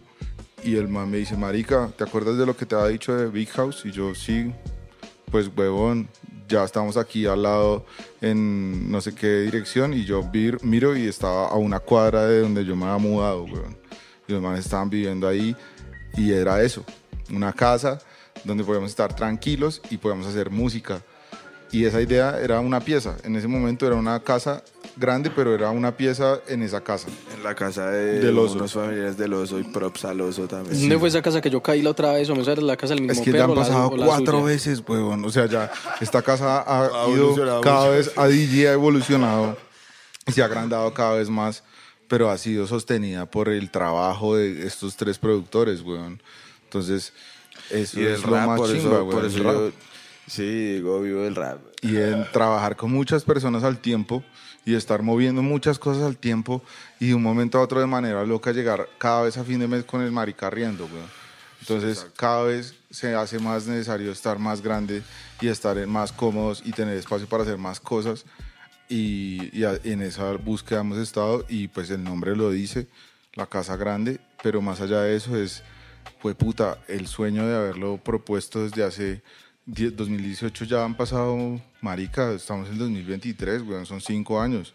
y 0.65 0.77
el 0.77 0.89
man 0.89 1.11
me 1.11 1.19
dice, 1.19 1.37
marica, 1.37 1.91
¿te 1.97 2.05
acuerdas 2.05 2.39
de 2.39 2.47
lo 2.47 2.57
que 2.57 2.65
te 2.65 2.75
había 2.75 2.89
dicho 2.89 3.15
de 3.15 3.27
Big 3.27 3.51
House? 3.51 3.83
Y 3.85 3.91
yo, 3.91 4.15
sí, 4.15 4.51
pues 5.31 5.51
huevón, 5.55 6.09
ya 6.49 6.65
estamos 6.65 6.97
aquí 6.97 7.27
al 7.27 7.43
lado 7.43 7.85
en 8.23 8.91
no 8.91 9.01
sé 9.01 9.15
qué 9.15 9.43
dirección 9.43 9.93
y 9.93 10.05
yo 10.05 10.29
miro 10.63 10.97
y 10.97 11.07
estaba 11.07 11.49
a 11.49 11.55
una 11.57 11.81
cuadra 11.81 12.27
de 12.27 12.41
donde 12.41 12.65
yo 12.65 12.75
me 12.77 12.87
había 12.87 12.99
mudado, 12.99 13.45
huevón. 13.45 13.77
Y 14.27 14.33
los 14.33 14.41
manes 14.41 14.65
estaban 14.65 14.89
viviendo 14.89 15.29
ahí 15.29 15.55
y 16.17 16.33
era 16.33 16.63
eso, 16.63 16.83
una 17.31 17.53
casa 17.53 17.99
donde 18.45 18.65
podíamos 18.65 18.91
estar 18.91 19.15
tranquilos 19.15 19.83
y 19.91 19.99
podíamos 19.99 20.27
hacer 20.27 20.51
música. 20.51 21.03
Y 21.73 21.85
esa 21.85 22.01
idea 22.01 22.41
era 22.41 22.61
una 22.61 22.81
pieza, 22.81 23.17
en 23.23 23.37
ese 23.37 23.49
momento 23.49 23.87
era 23.87 23.97
una 23.97 24.19
casa 24.21 24.63
grande, 24.97 25.31
pero 25.31 25.55
era 25.55 25.71
una 25.71 25.97
pieza 25.97 26.41
en 26.49 26.63
esa 26.63 26.81
casa. 26.83 27.09
En 27.37 27.43
la 27.43 27.55
casa 27.55 27.91
de 27.91 28.21
Del 28.21 28.39
oso. 28.39 28.55
unos 28.55 28.73
familiares 28.73 29.17
del 29.17 29.33
oso 29.35 29.59
y 29.59 29.65
props 29.65 30.05
al 30.05 30.21
oso 30.21 30.47
también. 30.47 30.79
¿Dónde 30.81 30.99
fue 30.99 31.09
esa 31.09 31.23
casa 31.23 31.41
que 31.41 31.51
yo 31.51 31.63
caí 31.63 31.83
la 31.83 31.91
otra 31.91 32.13
vez? 32.13 32.29
¿O 32.31 32.37
me 32.37 32.43
era 32.43 32.61
la 32.63 32.77
casa 32.77 32.95
del 32.95 33.03
mismo 33.03 33.13
Es 33.13 33.21
que 33.21 33.33
ya 33.33 33.39
perro? 33.47 33.53
han 33.53 33.59
la- 33.59 33.65
pasado 33.65 33.97
la 33.97 34.07
cuatro 34.07 34.33
suya? 34.41 34.45
veces, 34.53 34.83
huevón. 34.87 35.25
O 35.25 35.31
sea, 35.31 35.47
ya 35.47 35.71
esta 36.01 36.23
casa 36.23 36.61
ha, 36.63 36.85
Ha 37.05 37.09
ido 37.09 37.17
evolucionado 37.17 37.61
cada 37.61 37.89
vez, 37.89 38.13
a 38.17 38.27
DJ 38.29 38.69
ha 38.69 38.73
evolucionado 38.73 39.57
y 40.27 40.33
se 40.33 40.43
ha 40.43 40.45
agrandado 40.47 40.93
cada 40.95 41.15
vez 41.15 41.29
más, 41.29 41.65
pero 42.09 42.31
ha 42.31 42.39
sido 42.39 42.67
sostenida 42.67 43.27
por 43.27 43.49
el 43.49 43.71
trabajo 43.71 44.37
de 44.37 44.67
estos 44.67 44.97
tres 44.97 45.19
productores, 45.19 45.81
weón. 45.83 46.23
Entonces, 46.65 47.13
eso 47.71 48.01
Y 48.01 48.05
es 48.05 48.23
el 48.25 48.31
lo 48.31 48.37
rap, 48.37 48.47
más 48.49 48.59
por 48.61 48.69
chimba, 48.69 48.81
eso, 48.81 48.91
weón, 49.05 49.11
por 49.11 49.25
eso 49.25 49.43
rap. 49.43 49.53
yo, 49.55 49.71
sí, 50.27 50.75
digo, 50.75 51.01
vivo 51.01 51.23
del 51.23 51.35
rap. 51.35 51.59
Y 51.83 51.97
en 51.97 52.27
trabajar 52.33 52.77
con 52.77 52.91
muchas 52.93 53.25
personas 53.25 53.63
al 53.65 53.79
tiempo 53.79 54.23
y 54.65 54.75
estar 54.75 55.03
moviendo 55.03 55.43
muchas 55.43 55.79
cosas 55.79 56.05
al 56.05 56.17
tiempo 56.17 56.63
y 57.01 57.09
de 57.09 57.15
un 57.15 57.23
momento 57.23 57.59
a 57.59 57.63
otro 57.63 57.81
de 57.81 57.87
manera 57.87 58.25
loca 58.25 58.53
llegar 58.53 58.89
cada 58.99 59.23
vez 59.23 59.37
a 59.37 59.45
fin 59.45 59.61
de 59.61 59.69
mes 59.69 59.85
con 59.85 60.03
el 60.03 60.13
marica 60.13 60.51
riendo, 60.51 60.87
weón. 60.87 61.25
Entonces 61.61 62.07
cada 62.17 62.43
vez 62.43 62.75
se 62.91 63.15
hace 63.15 63.39
más 63.39 63.67
necesario 63.67 64.13
estar 64.13 64.39
más 64.39 64.61
grande 64.61 65.03
y 65.41 65.49
estar 65.49 65.75
más 65.87 66.13
cómodos 66.13 66.63
y 66.65 66.73
tener 66.73 66.97
espacio 66.97 67.27
para 67.27 67.43
hacer 67.43 67.57
más 67.57 67.81
cosas 67.81 68.27
y, 68.89 69.51
y 69.59 69.65
en 69.65 70.03
esa 70.03 70.33
búsqueda 70.33 70.81
hemos 70.81 70.99
estado 70.99 71.45
y 71.49 71.69
pues 71.69 71.89
el 71.91 72.05
nombre 72.05 72.37
lo 72.37 72.51
dice, 72.51 72.87
la 73.35 73.47
casa 73.47 73.77
grande, 73.77 74.21
pero 74.43 74.61
más 74.61 74.81
allá 74.81 75.01
de 75.03 75.17
eso 75.17 75.37
es, 75.37 75.63
fue 76.21 76.35
puta, 76.35 76.79
el 76.87 77.07
sueño 77.07 77.47
de 77.47 77.57
haberlo 77.57 77.97
propuesto 77.97 78.63
desde 78.63 78.85
hace 78.85 79.23
10 79.67 79.97
2018 79.97 80.65
ya 80.67 80.85
han 80.85 80.97
pasado, 80.97 81.61
marica, 81.85 82.33
estamos 82.33 82.69
en 82.71 82.79
2023, 82.79 83.63
weón, 83.63 83.87
son 83.87 84.01
cinco 84.01 84.41
años. 84.41 84.73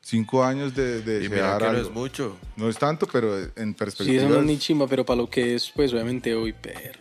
Cinco 0.00 0.44
años 0.44 0.74
de, 0.74 1.00
de 1.02 1.24
Y 1.24 1.28
mira 1.28 1.58
que 1.58 1.64
no 1.64 1.78
es 1.80 1.90
mucho. 1.90 2.36
No 2.56 2.68
es 2.68 2.78
tanto, 2.78 3.06
pero 3.10 3.36
en 3.38 3.48
Sí, 3.70 3.74
perspectiva. 3.74 4.22
eso 4.22 4.28
no 4.28 4.40
es 4.40 4.46
ni 4.46 4.58
chimba, 4.58 4.86
pero 4.86 5.04
para 5.04 5.16
lo 5.16 5.28
que 5.28 5.54
es, 5.54 5.70
pues 5.74 5.92
obviamente 5.92 6.34
hoy, 6.34 6.54
pero. 6.60 6.98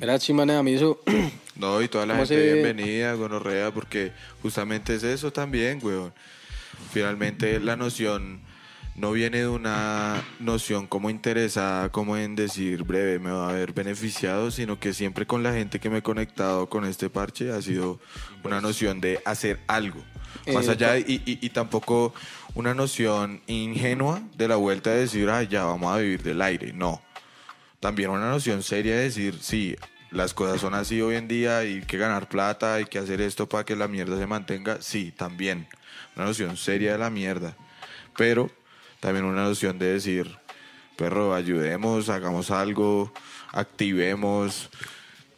Era 0.00 0.18
chimba, 0.18 0.44
nada, 0.46 0.60
a 0.60 0.62
mí 0.62 0.74
eso. 0.74 1.00
No, 1.56 1.80
y 1.80 1.88
toda 1.88 2.04
la 2.04 2.14
¿Cómo 2.14 2.26
gente 2.26 2.34
se- 2.46 2.52
bienvenida, 2.52 3.14
gonorrea, 3.14 3.72
porque 3.72 4.12
justamente 4.42 4.94
es 4.94 5.02
eso 5.04 5.32
también, 5.32 5.78
weón. 5.82 6.12
Finalmente 6.92 7.58
la 7.60 7.76
noción 7.76 8.40
no 8.96 9.12
viene 9.12 9.38
de 9.38 9.48
una 9.48 10.22
noción 10.40 10.86
como 10.86 11.10
interesada, 11.10 11.88
como 11.90 12.16
en 12.16 12.36
decir 12.36 12.84
breve, 12.84 13.18
me 13.18 13.30
va 13.30 13.46
a 13.48 13.50
haber 13.50 13.72
beneficiado, 13.72 14.50
sino 14.50 14.78
que 14.78 14.92
siempre 14.94 15.26
con 15.26 15.42
la 15.42 15.52
gente 15.52 15.80
que 15.80 15.90
me 15.90 15.98
he 15.98 16.02
conectado 16.02 16.68
con 16.68 16.84
este 16.84 17.10
parche 17.10 17.50
ha 17.50 17.60
sido 17.60 17.98
una 18.44 18.60
noción 18.60 19.00
de 19.00 19.20
hacer 19.24 19.60
algo. 19.66 20.02
Más 20.52 20.68
Eh, 20.68 20.70
allá, 20.72 20.98
y, 20.98 21.22
y- 21.26 21.38
y 21.40 21.50
tampoco 21.50 22.14
una 22.54 22.74
noción 22.74 23.40
ingenua 23.46 24.22
de 24.36 24.46
la 24.48 24.56
vuelta 24.56 24.90
de 24.90 25.00
decir, 25.00 25.28
ah, 25.30 25.42
ya 25.42 25.64
vamos 25.64 25.92
a 25.94 25.98
vivir 25.98 26.22
del 26.22 26.40
aire. 26.42 26.72
No 26.72 27.02
también 27.80 28.08
una 28.08 28.30
noción 28.30 28.62
seria 28.62 28.94
de 28.96 29.02
decir, 29.02 29.38
sí, 29.42 29.76
las 30.10 30.32
cosas 30.32 30.58
son 30.60 30.72
así 30.74 31.02
hoy 31.02 31.16
en 31.16 31.28
día, 31.28 31.58
hay 31.58 31.82
que 31.82 31.98
ganar 31.98 32.30
plata, 32.30 32.76
hay 32.76 32.86
que 32.86 32.98
hacer 32.98 33.20
esto 33.20 33.46
para 33.46 33.64
que 33.64 33.76
la 33.76 33.88
mierda 33.88 34.16
se 34.18 34.26
mantenga, 34.26 34.80
sí, 34.80 35.12
también. 35.14 35.66
Una 36.16 36.24
noción 36.24 36.56
seria 36.56 36.92
de 36.92 36.98
la 36.98 37.10
mierda. 37.10 37.54
Pero 38.16 38.50
también 39.04 39.26
una 39.26 39.44
noción 39.44 39.78
de 39.78 39.92
decir, 39.92 40.34
perro, 40.96 41.34
ayudemos, 41.34 42.08
hagamos 42.08 42.50
algo, 42.50 43.12
activemos, 43.52 44.70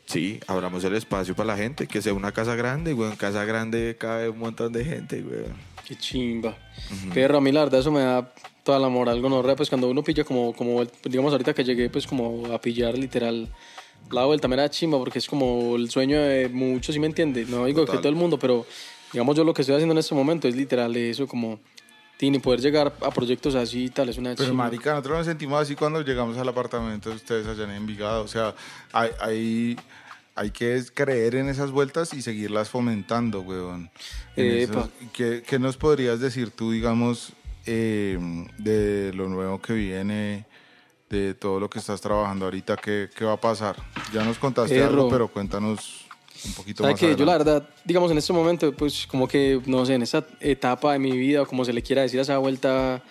sí, 0.05 0.39
abramos 0.47 0.85
el 0.85 0.95
espacio 0.95 1.35
para 1.35 1.49
la 1.49 1.57
gente, 1.57 1.89
que 1.89 2.01
sea 2.01 2.15
una 2.15 2.31
casa 2.31 2.55
grande, 2.55 2.93
güey, 2.93 3.11
en 3.11 3.17
casa 3.17 3.45
grande 3.45 3.97
cabe 3.99 4.29
un 4.29 4.39
montón 4.39 4.73
de 4.73 4.85
gente, 4.85 5.21
güey. 5.21 5.47
Qué 5.85 5.97
chimba. 5.97 6.57
Pero 7.13 7.39
a 7.39 7.41
mí 7.41 7.51
la 7.51 7.65
verdad 7.65 7.81
eso 7.81 7.91
me 7.91 8.03
da 8.03 8.33
toda 8.63 8.79
la 8.79 8.89
moral 8.89 9.21
gonorrea, 9.21 9.57
pues 9.57 9.69
cuando 9.69 9.91
uno 9.91 10.05
pilla 10.05 10.23
como, 10.23 10.53
como, 10.53 10.85
digamos 11.03 11.33
ahorita 11.33 11.53
que 11.53 11.65
llegué 11.65 11.91
pues 11.91 12.07
como 12.07 12.47
a 12.55 12.61
pillar 12.61 12.97
literal 12.97 13.49
la 14.13 14.27
vuelta 14.27 14.47
me 14.47 14.55
da 14.55 14.71
chimba 14.71 14.97
porque 14.97 15.19
es 15.19 15.27
como 15.27 15.75
el 15.75 15.91
sueño 15.91 16.21
de 16.21 16.49
muchos, 16.51 16.95
¿sí 16.95 17.01
me 17.01 17.09
entiende? 17.09 17.45
No 17.47 17.65
digo 17.65 17.81
que 17.81 17.87
Total. 17.87 18.01
todo 18.01 18.11
el 18.11 18.15
mundo, 18.15 18.39
pero 18.39 18.65
digamos 19.13 19.35
yo 19.35 19.43
lo 19.43 19.53
que 19.53 19.63
estoy 19.63 19.75
haciendo 19.75 19.93
en 19.93 19.99
este 19.99 20.15
momento 20.15 20.47
es 20.47 20.55
literal 20.55 20.95
eso 20.95 21.27
como 21.27 21.59
tiene 22.17 22.41
poder 22.41 22.61
llegar 22.61 22.95
a 23.03 23.11
proyectos 23.11 23.55
así 23.55 23.85
y 23.85 23.91
tal, 23.91 24.09
es 24.09 24.19
una 24.19 24.35
Pero 24.35 24.55
marica, 24.55 24.91
nosotros 24.93 25.19
nos 25.19 25.27
sentimos 25.27 25.61
así 25.61 25.75
cuando 25.77 26.01
llegamos 26.03 26.39
al 26.39 26.49
apartamento 26.49 27.11
de 27.11 27.17
ustedes 27.17 27.47
allá 27.47 27.65
en 27.65 27.71
Envigado. 27.73 28.23
O 28.25 28.29
sea, 28.29 28.55
hay, 28.93 29.11
hay- 29.21 29.77
hay 30.39 30.51
que 30.51 30.83
creer 30.93 31.35
en 31.37 31.49
esas 31.49 31.71
vueltas 31.71 32.13
y 32.13 32.21
seguirlas 32.21 32.69
fomentando, 32.69 33.41
weón. 33.41 33.91
Epa. 34.37 34.89
¿qué, 35.15 35.43
qué 35.47 35.59
nos 35.59 35.79
podrías 35.79 36.21
decir 36.21 36.51
tú, 36.51 36.73
digamos, 36.73 37.33
eh, 37.65 38.19
de 38.59 39.13
lo 39.15 39.29
nuevo 39.29 39.61
que 39.63 39.73
viene, 39.73 40.45
de 41.09 41.33
todo 41.35 41.59
lo 41.59 41.71
que 41.71 41.79
estás 41.79 42.03
trabajando 42.03 42.45
ahorita? 42.45 42.77
¿Qué, 42.77 43.09
qué 43.17 43.25
va 43.25 43.33
a 43.35 43.41
pasar? 43.41 43.77
Ya 44.13 44.25
nos 44.25 44.39
contaste 44.39 44.77
Erro. 44.77 44.89
algo, 44.89 45.09
pero 45.11 45.29
cuéntanos 45.29 46.06
un 46.47 46.55
poquito 46.55 46.83
¿Sabes 46.83 47.01
más. 47.01 47.11
que 47.11 47.17
Yo 47.17 47.25
la 47.25 47.39
verdad, 47.39 47.69
digamos 47.85 48.11
en 48.11 48.19
este 48.19 48.33
momento, 48.33 48.73
pues 48.73 49.07
como 49.07 49.27
que, 49.29 49.61
no 49.67 49.85
sé, 49.85 49.95
en 49.95 50.03
esa 50.03 50.27
etapa 50.41 50.93
de 50.93 50.99
mi 50.99 51.13
vida, 51.13 51.43
o 51.43 51.47
como 51.47 51.65
se 51.65 51.73
le 51.73 51.83
quiera 51.83 52.03
decir 52.03 52.19
a 52.19 52.23
esa 52.23 52.39
vuelta, 52.39 53.03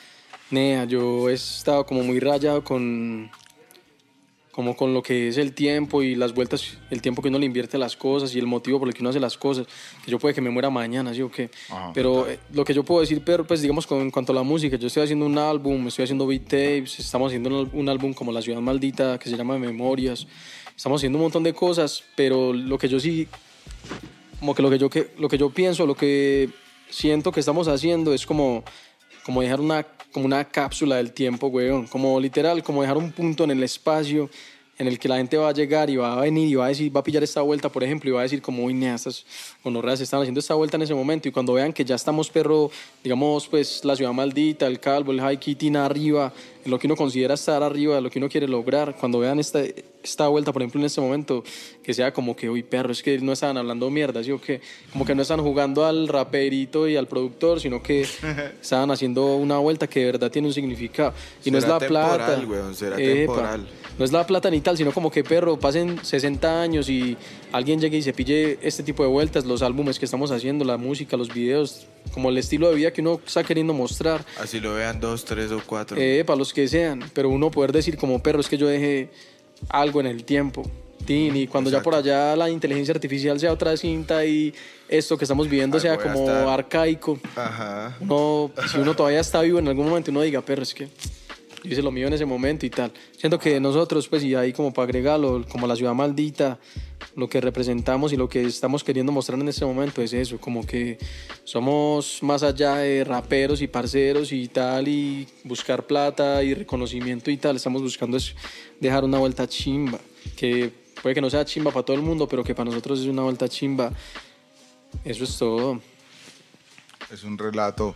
nea, 0.51 0.86
yo 0.86 1.29
he 1.29 1.33
estado 1.33 1.86
como 1.86 2.03
muy 2.03 2.19
rayado 2.19 2.63
con, 2.63 3.29
como 4.55 4.77
con 4.77 4.93
lo 4.93 5.03
que 5.03 5.27
es 5.27 5.38
el 5.38 5.53
tiempo 5.53 6.01
y 6.01 6.15
las 6.15 6.33
vueltas, 6.33 6.77
el 6.89 7.01
tiempo 7.01 7.21
que 7.21 7.27
uno 7.27 7.38
le 7.38 7.45
invierte 7.45 7.75
a 7.75 7.79
las 7.79 7.97
cosas 7.97 8.33
y 8.36 8.39
el 8.39 8.47
motivo 8.47 8.79
por 8.79 8.88
el 8.88 8.93
que 8.93 9.01
uno 9.01 9.09
hace 9.09 9.19
las 9.19 9.38
cosas, 9.38 9.67
que 10.03 10.09
yo 10.09 10.17
puede 10.17 10.33
que 10.33 10.39
me 10.39 10.49
muera 10.49 10.69
mañana, 10.69 11.13
¿sí 11.13 11.21
o 11.21 11.29
qué? 11.29 11.49
Ajá. 11.69 11.91
Pero 11.93 12.25
eh, 12.29 12.39
lo 12.53 12.63
que 12.63 12.73
yo 12.73 12.83
puedo 12.83 13.01
decir, 13.01 13.21
pero 13.25 13.45
pues 13.45 13.61
digamos 13.61 13.86
con, 13.86 13.99
en 13.99 14.11
cuanto 14.11 14.31
a 14.31 14.36
la 14.36 14.43
música, 14.43 14.77
yo 14.77 14.88
estoy 14.88 15.03
haciendo 15.03 15.25
un 15.25 15.38
álbum, 15.38 15.88
estoy 15.88 16.03
haciendo 16.03 16.25
beat 16.25 16.43
tapes, 16.43 16.99
estamos 16.99 17.27
haciendo 17.27 17.49
un, 17.49 17.69
un 17.73 17.89
álbum 17.89 18.13
como 18.13 18.31
La 18.31 18.41
Ciudad 18.41 18.61
Maldita, 18.61 19.19
que 19.19 19.29
se 19.29 19.36
llama 19.36 19.57
Memorias, 19.59 20.25
estamos 20.76 20.99
haciendo 20.99 21.17
un 21.17 21.23
montón 21.23 21.43
de 21.43 21.53
cosas, 21.53 22.03
pero 22.15 22.53
lo 22.53 22.78
que 22.78 22.88
yo 22.88 22.99
sí 22.99 23.28
como 24.39 24.53
que 24.53 24.61
lo 24.61 24.69
que 24.69 24.78
yo 24.78 24.89
que 24.89 25.11
lo 25.17 25.30
que 25.30 25.38
yo 25.38 25.49
pienso 25.49 25.86
lo 25.86 25.95
que 25.95 26.49
siento 26.89 27.32
que 27.32 27.39
estamos 27.39 27.67
haciendo 27.67 28.13
es 28.13 28.26
como 28.26 28.63
como 29.26 29.41
dejar 29.41 29.59
una 29.59 29.86
como 30.11 30.26
una 30.26 30.45
cápsula 30.45 30.95
del 30.95 31.11
tiempo 31.11 31.47
weón. 31.47 31.88
Como 31.88 32.19
literal 32.19 32.63
como 32.63 32.82
dejar 32.82 32.97
un 32.97 33.11
punto 33.11 33.43
en 33.43 33.51
el 33.51 33.63
espacio 33.63 34.30
en 34.78 34.88
el 34.88 34.99
que 34.99 35.07
la 35.07 35.17
gente 35.17 35.38
va 35.38 35.49
a 35.49 35.53
llegar 35.53 35.89
y 35.89 35.95
va 35.95 36.13
a 36.13 36.21
venir 36.21 36.49
y 36.49 36.55
va 36.55 36.65
a 36.65 36.67
decir 36.67 36.93
va 36.93 36.99
a 36.99 37.03
pillar 37.03 37.23
esta 37.23 37.41
vuelta 37.41 37.69
por 37.69 37.84
ejemplo 37.84 38.09
y 38.09 38.13
va 38.13 38.19
a 38.19 38.23
decir 38.23 38.41
como 38.41 38.63
uy 38.65 38.73
nea, 38.73 38.95
estas 38.95 39.26
gonorreas 39.63 40.01
están 40.01 40.21
haciendo 40.21 40.39
esta 40.39 40.53
vuelta 40.53 40.76
en 40.76 40.84
ese 40.84 40.93
momento 40.93 41.30
y 41.30 41.32
cuando 41.32 41.53
vean 41.53 41.71
que 41.71 41.86
ya 41.86 41.95
estamos 41.95 42.30
perro 42.30 42.69
digamos 43.03 43.47
pues 43.47 43.86
la 43.86 43.95
ciudad 43.95 44.11
maldita 44.11 44.67
el 44.67 44.80
calvo 44.80 45.13
el 45.13 45.21
high 45.21 45.39
kitty 45.39 45.73
arriba 45.76 46.34
en 46.63 46.71
lo 46.71 46.78
que 46.78 46.88
uno 46.88 46.95
considera 46.95 47.36
estar 47.36 47.63
arriba 47.63 48.01
lo 48.01 48.09
que 48.09 48.19
uno 48.19 48.28
quiere 48.28 48.47
lograr 48.47 48.95
cuando 48.97 49.19
vean 49.19 49.39
esta 49.39 49.61
esta 50.06 50.28
vuelta, 50.28 50.53
por 50.53 50.62
ejemplo, 50.62 50.80
en 50.80 50.86
este 50.86 51.01
momento, 51.01 51.43
que 51.84 51.93
sea 51.93 52.14
como 52.14 52.36
que, 52.36 52.49
uy, 52.49 52.64
perro, 52.64 52.91
es 52.91 53.03
que 53.03 53.20
no 53.20 53.34
estaban 53.34 53.58
hablando 53.58 53.89
mierda, 53.89 54.24
¿sí 54.24 54.32
o 54.32 54.39
qué? 54.39 54.62
Como 54.91 55.06
que 55.06 55.16
no 55.16 55.22
están 55.22 55.41
jugando 55.41 55.86
al 55.86 56.08
raperito 56.08 56.88
y 56.88 56.95
al 56.95 57.08
productor, 57.08 57.60
sino 57.60 57.82
que 57.82 58.01
estaban 58.62 58.91
haciendo 58.91 59.36
una 59.36 59.58
vuelta 59.58 59.88
que 59.88 60.01
de 60.01 60.06
verdad 60.08 60.32
tiene 60.32 60.47
un 60.47 60.53
significado. 60.53 61.14
Y 61.43 61.51
no 61.51 61.58
es 61.58 61.68
la 61.68 61.80
plata. 61.80 62.36
temporal, 62.36 62.45
weón, 62.45 62.76
será 62.76 62.95
Epa. 62.97 63.34
temporal. 63.34 63.68
No 63.97 64.03
es 64.03 64.12
la 64.12 64.28
plata 64.28 64.49
ni 64.49 64.60
tal, 64.60 64.78
sino 64.78 64.91
como 64.91 65.10
que, 65.10 65.24
perro, 65.24 65.58
pasen 65.58 66.03
60 66.03 66.62
años 66.62 66.89
y 66.89 67.16
alguien 67.53 67.80
llegue 67.80 67.97
y 67.97 68.01
se 68.01 68.12
pille 68.12 68.60
este 68.62 68.84
tipo 68.84 69.03
de 69.03 69.10
vueltas, 69.10 69.45
los 69.45 69.62
álbumes 69.62 69.97
que 69.99 70.06
estamos 70.06 70.32
haciendo, 70.32 70.66
la 70.66 70.76
música, 70.78 71.16
los 71.16 71.34
videos, 71.34 71.88
como 72.14 72.30
el 72.30 72.38
estilo 72.38 72.70
de 72.70 72.76
vida 72.76 72.91
que 72.91 72.99
uno 72.99 73.22
está 73.26 73.43
queriendo 73.43 73.74
mostrar. 73.74 74.26
Así 74.38 74.60
lo 74.60 74.74
vean 74.74 74.99
dos, 74.99 75.24
tres 75.24 75.51
o 75.51 75.62
cuatro. 75.66 75.97
Eh, 75.97 76.24
para 76.26 76.38
los 76.38 76.53
que 76.53 76.68
sean, 76.68 77.10
pero 77.14 77.30
uno 77.30 77.49
poder 77.51 77.72
decir 77.72 77.97
como 77.97 78.22
perro 78.22 78.41
es 78.41 78.49
que 78.49 78.58
yo 78.58 78.68
dejé 78.68 79.10
algo 79.70 79.99
en 79.99 80.08
el 80.08 80.24
tiempo. 80.24 80.64
Y 81.08 81.45
cuando 81.47 81.70
ya 81.70 81.84
por 81.84 81.93
allá 81.93 82.36
la 82.36 82.49
inteligencia 82.49 82.93
artificial 82.93 83.39
sea 83.39 83.51
otra 83.51 83.78
cinta 83.78 84.26
y 84.26 84.53
esto 84.89 85.18
que 85.18 85.26
estamos 85.26 85.47
viviendo 85.47 85.80
sea 85.80 85.97
como 85.97 86.20
estar. 86.22 86.47
arcaico, 86.47 87.20
Ajá. 87.36 87.95
uno, 87.99 88.51
si 88.72 88.80
uno 88.80 88.95
todavía 88.95 89.20
está 89.20 89.41
vivo 89.41 89.60
en 89.60 89.68
algún 89.68 89.88
momento 89.88 90.10
uno 90.10 90.22
diga, 90.22 90.41
perro, 90.41 90.64
es 90.64 90.74
que 90.74 90.88
yo 91.66 91.74
hice 91.74 91.82
lo 91.82 91.91
mío 91.91 92.07
en 92.07 92.13
ese 92.13 92.26
momento 92.26 92.66
y 92.66 92.70
tal. 92.70 92.91
Siento 93.18 93.39
que 93.39 93.59
nosotros, 93.59 94.07
pues, 94.07 94.24
y 94.24 94.36
ahí 94.36 94.53
como 94.53 94.74
para 94.74 94.86
agregarlo, 94.86 95.45
como 95.49 95.68
la 95.68 95.76
ciudad 95.76 95.93
maldita, 95.93 96.59
lo 97.16 97.28
que 97.28 97.41
representamos 97.41 98.13
y 98.13 98.18
lo 98.18 98.30
que 98.30 98.43
estamos 98.43 98.84
queriendo 98.84 99.11
mostrar 99.11 99.39
en 99.39 99.47
este 99.47 99.66
momento 99.66 100.01
es 100.01 100.13
eso, 100.13 100.38
como 100.39 100.66
que 100.66 100.97
somos 101.43 102.22
más 102.22 102.43
allá 102.43 102.76
de 102.78 103.03
raperos 103.03 103.61
y 103.61 103.68
parceros 103.68 104.32
y 104.32 104.47
tal, 104.47 104.88
y 104.88 105.28
buscar 105.43 105.86
plata 105.86 106.43
y 106.43 106.53
reconocimiento 106.53 107.32
y 107.32 107.38
tal, 107.38 107.55
estamos 107.55 107.82
buscando 107.82 108.18
es 108.18 108.36
dejar 108.80 109.03
una 109.03 109.18
vuelta 109.18 109.47
chimba, 109.47 109.99
que 110.36 110.72
puede 111.01 111.16
que 111.16 111.22
no 111.22 111.30
sea 111.30 111.45
chimba 111.45 111.72
para 111.72 111.86
todo 111.86 111.95
el 111.95 112.03
mundo, 112.03 112.28
pero 112.28 112.43
que 112.43 112.53
para 112.53 112.70
nosotros 112.70 112.99
es 112.99 113.07
una 113.07 113.24
vuelta 113.24 113.47
chimba. 113.47 113.91
Eso 115.03 115.24
es 115.24 115.38
todo. 115.38 115.82
Es 117.11 117.24
un 117.24 117.38
relato 117.38 117.95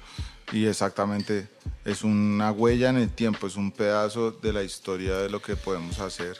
y 0.52 0.66
exactamente 0.66 1.47
es 1.86 2.04
una 2.04 2.52
huella 2.52 2.89
en 2.89 2.97
el 2.97 3.10
tiempo, 3.10 3.47
es 3.47 3.56
un 3.56 3.72
pedazo 3.72 4.32
de 4.32 4.54
la 4.54 4.64
historia 4.64 5.18
de 5.18 5.30
lo 5.30 5.41
que 5.41 5.56
podemos 5.56 6.00
hacer. 6.00 6.38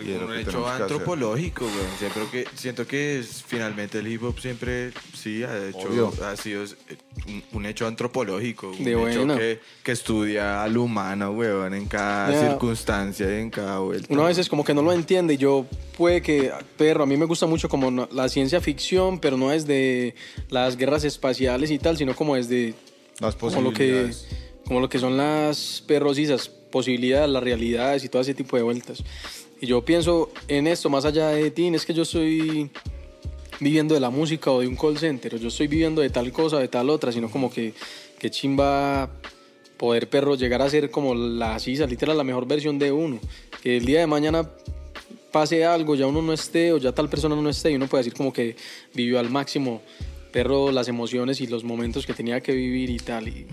y 0.00 0.06
de 0.06 0.12
lo 0.14 0.20
Algún 0.20 0.34
que 0.36 0.40
hecho 0.40 0.50
tenemos 0.52 0.66
que 0.68 0.72
hacer. 0.76 0.82
antropológico, 0.84 1.64
güey. 1.66 1.84
Siempre 1.98 2.22
que, 2.32 2.46
siento 2.56 2.86
que 2.86 3.18
es- 3.18 3.42
finalmente 3.46 3.98
el 3.98 4.08
hip 4.08 4.22
hop 4.22 4.40
siempre 4.40 4.92
sí 5.14 5.42
ha 5.42 5.68
hecho, 5.68 5.78
Obvio. 5.90 6.10
ha 6.24 6.34
sido 6.38 6.64
eh, 6.64 6.68
un, 7.26 7.42
un 7.52 7.66
hecho 7.66 7.86
antropológico, 7.86 8.70
un 8.70 8.82
De 8.82 8.92
hecho 8.92 9.26
que, 9.36 9.60
que 9.82 9.92
estudia 9.92 10.62
al 10.62 10.78
humano, 10.78 11.32
weón, 11.32 11.74
en 11.74 11.84
cada 11.84 12.32
Ya. 12.32 12.48
circunstancia 12.48 13.28
y 13.28 13.42
en 13.42 13.50
cada 13.50 13.80
vuelta. 13.80 14.06
Uno 14.08 14.24
a 14.24 14.28
veces 14.28 14.48
como 14.48 14.64
que 14.64 14.72
no 14.72 14.80
lo 14.80 14.90
entiende 14.90 15.36
yo 15.36 15.66
puede 15.98 16.22
que, 16.22 16.50
perro, 16.78 17.02
a 17.02 17.06
mí 17.06 17.18
me 17.18 17.26
gusta 17.26 17.44
mucho 17.44 17.68
como 17.68 18.08
la 18.10 18.30
ciencia 18.30 18.62
ficción, 18.62 19.18
pero 19.20 19.36
no 19.36 19.52
es 19.52 19.66
de 19.66 20.14
las 20.48 20.78
guerras 20.78 21.04
espaciales 21.04 21.70
y 21.70 21.78
tal, 21.78 21.98
sino 21.98 22.16
como 22.16 22.36
es 22.36 22.48
Las 23.20 23.36
como 23.36 23.60
lo 23.60 23.72
que 23.72 23.86
posibilidades. 23.86 24.28
como 24.66 24.80
lo 24.80 24.88
que 24.88 24.98
son 24.98 25.16
las 25.16 25.82
perros 25.86 26.18
y 26.18 26.24
esas 26.24 26.48
posibilidades, 26.48 27.30
las 27.30 27.42
realidades 27.42 28.04
y 28.04 28.08
todo 28.08 28.22
ese 28.22 28.34
tipo 28.34 28.56
de 28.56 28.62
vueltas. 28.62 29.02
Y 29.60 29.66
yo 29.66 29.84
pienso 29.84 30.30
en 30.48 30.66
esto 30.66 30.90
más 30.90 31.04
allá 31.04 31.28
de 31.28 31.50
ti, 31.50 31.68
es 31.68 31.86
que 31.86 31.94
yo 31.94 32.02
estoy 32.02 32.70
viviendo 33.60 33.94
de 33.94 34.00
la 34.00 34.10
música 34.10 34.50
o 34.50 34.60
de 34.60 34.66
un 34.66 34.76
call 34.76 34.98
center, 34.98 35.34
o 35.34 35.38
yo 35.38 35.48
estoy 35.48 35.68
viviendo 35.68 36.02
de 36.02 36.10
tal 36.10 36.32
cosa 36.32 36.58
de 36.58 36.68
tal 36.68 36.90
otra, 36.90 37.12
sino 37.12 37.30
como 37.30 37.50
que, 37.50 37.72
que 38.18 38.30
chimba 38.30 39.10
poder 39.76 40.08
perro 40.08 40.34
llegar 40.34 40.62
a 40.62 40.70
ser 40.70 40.90
como 40.90 41.14
la 41.14 41.58
sisa, 41.58 41.86
literal 41.86 42.16
la 42.16 42.24
mejor 42.24 42.46
versión 42.46 42.78
de 42.78 42.92
uno. 42.92 43.20
Que 43.62 43.76
el 43.76 43.84
día 43.84 44.00
de 44.00 44.06
mañana 44.06 44.50
pase 45.30 45.64
algo, 45.64 45.94
ya 45.94 46.06
uno 46.06 46.22
no 46.22 46.32
esté 46.32 46.72
o 46.72 46.78
ya 46.78 46.92
tal 46.92 47.08
persona 47.08 47.34
no 47.34 47.48
esté 47.48 47.70
y 47.72 47.76
uno 47.76 47.86
puede 47.86 48.04
decir 48.04 48.16
como 48.16 48.32
que 48.32 48.56
vivió 48.94 49.18
al 49.18 49.30
máximo 49.30 49.82
perro 50.34 50.72
las 50.72 50.88
emociones 50.88 51.40
y 51.40 51.46
los 51.46 51.62
momentos 51.64 52.04
que 52.06 52.12
tenía 52.12 52.40
que 52.40 52.52
vivir 52.52 52.90
y 52.90 52.98
tal. 52.98 53.28
Y 53.28 53.46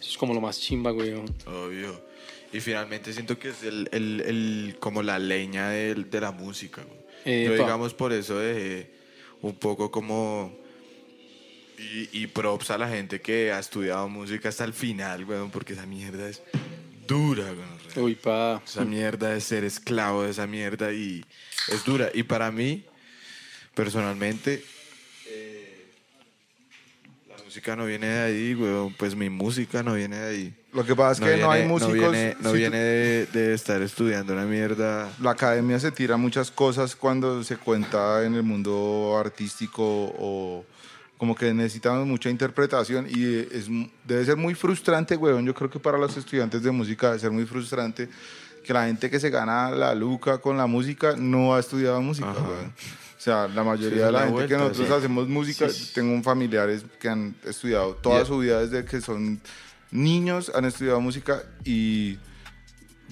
eso 0.00 0.10
es 0.12 0.16
como 0.16 0.32
lo 0.34 0.40
más 0.40 0.60
chimba, 0.60 0.92
güey. 0.92 1.12
Obvio. 1.46 2.00
Y 2.52 2.60
finalmente 2.60 3.12
siento 3.12 3.38
que 3.38 3.48
es 3.48 3.62
el, 3.64 3.88
el- 3.92 4.20
el- 4.24 4.76
como 4.78 5.02
la 5.02 5.18
leña 5.18 5.68
del- 5.70 6.08
de, 6.08 6.20
la 6.20 6.30
música. 6.30 6.82
Yo 7.26 7.52
digamos 7.54 7.92
por 7.92 8.12
eso 8.12 8.38
dejé 8.38 8.90
un 9.42 9.54
poco 9.56 9.90
como... 9.90 10.56
Y, 11.78 12.22
y 12.22 12.26
props 12.28 12.70
a 12.70 12.78
la 12.78 12.88
gente 12.88 13.20
que 13.20 13.52
ha 13.52 13.58
estudiado 13.58 14.08
música 14.08 14.48
hasta 14.48 14.64
el 14.64 14.72
final, 14.72 15.24
weón, 15.24 15.50
porque 15.50 15.72
esa 15.74 15.86
mierda 15.86 16.28
es 16.28 16.42
dura, 17.06 17.52
güey. 17.52 18.04
Uy, 18.06 18.14
pa. 18.14 18.62
Esa 18.64 18.84
mierda 18.84 19.30
de 19.30 19.40
ser 19.40 19.64
esclavo 19.64 20.22
de 20.24 20.30
esa 20.30 20.46
mierda 20.46 20.92
y 20.92 21.24
es 21.72 21.84
dura. 21.84 22.10
Y 22.14 22.22
para 22.24 22.50
mí, 22.50 22.84
personalmente, 23.74 24.64
música 27.48 27.74
no 27.74 27.86
viene 27.86 28.06
de 28.06 28.20
ahí, 28.20 28.54
weón. 28.54 28.92
Pues 28.98 29.16
mi 29.16 29.30
música 29.30 29.82
no 29.82 29.94
viene 29.94 30.16
de 30.18 30.28
ahí. 30.28 30.54
Lo 30.74 30.84
que 30.84 30.94
pasa 30.94 31.24
es 31.24 31.30
que 31.36 31.40
no, 31.42 31.50
hay 31.50 31.66
músicos. 31.66 31.94
No 31.96 32.10
viene, 32.10 32.36
no 32.40 32.50
si 32.50 32.52
tú- 32.52 32.52
viene 32.58 32.76
de, 32.76 33.26
de 33.32 33.54
estar 33.54 33.80
estudiando 33.80 34.34
una 34.34 34.44
mierda. 34.44 35.08
la 35.22 35.30
academia 35.30 35.80
se 35.80 35.90
tira 35.90 36.18
muchas 36.18 36.50
cosas 36.50 36.94
cuando 36.94 37.42
se 37.42 37.56
cuenta 37.56 38.22
en 38.26 38.34
el 38.34 38.42
mundo 38.42 39.16
artístico 39.18 39.82
o 39.82 40.66
como 41.16 41.34
que 41.34 41.54
necesitamos 41.54 42.06
mucha 42.06 42.28
interpretación 42.28 43.06
y 43.08 43.24
es, 43.50 43.68
debe 44.04 44.26
ser 44.26 44.36
muy 44.36 44.54
frustrante, 44.54 45.16
weón. 45.16 45.46
Yo 45.46 45.54
creo 45.54 45.70
que 45.70 45.80
para 45.80 45.96
los 45.96 46.14
estudiantes 46.18 46.62
de 46.62 46.70
música 46.70 47.06
debe 47.08 47.18
ser 47.18 47.30
muy 47.30 47.46
frustrante 47.46 48.10
que 48.62 48.72
la 48.74 48.84
gente 48.84 49.08
que 49.08 49.18
se 49.18 49.30
gana 49.30 49.70
la 49.70 49.94
luca 49.94 50.36
con 50.36 50.58
la 50.58 50.66
música 50.66 51.14
no 51.16 51.54
ha 51.54 51.60
estudiado 51.60 52.02
música, 52.02 52.28
weón. 52.30 52.74
O 53.18 53.20
sea, 53.20 53.48
la 53.48 53.64
mayoría 53.64 53.98
Sí, 53.98 54.04
de 54.04 54.12
la 54.12 54.26
gente 54.28 54.46
que 54.46 54.56
nosotros 54.56 54.86
sí. 54.86 54.92
hacemos 54.94 55.26
música, 55.28 55.68
Sí. 55.68 55.90
tengo 55.92 56.22
familiares 56.22 56.84
que 57.00 57.08
han 57.08 57.34
estudiado 57.44 57.94
toda 57.96 58.18
Yeah. 58.18 58.24
su 58.26 58.38
vida 58.38 58.64
desde 58.64 58.84
que 58.84 59.00
son 59.00 59.40
niños, 59.90 60.52
han 60.54 60.64
estudiado 60.64 61.00
música 61.00 61.42
y 61.64 62.16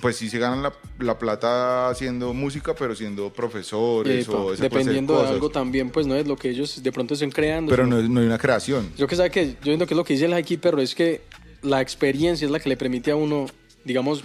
pues 0.01 0.17
sí 0.17 0.29
se 0.29 0.39
ganan 0.39 0.63
la, 0.63 0.73
la 1.01 1.19
plata 1.19 1.89
haciendo 1.89 2.35
música, 2.35 2.75
pero 2.75 2.95
siendo 2.95 3.33
profesores 3.33 4.29
Epa, 4.29 4.37
o 4.37 4.53
ese 4.53 4.63
dependiendo 4.65 5.15
de 5.15 5.19
cosas. 5.21 5.33
algo 5.35 5.49
también, 5.51 5.91
pues 5.91 6.07
no 6.07 6.15
es 6.15 6.27
lo 6.27 6.37
que 6.37 6.51
ellos 6.51 6.83
de 6.83 6.93
pronto 6.93 7.15
estén 7.15 7.31
creando. 7.31 7.71
Pero 7.71 7.87
no, 7.87 8.01
no 8.03 8.21
hay 8.21 8.27
una 8.27 8.39
creación. 8.39 8.93
Yo 8.97 9.07
que 9.09 9.17
sabe 9.17 9.31
que 9.31 9.45
yo 9.47 9.53
entiendo 9.73 9.87
que 9.87 9.95
es 9.95 9.97
lo 9.97 10.05
que 10.05 10.13
dice 10.13 10.27
el 10.27 10.35
Haki, 10.35 10.59
pero 10.59 10.81
es 10.83 10.95
que 10.95 11.23
la 11.63 11.81
experiencia 11.81 12.45
es 12.45 12.51
la 12.51 12.61
que 12.61 12.69
le 12.69 12.77
permite 12.77 13.11
a 13.11 13.17
uno, 13.17 13.47
digamos, 13.85 14.23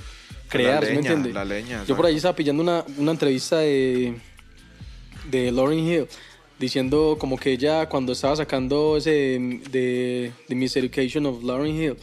crear, 0.49 0.83
¿sí 0.85 0.91
me 0.91 0.97
entiende? 0.97 1.31
la 1.31 1.45
leña, 1.45 1.85
Yo 1.85 1.95
por 1.95 2.05
ahí 2.05 2.17
estaba 2.17 2.35
pillando 2.35 2.61
una, 2.61 2.83
una 2.97 3.11
entrevista 3.11 3.59
de, 3.59 4.13
de 5.31 5.51
Lauren 5.51 5.79
Hill 5.79 6.05
diciendo 6.59 7.15
como 7.19 7.37
que 7.37 7.51
ella 7.53 7.89
cuando 7.89 8.11
estaba 8.13 8.35
sacando 8.35 8.97
ese 8.97 9.11
de 9.71 10.31
The 10.47 10.55
Miseducation 10.55 11.25
of 11.25 11.43
Lauren 11.43 11.75
Hill, 11.75 11.95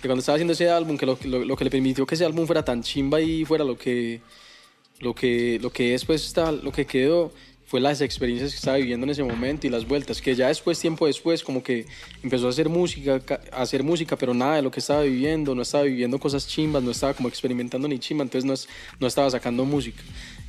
que 0.00 0.08
cuando 0.08 0.20
estaba 0.20 0.36
haciendo 0.36 0.52
ese 0.52 0.68
álbum, 0.68 0.98
que 0.98 1.06
lo, 1.06 1.16
lo- 1.24 1.56
que 1.56 1.64
le 1.64 1.70
permitió 1.70 2.04
que 2.04 2.14
ese 2.16 2.24
álbum 2.24 2.44
fuera 2.46 2.64
tan 2.64 2.82
chimba 2.82 3.20
y 3.20 3.44
fuera 3.44 3.64
lo 3.64 3.78
que 3.78 4.20
lo 5.00 5.14
que 5.14 5.58
lo 5.62 5.70
que 5.70 5.94
es 5.94 6.04
pues 6.04 6.24
está, 6.26 6.52
lo 6.52 6.70
que 6.72 6.84
quedó 6.86 7.32
fue 7.66 7.80
las 7.80 8.02
experiencias 8.02 8.50
que 8.50 8.56
estaba 8.58 8.76
viviendo 8.76 9.04
en 9.06 9.10
ese 9.10 9.22
momento 9.24 9.66
y 9.66 9.70
las 9.70 9.88
vueltas, 9.88 10.20
que 10.20 10.34
ya 10.34 10.48
después, 10.48 10.78
tiempo 10.78 11.06
después, 11.06 11.42
como 11.42 11.62
que 11.62 11.86
empezó 12.22 12.46
a 12.46 12.50
hacer 12.50 12.68
música, 12.68 13.18
ca- 13.20 13.40
a 13.50 13.62
hacer 13.62 13.82
música, 13.82 14.14
pero 14.14 14.34
nada 14.34 14.56
de 14.56 14.62
lo 14.62 14.70
que 14.70 14.80
estaba 14.80 15.00
viviendo, 15.04 15.54
no 15.54 15.62
estaba 15.62 15.84
viviendo 15.84 16.18
cosas 16.18 16.46
chimbas, 16.46 16.82
no 16.82 16.90
estaba 16.90 17.14
como 17.14 17.30
experimentando 17.30 17.88
ni 17.88 17.98
chimba, 17.98 18.24
entonces 18.24 18.44
no, 18.44 18.52
no 19.00 19.06
estaba 19.06 19.30
sacando 19.30 19.64
música. 19.64 20.02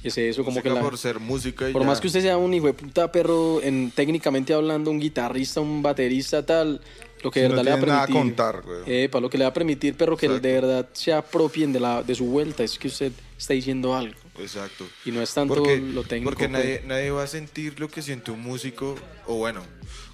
Eso 0.03 0.43
como 0.43 0.55
Música 0.55 0.69
que 0.69 0.75
la, 0.75 0.81
por 0.81 0.97
ser 0.97 1.19
música 1.19 1.69
y 1.69 1.73
por 1.73 1.81
ya. 1.81 1.87
más 1.87 2.01
que 2.01 2.07
usted 2.07 2.21
sea 2.21 2.37
un 2.37 2.53
hijo 2.53 2.67
de 2.67 2.73
puta 2.73 3.11
perro, 3.11 3.61
en, 3.61 3.91
técnicamente 3.91 4.53
hablando, 4.53 4.91
un 4.91 4.99
guitarrista, 4.99 5.61
un 5.61 5.81
baterista, 5.81 6.45
tal, 6.45 6.81
lo 7.23 7.31
que 7.31 7.41
de 7.41 7.49
no 7.49 7.55
verdad 7.55 7.63
le 7.63 7.71
va 7.71 7.75
a 7.75 7.79
tiene 7.79 7.91
nada 7.91 8.03
a 8.03 8.05
permitir. 8.07 8.35
contar, 8.35 8.61
güey. 8.61 8.81
Eh, 8.85 9.09
para 9.09 9.21
lo 9.21 9.29
que 9.29 9.37
le 9.37 9.45
va 9.45 9.49
a 9.49 9.53
permitir, 9.53 9.95
perro, 9.95 10.17
que 10.17 10.25
Exacto. 10.25 10.47
de 10.47 10.53
verdad 10.53 10.89
se 10.91 11.13
apropien 11.13 11.71
de, 11.71 11.79
la, 11.79 12.03
de 12.03 12.15
su 12.15 12.25
vuelta, 12.25 12.63
es 12.63 12.77
que 12.77 12.89
usted 12.89 13.13
está 13.37 13.53
diciendo 13.53 13.95
algo. 13.95 14.19
Exacto. 14.39 14.85
Y 15.05 15.11
no 15.11 15.21
es 15.21 15.33
tanto 15.33 15.55
porque, 15.55 15.77
lo 15.77 16.03
técnico. 16.03 16.31
Porque 16.31 16.49
nadie, 16.49 16.81
nadie 16.85 17.11
va 17.11 17.23
a 17.23 17.27
sentir 17.27 17.79
lo 17.79 17.87
que 17.87 18.01
siente 18.01 18.31
un 18.31 18.41
músico, 18.41 18.95
o 19.25 19.35
bueno, 19.35 19.61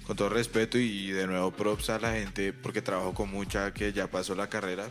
con 0.06 0.16
todo 0.16 0.28
respeto 0.28 0.78
y 0.78 1.10
de 1.10 1.26
nuevo 1.26 1.50
props 1.50 1.90
a 1.90 1.98
la 1.98 2.12
gente, 2.12 2.52
porque 2.52 2.80
trabajo 2.80 3.12
con 3.12 3.30
mucha 3.30 3.72
que 3.72 3.92
ya 3.92 4.08
pasó 4.08 4.34
la 4.34 4.48
carrera. 4.48 4.88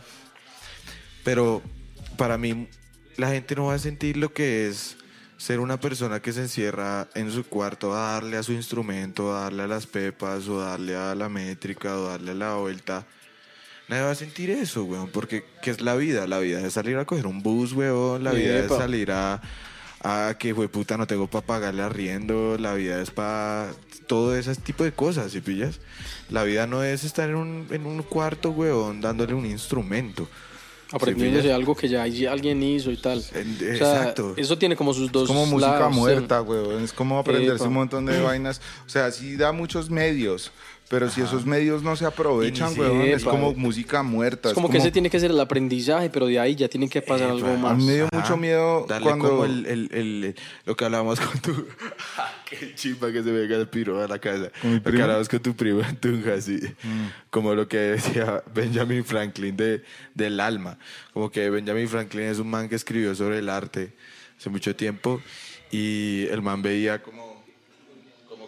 Pero 1.24 1.62
para 2.16 2.36
mí, 2.38 2.68
la 3.20 3.28
gente 3.28 3.54
no 3.54 3.66
va 3.66 3.74
a 3.74 3.78
sentir 3.78 4.16
lo 4.16 4.32
que 4.32 4.66
es 4.66 4.96
ser 5.36 5.60
una 5.60 5.78
persona 5.78 6.20
que 6.20 6.32
se 6.32 6.40
encierra 6.40 7.06
en 7.14 7.30
su 7.30 7.44
cuarto 7.44 7.94
a 7.94 8.12
darle 8.12 8.38
a 8.38 8.42
su 8.42 8.52
instrumento, 8.52 9.36
a 9.36 9.42
darle 9.42 9.64
a 9.64 9.66
las 9.66 9.86
pepas, 9.86 10.48
o 10.48 10.60
darle 10.60 10.96
a 10.96 11.14
la 11.14 11.28
métrica, 11.28 11.98
o 11.98 12.08
darle 12.08 12.30
a 12.30 12.34
la 12.34 12.54
vuelta. 12.54 13.06
Nadie 13.88 14.04
va 14.04 14.10
a 14.12 14.14
sentir 14.14 14.48
eso, 14.48 14.84
weón, 14.84 15.10
porque 15.10 15.44
¿qué 15.62 15.70
es 15.70 15.82
la 15.82 15.96
vida? 15.96 16.26
La 16.26 16.38
vida 16.38 16.66
es 16.66 16.72
salir 16.72 16.96
a 16.96 17.04
coger 17.04 17.26
un 17.26 17.42
bus, 17.42 17.74
weón, 17.74 18.24
la 18.24 18.32
vida 18.32 18.58
es 18.58 18.68
salir 18.68 19.12
a, 19.12 19.42
a 20.02 20.34
que, 20.38 20.52
güey, 20.52 20.68
puta, 20.68 20.96
no 20.96 21.06
tengo 21.06 21.26
para 21.26 21.44
pagarle 21.44 21.82
arriendo, 21.82 22.56
la 22.58 22.72
vida 22.72 23.02
es 23.02 23.10
para 23.10 23.70
todo 24.06 24.34
ese 24.34 24.54
tipo 24.54 24.82
de 24.82 24.92
cosas, 24.92 25.32
¿sí 25.32 25.42
pillas? 25.42 25.80
La 26.30 26.44
vida 26.44 26.66
no 26.66 26.82
es 26.82 27.04
estar 27.04 27.28
en 27.28 27.36
un, 27.36 27.66
en 27.70 27.84
un 27.84 28.02
cuarto, 28.02 28.50
weón, 28.50 29.02
dándole 29.02 29.34
un 29.34 29.44
instrumento. 29.44 30.26
Aprendiéndose 30.92 31.52
algo 31.52 31.74
que 31.74 31.88
ya 31.88 32.02
alguien 32.02 32.62
hizo 32.62 32.90
y 32.90 32.96
tal. 32.96 33.22
En- 33.34 33.54
O 33.54 33.58
sea, 33.58 33.72
exacto. 33.74 34.34
Eso 34.36 34.58
tiene 34.58 34.76
como 34.76 34.92
sus 34.94 35.10
dos 35.12 35.22
Es 35.24 35.28
como 35.28 35.46
música 35.46 35.78
lados, 35.78 35.94
muerta, 35.94 36.38
güey. 36.40 36.82
Es 36.84 36.92
como 36.92 37.18
aprenderse 37.18 37.56
Epa. 37.56 37.68
un 37.68 37.74
montón 37.74 38.06
de 38.06 38.20
vainas. 38.20 38.60
O 38.86 38.88
sea, 38.88 39.10
sí 39.10 39.36
da 39.36 39.52
muchos 39.52 39.90
medios. 39.90 40.50
Pero 40.90 41.08
si 41.08 41.20
esos 41.20 41.46
medios 41.46 41.84
no 41.84 41.94
se 41.94 42.04
aprovechan, 42.04 42.74
güey, 42.74 43.12
es 43.12 43.22
como 43.22 43.54
música 43.54 44.02
muerta. 44.02 44.48
Es 44.48 44.54
como 44.56 44.68
que 44.68 44.78
ese 44.78 44.90
tiene 44.90 45.08
que 45.08 45.20
ser 45.20 45.30
el 45.30 45.38
aprendizaje, 45.38 46.10
pero 46.10 46.26
de 46.26 46.40
ahí 46.40 46.56
ya 46.56 46.68
tiene 46.68 46.88
que 46.88 47.00
pasar 47.00 47.30
algo 47.30 47.46
Epa. 47.46 47.54
A 47.54 47.56
más. 47.58 47.76
mí 47.78 47.84
me 47.86 47.94
dio 47.94 48.08
Ajá. 48.10 48.20
mucho 48.20 48.36
miedo 48.36 48.86
Darle 48.88 49.06
cuando... 49.06 49.28
como 49.28 49.44
el, 49.44 49.66
el, 49.66 49.88
el- 49.92 50.24
el- 50.24 50.34
lo 50.66 50.76
que 50.76 50.84
hablábamos 50.84 51.20
con 51.20 51.38
tu... 51.40 51.64
Qué 52.50 52.74
chimba 52.74 53.12
que 53.12 53.22
se 53.22 53.30
venga 53.30 53.54
el 53.56 53.68
piro 53.68 54.02
a 54.02 54.08
la 54.08 54.18
casa. 54.18 54.50
¿Con 54.60 54.70
mi 54.72 54.76
Lo 54.80 54.82
que 54.90 55.00
hablábamos 55.00 55.28
con 55.28 55.38
tu 55.38 55.54
primo 55.54 55.80
en 55.80 55.96
Tunja, 55.96 56.34
así. 56.34 56.58
Como 57.30 57.54
lo 57.54 57.68
que 57.68 57.76
decía 57.76 58.42
Benjamin 58.52 59.04
Franklin 59.04 59.56
de, 59.56 59.84
del 60.16 60.40
alma. 60.40 60.76
Como 61.14 61.30
que 61.30 61.48
Benjamin 61.50 61.86
Franklin 61.88 62.24
es 62.24 62.40
un 62.40 62.50
man 62.50 62.68
que 62.68 62.74
escribió 62.74 63.14
sobre 63.14 63.38
el 63.38 63.48
arte 63.48 63.92
hace 64.36 64.50
mucho 64.50 64.74
tiempo 64.74 65.20
y 65.70 66.26
el 66.30 66.42
man 66.42 66.62
veía 66.62 67.00
como, 67.00 67.22
como 67.22 67.29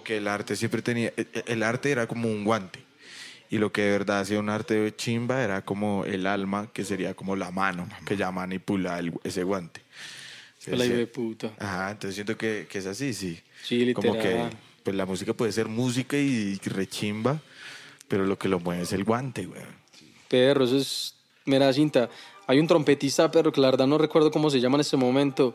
que 0.03 0.17
el 0.19 0.29
arte 0.29 0.57
siempre 0.57 0.83
tenía... 0.83 1.13
el- 1.17 1.29
El 1.47 1.63
arte 1.63 1.91
era 1.91 2.07
como 2.07 2.29
un 2.29 2.45
guante. 2.45 2.81
Y 3.51 3.59
lo 3.59 3.71
que 3.71 3.83
de 3.83 3.91
verdad 3.91 4.21
hacía 4.21 4.39
un 4.39 4.49
arte 4.49 4.75
de 4.75 4.97
chimba 4.97 5.43
era 5.43 5.63
como 5.63 6.05
el 6.07 6.27
alma, 6.27 6.69
que 6.73 6.85
sería 6.85 7.13
como 7.15 7.37
la 7.37 7.51
mano, 7.51 7.87
que 8.07 8.17
ya 8.17 8.31
manipula 8.31 8.99
el- 8.99 9.13
ese 9.25 9.43
guante. 9.45 9.83
Fue 10.59 10.77
la 10.77 10.85
de 10.85 11.07
puta. 11.07 11.53
Ajá, 11.59 11.91
entonces 11.91 12.15
siento 12.15 12.37
que, 12.39 12.67
que 12.71 12.79
es 12.79 12.87
así, 12.87 13.13
sí. 13.13 13.39
Sí, 13.63 13.93
Como 13.93 14.13
que 14.13 14.19
literal. 14.29 14.51
pues 14.85 14.97
la 14.97 15.05
música 15.07 15.35
puede 15.35 15.53
ser 15.53 15.67
música 15.69 16.17
y 16.17 16.55
rechimba, 16.65 17.41
pero 18.09 18.25
lo 18.25 18.39
que 18.39 18.49
lo 18.49 18.59
mueve 18.61 18.83
es 18.85 18.93
el 18.93 19.05
guante, 19.05 19.45
güey. 19.47 19.61
Perro, 20.29 20.65
eso 20.65 20.79
es 20.79 21.15
mera 21.45 21.73
cinta. 21.73 22.09
Hay 22.47 22.59
un 22.59 22.67
trompetista, 22.67 23.31
perro, 23.31 23.53
que 23.53 23.61
la 23.61 23.71
verdad 23.71 23.87
no 23.87 23.99
recuerdo 23.99 24.31
cómo 24.31 24.51
se 24.51 24.61
llama 24.61 24.77
en 24.77 24.81
este 24.83 24.97
momento, 24.97 25.55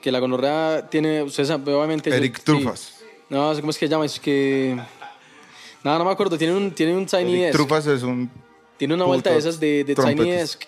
que 0.00 0.10
la 0.12 0.18
gonorrea 0.18 0.88
tiene, 0.90 1.22
obviamente... 1.22 2.10
yo- 2.10 2.16
Eric 2.16 2.38
sí. 2.38 2.44
No, 3.30 3.48
no 3.48 3.54
sé 3.54 3.60
cómo 3.60 3.70
es 3.70 3.78
que 3.78 3.86
se 3.86 3.90
llama, 3.90 4.04
es 4.06 4.20
que... 4.20 4.76
Nada, 5.82 5.98
no 5.98 6.04
me 6.04 6.10
acuerdo, 6.12 6.38
tiene 6.38 6.54
un, 6.54 6.70
tiene 6.70 6.94
un 6.96 7.06
Tiny 7.06 7.36
Desk. 7.36 7.52
Trufas 7.56 7.86
es 7.86 8.02
un... 8.02 8.30
Tiene 8.76 8.94
una 8.94 9.04
vuelta 9.04 9.30
de 9.30 9.38
esas 9.38 9.60
de, 9.60 9.84
de 9.84 9.94
Tiny. 9.94 10.30
Desk, 10.30 10.62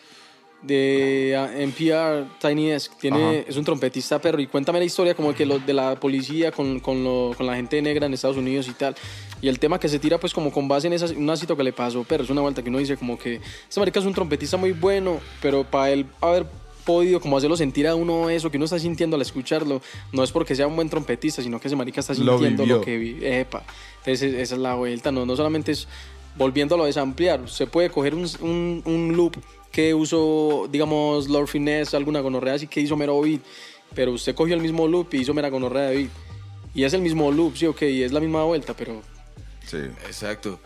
de 0.62 1.32
NPR, 1.58 2.38
Tiny 2.40 2.68
Desk. 2.70 2.92
Tiene, 2.98 3.16
Ajá. 3.40 3.48
es 3.48 3.56
un 3.56 3.64
trompetista, 3.64 4.20
perro. 4.20 4.40
Y 4.40 4.46
cuéntame 4.46 4.78
la 4.78 4.84
historia 4.84 5.14
como 5.14 5.34
que 5.34 5.44
lo, 5.46 5.58
de 5.58 5.72
la 5.72 5.98
policía 5.98 6.52
con, 6.52 6.80
con, 6.80 7.02
lo- 7.02 7.32
con 7.36 7.46
la 7.46 7.56
gente 7.56 7.80
negra 7.82 8.06
en 8.06 8.14
Estados 8.14 8.36
Unidos 8.36 8.68
y 8.68 8.72
tal. 8.72 8.94
Y 9.40 9.48
el 9.48 9.58
tema 9.58 9.78
que 9.80 9.88
se 9.88 9.98
tira 9.98 10.18
pues 10.18 10.32
como 10.32 10.50
con 10.52 10.66
base 10.68 10.86
en 10.86 10.92
esa, 10.92 11.06
un 11.06 11.28
ácido 11.30 11.56
que 11.56 11.62
le 11.62 11.72
pasó, 11.72 12.04
pero 12.08 12.24
es 12.24 12.30
una 12.30 12.40
vuelta 12.40 12.62
que 12.62 12.68
uno 12.70 12.78
dice 12.78 12.96
como 12.96 13.18
que 13.18 13.40
este 13.68 13.80
marica 13.80 14.00
es 14.00 14.06
un 14.06 14.14
trompetista 14.14 14.56
muy 14.56 14.72
bueno, 14.72 15.20
pero 15.42 15.64
para 15.64 15.90
él 15.90 16.06
haber 16.20 16.46
podido 16.86 17.20
como 17.20 17.36
hacerlo 17.36 17.56
sentir 17.58 17.86
a 17.86 17.94
uno 17.94 18.30
eso 18.30 18.50
que 18.50 18.56
uno 18.56 18.64
está 18.64 18.78
sintiendo 18.78 19.16
al 19.16 19.22
escucharlo, 19.22 19.82
no 20.12 20.22
es 20.24 20.32
porque 20.32 20.54
sea 20.54 20.66
un 20.66 20.76
buen 20.76 20.88
trompetista, 20.88 21.42
sino 21.42 21.60
que 21.60 21.68
ese 21.68 21.76
marica 21.76 22.00
está 22.00 22.14
Lo 22.14 22.38
sintiendo 22.38 22.64
lo, 22.64 22.80
vivió. 22.80 22.80
que 22.80 22.96
vi. 22.96 23.18
Epa. 23.20 23.64
Entonces 23.98 24.32
esa 24.34 24.54
es 24.54 24.60
la 24.60 24.74
vuelta, 24.76 25.12
no, 25.12 25.26
no 25.26 25.36
solamente 25.36 25.72
es 25.72 25.86
volviéndolo 26.38 26.84
a 26.84 26.86
desampliar, 26.86 27.48
se 27.50 27.66
puede 27.66 27.90
coger 27.90 28.14
un, 28.14 28.26
un, 28.40 28.82
un 28.86 29.16
loop 29.16 29.36
que 29.72 29.92
usó, 29.92 30.68
digamos, 30.70 31.28
Lord 31.28 31.48
Finesse, 31.48 31.94
alguna 31.94 32.20
gonorrea 32.20 32.54
así 32.54 32.66
que 32.66 32.80
hizo 32.80 32.96
mero 32.96 33.20
beat, 33.20 33.40
pero 33.94 34.12
usted 34.12 34.34
cogió 34.34 34.54
el 34.54 34.62
mismo 34.62 34.88
loop 34.88 35.12
y 35.12 35.18
hizo 35.18 35.34
mera 35.34 35.50
gonorrea 35.50 35.88
de 35.90 35.96
beat. 35.96 36.10
Y 36.74 36.84
es 36.84 36.92
el 36.92 37.00
mismo 37.02 37.30
loop, 37.32 37.56
sí, 37.56 37.66
ok, 37.66 37.82
y 37.82 38.02
es 38.02 38.12
la 38.12 38.20
misma 38.20 38.44
vuelta, 38.44 38.74
pero 38.74 39.02
Sí. 39.66 39.78
Exacto. 40.06 40.60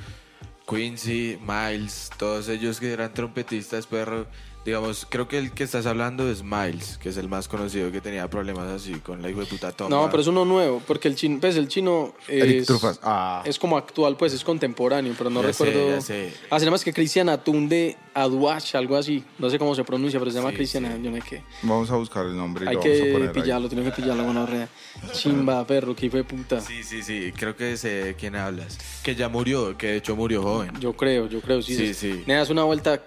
Quincy, 0.69 1.39
Miles, 1.41 2.11
todos 2.19 2.49
ellos 2.49 2.79
que 2.79 2.93
eran 2.93 3.13
trompetistas, 3.15 3.87
perro. 3.87 4.27
Digamos, 4.65 5.07
creo 5.09 5.27
que 5.27 5.39
el 5.39 5.53
que 5.53 5.65
estás 5.65 5.87
hablando 5.87 6.31
es 6.31 6.43
Miles, 6.43 6.99
que 6.99 7.09
es 7.09 7.17
el 7.17 7.29
más 7.31 7.49
conocido 7.49 7.91
que 7.91 8.03
tenía 8.03 8.29
problemas 8.29 8.69
así 8.69 8.93
con 9.01 9.23
la 9.23 9.31
hijo 9.31 9.41
de 9.41 9.47
puta 9.47 9.73
toma. 9.73 9.89
No, 9.89 10.11
pero 10.11 10.21
es 10.21 10.27
uno 10.29 10.45
nuevo, 10.45 10.83
porque 10.87 11.09
el 11.09 11.15
chino, 11.17 11.41
pues 11.41 11.57
el 11.57 11.67
chino 11.67 12.15
Eric 12.29 12.57
es, 12.61 12.67
Trufas. 12.67 13.01
Ah. 13.03 13.43
es 13.47 13.59
como 13.59 13.79
actual, 13.79 14.19
pues 14.19 14.35
es 14.35 14.45
contemporáneo, 14.45 15.15
pero 15.17 15.31
no 15.31 15.43
Ya 15.43 15.53
sé, 15.55 15.65
recuerdo. 15.65 15.91
ya 15.97 16.01
sé. 16.03 16.35
Ah, 16.51 16.59
se 16.59 16.67
llama 16.67 16.77
es 16.77 16.85
que 16.85 16.93
Cristian 16.93 17.31
Atunde 17.31 17.97
Aduach, 18.13 18.75
algo 18.75 18.97
así. 18.97 19.25
No 19.39 19.49
sé 19.49 19.59
cómo 19.59 19.75
se 19.75 19.83
pronuncia, 19.83 20.19
pero 20.19 20.31
se 20.31 20.37
llama 20.37 20.51
Sí, 20.51 20.57
Cristian, 20.57 20.85
sí. 20.85 21.03
yo 21.05 21.11
no 21.11 21.17
sé 21.17 21.23
qué. 21.27 21.43
Vamos 21.63 21.91
a 21.91 21.97
buscar 21.97 22.27
el 22.27 22.37
nombre 22.37 22.67
y 22.67 22.69
Hay 22.69 22.75
lo 22.75 22.81
vamos 22.81 23.01
a 23.01 23.03
que 23.05 23.13
poner 23.13 23.29
ahí. 23.29 23.35
pillarlo, 23.43 23.69
tiene 23.69 23.85
que 23.85 23.93
pillarlo, 23.93 24.25
bueno, 24.25 24.45
rea. 24.47 24.69
Chimba, 25.13 25.67
perro, 25.67 25.97
que 25.97 26.07
hijo 26.07 26.19
de 26.19 26.25
puta. 26.25 26.61
Sí, 26.61 26.83
sí, 26.83 27.03
sí, 27.03 27.33
creo 27.35 27.57
que 27.57 27.77
sé 27.79 27.89
de 27.89 28.15
quién 28.15 28.37
hablas. 28.37 28.77
Que 29.03 29.15
ya 29.15 29.31
murió, 29.31 29.77
que 29.79 29.87
de 29.87 29.97
hecho 29.97 30.15
murió 30.17 30.43
joven. 30.43 30.73
Yo 30.81 30.93
creo, 30.93 31.29
yo 31.29 31.41
creo, 31.41 31.63
sí. 31.63 31.75
Sí, 31.75 31.95
sí. 31.95 32.25
Nada, 32.27 32.43
es 32.43 32.51
una 32.51 32.65
vuelta, 32.65 33.01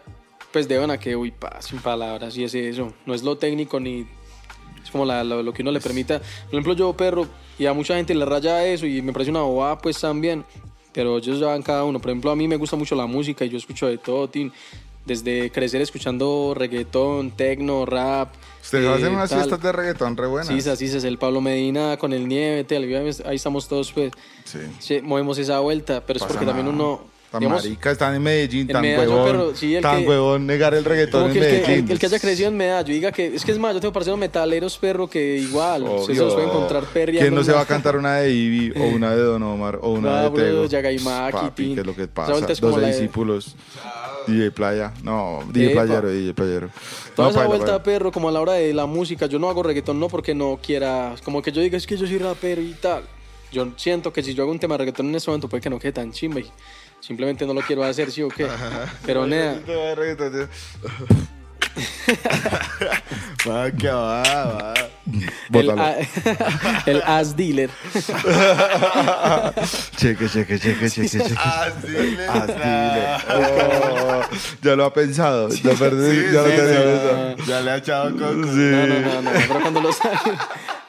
pues 0.53 0.67
de 0.69 0.79
una 0.79 0.97
que, 0.99 1.15
uy, 1.15 1.31
pa, 1.31 1.61
sin 1.61 1.79
palabras, 1.79 2.37
y 2.37 2.43
es 2.45 2.53
eso. 2.53 2.93
No 3.05 3.13
es 3.13 3.23
lo 3.23 3.37
técnico 3.37 3.79
ni. 3.79 4.07
Es 4.83 4.91
como 4.91 5.03
la- 5.05 5.23
lo, 5.23 5.41
lo 5.43 5.51
que 5.53 5.63
uno 5.63 5.71
le 5.71 5.81
permita. 5.81 6.19
Por 6.19 6.51
ejemplo, 6.53 6.73
yo, 6.73 6.93
perro, 6.93 7.27
y 7.57 7.65
a 7.65 7.73
mucha 7.73 7.95
gente 7.95 8.13
le 8.13 8.23
raya 8.25 8.63
eso 8.65 8.85
y 8.85 9.01
me 9.01 9.11
parece 9.11 9.31
una 9.31 9.41
bobada, 9.41 9.77
pues 9.79 9.99
también. 9.99 10.45
Pero 10.93 11.17
ellos 11.17 11.39
ya 11.39 11.47
van 11.47 11.63
cada 11.63 11.83
uno. 11.85 11.99
Por 11.99 12.11
ejemplo, 12.11 12.29
a 12.29 12.35
mí 12.35 12.47
me 12.47 12.55
gusta 12.55 12.75
mucho 12.75 12.93
la 12.95 13.07
música 13.07 13.43
y 13.43 13.49
yo 13.49 13.57
escucho 13.57 13.87
de 13.87 13.97
todo, 13.97 14.29
tin. 14.29 14.53
Desde 15.05 15.49
crecer 15.51 15.81
escuchando 15.81 16.53
reggaetón, 16.55 17.31
tecno, 17.31 17.85
rap. 17.85 18.33
Ustedes 18.61 18.85
eh, 18.85 18.93
hacen 18.93 19.13
unas 19.15 19.29
tal. 19.29 19.39
fiestas 19.39 19.61
de 19.61 19.71
reggaetón 19.73 20.15
re 20.15 20.27
buenas. 20.27 20.63
Sí, 20.63 20.69
así 20.69 20.85
es 20.85 21.03
el 21.03 21.17
Pablo 21.17 21.41
Medina 21.41 21.97
con 21.97 22.13
el 22.13 22.25
Nieve, 22.27 22.63
tal, 22.63 22.83
ahí 23.25 23.35
estamos 23.35 23.67
todos, 23.67 23.91
pues. 23.91 24.11
Sí. 24.45 24.59
Sí, 24.79 25.01
movemos 25.01 25.37
esa 25.39 25.59
vuelta, 25.59 26.03
pero 26.05 26.17
es 26.17 26.23
Pasa 26.23 26.33
porque 26.35 26.45
también 26.45 26.67
nada. 26.67 26.77
uno. 26.77 27.12
Tan 27.33 27.39
digamos, 27.39 27.63
marica, 27.63 27.89
están 27.89 28.13
en 28.13 28.21
Medellín, 28.21 28.67
tan 28.67 28.83
Medallo, 28.83 29.09
huevón. 29.09 29.25
pero 29.31 29.55
sí, 29.55 29.75
tan 29.81 30.01
que- 30.03 30.07
huevón 30.07 30.45
negar 30.45 30.75
el 30.75 30.85
reggaetón 30.85 31.25
en 31.27 31.33
que 31.33 31.39
el, 31.39 31.45
que, 31.45 31.51
Medellín. 31.63 31.85
el- 31.85 31.91
el 31.93 31.99
que 31.99 32.05
haya 32.05 32.19
crecido 32.19 32.47
en 32.49 32.57
Medallo 32.57 32.93
diga 32.93 33.11
que 33.11 33.25
es 33.33 33.43
que 33.43 33.51
es 33.51 33.57
más, 33.57 33.73
yo 33.73 33.79
tengo 33.79 33.91
parceros 33.91 34.19
metaleros, 34.19 34.77
perro, 34.77 35.09
que 35.09 35.37
igual 35.37 35.81
se 35.81 36.11
Obvio. 36.11 36.25
los 36.25 36.33
puede 36.35 36.45
encontrar 36.45 36.83
perreando. 36.85 37.21
¿Quién 37.21 37.33
no 37.33 37.43
se 37.43 37.51
va 37.51 37.61
a 37.61 37.65
cantar 37.65 37.97
una 37.97 38.17
de 38.17 38.31
Ivy 38.31 38.73
o 38.79 38.83
una 38.95 39.15
de 39.15 39.21
Don 39.23 39.41
Omar 39.41 39.79
o 39.81 39.93
una 39.93 40.11
No, 40.11 40.21
de 40.25 40.29
bro, 40.29 40.43
Tego? 40.43 40.65
Yagaimaki, 40.65 41.31
Papi. 41.37 41.73
¿qué 41.73 41.81
es 41.81 41.85
lo 41.87 41.95
que 41.95 42.07
pasa? 42.07 42.33
vuelta 42.33 42.53
es 42.53 42.59
como 42.59 42.73
12 42.73 42.81
la 42.81 42.87
de- 42.89 42.93
discípulos. 42.93 43.55
DJ 44.27 44.51
Playa. 44.51 44.93
No, 45.03 45.39
DJ 45.51 45.71
Epa. 45.71 45.83
Playero, 45.85 46.09
DJ 46.09 46.33
Playero. 46.35 46.69
Toda 47.15 47.27
No, 47.27 47.31
esa 47.31 47.39
paila, 47.39 47.47
vuelta, 47.47 47.65
paila. 47.65 47.83
perro, 47.83 48.11
como 48.11 48.29
a 48.29 48.31
la 48.31 48.41
hora 48.41 48.53
de 48.53 48.73
la 48.75 48.85
música, 48.85 49.25
yo 49.25 49.39
no 49.39 49.49
hago 49.49 49.63
reggaetón 49.63 49.99
no 49.99 50.07
porque 50.07 50.35
no 50.35 50.59
quiera, 50.63 51.15
como 51.25 51.41
que 51.41 51.51
yo 51.51 51.61
diga, 51.61 51.77
es 51.77 51.87
que 51.87 51.97
yo 51.97 52.05
soy 52.05 52.19
rapero 52.19 52.61
y 52.61 52.73
tal. 52.79 53.03
Yo 53.51 53.67
siento 53.75 54.11
que 54.11 54.23
si 54.23 54.33
yo 54.33 54.43
hago 54.43 54.51
un 54.51 54.57
tema 54.59 54.75
de 54.75 54.79
reggaetón 54.79 55.09
en 55.09 55.15
ese 55.15 55.29
momento 55.29 55.47
puede 55.47 55.61
que 55.61 55.69
no 55.69 55.77
quede 55.77 55.91
tan 55.91 56.11
chimba 56.11 56.39
simplemente 57.03 57.45
no 57.45 57.53
lo 57.53 57.61
quiero 57.61 57.83
hacer, 57.83 58.09
sí 58.11 58.21
o 58.21 58.29
qué. 58.29 58.47
Pero 59.05 59.27
nada, 59.27 59.59
Va, 63.47 63.71
que 63.77 63.89
va, 63.89 64.21
va. 64.23 64.73
el, 65.53 65.69
a- 65.71 65.95
el 66.85 67.01
ass 67.01 67.35
dealer. 67.35 67.69
Cheque, 69.97 70.27
cheque, 70.29 70.59
cheque, 70.59 70.89
cheque, 70.89 71.09
cheque. 71.09 71.33
Ah, 71.37 71.67
dile. 71.81 72.27
Ah, 72.27 72.45
dile. 72.47 73.37
Oh, 73.39 74.21
ya 74.61 74.75
lo 74.75 74.85
ha 74.85 74.93
pensado. 74.93 75.49
Ya, 75.49 75.71
perdí, 75.73 76.31
ya 76.31 76.41
lo 76.41 76.49
tenía 76.49 76.83
pensado. 76.83 77.35
Ya 77.47 77.61
le 77.61 77.71
ha 77.71 77.77
echado 77.77 78.11
coco. 78.11 78.43
Sí. 78.43 78.59
No, 78.59 78.87
no, 78.87 78.99
no, 78.99 79.21
no, 79.23 79.31
pero 79.47 79.61
cuando 79.61 79.81
lo 79.81 79.91
saque, 79.91 80.31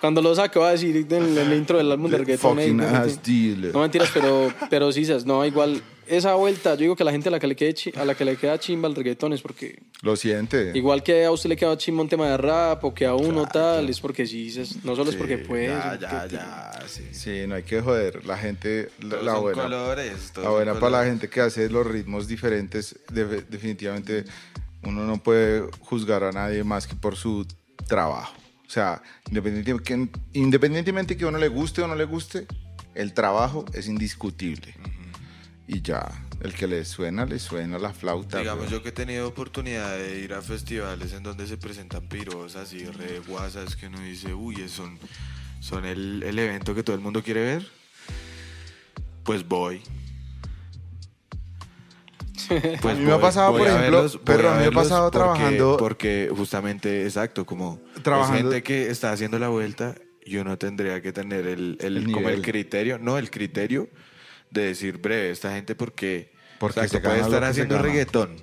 Cuando 0.01 0.23
lo 0.23 0.35
saque 0.35 0.59
va 0.59 0.69
a 0.69 0.73
decir 0.73 1.07
en 1.11 1.39
el 1.39 1.53
intro 1.55 1.79
del 1.79 1.91
álbum 1.93 2.11
de 2.11 2.19
reggaetón. 2.19 2.57
Fucking 2.59 2.81
ass 2.83 3.23
dealer. 3.23 3.73
No 3.73 3.81
mentiras, 3.81 4.11
pero, 4.13 4.53
pero 4.69 4.93
sí, 4.93 5.07
no, 5.25 5.45
igual 5.47 5.83
esa 6.09 6.35
vuelta, 6.35 6.71
yo 6.75 6.81
digo 6.81 6.97
que 6.97 7.03
a 7.03 7.07
la 7.07 7.13
gente 7.13 7.29
a 7.29 7.33
la 7.33 7.39
que 7.41 7.47
le 7.47 7.57
quede 7.57 7.75
chi- 7.75 7.93
a 7.97 8.05
la 8.05 8.15
que 8.15 8.25
le 8.25 8.37
queda 8.37 8.59
chimba 8.59 8.89
el 8.89 8.95
reggaetón 8.95 9.33
es 9.33 9.43
porque 9.43 9.79
Lo 10.03 10.17
siente. 10.17 10.73
igual 10.75 11.03
que 11.03 11.25
a 11.25 11.31
usted 11.31 11.49
le 11.49 11.57
queda 11.57 11.77
chimba 11.77 12.03
un 12.03 12.09
tema 12.09 12.29
de 12.29 12.37
rap 12.37 12.85
o 12.85 12.95
que 12.95 13.07
a 13.07 13.15
uno 13.15 13.47
tal, 13.47 13.89
es 13.89 14.01
porque 14.01 14.27
sí, 14.27 14.53
no 14.85 14.95
solo 14.97 15.11
es 15.11 15.17
porque 15.17 15.39
puede. 15.39 15.69
Ya, 15.69 15.99
ya, 16.01 16.27
ya. 16.27 16.73
Sí. 16.87 17.03
Sí, 17.13 17.45
no 17.47 17.55
hay 17.55 17.63
que 17.63 17.81
joder. 17.81 18.25
La 18.27 18.37
gente, 18.39 18.91
la, 19.01 19.09
Todos 19.11 19.25
la 19.25 19.33
son 19.33 19.43
buena. 19.43 19.63
colores. 19.63 20.13
todos 20.33 20.37
La 20.37 20.43
son 20.45 20.53
buena 20.53 20.75
para 20.81 20.99
la 20.99 21.05
gente 21.05 21.29
que 21.29 21.41
hace 21.41 21.69
los 21.71 21.87
ritmos 21.87 22.27
diferentes, 22.29 22.97
de- 23.11 23.43
definitivamente 23.43 24.25
uno 24.83 25.05
no 25.07 25.23
puede 25.23 25.63
juzgar 25.81 26.25
a 26.25 26.33
nadie 26.33 26.63
más 26.65 26.87
que 26.87 26.95
por 26.95 27.17
su 27.17 27.47
trabajo. 27.89 28.35
O 28.67 28.71
sea, 28.71 29.03
independientemente 29.29 29.85
que, 29.85 30.09
independientemente 30.39 31.17
que 31.17 31.25
a 31.25 31.29
uno 31.29 31.39
le 31.39 31.49
guste 31.49 31.83
o 31.83 31.87
no 31.87 31.95
le 31.95 32.05
guste, 32.05 32.47
el 32.95 33.13
trabajo 33.13 33.65
es 33.73 33.89
indiscutible. 33.89 34.75
Y 35.67 35.81
ya, 35.81 36.07
el 36.43 36.53
que 36.55 36.67
le 36.67 36.85
suena, 36.85 37.25
le 37.25 37.39
suena 37.39 37.79
la 37.79 37.93
flauta. 37.95 38.39
Digamos, 38.39 38.71
yo 38.71 38.83
que 38.83 38.91
he 38.91 38.93
tenido 38.93 39.27
oportunidad 39.27 39.97
de 39.97 40.21
ir 40.21 40.35
a 40.35 40.43
festivales 40.43 41.13
en 41.15 41.23
donde 41.23 41.47
se 41.47 41.57
presentan 41.57 42.07
piros 42.09 42.55
así, 42.57 42.85
re 42.85 43.21
guasas, 43.27 43.75
que 43.75 43.87
uno 43.87 43.99
dice, 44.01 44.35
uy, 44.35 44.69
son, 44.69 44.99
son 45.61 45.87
el, 45.87 46.23
el 46.23 46.39
evento 46.39 46.75
que 46.75 46.83
todo 46.83 46.95
el 46.95 47.01
mundo 47.03 47.23
quiere 47.23 47.41
ver, 47.43 47.67
pues 49.25 49.47
voy. 49.49 49.81
Pues 52.83 52.85
A 52.85 52.99
mí 52.99 53.07
me 53.07 53.13
ha 53.13 53.21
pasado, 53.21 53.53
voy 53.53 53.61
por 53.61 53.69
a 53.69 53.71
ejemplo, 53.77 54.03
verlos, 54.03 54.21
pero 54.23 54.43
voy 54.43 54.49
a 54.49 54.55
mí 54.57 54.61
me 54.61 54.67
ha 54.67 54.71
pasado 54.71 55.11
porque- 55.11 55.19
trabajando- 55.19 55.77
Porque 55.79 56.31
justamente, 56.37 57.05
exacto, 57.05 57.47
como 57.47 57.81
Trabajando- 58.03 58.37
es 58.51 58.55
gente 58.57 58.63
que 58.63 58.91
está 58.91 59.13
haciendo 59.13 59.39
la 59.39 59.49
vuelta 59.49 59.95
y 60.27 60.37
uno 60.37 60.59
tendría 60.59 61.01
que 61.01 61.11
tener 61.13 61.47
el, 61.47 61.79
el- 61.81 61.97
El 61.99 62.13
como 62.13 62.29
el 62.29 62.43
criterio, 62.43 62.99
no, 62.99 63.17
el 63.17 63.31
criterio 63.31 63.89
de 64.55 64.63
decir, 64.69 64.99
breve, 64.99 65.31
esta 65.31 65.53
gente 65.53 65.75
porque, 65.75 66.33
Porque 66.59 66.81
exacto, 66.81 66.97
se 66.99 67.03
puede 67.05 67.21
estar 67.21 67.41
que 67.43 67.47
haciendo 67.49 67.79
reggaetón. 67.79 68.37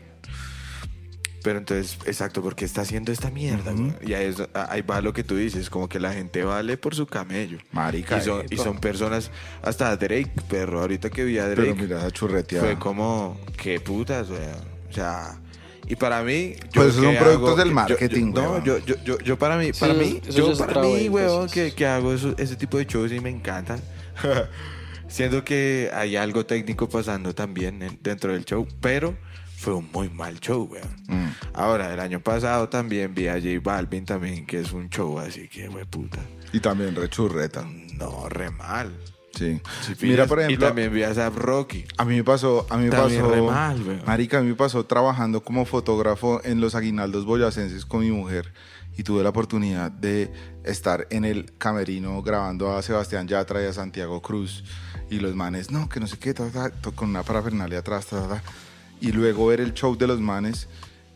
Pero 1.43 1.57
entonces, 1.57 1.97
exacto, 2.05 2.43
porque 2.43 2.65
está 2.65 2.81
haciendo 2.81 3.11
esta 3.11 3.31
mierda. 3.31 3.71
güey. 3.71 3.93
Y 4.05 4.13
ahí, 4.13 4.25
es- 4.27 4.43
ahí 4.53 4.83
va 4.83 5.01
lo 5.01 5.11
que 5.11 5.23
tú 5.23 5.35
dices, 5.37 5.71
como 5.71 5.89
que 5.89 5.99
la 5.99 6.13
gente 6.13 6.43
vale 6.43 6.77
por 6.77 6.93
su 6.93 7.07
camello. 7.07 7.57
Marica, 7.71 8.19
Y 8.19 8.21
son, 8.21 8.41
y 8.47 8.53
epa. 8.53 8.63
son 8.63 8.77
personas, 8.79 9.31
hasta 9.63 9.95
Drake, 9.97 10.31
perro, 10.47 10.81
ahorita 10.81 11.09
que 11.09 11.23
vi 11.23 11.39
a 11.39 11.45
Pero 11.45 11.63
Drake, 11.63 11.81
mira 11.81 11.97
esa 11.97 12.11
churreteada. 12.11 12.63
fue 12.63 12.77
como, 12.77 13.39
qué 13.57 13.79
putas, 13.79 14.29
o 14.29 14.35
sea, 14.37 14.55
o 14.87 14.93
sea, 14.93 15.39
y 15.87 15.95
para 15.95 16.21
mí... 16.21 16.53
Pues 16.75 16.89
esos 16.89 17.03
son 17.03 17.15
productos 17.17 17.57
del 17.57 17.69
yo- 17.69 17.73
marketing, 17.73 18.33
yo- 18.35 18.41
No, 18.43 18.63
yo, 18.63 18.77
yo, 18.77 18.95
yo, 19.03 19.17
yo 19.17 19.39
para 19.39 19.57
mí, 19.57 19.71
para 19.73 19.95
mí, 19.95 20.21
yo 20.29 20.55
para 20.55 20.79
mí, 20.83 21.09
weón, 21.09 21.49
que, 21.49 21.87
hago 21.87 22.13
eso- 22.13 22.35
ese 22.37 22.55
tipo 22.55 22.77
de 22.77 22.85
shows 22.85 23.11
y 23.11 23.19
me 23.19 23.31
encantan. 23.31 23.81
Siendo 25.11 25.43
que 25.43 25.91
hay 25.93 26.15
algo 26.15 26.45
técnico 26.45 26.87
pasando 26.89 27.35
también 27.35 27.81
en- 27.83 27.99
dentro 28.01 28.31
del 28.33 28.45
show, 28.45 28.65
pero 28.79 29.15
fue 29.57 29.73
un 29.75 29.91
muy 29.91 30.09
mal 30.09 30.39
show, 30.39 30.63
weón. 30.71 30.87
Mm. 31.07 31.31
Ahora, 31.53 31.93
el 31.93 31.99
año 31.99 32.19
pasado 32.21 32.69
también 32.69 33.13
vi 33.13 33.27
a 33.27 33.33
J 33.33 33.59
Balvin 33.61 34.05
también, 34.05 34.45
que 34.45 34.59
es 34.61 34.71
un 34.71 34.89
show 34.89 35.19
así 35.19 35.47
que, 35.49 35.67
we 35.69 35.85
puta. 35.85 36.19
Y 36.53 36.59
también 36.61 36.95
rechurreta. 36.95 37.65
No, 37.97 38.27
re 38.29 38.49
mal. 38.51 38.91
Sí. 39.37 39.61
Si 39.97 40.05
Mira, 40.05 40.25
por 40.27 40.39
ejemplo, 40.39 40.65
Y 40.65 40.67
también 40.69 40.93
vi 40.93 41.03
a 41.03 41.13
Zap 41.13 41.35
Rocky. 41.37 41.85
A 41.97 42.03
mí 42.05 42.15
me 42.15 42.23
pasó, 42.23 42.65
a 42.69 42.77
mí 42.77 42.85
me 42.85 42.89
También 42.89 43.21
pasó, 43.21 43.33
re 43.35 43.41
mal, 43.41 43.81
weón. 43.81 44.01
marica, 44.05 44.39
a 44.39 44.41
mí 44.41 44.49
me 44.49 44.55
pasó 44.55 44.85
trabajando 44.85 45.41
como 45.43 45.65
fotógrafo 45.65 46.41
en 46.43 46.59
los 46.61 46.73
aguinaldos 46.75 47.25
boyacenses 47.25 47.85
con 47.85 48.01
mi 48.01 48.11
mujer 48.11 48.51
y 48.97 49.03
tuve 49.03 49.23
la 49.23 49.29
oportunidad 49.29 49.91
de 49.91 50.31
estar 50.63 51.07
en 51.09 51.25
el 51.25 51.53
camerino 51.57 52.21
grabando 52.21 52.75
a 52.75 52.81
Sebastián 52.81 53.27
Yatra 53.27 53.63
y 53.63 53.65
a 53.65 53.73
Santiago 53.73 54.21
Cruz 54.21 54.63
y 55.09 55.19
los 55.19 55.35
manes, 55.35 55.71
no, 55.71 55.89
que 55.89 55.99
no 55.99 56.07
sé 56.07 56.17
qué, 56.17 56.33
ta, 56.33 56.49
ta, 56.49 56.69
ta, 56.69 56.91
con 56.91 57.09
una 57.09 57.23
parafernalia 57.23 57.79
atrás, 57.79 58.07
y 58.99 59.11
luego 59.11 59.47
ver 59.47 59.59
el 59.59 59.73
show 59.73 59.97
de 59.97 60.07
los 60.07 60.19
manes 60.19 60.67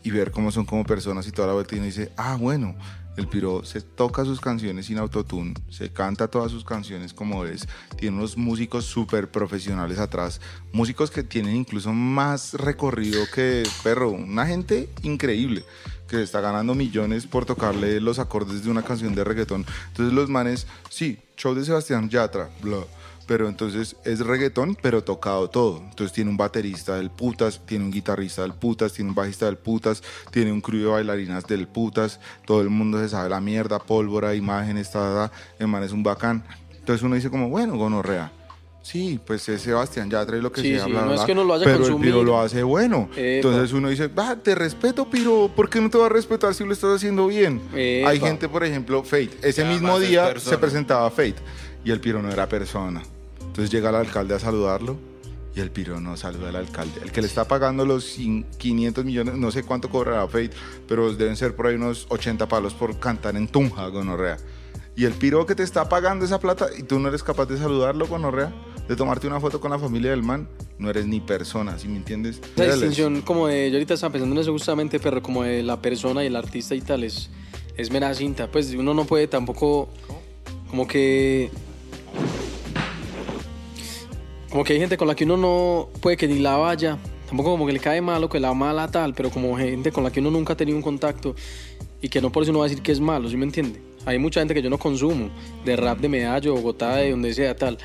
y 0.02 0.10
ver 0.10 0.30
cómo 0.30 0.50
son 0.50 0.64
como 0.64 0.84
personas 0.84 1.26
y 1.26 1.32
toda 1.32 1.48
la 1.48 1.54
vuelta 1.54 1.74
y 1.74 1.78
uno 1.78 1.86
dice, 1.86 2.12
ah, 2.16 2.36
bueno, 2.38 2.76
el 3.16 3.28
piro 3.28 3.64
se 3.64 3.80
toca 3.80 4.24
sus 4.24 4.40
canciones 4.40 4.86
sin 4.86 4.98
autotune, 4.98 5.54
se 5.70 5.90
canta 5.90 6.28
todas 6.28 6.52
sus 6.52 6.64
canciones 6.64 7.14
como 7.14 7.44
es, 7.44 7.66
tiene 7.96 8.16
unos 8.16 8.36
músicos 8.36 8.84
súper 8.84 9.30
profesionales 9.30 9.98
atrás, 9.98 10.40
músicos 10.72 11.10
que 11.10 11.22
tienen 11.22 11.56
incluso 11.56 11.92
más 11.92 12.52
recorrido 12.54 13.24
que 13.34 13.62
perro, 13.82 14.10
una 14.10 14.46
gente 14.46 14.90
increíble 15.02 15.64
que 16.08 16.22
está 16.22 16.40
ganando 16.40 16.74
millones 16.74 17.26
por 17.26 17.44
tocarle 17.44 18.00
los 18.00 18.18
acordes 18.18 18.64
de 18.64 18.70
una 18.70 18.82
canción 18.82 19.14
de 19.14 19.24
reggaetón. 19.24 19.66
Entonces 19.88 20.14
los 20.14 20.28
manes, 20.28 20.66
sí, 20.88 21.18
show 21.36 21.54
de 21.54 21.64
Sebastián 21.64 22.08
Yatra, 22.08 22.50
bla. 22.62 22.78
Pero 23.26 23.48
entonces 23.48 23.96
es 24.04 24.20
reggaetón, 24.20 24.76
pero 24.80 25.02
tocado 25.02 25.50
todo. 25.50 25.78
Entonces 25.78 26.12
tiene 26.12 26.30
un 26.30 26.36
baterista 26.36 26.94
del 26.94 27.10
putas, 27.10 27.60
tiene 27.66 27.84
un 27.84 27.90
guitarrista 27.90 28.42
del 28.42 28.54
putas, 28.54 28.92
tiene 28.92 29.10
un 29.10 29.16
bajista 29.16 29.46
del 29.46 29.58
putas, 29.58 30.02
tiene 30.30 30.52
un 30.52 30.60
crew 30.60 30.80
de 30.80 30.86
bailarinas 30.86 31.44
del 31.44 31.66
putas. 31.66 32.20
Todo 32.44 32.60
el 32.60 32.70
mundo 32.70 33.00
se 33.00 33.08
sabe 33.08 33.28
la 33.28 33.40
mierda, 33.40 33.80
pólvora, 33.80 34.34
imágenes, 34.36 34.92
ta, 34.92 35.28
ta, 35.28 35.32
El 35.58 35.66
man 35.66 35.82
es 35.82 35.90
un 35.90 36.04
bacán. 36.04 36.44
Entonces 36.70 37.02
uno 37.02 37.16
dice 37.16 37.30
como, 37.30 37.48
bueno, 37.48 37.76
gonorrea. 37.76 38.30
Sí, 38.86 39.18
pues 39.26 39.48
es 39.48 39.62
Sebastián 39.62 40.08
Yatra 40.08 40.36
y 40.36 40.40
lo 40.40 40.52
que 40.52 40.60
Sí, 40.60 40.74
sea, 40.76 40.84
sí, 40.84 40.90
bla, 40.92 41.00
no 41.00 41.06
bla, 41.08 41.14
es 41.16 41.22
que 41.22 41.32
uno 41.32 41.42
lo 41.42 41.48
vaya 41.54 41.62
a 41.62 41.64
pero 41.66 41.78
consumir. 41.78 42.06
el 42.08 42.12
piro 42.14 42.24
lo 42.24 42.40
hace 42.40 42.62
bueno. 42.62 43.08
Epa. 43.16 43.20
Entonces 43.20 43.72
uno 43.72 43.88
dice, 43.88 44.06
va, 44.06 44.36
te 44.36 44.54
respeto, 44.54 45.10
piro, 45.10 45.50
¿por 45.56 45.68
qué 45.68 45.80
no 45.80 45.90
te 45.90 45.98
va 45.98 46.06
a 46.06 46.08
respetar 46.08 46.54
si 46.54 46.64
lo 46.64 46.72
estás 46.72 46.94
haciendo 46.96 47.26
bien? 47.26 47.60
Epa. 47.74 48.10
Hay 48.10 48.20
gente, 48.20 48.48
por 48.48 48.62
ejemplo, 48.62 49.02
Fate. 49.02 49.30
Ese 49.42 49.62
Que 49.64 49.68
mismo 49.68 49.98
es 49.98 50.08
día 50.08 50.26
persona. 50.28 50.50
se 50.50 50.58
presentaba 50.58 51.10
Fate 51.10 51.34
y 51.84 51.90
el 51.90 52.00
piro 52.00 52.22
no 52.22 52.30
era 52.30 52.48
persona. 52.48 53.02
Entonces 53.40 53.70
llega 53.70 53.88
el 53.90 53.96
alcalde 53.96 54.34
a 54.34 54.38
saludarlo 54.38 54.96
y 55.54 55.60
el 55.60 55.70
piro 55.72 55.98
no 56.00 56.16
saluda 56.16 56.50
al 56.50 56.56
alcalde. 56.56 57.00
El 57.02 57.10
que 57.10 57.22
le 57.22 57.26
está 57.26 57.44
pagando 57.48 57.84
los 57.84 58.16
cin- 58.16 58.44
500 58.58 59.04
millones, 59.04 59.34
no 59.34 59.50
sé 59.50 59.64
cuánto 59.64 59.90
cobrará 59.90 60.28
Fate, 60.28 60.50
pero 60.86 61.12
deben 61.12 61.36
ser 61.36 61.56
por 61.56 61.66
ahí 61.66 61.74
unos 61.74 62.06
80 62.10 62.46
palos 62.46 62.72
por 62.74 62.96
cantar 63.00 63.34
en 63.36 63.48
Tunja, 63.48 63.88
gonorrea. 63.88 64.36
Y 64.94 65.04
el 65.06 65.12
piro 65.12 65.44
que 65.44 65.54
te 65.54 65.62
está 65.64 65.88
pagando 65.88 66.24
esa 66.24 66.38
plata 66.40 66.68
y 66.78 66.82
tú 66.84 66.98
no 67.00 67.08
eres 67.08 67.22
capaz 67.22 67.46
de 67.46 67.58
saludarlo, 67.58 68.06
gonorrea, 68.06 68.54
de 68.88 68.96
tomarte 68.96 69.26
una 69.26 69.40
foto 69.40 69.60
con 69.60 69.70
la 69.70 69.78
familia 69.78 70.10
del 70.10 70.22
man, 70.22 70.48
no 70.78 70.88
eres 70.90 71.06
ni 71.06 71.20
persona, 71.20 71.78
¿sí 71.78 71.88
me 71.88 71.96
entiendes? 71.96 72.40
La 72.56 72.66
distinción 72.66 73.22
como 73.22 73.48
de, 73.48 73.70
yo 73.70 73.76
ahorita 73.76 73.94
estaba 73.94 74.12
pensando 74.12 74.34
en 74.34 74.42
eso 74.42 74.52
justamente, 74.52 75.00
pero 75.00 75.22
como 75.22 75.42
de 75.42 75.62
la 75.62 75.80
persona 75.80 76.22
y 76.22 76.28
el 76.28 76.36
artista 76.36 76.74
y 76.74 76.80
tal, 76.80 77.04
es, 77.04 77.30
es 77.76 77.90
mera 77.90 78.14
cinta. 78.14 78.50
Pues 78.50 78.72
uno 78.74 78.94
no 78.94 79.04
puede 79.04 79.26
tampoco, 79.26 79.88
como 80.70 80.86
que... 80.86 81.50
Como 84.50 84.64
que 84.64 84.74
hay 84.74 84.78
gente 84.78 84.96
con 84.96 85.08
la 85.08 85.14
que 85.14 85.24
uno 85.24 85.36
no 85.36 85.88
puede 86.00 86.16
que 86.16 86.28
ni 86.28 86.38
la 86.38 86.56
vaya, 86.56 86.98
tampoco 87.26 87.50
como 87.50 87.66
que 87.66 87.72
le 87.72 87.80
cae 87.80 88.00
malo, 88.00 88.28
que 88.28 88.40
la 88.40 88.54
mala 88.54 88.90
tal, 88.90 89.12
pero 89.12 89.30
como 89.30 89.56
gente 89.58 89.90
con 89.92 90.04
la 90.04 90.10
que 90.10 90.20
uno 90.20 90.30
nunca 90.30 90.54
ha 90.54 90.56
tenido 90.56 90.76
un 90.76 90.82
contacto 90.82 91.34
y 92.00 92.08
que 92.08 92.20
no 92.22 92.30
por 92.30 92.42
eso 92.42 92.52
uno 92.52 92.60
va 92.60 92.66
a 92.66 92.68
decir 92.68 92.82
que 92.82 92.92
es 92.92 93.00
malo, 93.00 93.28
¿sí 93.28 93.36
me 93.36 93.44
entiende? 93.44 93.82
Hay 94.06 94.18
mucha 94.18 94.40
gente 94.40 94.54
que 94.54 94.62
yo 94.62 94.70
no 94.70 94.78
consumo, 94.78 95.30
de 95.64 95.76
rap 95.76 95.98
de 95.98 96.08
Medallo, 96.08 96.54
Bogotá, 96.54 96.96
de 96.96 97.10
donde 97.10 97.34
sea 97.34 97.56
tal, 97.56 97.76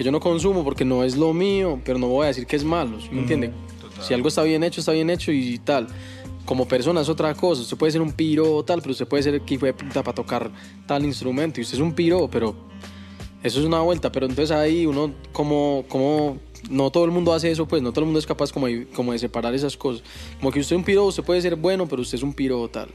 que 0.00 0.04
yo 0.04 0.12
no 0.12 0.20
consumo 0.20 0.64
porque 0.64 0.82
no 0.82 1.04
es 1.04 1.18
lo 1.18 1.34
mío, 1.34 1.78
pero 1.84 1.98
no 1.98 2.06
voy 2.08 2.24
a 2.24 2.28
decir 2.28 2.46
que 2.46 2.56
es 2.56 2.64
malo, 2.64 2.98
¿sí 3.02 3.10
me 3.12 3.20
entiende? 3.20 3.52
Si 4.00 4.14
algo 4.14 4.28
está 4.28 4.42
bien 4.42 4.64
hecho, 4.64 4.80
está 4.80 4.92
bien 4.92 5.10
hecho 5.10 5.30
y 5.30 5.58
tal. 5.58 5.88
Como 6.46 6.66
persona 6.66 7.02
es 7.02 7.10
otra 7.10 7.34
cosa, 7.34 7.60
usted 7.60 7.76
puede 7.76 7.92
ser 7.92 8.00
un 8.00 8.12
piro 8.12 8.50
o 8.50 8.64
tal, 8.64 8.80
pero 8.80 8.92
usted 8.92 9.06
puede 9.06 9.22
ser 9.22 9.42
que 9.42 9.58
de 9.58 9.74
puta 9.74 10.02
para 10.02 10.14
tocar 10.14 10.50
tal 10.86 11.04
instrumento 11.04 11.60
y 11.60 11.64
usted 11.64 11.74
es 11.74 11.82
un 11.82 11.92
piro, 11.92 12.30
pero 12.30 12.54
eso 13.42 13.60
es 13.60 13.66
una 13.66 13.82
vuelta, 13.82 14.10
pero 14.10 14.24
entonces 14.24 14.56
ahí 14.56 14.86
uno 14.86 15.12
como, 15.32 15.84
como 15.86 16.38
no 16.70 16.90
todo 16.90 17.04
el 17.04 17.10
mundo 17.10 17.34
hace 17.34 17.50
eso, 17.50 17.68
pues 17.68 17.82
no 17.82 17.92
todo 17.92 18.00
el 18.00 18.06
mundo 18.06 18.20
es 18.20 18.26
capaz 18.26 18.52
como 18.52 18.68
de, 18.68 18.86
como 18.86 19.12
de 19.12 19.18
separar 19.18 19.54
esas 19.54 19.76
cosas. 19.76 20.02
Como 20.38 20.50
que 20.50 20.60
usted 20.60 20.76
es 20.76 20.78
un 20.78 20.84
piro, 20.86 21.04
usted 21.04 21.24
puede 21.24 21.42
ser 21.42 21.56
bueno, 21.56 21.86
pero 21.86 22.00
usted 22.00 22.16
es 22.16 22.22
un 22.22 22.32
piro 22.32 22.66
tal. 22.68 22.88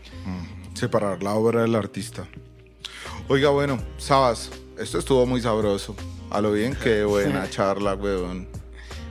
separar 0.74 1.22
la 1.22 1.36
obra 1.36 1.62
del 1.62 1.76
artista. 1.76 2.28
Oiga, 3.28 3.52
bueno, 3.52 3.78
Sabas, 4.00 4.50
esto 4.80 4.98
estuvo 4.98 5.24
muy 5.28 5.40
sabroso. 5.40 5.96
A 6.30 6.42
lo 6.42 6.52
bien, 6.52 6.76
qué 6.82 7.04
buena 7.04 7.50
charla, 7.50 7.96
weón. 7.96 8.48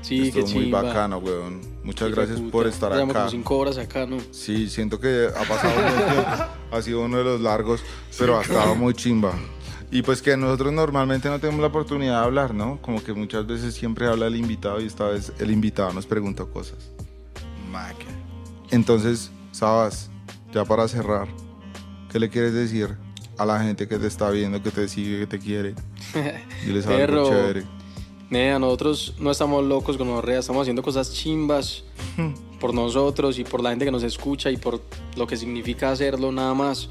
Sí, 0.02 0.28
estuvo 0.28 0.46
qué 0.46 0.54
muy 0.54 0.70
bacano, 0.70 1.18
weón. 1.18 1.60
Muchas 1.82 2.08
de 2.10 2.14
gracias 2.14 2.38
puta. 2.40 2.52
por 2.52 2.66
estar 2.66 2.92
Llevamos 2.92 3.10
acá. 3.14 3.20
como 3.20 3.30
cinco 3.30 3.58
horas 3.58 3.78
acá, 3.78 4.06
¿no? 4.06 4.18
Sí, 4.30 4.68
siento 4.68 5.00
que 5.00 5.28
ha 5.34 5.48
pasado 5.48 5.72
un. 5.78 6.76
Ha 6.78 6.82
sido 6.82 7.00
uno 7.00 7.18
de 7.18 7.24
los 7.24 7.40
largos, 7.40 7.82
pero 8.18 8.38
ha 8.38 8.42
estado 8.42 8.74
muy 8.74 8.94
chimba. 8.94 9.32
Y 9.90 10.02
pues 10.02 10.20
que 10.22 10.36
nosotros 10.36 10.72
normalmente 10.72 11.28
no 11.28 11.38
tenemos 11.38 11.60
la 11.60 11.68
oportunidad 11.68 12.20
de 12.20 12.24
hablar, 12.26 12.52
¿no? 12.52 12.80
Como 12.82 13.02
que 13.04 13.12
muchas 13.12 13.46
veces 13.46 13.74
siempre 13.74 14.08
habla 14.08 14.26
el 14.26 14.34
invitado 14.36 14.80
y 14.80 14.86
esta 14.86 15.04
vez 15.06 15.32
el 15.38 15.50
invitado 15.52 15.92
nos 15.92 16.06
preguntó 16.06 16.50
cosas. 16.50 16.90
Entonces, 18.70 19.30
Sabas, 19.52 20.10
ya 20.52 20.64
para 20.64 20.88
cerrar, 20.88 21.28
¿qué 22.10 22.18
le 22.18 22.28
quieres 22.28 22.52
decir 22.54 22.96
a 23.38 23.44
la 23.44 23.60
gente 23.62 23.88
que 23.88 23.98
te 23.98 24.06
está 24.06 24.30
viendo, 24.30 24.62
que 24.62 24.70
te 24.70 24.88
sigue, 24.88 25.20
que 25.20 25.26
te 25.26 25.38
quiere? 25.38 25.74
Diles 26.64 26.86
algo 26.86 26.98
Perro. 26.98 27.28
chévere. 27.28 27.64
Nea, 28.30 28.58
nosotros 28.58 29.14
no 29.18 29.30
estamos 29.30 29.64
locos 29.64 29.96
con 29.96 30.08
Orrea, 30.08 30.40
estamos 30.40 30.62
haciendo 30.62 30.82
cosas 30.82 31.12
chimbas 31.12 31.84
por 32.60 32.74
nosotros 32.74 33.38
y 33.38 33.44
por 33.44 33.62
la 33.62 33.70
gente 33.70 33.84
que 33.84 33.90
nos 33.90 34.02
escucha 34.02 34.50
y 34.50 34.56
por 34.56 34.80
lo 35.16 35.26
que 35.26 35.36
significa 35.36 35.90
hacerlo 35.90 36.32
nada 36.32 36.54
más. 36.54 36.88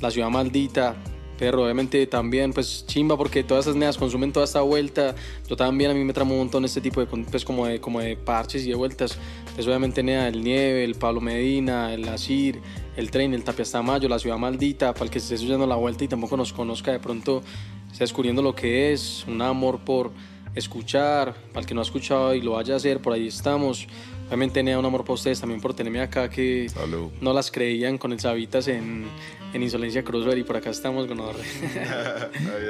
La 0.00 0.10
ciudad 0.10 0.30
maldita, 0.30 0.96
Pero 1.38 1.62
obviamente 1.62 2.06
también, 2.06 2.52
pues 2.52 2.84
chimba, 2.86 3.16
porque 3.16 3.44
todas 3.44 3.66
esas 3.66 3.76
neas 3.76 3.96
consumen 3.96 4.32
toda 4.32 4.44
esta 4.44 4.60
vuelta. 4.62 5.14
Yo 5.48 5.56
también, 5.56 5.90
a 5.90 5.94
mí 5.94 6.02
me 6.02 6.12
tramo 6.12 6.32
un 6.34 6.40
montón 6.40 6.64
este 6.64 6.80
tipo 6.80 7.00
de, 7.00 7.06
pues, 7.06 7.44
como 7.44 7.66
de, 7.66 7.80
como 7.80 8.00
de 8.00 8.16
parches 8.16 8.64
y 8.64 8.70
de 8.70 8.74
vueltas. 8.74 9.16
Pues 9.54 9.66
obviamente 9.66 10.02
nea, 10.02 10.28
el 10.28 10.42
Nieve, 10.42 10.82
el 10.82 10.94
Pablo 10.94 11.20
Medina, 11.20 11.92
el 11.94 12.08
Asir, 12.08 12.60
el 12.96 13.10
Tren, 13.10 13.34
el 13.34 13.44
Tapia 13.44 13.64
Tamayo, 13.64 14.08
la 14.08 14.18
Ciudad 14.18 14.38
Maldita, 14.38 14.92
para 14.92 15.06
el 15.06 15.10
que 15.10 15.18
esté 15.18 15.34
estudiando 15.34 15.66
la 15.66 15.76
vuelta 15.76 16.04
y 16.04 16.08
tampoco 16.08 16.36
nos 16.36 16.52
conozca 16.52 16.92
de 16.92 16.98
pronto, 16.98 17.42
está 17.90 18.04
descubriendo 18.04 18.42
lo 18.42 18.54
que 18.54 18.92
es, 18.92 19.24
un 19.26 19.40
amor 19.40 19.80
por 19.80 20.12
escuchar, 20.54 21.34
para 21.52 21.60
el 21.60 21.66
que 21.66 21.74
no 21.74 21.80
ha 21.80 21.84
escuchado 21.84 22.34
y 22.34 22.42
lo 22.42 22.52
vaya 22.52 22.74
a 22.74 22.76
hacer, 22.76 23.00
por 23.00 23.12
ahí 23.14 23.28
estamos. 23.28 23.86
Obviamente 24.32 24.62
nea, 24.62 24.78
un 24.78 24.84
amor 24.86 25.02
para 25.02 25.12
ustedes 25.12 25.38
también 25.40 25.60
por 25.60 25.74
tenerme 25.74 26.00
acá 26.00 26.30
que 26.30 26.66
Salud. 26.72 27.10
no 27.20 27.34
las 27.34 27.50
creían 27.50 27.98
con 27.98 28.12
el 28.12 28.18
Sabitas 28.20 28.66
en, 28.66 29.04
en 29.52 29.62
Insolencia 29.62 30.02
Crossover 30.02 30.38
y 30.38 30.42
por 30.42 30.56
acá 30.56 30.70
estamos 30.70 31.06
con 31.06 31.18
la 31.18 31.24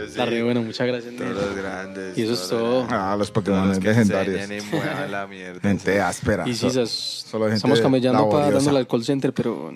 Está 0.05 0.26
re 0.26 0.43
bueno, 0.43 0.60
muchas 0.62 0.89
gracias. 0.89 1.14
Todos 1.14 1.28
nena. 1.34 1.40
los 1.47 1.55
grandes. 1.56 2.18
Y 2.18 2.22
eso 2.22 2.32
es 2.32 2.48
todo. 2.48 2.84
Ah, 2.90 3.14
los 3.16 3.30
Pokémon 3.30 3.68
los 3.68 3.80
legendarios. 3.82 4.40
y 4.51 5.09
la 5.10 5.26
mierda. 5.28 5.60
Gente 5.60 6.01
áspera. 6.01 6.48
Y 6.48 6.55
sí, 6.55 6.68
sas- 6.68 6.90
solo 7.30 7.44
gente 7.44 7.59
estamos 7.59 7.80
camellando 7.80 8.28
para 8.28 8.51
dándole 8.51 8.78
al 8.80 8.89
call 8.89 9.05
center, 9.05 9.32
pero 9.32 9.72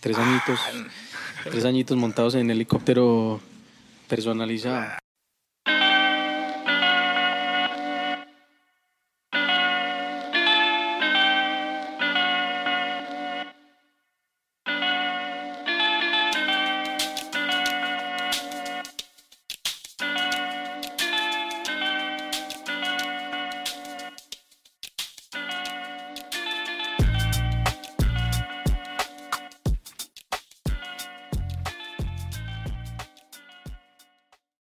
tres 0.00 0.18
añitos, 0.18 0.60
tres 1.50 1.64
añitos 1.64 1.96
montados 1.96 2.34
en 2.34 2.50
helicóptero 2.50 3.40
personalizado. 4.08 4.84